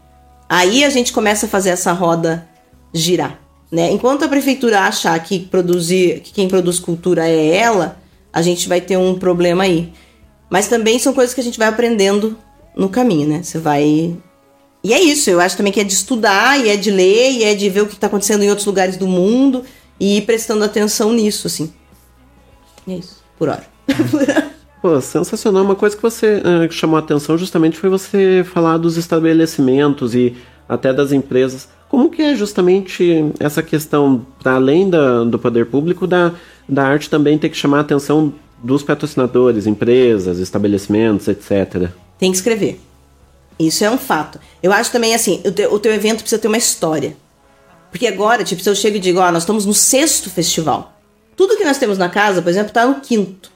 Aí 0.49 0.85
a 0.85 0.91
gente 0.91 1.13
começa 1.13 1.47
a 1.47 1.49
fazer 1.49 1.71
essa 1.71 1.93
roda 1.93 2.49
girar. 2.93 3.39
Né? 3.71 3.93
Enquanto 3.93 4.25
a 4.25 4.29
prefeitura 4.29 4.81
achar 4.81 5.17
que, 5.21 5.39
produzir, 5.39 6.21
que 6.21 6.33
quem 6.33 6.49
produz 6.49 6.81
cultura 6.81 7.29
é 7.29 7.55
ela, 7.55 8.03
a 8.35 8.43
gente 8.43 8.69
vai 8.69 8.81
ter 8.81 8.97
um 8.97 9.15
problema 9.17 9.63
aí. 9.63 9.93
Mas 10.51 10.67
também 10.67 10.99
são 10.99 11.15
coisas 11.15 11.33
que 11.33 11.41
a 11.41 11.45
gente 11.45 11.57
vai 11.57 11.69
aprendendo 11.69 12.37
no 12.77 12.89
caminho, 12.89 13.29
né? 13.29 13.43
Você 13.45 13.59
vai. 13.59 14.17
E 14.83 14.93
é 14.93 15.01
isso, 15.01 15.31
eu 15.31 15.41
acho 15.41 15.57
também 15.57 15.73
que 15.73 15.81
é 15.81 15.85
de 15.85 15.93
estudar, 15.93 16.59
e 16.59 16.69
é 16.69 16.77
de 16.77 16.91
ler, 16.91 17.31
e 17.31 17.45
é 17.45 17.55
de 17.55 17.71
ver 17.71 17.83
o 17.83 17.87
que 17.87 17.95
está 17.95 18.09
acontecendo 18.09 18.43
em 18.43 18.49
outros 18.49 18.67
lugares 18.67 18.97
do 18.97 19.07
mundo 19.07 19.65
e 19.99 20.19
ir 20.19 20.23
prestando 20.23 20.65
atenção 20.65 21.13
nisso, 21.13 21.47
assim. 21.47 21.73
E 22.87 22.93
é 22.93 22.97
isso, 22.97 23.23
por 23.39 23.49
hora. 23.49 23.65
Pô, 24.83 25.01
sensacional. 25.01 25.63
Uma 25.65 25.77
coisa 25.77 25.97
que 25.97 26.03
você 26.03 26.43
que 26.69 26.75
chamou 26.75 26.97
a 26.97 27.01
atenção 27.01 27.39
justamente 27.39 27.79
foi 27.79 27.89
você 27.89 28.45
falar 28.53 28.77
dos 28.77 28.99
estabelecimentos 28.99 30.15
e 30.15 30.37
até 30.69 30.93
das 30.93 31.13
empresas. 31.13 31.69
Como 31.89 32.11
que 32.11 32.21
é 32.21 32.35
justamente 32.35 33.33
essa 33.39 33.63
questão, 33.63 34.27
para 34.43 34.57
além 34.57 34.91
da, 34.91 35.25
do 35.25 35.39
poder 35.39 35.67
público, 35.67 36.07
da, 36.07 36.35
da 36.69 36.87
arte 36.87 37.11
também 37.11 37.39
ter 37.39 37.49
que 37.49 37.57
chamar 37.57 37.79
a 37.79 37.81
atenção 37.83 38.33
dos 38.63 38.83
patrocinadores, 38.83 39.67
empresas, 39.67 40.39
estabelecimentos, 40.39 41.29
etc. 41.29 41.91
Tem 42.19 42.31
que 42.31 42.37
escrever. 42.37 42.81
Isso 43.59 43.85
é 43.85 43.91
um 43.91 43.99
fato. 43.99 44.41
Eu 44.63 44.73
acho 44.73 44.91
também 44.91 45.15
assim, 45.15 45.41
o 45.45 45.53
teu, 45.53 45.73
o 45.73 45.79
teu 45.79 45.93
evento 45.93 46.21
precisa 46.21 46.41
ter 46.41 46.49
uma 46.49 46.57
história. 46.57 47.17
Porque 47.91 48.07
agora, 48.07 48.43
tipo, 48.43 48.63
se 48.63 48.69
eu 48.69 48.75
chego 48.75 48.97
e 48.97 49.01
digo, 49.01 49.21
ó, 49.21 49.31
nós 49.31 49.43
estamos 49.43 49.65
no 49.65 49.75
sexto 49.75 50.29
festival. 50.29 50.99
Tudo 51.37 51.57
que 51.57 51.65
nós 51.65 51.79
temos 51.79 51.99
na 51.99 52.09
casa, 52.09 52.43
por 52.43 52.49
exemplo, 52.49 52.69
está 52.69 52.87
no 52.87 53.01
quinto. 53.01 53.53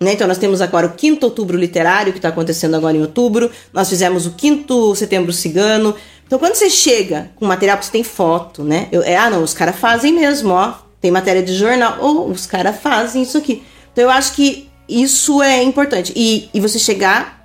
Né? 0.00 0.12
Então 0.12 0.28
nós 0.28 0.38
temos 0.38 0.60
agora 0.60 0.86
o 0.86 0.92
quinto 0.92 1.26
outubro 1.26 1.56
literário, 1.56 2.12
que 2.12 2.18
está 2.18 2.28
acontecendo 2.28 2.74
agora 2.74 2.96
em 2.96 3.00
outubro. 3.00 3.50
Nós 3.72 3.88
fizemos 3.88 4.26
o 4.26 4.32
quinto 4.32 4.94
setembro 4.94 5.32
cigano. 5.32 5.94
Então 6.26 6.38
quando 6.38 6.54
você 6.54 6.68
chega 6.68 7.30
com 7.36 7.46
material, 7.46 7.80
você 7.80 7.90
tem 7.90 8.04
foto, 8.04 8.62
né? 8.62 8.88
Eu, 8.92 9.02
é, 9.02 9.16
ah, 9.16 9.30
não, 9.30 9.42
os 9.42 9.54
caras 9.54 9.76
fazem 9.76 10.12
mesmo, 10.12 10.52
ó. 10.52 10.74
Tem 11.00 11.10
matéria 11.10 11.42
de 11.42 11.54
jornal. 11.54 11.98
Ou 12.00 12.30
os 12.30 12.46
caras 12.46 12.76
fazem 12.80 13.22
isso 13.22 13.38
aqui. 13.38 13.62
Então 13.92 14.04
eu 14.04 14.10
acho 14.10 14.32
que 14.32 14.68
isso 14.88 15.42
é 15.42 15.62
importante. 15.62 16.12
E, 16.16 16.48
e 16.52 16.60
você 16.60 16.78
chegar 16.78 17.38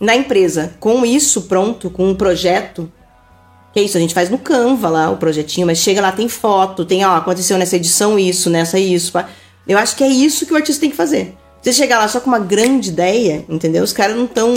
na 0.00 0.16
empresa 0.16 0.74
com 0.80 1.06
isso 1.06 1.42
pronto, 1.42 1.88
com 1.88 2.08
um 2.08 2.14
projeto. 2.14 2.90
Que 3.72 3.80
é 3.80 3.82
isso, 3.84 3.96
a 3.96 4.00
gente 4.00 4.12
faz 4.12 4.28
no 4.28 4.36
Canva 4.36 4.88
lá 4.90 5.10
o 5.10 5.16
projetinho, 5.16 5.66
mas 5.66 5.78
chega 5.78 6.00
lá, 6.00 6.12
tem 6.12 6.28
foto, 6.28 6.84
tem, 6.84 7.04
ó, 7.06 7.16
aconteceu 7.16 7.56
nessa 7.56 7.76
edição 7.76 8.18
isso, 8.18 8.50
nessa 8.50 8.78
isso. 8.78 9.12
pá. 9.12 9.28
Eu 9.66 9.78
acho 9.78 9.96
que 9.96 10.04
é 10.04 10.08
isso 10.08 10.44
que 10.44 10.52
o 10.52 10.56
artista 10.56 10.80
tem 10.80 10.90
que 10.90 10.96
fazer. 10.96 11.34
Você 11.62 11.72
chegar 11.72 11.98
lá 11.98 12.08
só 12.08 12.20
com 12.20 12.26
uma 12.26 12.40
grande 12.40 12.90
ideia, 12.90 13.44
entendeu? 13.48 13.84
Os 13.84 13.92
caras 13.92 14.16
não 14.16 14.24
estão 14.24 14.52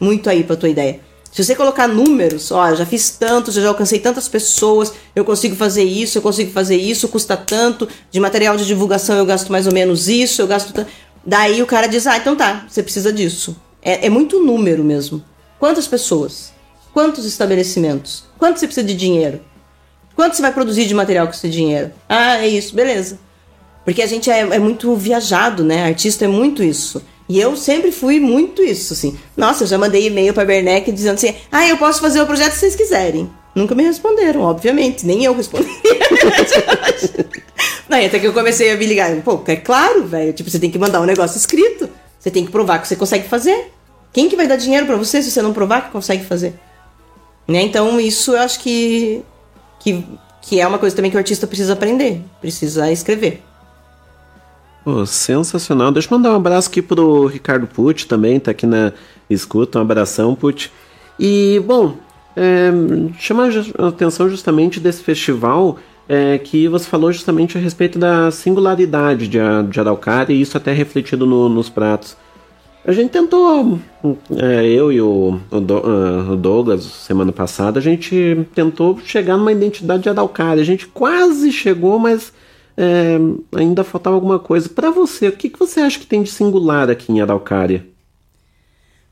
muito 0.00 0.28
aí 0.30 0.42
pra 0.42 0.56
tua 0.56 0.70
ideia. 0.70 1.00
Se 1.30 1.44
você 1.44 1.54
colocar 1.54 1.86
números, 1.86 2.50
ó, 2.50 2.74
já 2.74 2.86
fiz 2.86 3.10
tantos, 3.10 3.56
eu 3.56 3.62
já 3.62 3.68
alcancei 3.68 3.98
tantas 3.98 4.28
pessoas, 4.28 4.92
eu 5.14 5.24
consigo 5.24 5.54
fazer 5.54 5.84
isso, 5.84 6.18
eu 6.18 6.22
consigo 6.22 6.50
fazer 6.50 6.76
isso, 6.76 7.08
custa 7.08 7.36
tanto, 7.36 7.88
de 8.10 8.18
material 8.18 8.56
de 8.56 8.66
divulgação 8.66 9.16
eu 9.16 9.26
gasto 9.26 9.52
mais 9.52 9.66
ou 9.66 9.72
menos 9.72 10.08
isso, 10.08 10.42
eu 10.42 10.46
gasto 10.46 10.72
tanto. 10.72 10.90
Daí 11.24 11.62
o 11.62 11.66
cara 11.66 11.86
diz, 11.86 12.06
ah, 12.06 12.16
então 12.16 12.34
tá, 12.34 12.64
você 12.68 12.82
precisa 12.82 13.12
disso. 13.12 13.56
É, 13.82 14.06
é 14.06 14.10
muito 14.10 14.40
número 14.40 14.82
mesmo. 14.82 15.22
Quantas 15.58 15.86
pessoas? 15.86 16.52
Quantos 16.92 17.24
estabelecimentos? 17.24 18.24
Quanto 18.38 18.58
você 18.58 18.66
precisa 18.66 18.86
de 18.86 18.94
dinheiro? 18.94 19.40
Quanto 20.16 20.34
você 20.34 20.42
vai 20.42 20.52
produzir 20.52 20.86
de 20.86 20.94
material 20.94 21.26
com 21.26 21.32
esse 21.32 21.48
dinheiro? 21.48 21.92
Ah, 22.08 22.38
é 22.38 22.48
isso, 22.48 22.74
beleza. 22.74 23.20
Porque 23.84 24.02
a 24.02 24.06
gente 24.06 24.30
é, 24.30 24.40
é 24.40 24.58
muito 24.58 24.94
viajado, 24.96 25.62
né? 25.62 25.84
Artista 25.84 26.24
é 26.24 26.28
muito 26.28 26.62
isso. 26.62 27.02
E 27.28 27.38
eu 27.38 27.54
sempre 27.56 27.92
fui 27.92 28.18
muito 28.18 28.62
isso, 28.62 28.94
assim. 28.94 29.18
Nossa, 29.36 29.64
eu 29.64 29.68
já 29.68 29.76
mandei 29.76 30.06
e-mail 30.06 30.32
pra 30.32 30.44
Bernec 30.44 30.90
dizendo 30.90 31.16
assim: 31.16 31.34
ah, 31.52 31.68
eu 31.68 31.76
posso 31.76 32.00
fazer 32.00 32.22
o 32.22 32.26
projeto 32.26 32.52
se 32.52 32.60
vocês 32.60 32.74
quiserem. 32.74 33.30
Nunca 33.54 33.74
me 33.74 33.82
responderam, 33.82 34.42
obviamente. 34.42 35.04
Nem 35.04 35.24
eu 35.24 35.34
respondi. 35.34 35.68
Não, 37.88 38.04
até 38.04 38.18
que 38.18 38.26
eu 38.26 38.32
comecei 38.32 38.70
a 38.70 38.76
me 38.76 38.86
ligar. 38.86 39.14
Pô, 39.22 39.42
é 39.46 39.56
claro, 39.56 40.04
velho. 40.04 40.32
Tipo, 40.32 40.48
você 40.48 40.58
tem 40.58 40.70
que 40.70 40.78
mandar 40.78 41.00
um 41.00 41.04
negócio 41.04 41.36
escrito. 41.36 41.88
Você 42.18 42.30
tem 42.30 42.46
que 42.46 42.52
provar 42.52 42.80
que 42.80 42.88
você 42.88 42.96
consegue 42.96 43.28
fazer. 43.28 43.72
Quem 44.12 44.28
que 44.28 44.36
vai 44.36 44.46
dar 44.46 44.56
dinheiro 44.56 44.86
pra 44.86 44.96
você 44.96 45.22
se 45.22 45.30
você 45.30 45.42
não 45.42 45.52
provar 45.52 45.86
que 45.86 45.90
consegue 45.90 46.24
fazer? 46.24 46.54
Né? 47.46 47.62
Então, 47.62 48.00
isso 48.00 48.32
eu 48.32 48.40
acho 48.40 48.60
que, 48.60 49.22
que, 49.80 50.04
que 50.42 50.60
é 50.60 50.66
uma 50.66 50.78
coisa 50.78 50.94
também 50.94 51.10
que 51.10 51.16
o 51.16 51.18
artista 51.18 51.46
precisa 51.46 51.72
aprender. 51.72 52.22
Precisa 52.40 52.90
escrever. 52.92 53.42
Pô, 54.88 55.04
sensacional. 55.04 55.92
Deixa 55.92 56.08
eu 56.10 56.16
mandar 56.16 56.32
um 56.32 56.36
abraço 56.36 56.70
aqui 56.70 56.80
pro 56.80 57.26
Ricardo 57.26 57.66
Pucci 57.66 58.06
também, 58.06 58.40
tá 58.40 58.52
aqui 58.52 58.64
na 58.64 58.90
escuta. 59.28 59.78
Um 59.78 59.82
abração, 59.82 60.34
Pucci. 60.34 60.70
E, 61.20 61.62
bom, 61.66 61.94
é, 62.34 62.70
chama 63.18 63.50
a 63.78 63.88
atenção 63.88 64.30
justamente 64.30 64.80
desse 64.80 65.02
festival 65.02 65.76
é, 66.08 66.38
que 66.38 66.66
você 66.68 66.88
falou 66.88 67.12
justamente 67.12 67.58
a 67.58 67.60
respeito 67.60 67.98
da 67.98 68.30
singularidade 68.30 69.28
de, 69.28 69.38
de 69.68 69.78
Araucária 69.78 70.32
e 70.32 70.40
isso 70.40 70.56
até 70.56 70.72
refletido 70.72 71.26
no- 71.26 71.50
nos 71.50 71.68
pratos. 71.68 72.16
A 72.82 72.90
gente 72.92 73.10
tentou, 73.10 73.78
é, 74.38 74.64
eu 74.68 74.90
e 74.90 75.02
o, 75.02 75.38
ah, 75.52 76.32
o 76.32 76.34
Douglas, 76.36 76.82
semana 76.84 77.30
passada, 77.30 77.78
a 77.78 77.82
gente 77.82 78.46
tentou 78.54 78.98
chegar 79.04 79.36
numa 79.36 79.52
identidade 79.52 80.04
de 80.04 80.08
Araucária. 80.08 80.62
A 80.62 80.66
gente 80.66 80.86
quase 80.86 81.52
chegou, 81.52 81.98
mas 81.98 82.32
é, 82.80 83.18
ainda 83.58 83.82
faltava 83.82 84.14
alguma 84.14 84.38
coisa. 84.38 84.68
Pra 84.68 84.90
você, 84.90 85.26
o 85.26 85.36
que, 85.36 85.50
que 85.50 85.58
você 85.58 85.80
acha 85.80 85.98
que 85.98 86.06
tem 86.06 86.22
de 86.22 86.30
singular 86.30 86.88
aqui 86.88 87.10
em 87.10 87.20
Araucária? 87.20 87.84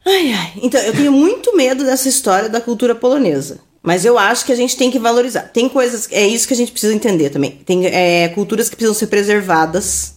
Ai, 0.06 0.32
ai. 0.32 0.52
Então, 0.62 0.80
eu 0.80 0.93
tenho 0.93 1.10
muito 1.10 1.56
medo 1.56 1.84
dessa 1.84 2.09
história 2.09 2.48
da 2.48 2.60
cultura 2.60 2.94
polonesa. 2.94 3.59
Mas 3.82 4.05
eu 4.05 4.16
acho 4.16 4.44
que 4.44 4.52
a 4.52 4.56
gente 4.56 4.76
tem 4.76 4.90
que 4.90 4.98
valorizar. 4.98 5.43
Tem 5.43 5.68
coisas. 5.68 6.09
É 6.12 6.26
isso 6.26 6.47
que 6.47 6.55
a 6.55 6.56
gente 6.56 6.72
precisa 6.72 6.94
entender 6.94 7.30
também. 7.30 7.60
Tem 7.64 7.86
é, 7.86 8.28
culturas 8.28 8.68
que 8.68 8.76
precisam 8.76 8.94
ser 8.94 9.09
preservadas 9.09 10.16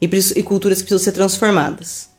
e, 0.00 0.06
e 0.36 0.42
culturas 0.42 0.78
que 0.78 0.84
precisam 0.84 1.04
ser 1.04 1.12
transformadas. 1.12 2.09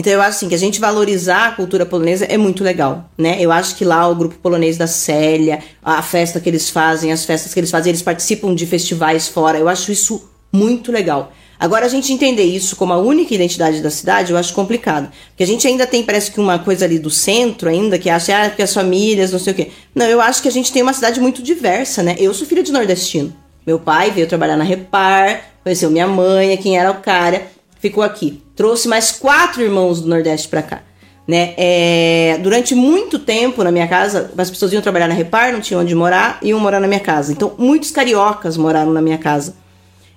Então 0.00 0.10
eu 0.14 0.22
acho 0.22 0.30
assim 0.30 0.48
que 0.48 0.54
a 0.54 0.58
gente 0.58 0.80
valorizar 0.80 1.48
a 1.48 1.50
cultura 1.52 1.84
polonesa 1.84 2.24
é 2.24 2.38
muito 2.38 2.64
legal, 2.64 3.10
né? 3.18 3.36
Eu 3.38 3.52
acho 3.52 3.76
que 3.76 3.84
lá 3.84 4.08
o 4.08 4.14
grupo 4.14 4.34
polonês 4.36 4.78
da 4.78 4.86
Célia, 4.86 5.58
a 5.84 6.00
festa 6.00 6.40
que 6.40 6.48
eles 6.48 6.70
fazem, 6.70 7.12
as 7.12 7.26
festas 7.26 7.52
que 7.52 7.60
eles 7.60 7.70
fazem, 7.70 7.90
eles 7.90 8.00
participam 8.00 8.54
de 8.54 8.64
festivais 8.64 9.28
fora. 9.28 9.58
Eu 9.58 9.68
acho 9.68 9.92
isso 9.92 10.26
muito 10.50 10.90
legal. 10.90 11.30
Agora 11.58 11.84
a 11.84 11.88
gente 11.90 12.10
entender 12.14 12.44
isso 12.44 12.76
como 12.76 12.94
a 12.94 12.96
única 12.96 13.34
identidade 13.34 13.82
da 13.82 13.90
cidade, 13.90 14.32
eu 14.32 14.38
acho 14.38 14.54
complicado. 14.54 15.12
Porque 15.28 15.42
a 15.42 15.46
gente 15.46 15.68
ainda 15.68 15.86
tem, 15.86 16.02
parece 16.02 16.30
que 16.30 16.40
uma 16.40 16.58
coisa 16.58 16.86
ali 16.86 16.98
do 16.98 17.10
centro 17.10 17.68
ainda, 17.68 17.98
que 17.98 18.08
acha, 18.08 18.44
ah, 18.44 18.48
porque 18.48 18.62
as 18.62 18.72
famílias, 18.72 19.32
não 19.32 19.38
sei 19.38 19.52
o 19.52 19.56
quê. 19.56 19.70
Não, 19.94 20.06
eu 20.06 20.22
acho 20.22 20.40
que 20.40 20.48
a 20.48 20.50
gente 20.50 20.72
tem 20.72 20.82
uma 20.82 20.94
cidade 20.94 21.20
muito 21.20 21.42
diversa, 21.42 22.02
né? 22.02 22.16
Eu 22.18 22.32
sou 22.32 22.46
filha 22.46 22.62
de 22.62 22.72
nordestino. 22.72 23.36
Meu 23.66 23.78
pai 23.78 24.10
veio 24.10 24.26
trabalhar 24.26 24.56
na 24.56 24.64
Repar, 24.64 25.42
conheceu 25.62 25.90
minha 25.90 26.06
mãe, 26.06 26.56
quem 26.56 26.78
era 26.78 26.90
o 26.90 27.02
cara, 27.02 27.42
ficou 27.78 28.02
aqui. 28.02 28.40
Trouxe 28.60 28.88
mais 28.88 29.10
quatro 29.10 29.62
irmãos 29.62 30.02
do 30.02 30.08
Nordeste 30.10 30.46
pra 30.46 30.60
cá. 30.60 30.82
Né? 31.26 31.54
É, 31.56 32.38
durante 32.42 32.74
muito 32.74 33.18
tempo 33.18 33.64
na 33.64 33.72
minha 33.72 33.88
casa, 33.88 34.30
as 34.36 34.50
pessoas 34.50 34.70
iam 34.70 34.82
trabalhar 34.82 35.08
na 35.08 35.14
Repar, 35.14 35.50
não 35.50 35.62
tinham 35.62 35.80
onde 35.80 35.94
morar, 35.94 36.38
iam 36.42 36.60
morar 36.60 36.78
na 36.78 36.86
minha 36.86 37.00
casa. 37.00 37.32
Então, 37.32 37.54
muitos 37.56 37.90
cariocas 37.90 38.58
moraram 38.58 38.92
na 38.92 39.00
minha 39.00 39.16
casa. 39.16 39.56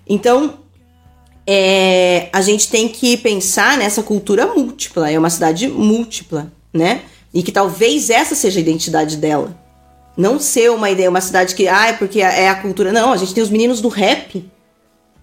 Então, 0.05 0.55
é, 1.47 2.27
a 2.33 2.41
gente 2.41 2.69
tem 2.69 2.89
que 2.89 3.15
pensar 3.15 3.77
nessa 3.77 4.03
cultura 4.03 4.45
múltipla. 4.47 5.09
É 5.09 5.17
uma 5.17 5.29
cidade 5.29 5.69
múltipla, 5.69 6.51
né? 6.73 7.03
E 7.33 7.41
que 7.43 7.51
talvez 7.53 8.09
essa 8.09 8.35
seja 8.35 8.59
a 8.59 8.61
identidade 8.61 9.15
dela. 9.15 9.57
Não 10.17 10.37
ser 10.37 10.69
uma 10.69 10.89
ideia, 10.89 11.09
uma 11.09 11.21
cidade 11.21 11.55
que, 11.55 11.65
ah, 11.69 11.87
é 11.87 11.93
porque 11.93 12.19
é 12.19 12.49
a 12.49 12.55
cultura. 12.55 12.91
Não, 12.91 13.13
a 13.13 13.15
gente 13.15 13.33
tem 13.33 13.41
os 13.41 13.49
meninos 13.49 13.79
do 13.79 13.87
rap. 13.87 14.45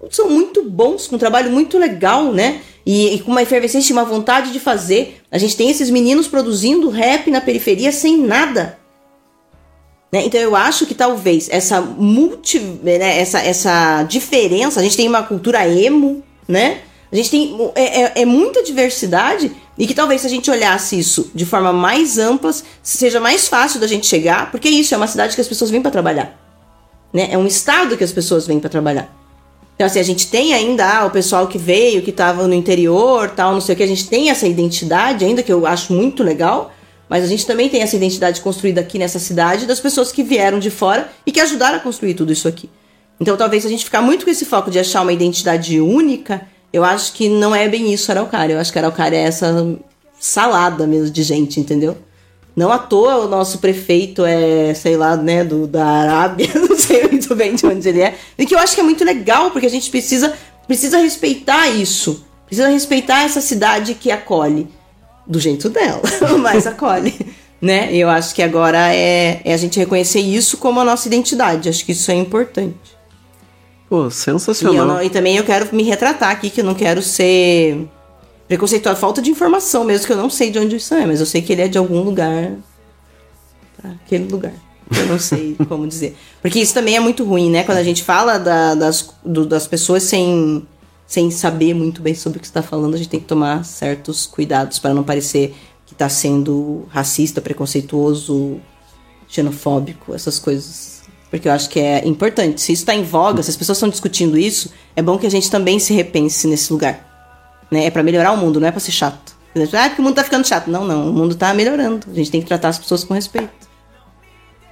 São 0.08 0.30
muito 0.30 0.64
bons, 0.64 1.06
com 1.06 1.16
um 1.16 1.18
trabalho 1.18 1.50
muito 1.50 1.76
legal, 1.76 2.32
né? 2.32 2.62
E, 2.84 3.14
e 3.14 3.20
com 3.20 3.30
uma 3.30 3.42
efervescência 3.42 3.92
uma 3.92 4.04
vontade 4.04 4.52
de 4.52 4.60
fazer. 4.60 5.20
A 5.30 5.38
gente 5.38 5.56
tem 5.56 5.70
esses 5.70 5.90
meninos 5.90 6.26
produzindo 6.26 6.88
rap 6.88 7.30
na 7.30 7.40
periferia 7.40 7.92
sem 7.92 8.16
nada. 8.16 8.78
Né? 10.12 10.24
Então 10.24 10.40
eu 10.40 10.56
acho 10.56 10.86
que 10.86 10.94
talvez 10.94 11.48
essa 11.50 11.80
multi, 11.80 12.58
né, 12.58 13.20
essa, 13.20 13.40
essa 13.40 14.02
diferença, 14.04 14.80
a 14.80 14.82
gente 14.82 14.96
tem 14.96 15.08
uma 15.08 15.22
cultura 15.22 15.66
emo, 15.68 16.22
né? 16.48 16.80
A 17.12 17.16
gente 17.16 17.30
tem 17.30 17.72
é, 17.74 18.02
é, 18.02 18.12
é 18.22 18.24
muita 18.24 18.62
diversidade 18.62 19.50
e 19.76 19.86
que 19.86 19.94
talvez 19.94 20.20
se 20.20 20.26
a 20.26 20.30
gente 20.30 20.50
olhasse 20.50 20.98
isso 20.98 21.30
de 21.34 21.44
forma 21.44 21.72
mais 21.72 22.18
ampla, 22.18 22.52
seja 22.82 23.18
mais 23.18 23.48
fácil 23.48 23.80
da 23.80 23.86
gente 23.86 24.06
chegar, 24.06 24.50
porque 24.50 24.68
isso 24.68 24.94
é 24.94 24.96
uma 24.96 25.06
cidade 25.06 25.34
que 25.34 25.40
as 25.40 25.48
pessoas 25.48 25.70
vêm 25.70 25.82
para 25.82 25.90
trabalhar, 25.90 26.38
né? 27.12 27.28
É 27.30 27.38
um 27.38 27.46
estado 27.46 27.96
que 27.96 28.04
as 28.04 28.12
pessoas 28.12 28.46
vêm 28.46 28.60
para 28.60 28.70
trabalhar. 28.70 29.19
Então 29.80 29.86
assim, 29.86 29.98
a 29.98 30.02
gente 30.02 30.26
tem 30.26 30.52
ainda 30.52 30.84
ah, 30.84 31.06
o 31.06 31.10
pessoal 31.10 31.48
que 31.48 31.56
veio, 31.56 32.02
que 32.02 32.10
estava 32.10 32.46
no 32.46 32.52
interior, 32.52 33.30
tal, 33.30 33.54
não 33.54 33.62
sei 33.62 33.72
o 33.72 33.76
que, 33.78 33.82
a 33.82 33.86
gente 33.86 34.06
tem 34.10 34.28
essa 34.28 34.46
identidade 34.46 35.24
ainda 35.24 35.42
que 35.42 35.50
eu 35.50 35.64
acho 35.64 35.94
muito 35.94 36.22
legal. 36.22 36.70
Mas 37.08 37.24
a 37.24 37.26
gente 37.26 37.46
também 37.46 37.66
tem 37.66 37.80
essa 37.80 37.96
identidade 37.96 38.42
construída 38.42 38.82
aqui 38.82 38.98
nessa 38.98 39.18
cidade 39.18 39.64
das 39.64 39.80
pessoas 39.80 40.12
que 40.12 40.22
vieram 40.22 40.58
de 40.58 40.68
fora 40.68 41.10
e 41.24 41.32
que 41.32 41.40
ajudaram 41.40 41.78
a 41.78 41.80
construir 41.80 42.12
tudo 42.12 42.30
isso 42.30 42.46
aqui. 42.46 42.68
Então, 43.18 43.38
talvez 43.38 43.62
se 43.62 43.68
a 43.68 43.70
gente 43.70 43.86
ficar 43.86 44.02
muito 44.02 44.26
com 44.26 44.30
esse 44.30 44.44
foco 44.44 44.70
de 44.70 44.78
achar 44.78 45.00
uma 45.00 45.14
identidade 45.14 45.80
única, 45.80 46.46
Eu 46.70 46.84
acho 46.84 47.14
que 47.14 47.30
não 47.30 47.54
é 47.54 47.66
bem 47.66 47.90
isso, 47.90 48.12
Araucária. 48.12 48.52
Eu 48.52 48.60
acho 48.60 48.70
que 48.70 48.78
Araucária 48.78 49.16
é 49.16 49.22
essa 49.22 49.78
salada 50.20 50.86
mesmo 50.86 51.10
de 51.10 51.22
gente, 51.22 51.58
entendeu? 51.58 51.96
Não 52.56 52.70
à 52.72 52.78
toa 52.78 53.24
o 53.24 53.28
nosso 53.28 53.58
prefeito 53.58 54.24
é, 54.24 54.74
sei 54.74 54.96
lá, 54.96 55.16
né, 55.16 55.44
do, 55.44 55.66
da 55.66 55.86
Arábia, 55.86 56.48
não 56.54 56.76
sei 56.76 57.06
muito 57.08 57.34
bem 57.34 57.54
de 57.54 57.64
onde 57.66 57.88
ele 57.88 58.02
é. 58.02 58.14
E 58.36 58.44
que 58.44 58.54
eu 58.54 58.58
acho 58.58 58.74
que 58.74 58.80
é 58.80 58.84
muito 58.84 59.04
legal, 59.04 59.50
porque 59.50 59.66
a 59.66 59.70
gente 59.70 59.88
precisa, 59.90 60.34
precisa 60.66 60.98
respeitar 60.98 61.68
isso. 61.68 62.24
Precisa 62.46 62.68
respeitar 62.68 63.22
essa 63.22 63.40
cidade 63.40 63.94
que 63.94 64.10
acolhe. 64.10 64.68
Do 65.26 65.38
jeito 65.38 65.68
dela, 65.68 66.02
mas 66.42 66.66
acolhe. 66.66 67.14
Né? 67.62 67.94
Eu 67.94 68.08
acho 68.08 68.34
que 68.34 68.42
agora 68.42 68.92
é, 68.92 69.40
é 69.44 69.54
a 69.54 69.56
gente 69.56 69.78
reconhecer 69.78 70.18
isso 70.20 70.56
como 70.56 70.80
a 70.80 70.84
nossa 70.84 71.06
identidade. 71.06 71.68
Acho 71.68 71.84
que 71.84 71.92
isso 71.92 72.10
é 72.10 72.14
importante. 72.14 72.74
Pô, 73.88 74.08
E, 74.08 74.10
sensacional. 74.10 74.86
não- 74.86 75.02
e 75.02 75.08
também 75.10 75.36
eu 75.36 75.44
quero 75.44 75.68
me 75.74 75.82
retratar 75.84 76.30
aqui, 76.30 76.50
que 76.50 76.60
eu 76.62 76.64
não 76.64 76.74
quero 76.74 77.00
ser 77.02 77.86
preconceituosa. 78.50 78.96
Falta 78.98 79.22
de 79.22 79.30
informação 79.30 79.84
mesmo, 79.84 80.06
que 80.06 80.12
eu 80.12 80.16
não 80.16 80.28
sei 80.28 80.50
de 80.50 80.58
onde 80.58 80.76
isso 80.76 80.92
é, 80.92 81.06
mas 81.06 81.20
eu 81.20 81.26
sei 81.26 81.40
que 81.40 81.52
ele 81.52 81.62
é 81.62 81.68
de 81.68 81.78
algum 81.78 82.00
lugar. 82.02 82.52
Tá, 83.80 83.90
aquele 84.04 84.24
lugar. 84.30 84.52
Eu 84.94 85.06
não 85.06 85.18
sei 85.20 85.56
como 85.68 85.86
dizer. 85.86 86.16
Porque 86.42 86.58
isso 86.60 86.74
também 86.74 86.96
é 86.96 87.00
muito 87.00 87.24
ruim, 87.24 87.48
né? 87.48 87.62
Quando 87.62 87.78
a 87.78 87.84
gente 87.84 88.02
fala 88.02 88.38
da- 88.38 88.74
das, 88.74 89.08
do- 89.24 89.46
das 89.46 89.68
pessoas 89.68 90.02
sem, 90.02 90.66
sem 91.06 91.30
saber 91.30 91.74
muito 91.74 92.02
bem 92.02 92.14
sobre 92.14 92.38
o 92.38 92.40
que 92.40 92.46
está 92.46 92.60
falando, 92.60 92.94
a 92.94 92.96
gente 92.98 93.08
tem 93.08 93.20
que 93.20 93.26
tomar 93.26 93.64
certos 93.64 94.26
cuidados 94.26 94.80
para 94.80 94.92
não 94.92 95.04
parecer 95.04 95.54
que 95.86 95.92
está 95.94 96.08
sendo 96.08 96.86
racista, 96.90 97.40
preconceituoso, 97.40 98.60
xenofóbico, 99.28 100.12
essas 100.12 100.38
coisas. 100.40 101.02
Porque 101.30 101.46
eu 101.46 101.52
acho 101.52 101.70
que 101.70 101.78
é 101.78 102.04
importante. 102.06 102.60
Se 102.60 102.72
isso 102.72 102.82
está 102.82 102.94
em 102.96 103.04
voga, 103.04 103.42
se 103.44 103.50
as 103.50 103.56
pessoas 103.56 103.78
estão 103.78 103.88
discutindo 103.88 104.36
isso, 104.36 104.72
é 104.96 105.02
bom 105.02 105.16
que 105.16 105.26
a 105.26 105.30
gente 105.30 105.48
também 105.48 105.78
se 105.78 105.92
repense 105.94 106.48
nesse 106.48 106.72
lugar. 106.72 107.08
Né? 107.70 107.86
É 107.86 107.90
para 107.90 108.02
melhorar 108.02 108.32
o 108.32 108.36
mundo, 108.36 108.60
não 108.60 108.68
é 108.68 108.70
para 108.70 108.80
ser 108.80 108.92
chato. 108.92 109.38
Ah, 109.72 109.88
porque 109.88 110.00
o 110.00 110.04
mundo 110.04 110.14
tá 110.14 110.24
ficando 110.24 110.46
chato. 110.46 110.70
Não, 110.70 110.84
não. 110.84 111.10
O 111.10 111.12
mundo 111.12 111.34
tá 111.34 111.52
melhorando. 111.52 112.06
A 112.10 112.14
gente 112.14 112.30
tem 112.30 112.40
que 112.40 112.46
tratar 112.46 112.68
as 112.68 112.78
pessoas 112.78 113.02
com 113.04 113.14
respeito. 113.14 113.68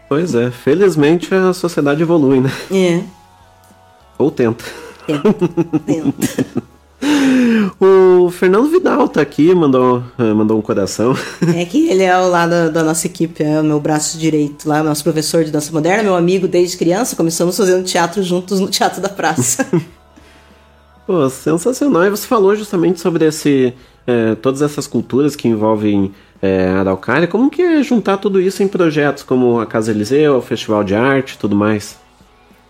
Pois 0.08 0.34
é, 0.34 0.50
felizmente 0.50 1.34
a 1.34 1.52
sociedade 1.52 2.00
evolui, 2.00 2.40
né? 2.40 2.50
É. 2.70 3.02
Ou 4.16 4.30
tenta. 4.30 4.64
o 7.78 8.30
Fernando 8.30 8.70
Vidal 8.70 9.06
tá 9.08 9.20
aqui, 9.20 9.54
mandou, 9.54 10.02
eh, 10.18 10.32
mandou 10.32 10.58
um 10.58 10.62
coração. 10.62 11.14
É 11.54 11.64
que 11.66 11.88
ele 11.88 12.02
é 12.02 12.10
ao 12.10 12.28
lado 12.28 12.50
da, 12.50 12.68
da 12.68 12.82
nossa 12.82 13.06
equipe, 13.06 13.42
é 13.42 13.60
o 13.60 13.64
meu 13.64 13.78
braço 13.80 14.16
direito 14.16 14.66
lá, 14.66 14.82
nosso 14.82 15.04
professor 15.04 15.44
de 15.44 15.50
dança 15.50 15.70
moderna, 15.72 16.02
meu 16.02 16.16
amigo 16.16 16.48
desde 16.48 16.78
criança. 16.78 17.14
Começamos 17.14 17.56
fazendo 17.56 17.84
teatro 17.84 18.22
juntos 18.22 18.60
no 18.60 18.68
Teatro 18.68 19.02
da 19.02 19.10
Praça. 19.10 19.66
Pô, 21.08 21.26
sensacional. 21.30 22.04
E 22.04 22.10
você 22.10 22.26
falou 22.26 22.54
justamente 22.54 23.00
sobre 23.00 23.24
esse, 23.24 23.72
eh, 24.06 24.34
todas 24.42 24.60
essas 24.60 24.86
culturas 24.86 25.34
que 25.34 25.48
envolvem 25.48 26.12
a 26.42 26.80
Araucária. 26.80 27.26
Como 27.26 27.48
que 27.48 27.62
é 27.62 27.82
juntar 27.82 28.18
tudo 28.18 28.38
isso 28.38 28.62
em 28.62 28.68
projetos 28.68 29.22
como 29.22 29.58
a 29.58 29.64
Casa 29.64 29.90
Eliseu, 29.90 30.36
o 30.36 30.42
Festival 30.42 30.84
de 30.84 30.94
Arte 30.94 31.32
e 31.32 31.38
tudo 31.38 31.56
mais? 31.56 31.96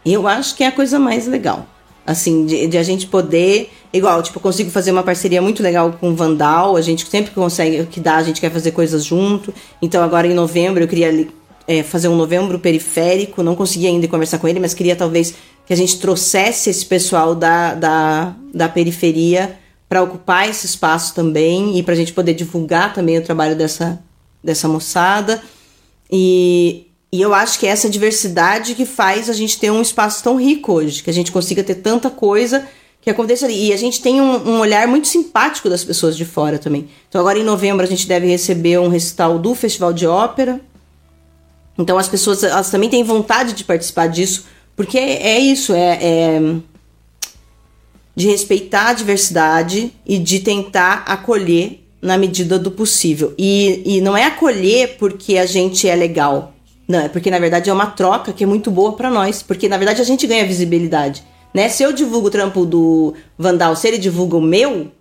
Eu 0.06 0.28
acho 0.28 0.54
que 0.54 0.62
é 0.62 0.68
a 0.68 0.72
coisa 0.72 1.00
mais 1.00 1.26
legal. 1.26 1.66
Assim, 2.06 2.46
de, 2.46 2.68
de 2.68 2.78
a 2.78 2.82
gente 2.84 3.08
poder. 3.08 3.72
Igual, 3.92 4.22
tipo, 4.22 4.38
eu 4.38 4.42
consigo 4.42 4.70
fazer 4.70 4.92
uma 4.92 5.02
parceria 5.02 5.42
muito 5.42 5.60
legal 5.60 5.92
com 6.00 6.10
o 6.10 6.14
Vandal. 6.14 6.76
A 6.76 6.80
gente 6.80 7.04
sempre 7.08 7.32
consegue, 7.32 7.86
que 7.86 7.98
dá, 7.98 8.18
a 8.18 8.22
gente 8.22 8.40
quer 8.40 8.52
fazer 8.52 8.70
coisas 8.70 9.04
junto. 9.04 9.52
Então, 9.82 10.00
agora 10.00 10.28
em 10.28 10.32
novembro, 10.32 10.84
eu 10.84 10.86
queria 10.86 11.26
é, 11.66 11.82
fazer 11.82 12.06
um 12.06 12.14
novembro 12.14 12.60
periférico. 12.60 13.42
Não 13.42 13.56
consegui 13.56 13.88
ainda 13.88 14.06
conversar 14.06 14.38
com 14.38 14.46
ele, 14.46 14.60
mas 14.60 14.74
queria 14.74 14.94
talvez 14.94 15.34
que 15.68 15.74
a 15.74 15.76
gente 15.76 15.98
trouxesse 15.98 16.70
esse 16.70 16.86
pessoal 16.86 17.34
da, 17.34 17.74
da, 17.74 18.34
da 18.54 18.68
periferia 18.70 19.58
para 19.86 20.02
ocupar 20.02 20.48
esse 20.48 20.64
espaço 20.64 21.14
também 21.14 21.78
e 21.78 21.82
para 21.82 21.92
a 21.92 21.96
gente 21.96 22.14
poder 22.14 22.32
divulgar 22.32 22.94
também 22.94 23.18
o 23.18 23.22
trabalho 23.22 23.54
dessa, 23.54 24.02
dessa 24.42 24.66
moçada. 24.66 25.42
E, 26.10 26.86
e 27.12 27.20
eu 27.20 27.34
acho 27.34 27.58
que 27.58 27.66
é 27.66 27.68
essa 27.68 27.86
diversidade 27.86 28.74
que 28.74 28.86
faz 28.86 29.28
a 29.28 29.34
gente 29.34 29.58
ter 29.58 29.70
um 29.70 29.82
espaço 29.82 30.24
tão 30.24 30.40
rico 30.40 30.72
hoje, 30.72 31.02
que 31.02 31.10
a 31.10 31.12
gente 31.12 31.30
consiga 31.30 31.62
ter 31.62 31.74
tanta 31.74 32.08
coisa 32.08 32.66
que 33.02 33.10
aconteça 33.10 33.44
ali. 33.44 33.66
E 33.66 33.72
a 33.74 33.76
gente 33.76 34.00
tem 34.00 34.22
um, 34.22 34.48
um 34.48 34.60
olhar 34.60 34.88
muito 34.88 35.06
simpático 35.06 35.68
das 35.68 35.84
pessoas 35.84 36.16
de 36.16 36.24
fora 36.24 36.58
também. 36.58 36.88
Então 37.10 37.20
agora 37.20 37.38
em 37.38 37.44
novembro 37.44 37.84
a 37.84 37.88
gente 37.88 38.08
deve 38.08 38.26
receber 38.26 38.78
um 38.78 38.88
recital 38.88 39.38
do 39.38 39.54
Festival 39.54 39.92
de 39.92 40.06
Ópera. 40.06 40.62
Então 41.76 41.98
as 41.98 42.08
pessoas 42.08 42.42
elas 42.42 42.70
também 42.70 42.88
têm 42.88 43.04
vontade 43.04 43.52
de 43.52 43.64
participar 43.64 44.06
disso, 44.06 44.46
porque 44.78 44.96
é, 44.96 45.30
é 45.30 45.38
isso, 45.40 45.74
é- 45.74 45.98
é 46.00 46.40
de 48.14 48.28
respeitar 48.28 48.90
a 48.90 48.92
diversidade 48.92 49.92
e 50.06 50.18
de 50.18 50.38
tentar 50.38 51.02
acolher 51.04 51.84
na 52.00 52.16
medida 52.16 52.60
do 52.60 52.70
possível. 52.70 53.34
E, 53.36 53.82
e 53.84 54.00
não 54.00 54.16
é 54.16 54.24
acolher 54.24 54.96
porque 54.96 55.36
a 55.36 55.46
gente 55.46 55.88
é 55.88 55.96
legal. 55.96 56.52
Não, 56.86 57.00
é 57.00 57.08
porque 57.08 57.28
na 57.28 57.40
verdade 57.40 57.68
é 57.68 57.72
uma 57.72 57.86
troca 57.86 58.32
que 58.32 58.44
é 58.44 58.46
muito 58.46 58.70
boa 58.70 58.92
pra 58.92 59.10
nós. 59.10 59.42
Porque 59.42 59.68
na 59.68 59.76
verdade 59.76 60.00
a 60.00 60.04
gente 60.04 60.28
ganha 60.28 60.46
visibilidade. 60.46 61.24
Né? 61.52 61.68
Se 61.68 61.82
eu 61.82 61.92
divulgo 61.92 62.28
o 62.28 62.30
trampo 62.30 62.64
do 62.64 63.14
Vandal, 63.36 63.74
se 63.74 63.88
ele 63.88 63.98
divulga 63.98 64.36
o 64.36 64.40
meu, 64.40 64.92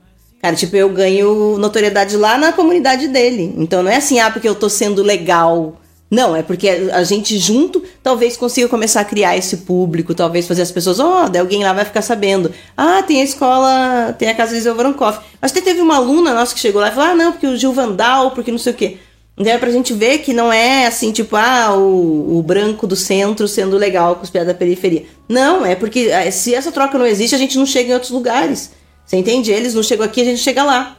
cara, 0.41 0.55
tipo, 0.55 0.75
eu 0.75 0.89
ganho 0.89 1.57
notoriedade 1.59 2.17
lá 2.17 2.35
na 2.35 2.51
comunidade 2.51 3.07
dele. 3.07 3.53
Então 3.57 3.83
não 3.83 3.91
é 3.91 3.97
assim, 3.97 4.17
ah, 4.19 4.31
porque 4.31 4.49
eu 4.49 4.55
tô 4.55 4.69
sendo 4.69 5.03
legal. 5.03 5.79
Não, 6.09 6.35
é 6.35 6.41
porque 6.41 6.69
a 6.69 7.03
gente 7.03 7.38
junto 7.38 7.84
talvez 8.01 8.38
consiga 8.38 8.69
começar 8.69 9.01
a 9.01 9.05
criar 9.05 9.35
esse 9.35 9.57
público, 9.57 10.15
talvez 10.15 10.47
fazer 10.47 10.61
as 10.61 10.71
pessoas, 10.71 10.99
ó, 10.99 11.27
daí 11.27 11.41
alguém 11.41 11.63
lá 11.63 11.73
vai 11.73 11.84
ficar 11.84 12.01
sabendo. 12.01 12.51
Ah, 12.77 13.03
tem 13.03 13.19
a 13.19 13.25
escola, 13.25 14.15
tem 14.17 14.29
a 14.29 14.35
casa 14.35 14.57
de 14.59 14.69
Voronkov. 14.69 15.19
Mas 15.41 15.51
até 15.51 15.59
teve 15.59 15.81
uma 15.81 15.97
aluna 15.97 16.34
nossa 16.34 16.53
que 16.53 16.61
chegou 16.61 16.81
lá 16.81 16.88
e 16.88 16.91
falou: 16.91 17.11
ah, 17.11 17.15
não, 17.15 17.31
porque 17.34 17.47
o 17.47 17.57
Gil 17.57 17.73
Vandal, 17.73 18.31
porque 18.31 18.51
não 18.51 18.57
sei 18.57 18.73
o 18.73 18.75
quê. 18.75 18.97
Então 19.38 19.53
é 19.53 19.57
pra 19.57 19.69
gente 19.69 19.93
ver 19.93 20.19
que 20.19 20.34
não 20.34 20.51
é 20.51 20.88
assim, 20.88 21.11
tipo, 21.11 21.35
ah, 21.35 21.75
o, 21.75 22.39
o 22.39 22.41
branco 22.41 22.88
do 22.88 22.95
centro 22.95 23.47
sendo 23.47 23.77
legal 23.77 24.15
com 24.15 24.23
os 24.23 24.29
piadas 24.29 24.47
da 24.47 24.57
periferia. 24.57 25.05
Não, 25.29 25.63
é 25.63 25.75
porque 25.75 26.07
eh, 26.09 26.31
se 26.31 26.55
essa 26.55 26.71
troca 26.71 26.97
não 26.97 27.05
existe, 27.05 27.35
a 27.35 27.38
gente 27.38 27.57
não 27.57 27.65
chega 27.65 27.91
em 27.91 27.93
outros 27.93 28.11
lugares. 28.11 28.71
Você 29.05 29.15
entende? 29.15 29.51
Eles 29.51 29.75
não 29.75 29.84
chegam 29.84 30.05
aqui, 30.05 30.21
a 30.21 30.25
gente 30.25 30.39
chega 30.39 30.63
lá. 30.63 30.96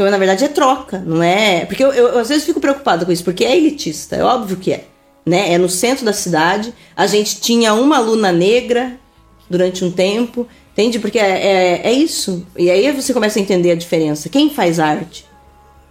Então, 0.00 0.10
na 0.10 0.16
verdade, 0.16 0.46
é 0.46 0.48
troca, 0.48 0.98
não 0.98 1.22
é? 1.22 1.66
Porque 1.66 1.84
eu, 1.84 1.92
eu, 1.92 2.08
eu, 2.08 2.18
às 2.20 2.30
vezes 2.30 2.46
fico 2.46 2.58
preocupada 2.58 3.04
com 3.04 3.12
isso, 3.12 3.22
porque 3.22 3.44
é 3.44 3.54
elitista, 3.54 4.16
é 4.16 4.24
óbvio 4.24 4.56
que 4.56 4.72
é. 4.72 4.84
Né? 5.26 5.52
É 5.52 5.58
no 5.58 5.68
centro 5.68 6.06
da 6.06 6.12
cidade. 6.14 6.72
A 6.96 7.06
gente 7.06 7.38
tinha 7.38 7.74
uma 7.74 7.98
aluna 7.98 8.32
negra 8.32 8.98
durante 9.50 9.84
um 9.84 9.90
tempo, 9.90 10.48
entende? 10.72 10.98
Porque 10.98 11.18
é, 11.18 11.28
é, 11.28 11.80
é 11.84 11.92
isso. 11.92 12.46
E 12.56 12.70
aí 12.70 12.90
você 12.92 13.12
começa 13.12 13.38
a 13.38 13.42
entender 13.42 13.72
a 13.72 13.74
diferença. 13.74 14.30
Quem 14.30 14.48
faz 14.48 14.80
arte? 14.80 15.26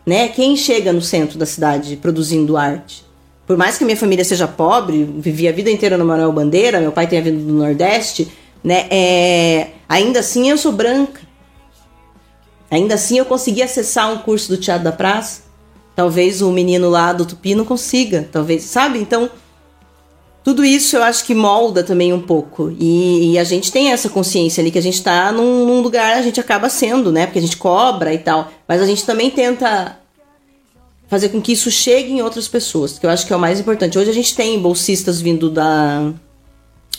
Né? 0.08 0.30
Quem 0.30 0.58
chega 0.58 0.92
no 0.92 1.04
centro 1.04 1.38
da 1.38 1.46
cidade 1.46 1.96
produzindo 1.96 2.58
arte? 2.58 3.06
Por 3.46 3.58
mais 3.58 3.78
que 3.78 3.86
minha 3.86 3.96
família 3.96 4.26
seja 4.26 4.48
pobre, 4.48 5.04
vivi 5.20 5.48
a 5.48 5.52
vida 5.52 5.70
inteira 5.70 6.00
no 6.00 6.06
Manuel 6.06 6.34
Bandeira, 6.34 6.80
meu 6.80 6.92
pai 6.92 7.06
tenha 7.06 7.22
vindo 7.22 7.46
do 7.46 7.54
Nordeste, 7.54 8.28
né? 8.64 8.88
É, 8.90 9.68
ainda 9.88 10.22
assim 10.22 10.50
eu 10.50 10.58
sou 10.58 10.72
branca. 10.72 11.29
Ainda 12.72 12.96
assim 12.96 13.18
eu 13.18 13.26
consegui 13.26 13.62
acessar 13.62 14.12
um 14.12 14.20
curso 14.20 14.50
do 14.50 14.58
Teatro 14.58 14.84
da 14.84 14.92
Praça. 14.92 15.42
Talvez 15.96 16.42
o 16.42 16.52
menino 16.52 16.90
lá 16.90 17.12
do 17.12 17.26
Tupi 17.26 17.56
não 17.56 17.66
consiga, 17.66 18.28
talvez, 18.32 18.64
sabe? 18.64 19.00
Então, 19.00 19.30
tudo 20.44 20.64
isso 20.64 20.96
eu 20.96 21.04
acho 21.04 21.26
que 21.26 21.36
molda 21.36 21.84
também 21.84 22.14
um 22.14 22.22
pouco. 22.22 22.74
E, 22.80 23.34
e 23.34 23.40
a 23.40 23.44
gente 23.44 23.72
tem 23.72 23.92
essa 23.92 24.10
consciência 24.10 24.62
ali 24.62 24.72
que 24.72 24.78
a 24.78 24.82
gente 24.82 25.04
tá 25.04 25.32
num, 25.32 25.66
num 25.66 25.82
lugar, 25.82 26.18
a 26.18 26.22
gente 26.22 26.40
acaba 26.40 26.70
sendo, 26.70 27.12
né? 27.12 27.26
Porque 27.26 27.40
a 27.40 27.42
gente 27.42 27.58
cobra 27.58 28.14
e 28.14 28.18
tal. 28.18 28.52
Mas 28.68 28.82
a 28.82 28.86
gente 28.86 29.06
também 29.06 29.30
tenta 29.30 30.00
fazer 31.08 31.30
com 31.30 31.42
que 31.42 31.52
isso 31.52 31.72
chegue 31.72 32.14
em 32.14 32.22
outras 32.22 32.48
pessoas, 32.48 32.98
que 33.00 33.06
eu 33.06 33.10
acho 33.10 33.26
que 33.26 33.34
é 33.34 33.36
o 33.36 33.40
mais 33.40 33.60
importante. 33.60 33.98
Hoje 33.98 34.12
a 34.12 34.14
gente 34.14 34.36
tem 34.36 34.60
bolsistas 34.60 35.20
vindo 35.20 35.50
da 35.50 36.14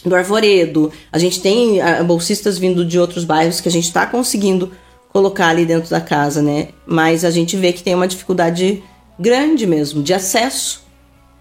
do 0.05 0.17
Arvoredo, 0.17 0.91
a 1.13 1.19
gente 1.19 1.41
tem 1.41 1.81
ah, 1.81 2.03
bolsistas 2.03 2.57
vindo 2.57 2.85
de 2.85 2.99
outros 2.99 3.23
bairros 3.25 3.61
que 3.61 3.69
a 3.69 3.73
gente 3.73 3.85
está 3.85 4.07
conseguindo 4.07 4.73
colocar 5.13 5.49
ali 5.49 5.67
dentro 5.67 5.91
da 5.91 6.01
casa, 6.01 6.41
né? 6.41 6.69
Mas 6.87 7.25
a 7.25 7.31
gente 7.31 7.57
vê 7.57 7.73
que 7.73 7.83
tem 7.83 7.95
uma 7.95 8.09
dificuldade 8.09 8.83
grande 9.19 9.67
mesmo 9.67 10.03
de 10.03 10.15
acesso. 10.15 10.83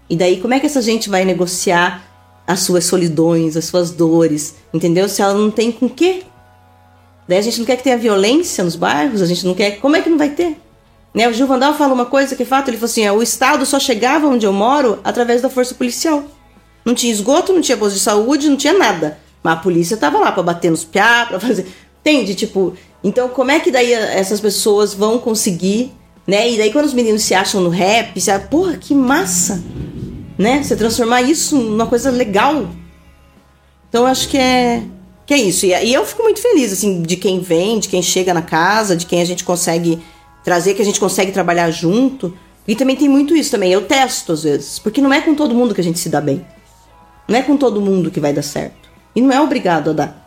E 0.08 0.16
daí 0.16 0.40
como 0.40 0.54
é 0.54 0.60
que 0.60 0.66
essa 0.66 0.82
gente 0.82 1.08
vai 1.08 1.24
negociar 1.24 2.02
as 2.46 2.60
suas 2.60 2.84
solidões, 2.84 3.56
as 3.56 3.66
suas 3.66 3.92
dores, 3.92 4.56
entendeu? 4.74 5.08
Se 5.08 5.22
ela 5.22 5.34
não 5.34 5.50
tem 5.50 5.70
com 5.70 5.86
o 5.86 5.90
quê? 5.90 6.24
Daí 7.28 7.38
a 7.38 7.42
gente 7.42 7.58
não 7.58 7.64
quer 7.64 7.76
que 7.76 7.84
tenha 7.84 7.96
violência 7.96 8.64
nos 8.64 8.74
bairros, 8.74 9.22
a 9.22 9.26
gente 9.26 9.46
não 9.46 9.54
quer. 9.54 9.78
Como 9.78 9.94
é 9.94 10.02
que 10.02 10.10
não 10.10 10.18
vai 10.18 10.30
ter? 10.30 10.60
Né? 11.14 11.28
O 11.28 11.32
Gil 11.32 11.46
Vandal 11.46 11.74
fala 11.74 11.94
uma 11.94 12.06
coisa 12.06 12.34
que 12.34 12.42
é 12.42 12.46
fato, 12.46 12.68
ele 12.68 12.76
falou 12.76 12.90
assim: 12.90 13.04
"É, 13.04 13.12
o 13.12 13.22
Estado 13.22 13.64
só 13.64 13.78
chegava 13.78 14.26
onde 14.26 14.44
eu 14.44 14.52
moro 14.52 14.98
através 15.04 15.40
da 15.40 15.48
força 15.48 15.74
policial. 15.74 16.24
Não 16.84 16.94
tinha 16.94 17.12
esgoto, 17.12 17.52
não 17.52 17.60
tinha 17.60 17.76
posto 17.76 17.94
de 17.94 18.00
saúde, 18.00 18.48
não 18.48 18.56
tinha 18.56 18.72
nada. 18.72 19.18
Mas 19.42 19.54
a 19.54 19.56
polícia 19.60 19.96
tava 19.96 20.18
lá 20.18 20.32
pra 20.32 20.42
bater 20.42 20.70
nos 20.70 20.84
piá, 20.84 21.26
pra 21.28 21.38
fazer. 21.38 21.66
Entende? 22.00 22.34
Tipo, 22.34 22.74
então 23.02 23.28
como 23.28 23.50
é 23.50 23.60
que 23.60 23.70
daí 23.70 23.92
essas 23.92 24.40
pessoas 24.40 24.94
vão 24.94 25.18
conseguir, 25.18 25.92
né? 26.26 26.50
E 26.50 26.56
daí 26.56 26.72
quando 26.72 26.86
os 26.86 26.94
meninos 26.94 27.22
se 27.22 27.34
acham 27.34 27.60
no 27.60 27.70
rap, 27.70 28.20
você 28.20 28.30
acha, 28.30 28.46
porra, 28.46 28.76
que 28.76 28.94
massa! 28.94 29.62
Né? 30.38 30.62
Você 30.62 30.74
transformar 30.74 31.22
isso 31.22 31.56
numa 31.56 31.86
coisa 31.86 32.10
legal. 32.10 32.70
Então 33.88 34.06
acho 34.06 34.28
que 34.28 34.38
é 34.38 34.82
que 35.26 35.34
é 35.34 35.38
isso. 35.38 35.64
E, 35.64 35.68
e 35.68 35.94
eu 35.94 36.04
fico 36.04 36.22
muito 36.24 36.40
feliz, 36.40 36.72
assim, 36.72 37.02
de 37.02 37.16
quem 37.16 37.38
vem, 37.38 37.78
de 37.78 37.88
quem 37.88 38.02
chega 38.02 38.34
na 38.34 38.42
casa, 38.42 38.96
de 38.96 39.06
quem 39.06 39.20
a 39.20 39.24
gente 39.24 39.44
consegue 39.44 40.02
trazer, 40.42 40.74
que 40.74 40.82
a 40.82 40.84
gente 40.84 40.98
consegue 40.98 41.30
trabalhar 41.30 41.70
junto. 41.70 42.36
E 42.66 42.74
também 42.74 42.96
tem 42.96 43.08
muito 43.08 43.36
isso 43.36 43.50
também. 43.50 43.72
Eu 43.72 43.82
testo 43.82 44.32
às 44.32 44.42
vezes, 44.42 44.78
porque 44.78 45.00
não 45.00 45.12
é 45.12 45.20
com 45.20 45.34
todo 45.34 45.54
mundo 45.54 45.74
que 45.74 45.80
a 45.80 45.84
gente 45.84 45.98
se 45.98 46.08
dá 46.08 46.20
bem. 46.20 46.44
Não 47.28 47.38
é 47.38 47.42
com 47.42 47.56
todo 47.56 47.80
mundo 47.80 48.10
que 48.10 48.18
vai 48.18 48.32
dar 48.32 48.42
certo. 48.42 48.90
E 49.14 49.20
não 49.20 49.30
é 49.30 49.40
obrigado 49.40 49.90
a 49.90 49.92
dar. 49.92 50.19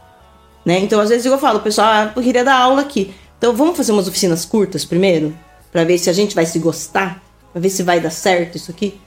Né? 0.66 0.80
Então, 0.80 1.00
às 1.00 1.10
vezes 1.10 1.26
eu 1.26 1.38
falo, 1.38 1.60
pessoal, 1.60 1.88
ah, 1.88 2.14
eu 2.16 2.22
queria 2.22 2.44
dar 2.44 2.56
aula 2.56 2.82
aqui. 2.82 3.14
Então, 3.38 3.54
vamos 3.54 3.76
fazer 3.76 3.92
umas 3.92 4.08
oficinas 4.08 4.46
curtas 4.46 4.86
primeiro? 4.86 5.36
Pra 5.72 5.84
ver 5.84 5.98
se 5.98 6.10
a 6.10 6.14
gente 6.14 6.34
vai 6.34 6.46
se 6.46 6.60
gostar? 6.60 7.22
Pra 7.52 7.62
ver 7.62 7.70
se 7.70 7.84
vai 7.84 8.00
dar 8.00 8.10
certo 8.10 8.56
isso 8.56 8.72
aqui? 8.72 9.00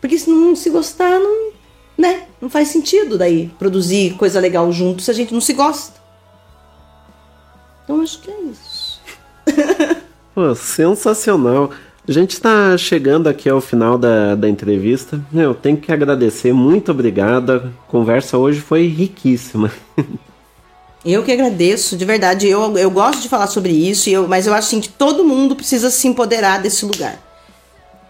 Porque 0.00 0.18
se 0.18 0.30
não 0.30 0.54
se 0.54 0.70
gostar, 0.70 1.18
não, 1.18 1.52
né? 1.98 2.24
Não 2.40 2.48
faz 2.48 2.68
sentido 2.68 3.18
daí 3.18 3.50
produzir 3.58 4.14
coisa 4.14 4.40
legal 4.40 4.70
junto 4.72 5.02
se 5.02 5.10
a 5.10 5.14
gente 5.14 5.32
não 5.32 5.40
se 5.40 5.52
gosta. 5.52 6.00
Então, 7.84 8.00
acho 8.00 8.20
que 8.20 8.30
é 8.30 8.40
isso. 8.42 9.00
Pô, 10.34 10.54
sensacional. 10.54 11.70
A 12.06 12.10
gente 12.10 12.32
está 12.32 12.76
chegando 12.76 13.28
aqui 13.28 13.48
ao 13.48 13.60
final 13.60 13.96
da, 13.96 14.34
da 14.34 14.48
entrevista. 14.48 15.20
Eu 15.32 15.54
tenho 15.54 15.76
que 15.76 15.92
agradecer, 15.92 16.52
muito 16.52 16.90
obrigado. 16.90 17.52
A 17.52 17.90
conversa 17.90 18.38
hoje 18.38 18.60
foi 18.60 18.86
riquíssima. 18.86 19.70
Eu 21.04 21.22
que 21.24 21.32
agradeço, 21.32 21.96
de 21.96 22.04
verdade. 22.04 22.46
Eu, 22.46 22.76
eu 22.78 22.90
gosto 22.90 23.20
de 23.20 23.28
falar 23.28 23.48
sobre 23.48 23.72
isso, 23.72 24.08
eu, 24.08 24.28
mas 24.28 24.46
eu 24.46 24.54
acho 24.54 24.68
assim, 24.68 24.80
que 24.80 24.88
todo 24.88 25.24
mundo 25.24 25.56
precisa 25.56 25.90
se 25.90 26.06
empoderar 26.06 26.60
desse 26.60 26.84
lugar. 26.84 27.20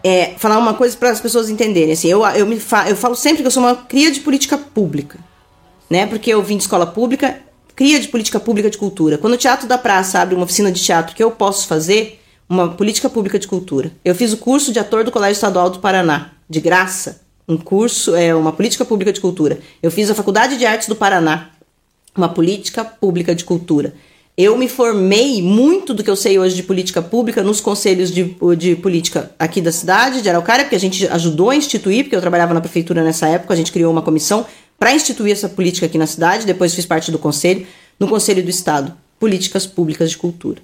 É, 0.03 0.33
falar 0.37 0.57
uma 0.57 0.73
coisa 0.73 0.95
para 0.97 1.09
as 1.09 1.19
pessoas 1.19 1.49
entenderem. 1.49 1.93
Assim, 1.93 2.07
eu, 2.07 2.25
eu, 2.25 2.45
me 2.45 2.59
fa, 2.59 2.89
eu 2.89 2.95
falo 2.95 3.15
sempre 3.15 3.41
que 3.41 3.47
eu 3.47 3.51
sou 3.51 3.63
uma 3.63 3.75
cria 3.75 4.11
de 4.11 4.19
política 4.19 4.57
pública. 4.57 5.17
Né? 5.89 6.05
Porque 6.05 6.31
eu 6.31 6.43
vim 6.43 6.57
de 6.57 6.63
escola 6.63 6.85
pública, 6.85 7.39
cria 7.75 7.99
de 7.99 8.07
política 8.09 8.39
pública 8.39 8.69
de 8.69 8.77
cultura. 8.77 9.17
Quando 9.17 9.33
o 9.33 9.37
Teatro 9.37 9.67
da 9.67 9.77
Praça 9.77 10.19
abre 10.19 10.35
uma 10.35 10.43
oficina 10.43 10.71
de 10.71 10.81
teatro 10.81 11.15
que 11.15 11.23
eu 11.23 11.31
posso 11.31 11.67
fazer, 11.67 12.19
uma 12.47 12.69
política 12.69 13.09
pública 13.09 13.39
de 13.39 13.47
cultura. 13.47 13.91
Eu 14.03 14.13
fiz 14.13 14.33
o 14.33 14.37
curso 14.37 14.71
de 14.71 14.79
ator 14.79 15.03
do 15.03 15.11
Colégio 15.11 15.33
Estadual 15.33 15.69
do 15.69 15.79
Paraná, 15.79 16.31
de 16.49 16.59
graça. 16.59 17.21
Um 17.47 17.57
curso, 17.57 18.15
é 18.15 18.33
uma 18.33 18.53
política 18.53 18.85
pública 18.85 19.11
de 19.11 19.19
cultura. 19.19 19.59
Eu 19.81 19.91
fiz 19.91 20.09
a 20.09 20.15
Faculdade 20.15 20.57
de 20.57 20.65
Artes 20.65 20.87
do 20.87 20.95
Paraná, 20.95 21.49
uma 22.15 22.29
política 22.29 22.83
pública 22.83 23.33
de 23.33 23.43
cultura. 23.43 23.93
Eu 24.35 24.57
me 24.57 24.67
formei 24.67 25.43
muito 25.43 25.93
do 25.93 26.03
que 26.03 26.09
eu 26.09 26.15
sei 26.15 26.39
hoje 26.39 26.55
de 26.55 26.63
política 26.63 27.03
pública 27.03 27.43
nos 27.43 27.61
conselhos 27.61 28.11
de, 28.11 28.35
de 28.57 28.75
política 28.75 29.31
aqui 29.37 29.61
da 29.61 29.71
cidade, 29.71 30.23
de 30.23 30.29
Araucária, 30.29 30.65
porque 30.65 30.75
a 30.75 30.79
gente 30.79 31.07
ajudou 31.07 31.51
a 31.51 31.55
instituir, 31.55 32.05
porque 32.05 32.15
eu 32.15 32.21
trabalhava 32.21 32.53
na 32.53 32.61
prefeitura 32.61 33.03
nessa 33.03 33.27
época, 33.27 33.53
a 33.53 33.57
gente 33.57 33.71
criou 33.71 33.91
uma 33.91 34.01
comissão 34.01 34.45
para 34.79 34.93
instituir 34.93 35.31
essa 35.31 35.47
política 35.47 35.85
aqui 35.85 35.99
na 35.99 36.07
cidade, 36.07 36.47
depois 36.47 36.73
fiz 36.73 36.85
parte 36.85 37.11
do 37.11 37.19
conselho, 37.19 37.65
no 37.99 38.07
Conselho 38.07 38.43
do 38.43 38.49
Estado, 38.49 38.93
Políticas 39.19 39.67
Públicas 39.67 40.09
de 40.09 40.17
Cultura. 40.17 40.59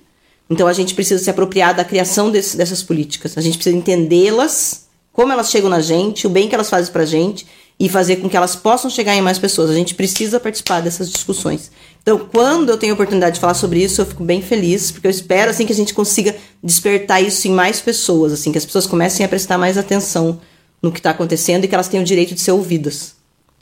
Então 0.49 0.67
a 0.67 0.73
gente 0.73 0.95
precisa 0.95 1.23
se 1.23 1.29
apropriar 1.29 1.75
da 1.75 1.85
criação 1.85 2.31
desse, 2.31 2.57
dessas 2.57 2.81
políticas. 2.81 3.37
A 3.37 3.41
gente 3.41 3.57
precisa 3.57 3.77
entendê-las, 3.77 4.87
como 5.13 5.31
elas 5.31 5.51
chegam 5.51 5.69
na 5.69 5.79
gente, 5.79 6.25
o 6.25 6.29
bem 6.29 6.49
que 6.49 6.55
elas 6.55 6.71
fazem 6.71 6.91
pra 6.91 7.05
gente 7.05 7.45
e 7.79 7.87
fazer 7.87 8.17
com 8.17 8.29
que 8.29 8.35
elas 8.35 8.55
possam 8.55 8.89
chegar 8.89 9.15
em 9.15 9.21
mais 9.21 9.39
pessoas. 9.39 9.69
A 9.69 9.73
gente 9.73 9.95
precisa 9.95 10.39
participar 10.39 10.81
dessas 10.81 11.09
discussões. 11.09 11.71
Então, 12.01 12.19
quando 12.19 12.69
eu 12.69 12.77
tenho 12.77 12.93
a 12.93 12.95
oportunidade 12.95 13.35
de 13.35 13.41
falar 13.41 13.53
sobre 13.53 13.81
isso, 13.81 14.01
eu 14.01 14.05
fico 14.05 14.23
bem 14.23 14.41
feliz, 14.41 14.91
porque 14.91 15.07
eu 15.07 15.11
espero 15.11 15.49
assim 15.49 15.65
que 15.65 15.71
a 15.71 15.75
gente 15.75 15.93
consiga 15.93 16.35
despertar 16.61 17.23
isso 17.23 17.47
em 17.47 17.51
mais 17.51 17.79
pessoas, 17.79 18.33
assim 18.33 18.51
que 18.51 18.57
as 18.57 18.65
pessoas 18.65 18.85
comecem 18.85 19.25
a 19.25 19.29
prestar 19.29 19.57
mais 19.57 19.77
atenção 19.77 20.41
no 20.81 20.91
que 20.91 20.99
está 20.99 21.11
acontecendo 21.11 21.63
e 21.63 21.67
que 21.67 21.75
elas 21.75 21.87
tenham 21.87 22.03
o 22.03 22.07
direito 22.07 22.35
de 22.35 22.41
ser 22.41 22.51
ouvidas. 22.51 23.15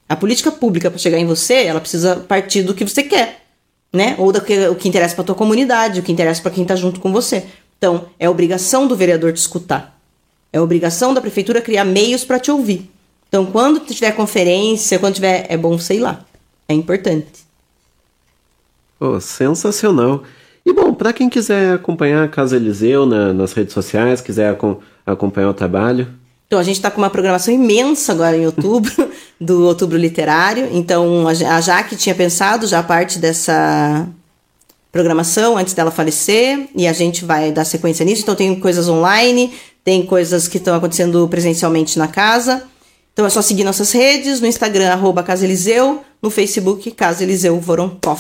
A 0.10 0.16
política 0.16 0.52
pública 0.52 0.90
para 0.90 1.00
chegar 1.00 1.20
em 1.20 1.26
você, 1.26 1.66
ela 1.66 1.80
precisa 1.80 2.16
partir 2.16 2.64
do 2.64 2.74
que 2.74 2.86
você 2.86 3.04
quer 3.04 3.48
né? 3.92 4.16
Ou 4.18 4.32
do 4.32 4.42
que, 4.42 4.68
o 4.68 4.76
que 4.76 4.88
interessa 4.88 5.16
para 5.16 5.24
tua 5.24 5.36
comunidade, 5.36 6.00
o 6.00 6.04
que 6.04 6.12
interessa 6.12 6.42
para 6.42 6.52
quem 6.52 6.66
tá 6.66 6.76
junto 6.76 7.00
com 7.00 7.12
você. 7.12 7.46
Então, 7.78 8.08
é 8.20 8.30
obrigação 8.30 8.88
do 8.88 8.96
vereador 8.96 9.34
te 9.34 9.38
escutar. 9.38 10.00
É 10.52 10.60
obrigação 10.60 11.14
da 11.14 11.22
prefeitura 11.22 11.62
criar 11.62 11.86
meios 11.86 12.24
para 12.24 12.40
te 12.40 12.52
ouvir. 12.52 12.90
Então, 13.28 13.46
quando 13.46 13.80
tiver 13.82 14.12
conferência, 14.12 15.00
quando 15.00 15.16
tiver, 15.16 15.46
é 15.50 15.58
bom 15.58 15.78
sei 15.78 16.00
lá. 16.00 16.26
É 16.68 16.74
importante. 16.74 17.46
Pô, 19.00 19.20
sensacional. 19.20 20.24
E 20.66 20.74
bom, 20.74 20.94
para 20.94 21.14
quem 21.14 21.30
quiser 21.30 21.76
acompanhar 21.76 22.24
a 22.24 22.28
Casa 22.28 22.58
Eliseu 22.58 23.06
na, 23.06 23.34
nas 23.34 23.54
redes 23.54 23.74
sociais, 23.74 24.20
quiser 24.20 24.50
acom 24.50 24.80
acompanhar 25.06 25.50
o 25.50 25.54
trabalho, 25.54 26.06
Então 26.48 26.60
a 26.60 26.64
gente 26.64 26.76
está 26.76 26.92
com 26.92 26.98
uma 26.98 27.10
programação 27.10 27.54
imensa 27.54 28.12
agora 28.12 28.36
em 28.36 28.46
outubro, 28.46 29.10
do 29.40 29.66
Outubro 29.66 29.98
Literário. 29.98 30.68
Então 30.74 31.26
a 31.26 31.62
Jaque 31.62 31.96
tinha 31.96 32.14
pensado 32.14 32.68
já 32.68 32.84
parte 32.84 33.18
dessa 33.18 34.06
programação 34.92 35.58
antes 35.58 35.74
dela 35.74 35.92
falecer 35.92 36.68
e 36.76 36.86
a 36.86 36.92
gente 36.92 37.24
vai 37.24 37.54
dar 37.54 37.64
sequência 37.64 38.04
nisso. 38.04 38.24
Então 38.24 38.36
tem 38.36 38.60
coisas 38.60 38.90
online, 38.90 39.54
tem 39.86 40.06
coisas 40.06 40.50
que 40.50 40.58
estão 40.58 40.76
acontecendo 40.76 41.26
presencialmente 41.30 41.98
na 41.98 42.10
casa. 42.10 42.64
Então 43.18 43.26
é 43.26 43.32
só 43.32 43.42
seguir 43.42 43.64
nossas 43.64 43.92
redes, 43.94 44.40
no 44.40 44.46
Instagram, 44.46 44.90
arroba 44.92 45.24
Casa 45.24 45.44
Eliseu, 45.44 46.04
no 46.22 46.30
Facebook, 46.30 46.92
Casa 46.92 47.24
Eliseu 47.24 47.60
Voronkov. 47.60 48.20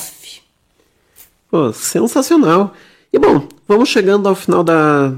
Pô, 1.52 1.72
sensacional. 1.72 2.74
E 3.14 3.19
bom, 3.19 3.48
vamos 3.68 3.90
chegando 3.90 4.28
ao 4.28 4.34
final 4.34 4.64
da, 4.64 5.14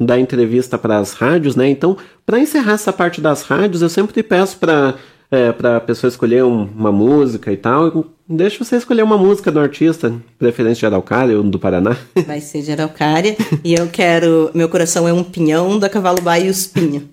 da 0.00 0.18
entrevista 0.18 0.76
para 0.76 0.98
as 0.98 1.12
rádios, 1.12 1.54
né? 1.54 1.68
Então, 1.70 1.96
para 2.26 2.40
encerrar 2.40 2.72
essa 2.72 2.92
parte 2.92 3.20
das 3.20 3.42
rádios, 3.42 3.82
eu 3.82 3.88
sempre 3.88 4.20
peço 4.24 4.56
para 4.58 4.96
é, 5.30 5.54
a 5.76 5.80
pessoa 5.80 6.08
escolher 6.08 6.42
um- 6.42 6.64
uma 6.76 6.90
música 6.90 7.52
e 7.52 7.56
tal. 7.56 8.06
Deixa 8.28 8.64
você 8.64 8.74
escolher 8.78 9.04
uma 9.04 9.16
música 9.16 9.52
do 9.52 9.60
artista, 9.60 10.12
preferência 10.40 10.80
de 10.80 10.86
Araucária 10.86 11.36
ou 11.36 11.44
do 11.44 11.56
Paraná. 11.56 11.96
Vai 12.26 12.40
ser 12.40 12.62
de 12.62 12.72
Araucária. 12.72 13.36
e 13.62 13.74
eu 13.74 13.86
quero. 13.86 14.50
Meu 14.54 14.68
coração 14.68 15.06
é 15.06 15.12
um 15.12 15.22
pinhão 15.22 15.78
da 15.78 15.88
Cavalo 15.88 16.20
Baio 16.20 16.46
e 16.46 16.50
os 16.50 16.66
Pinha. 16.66 17.04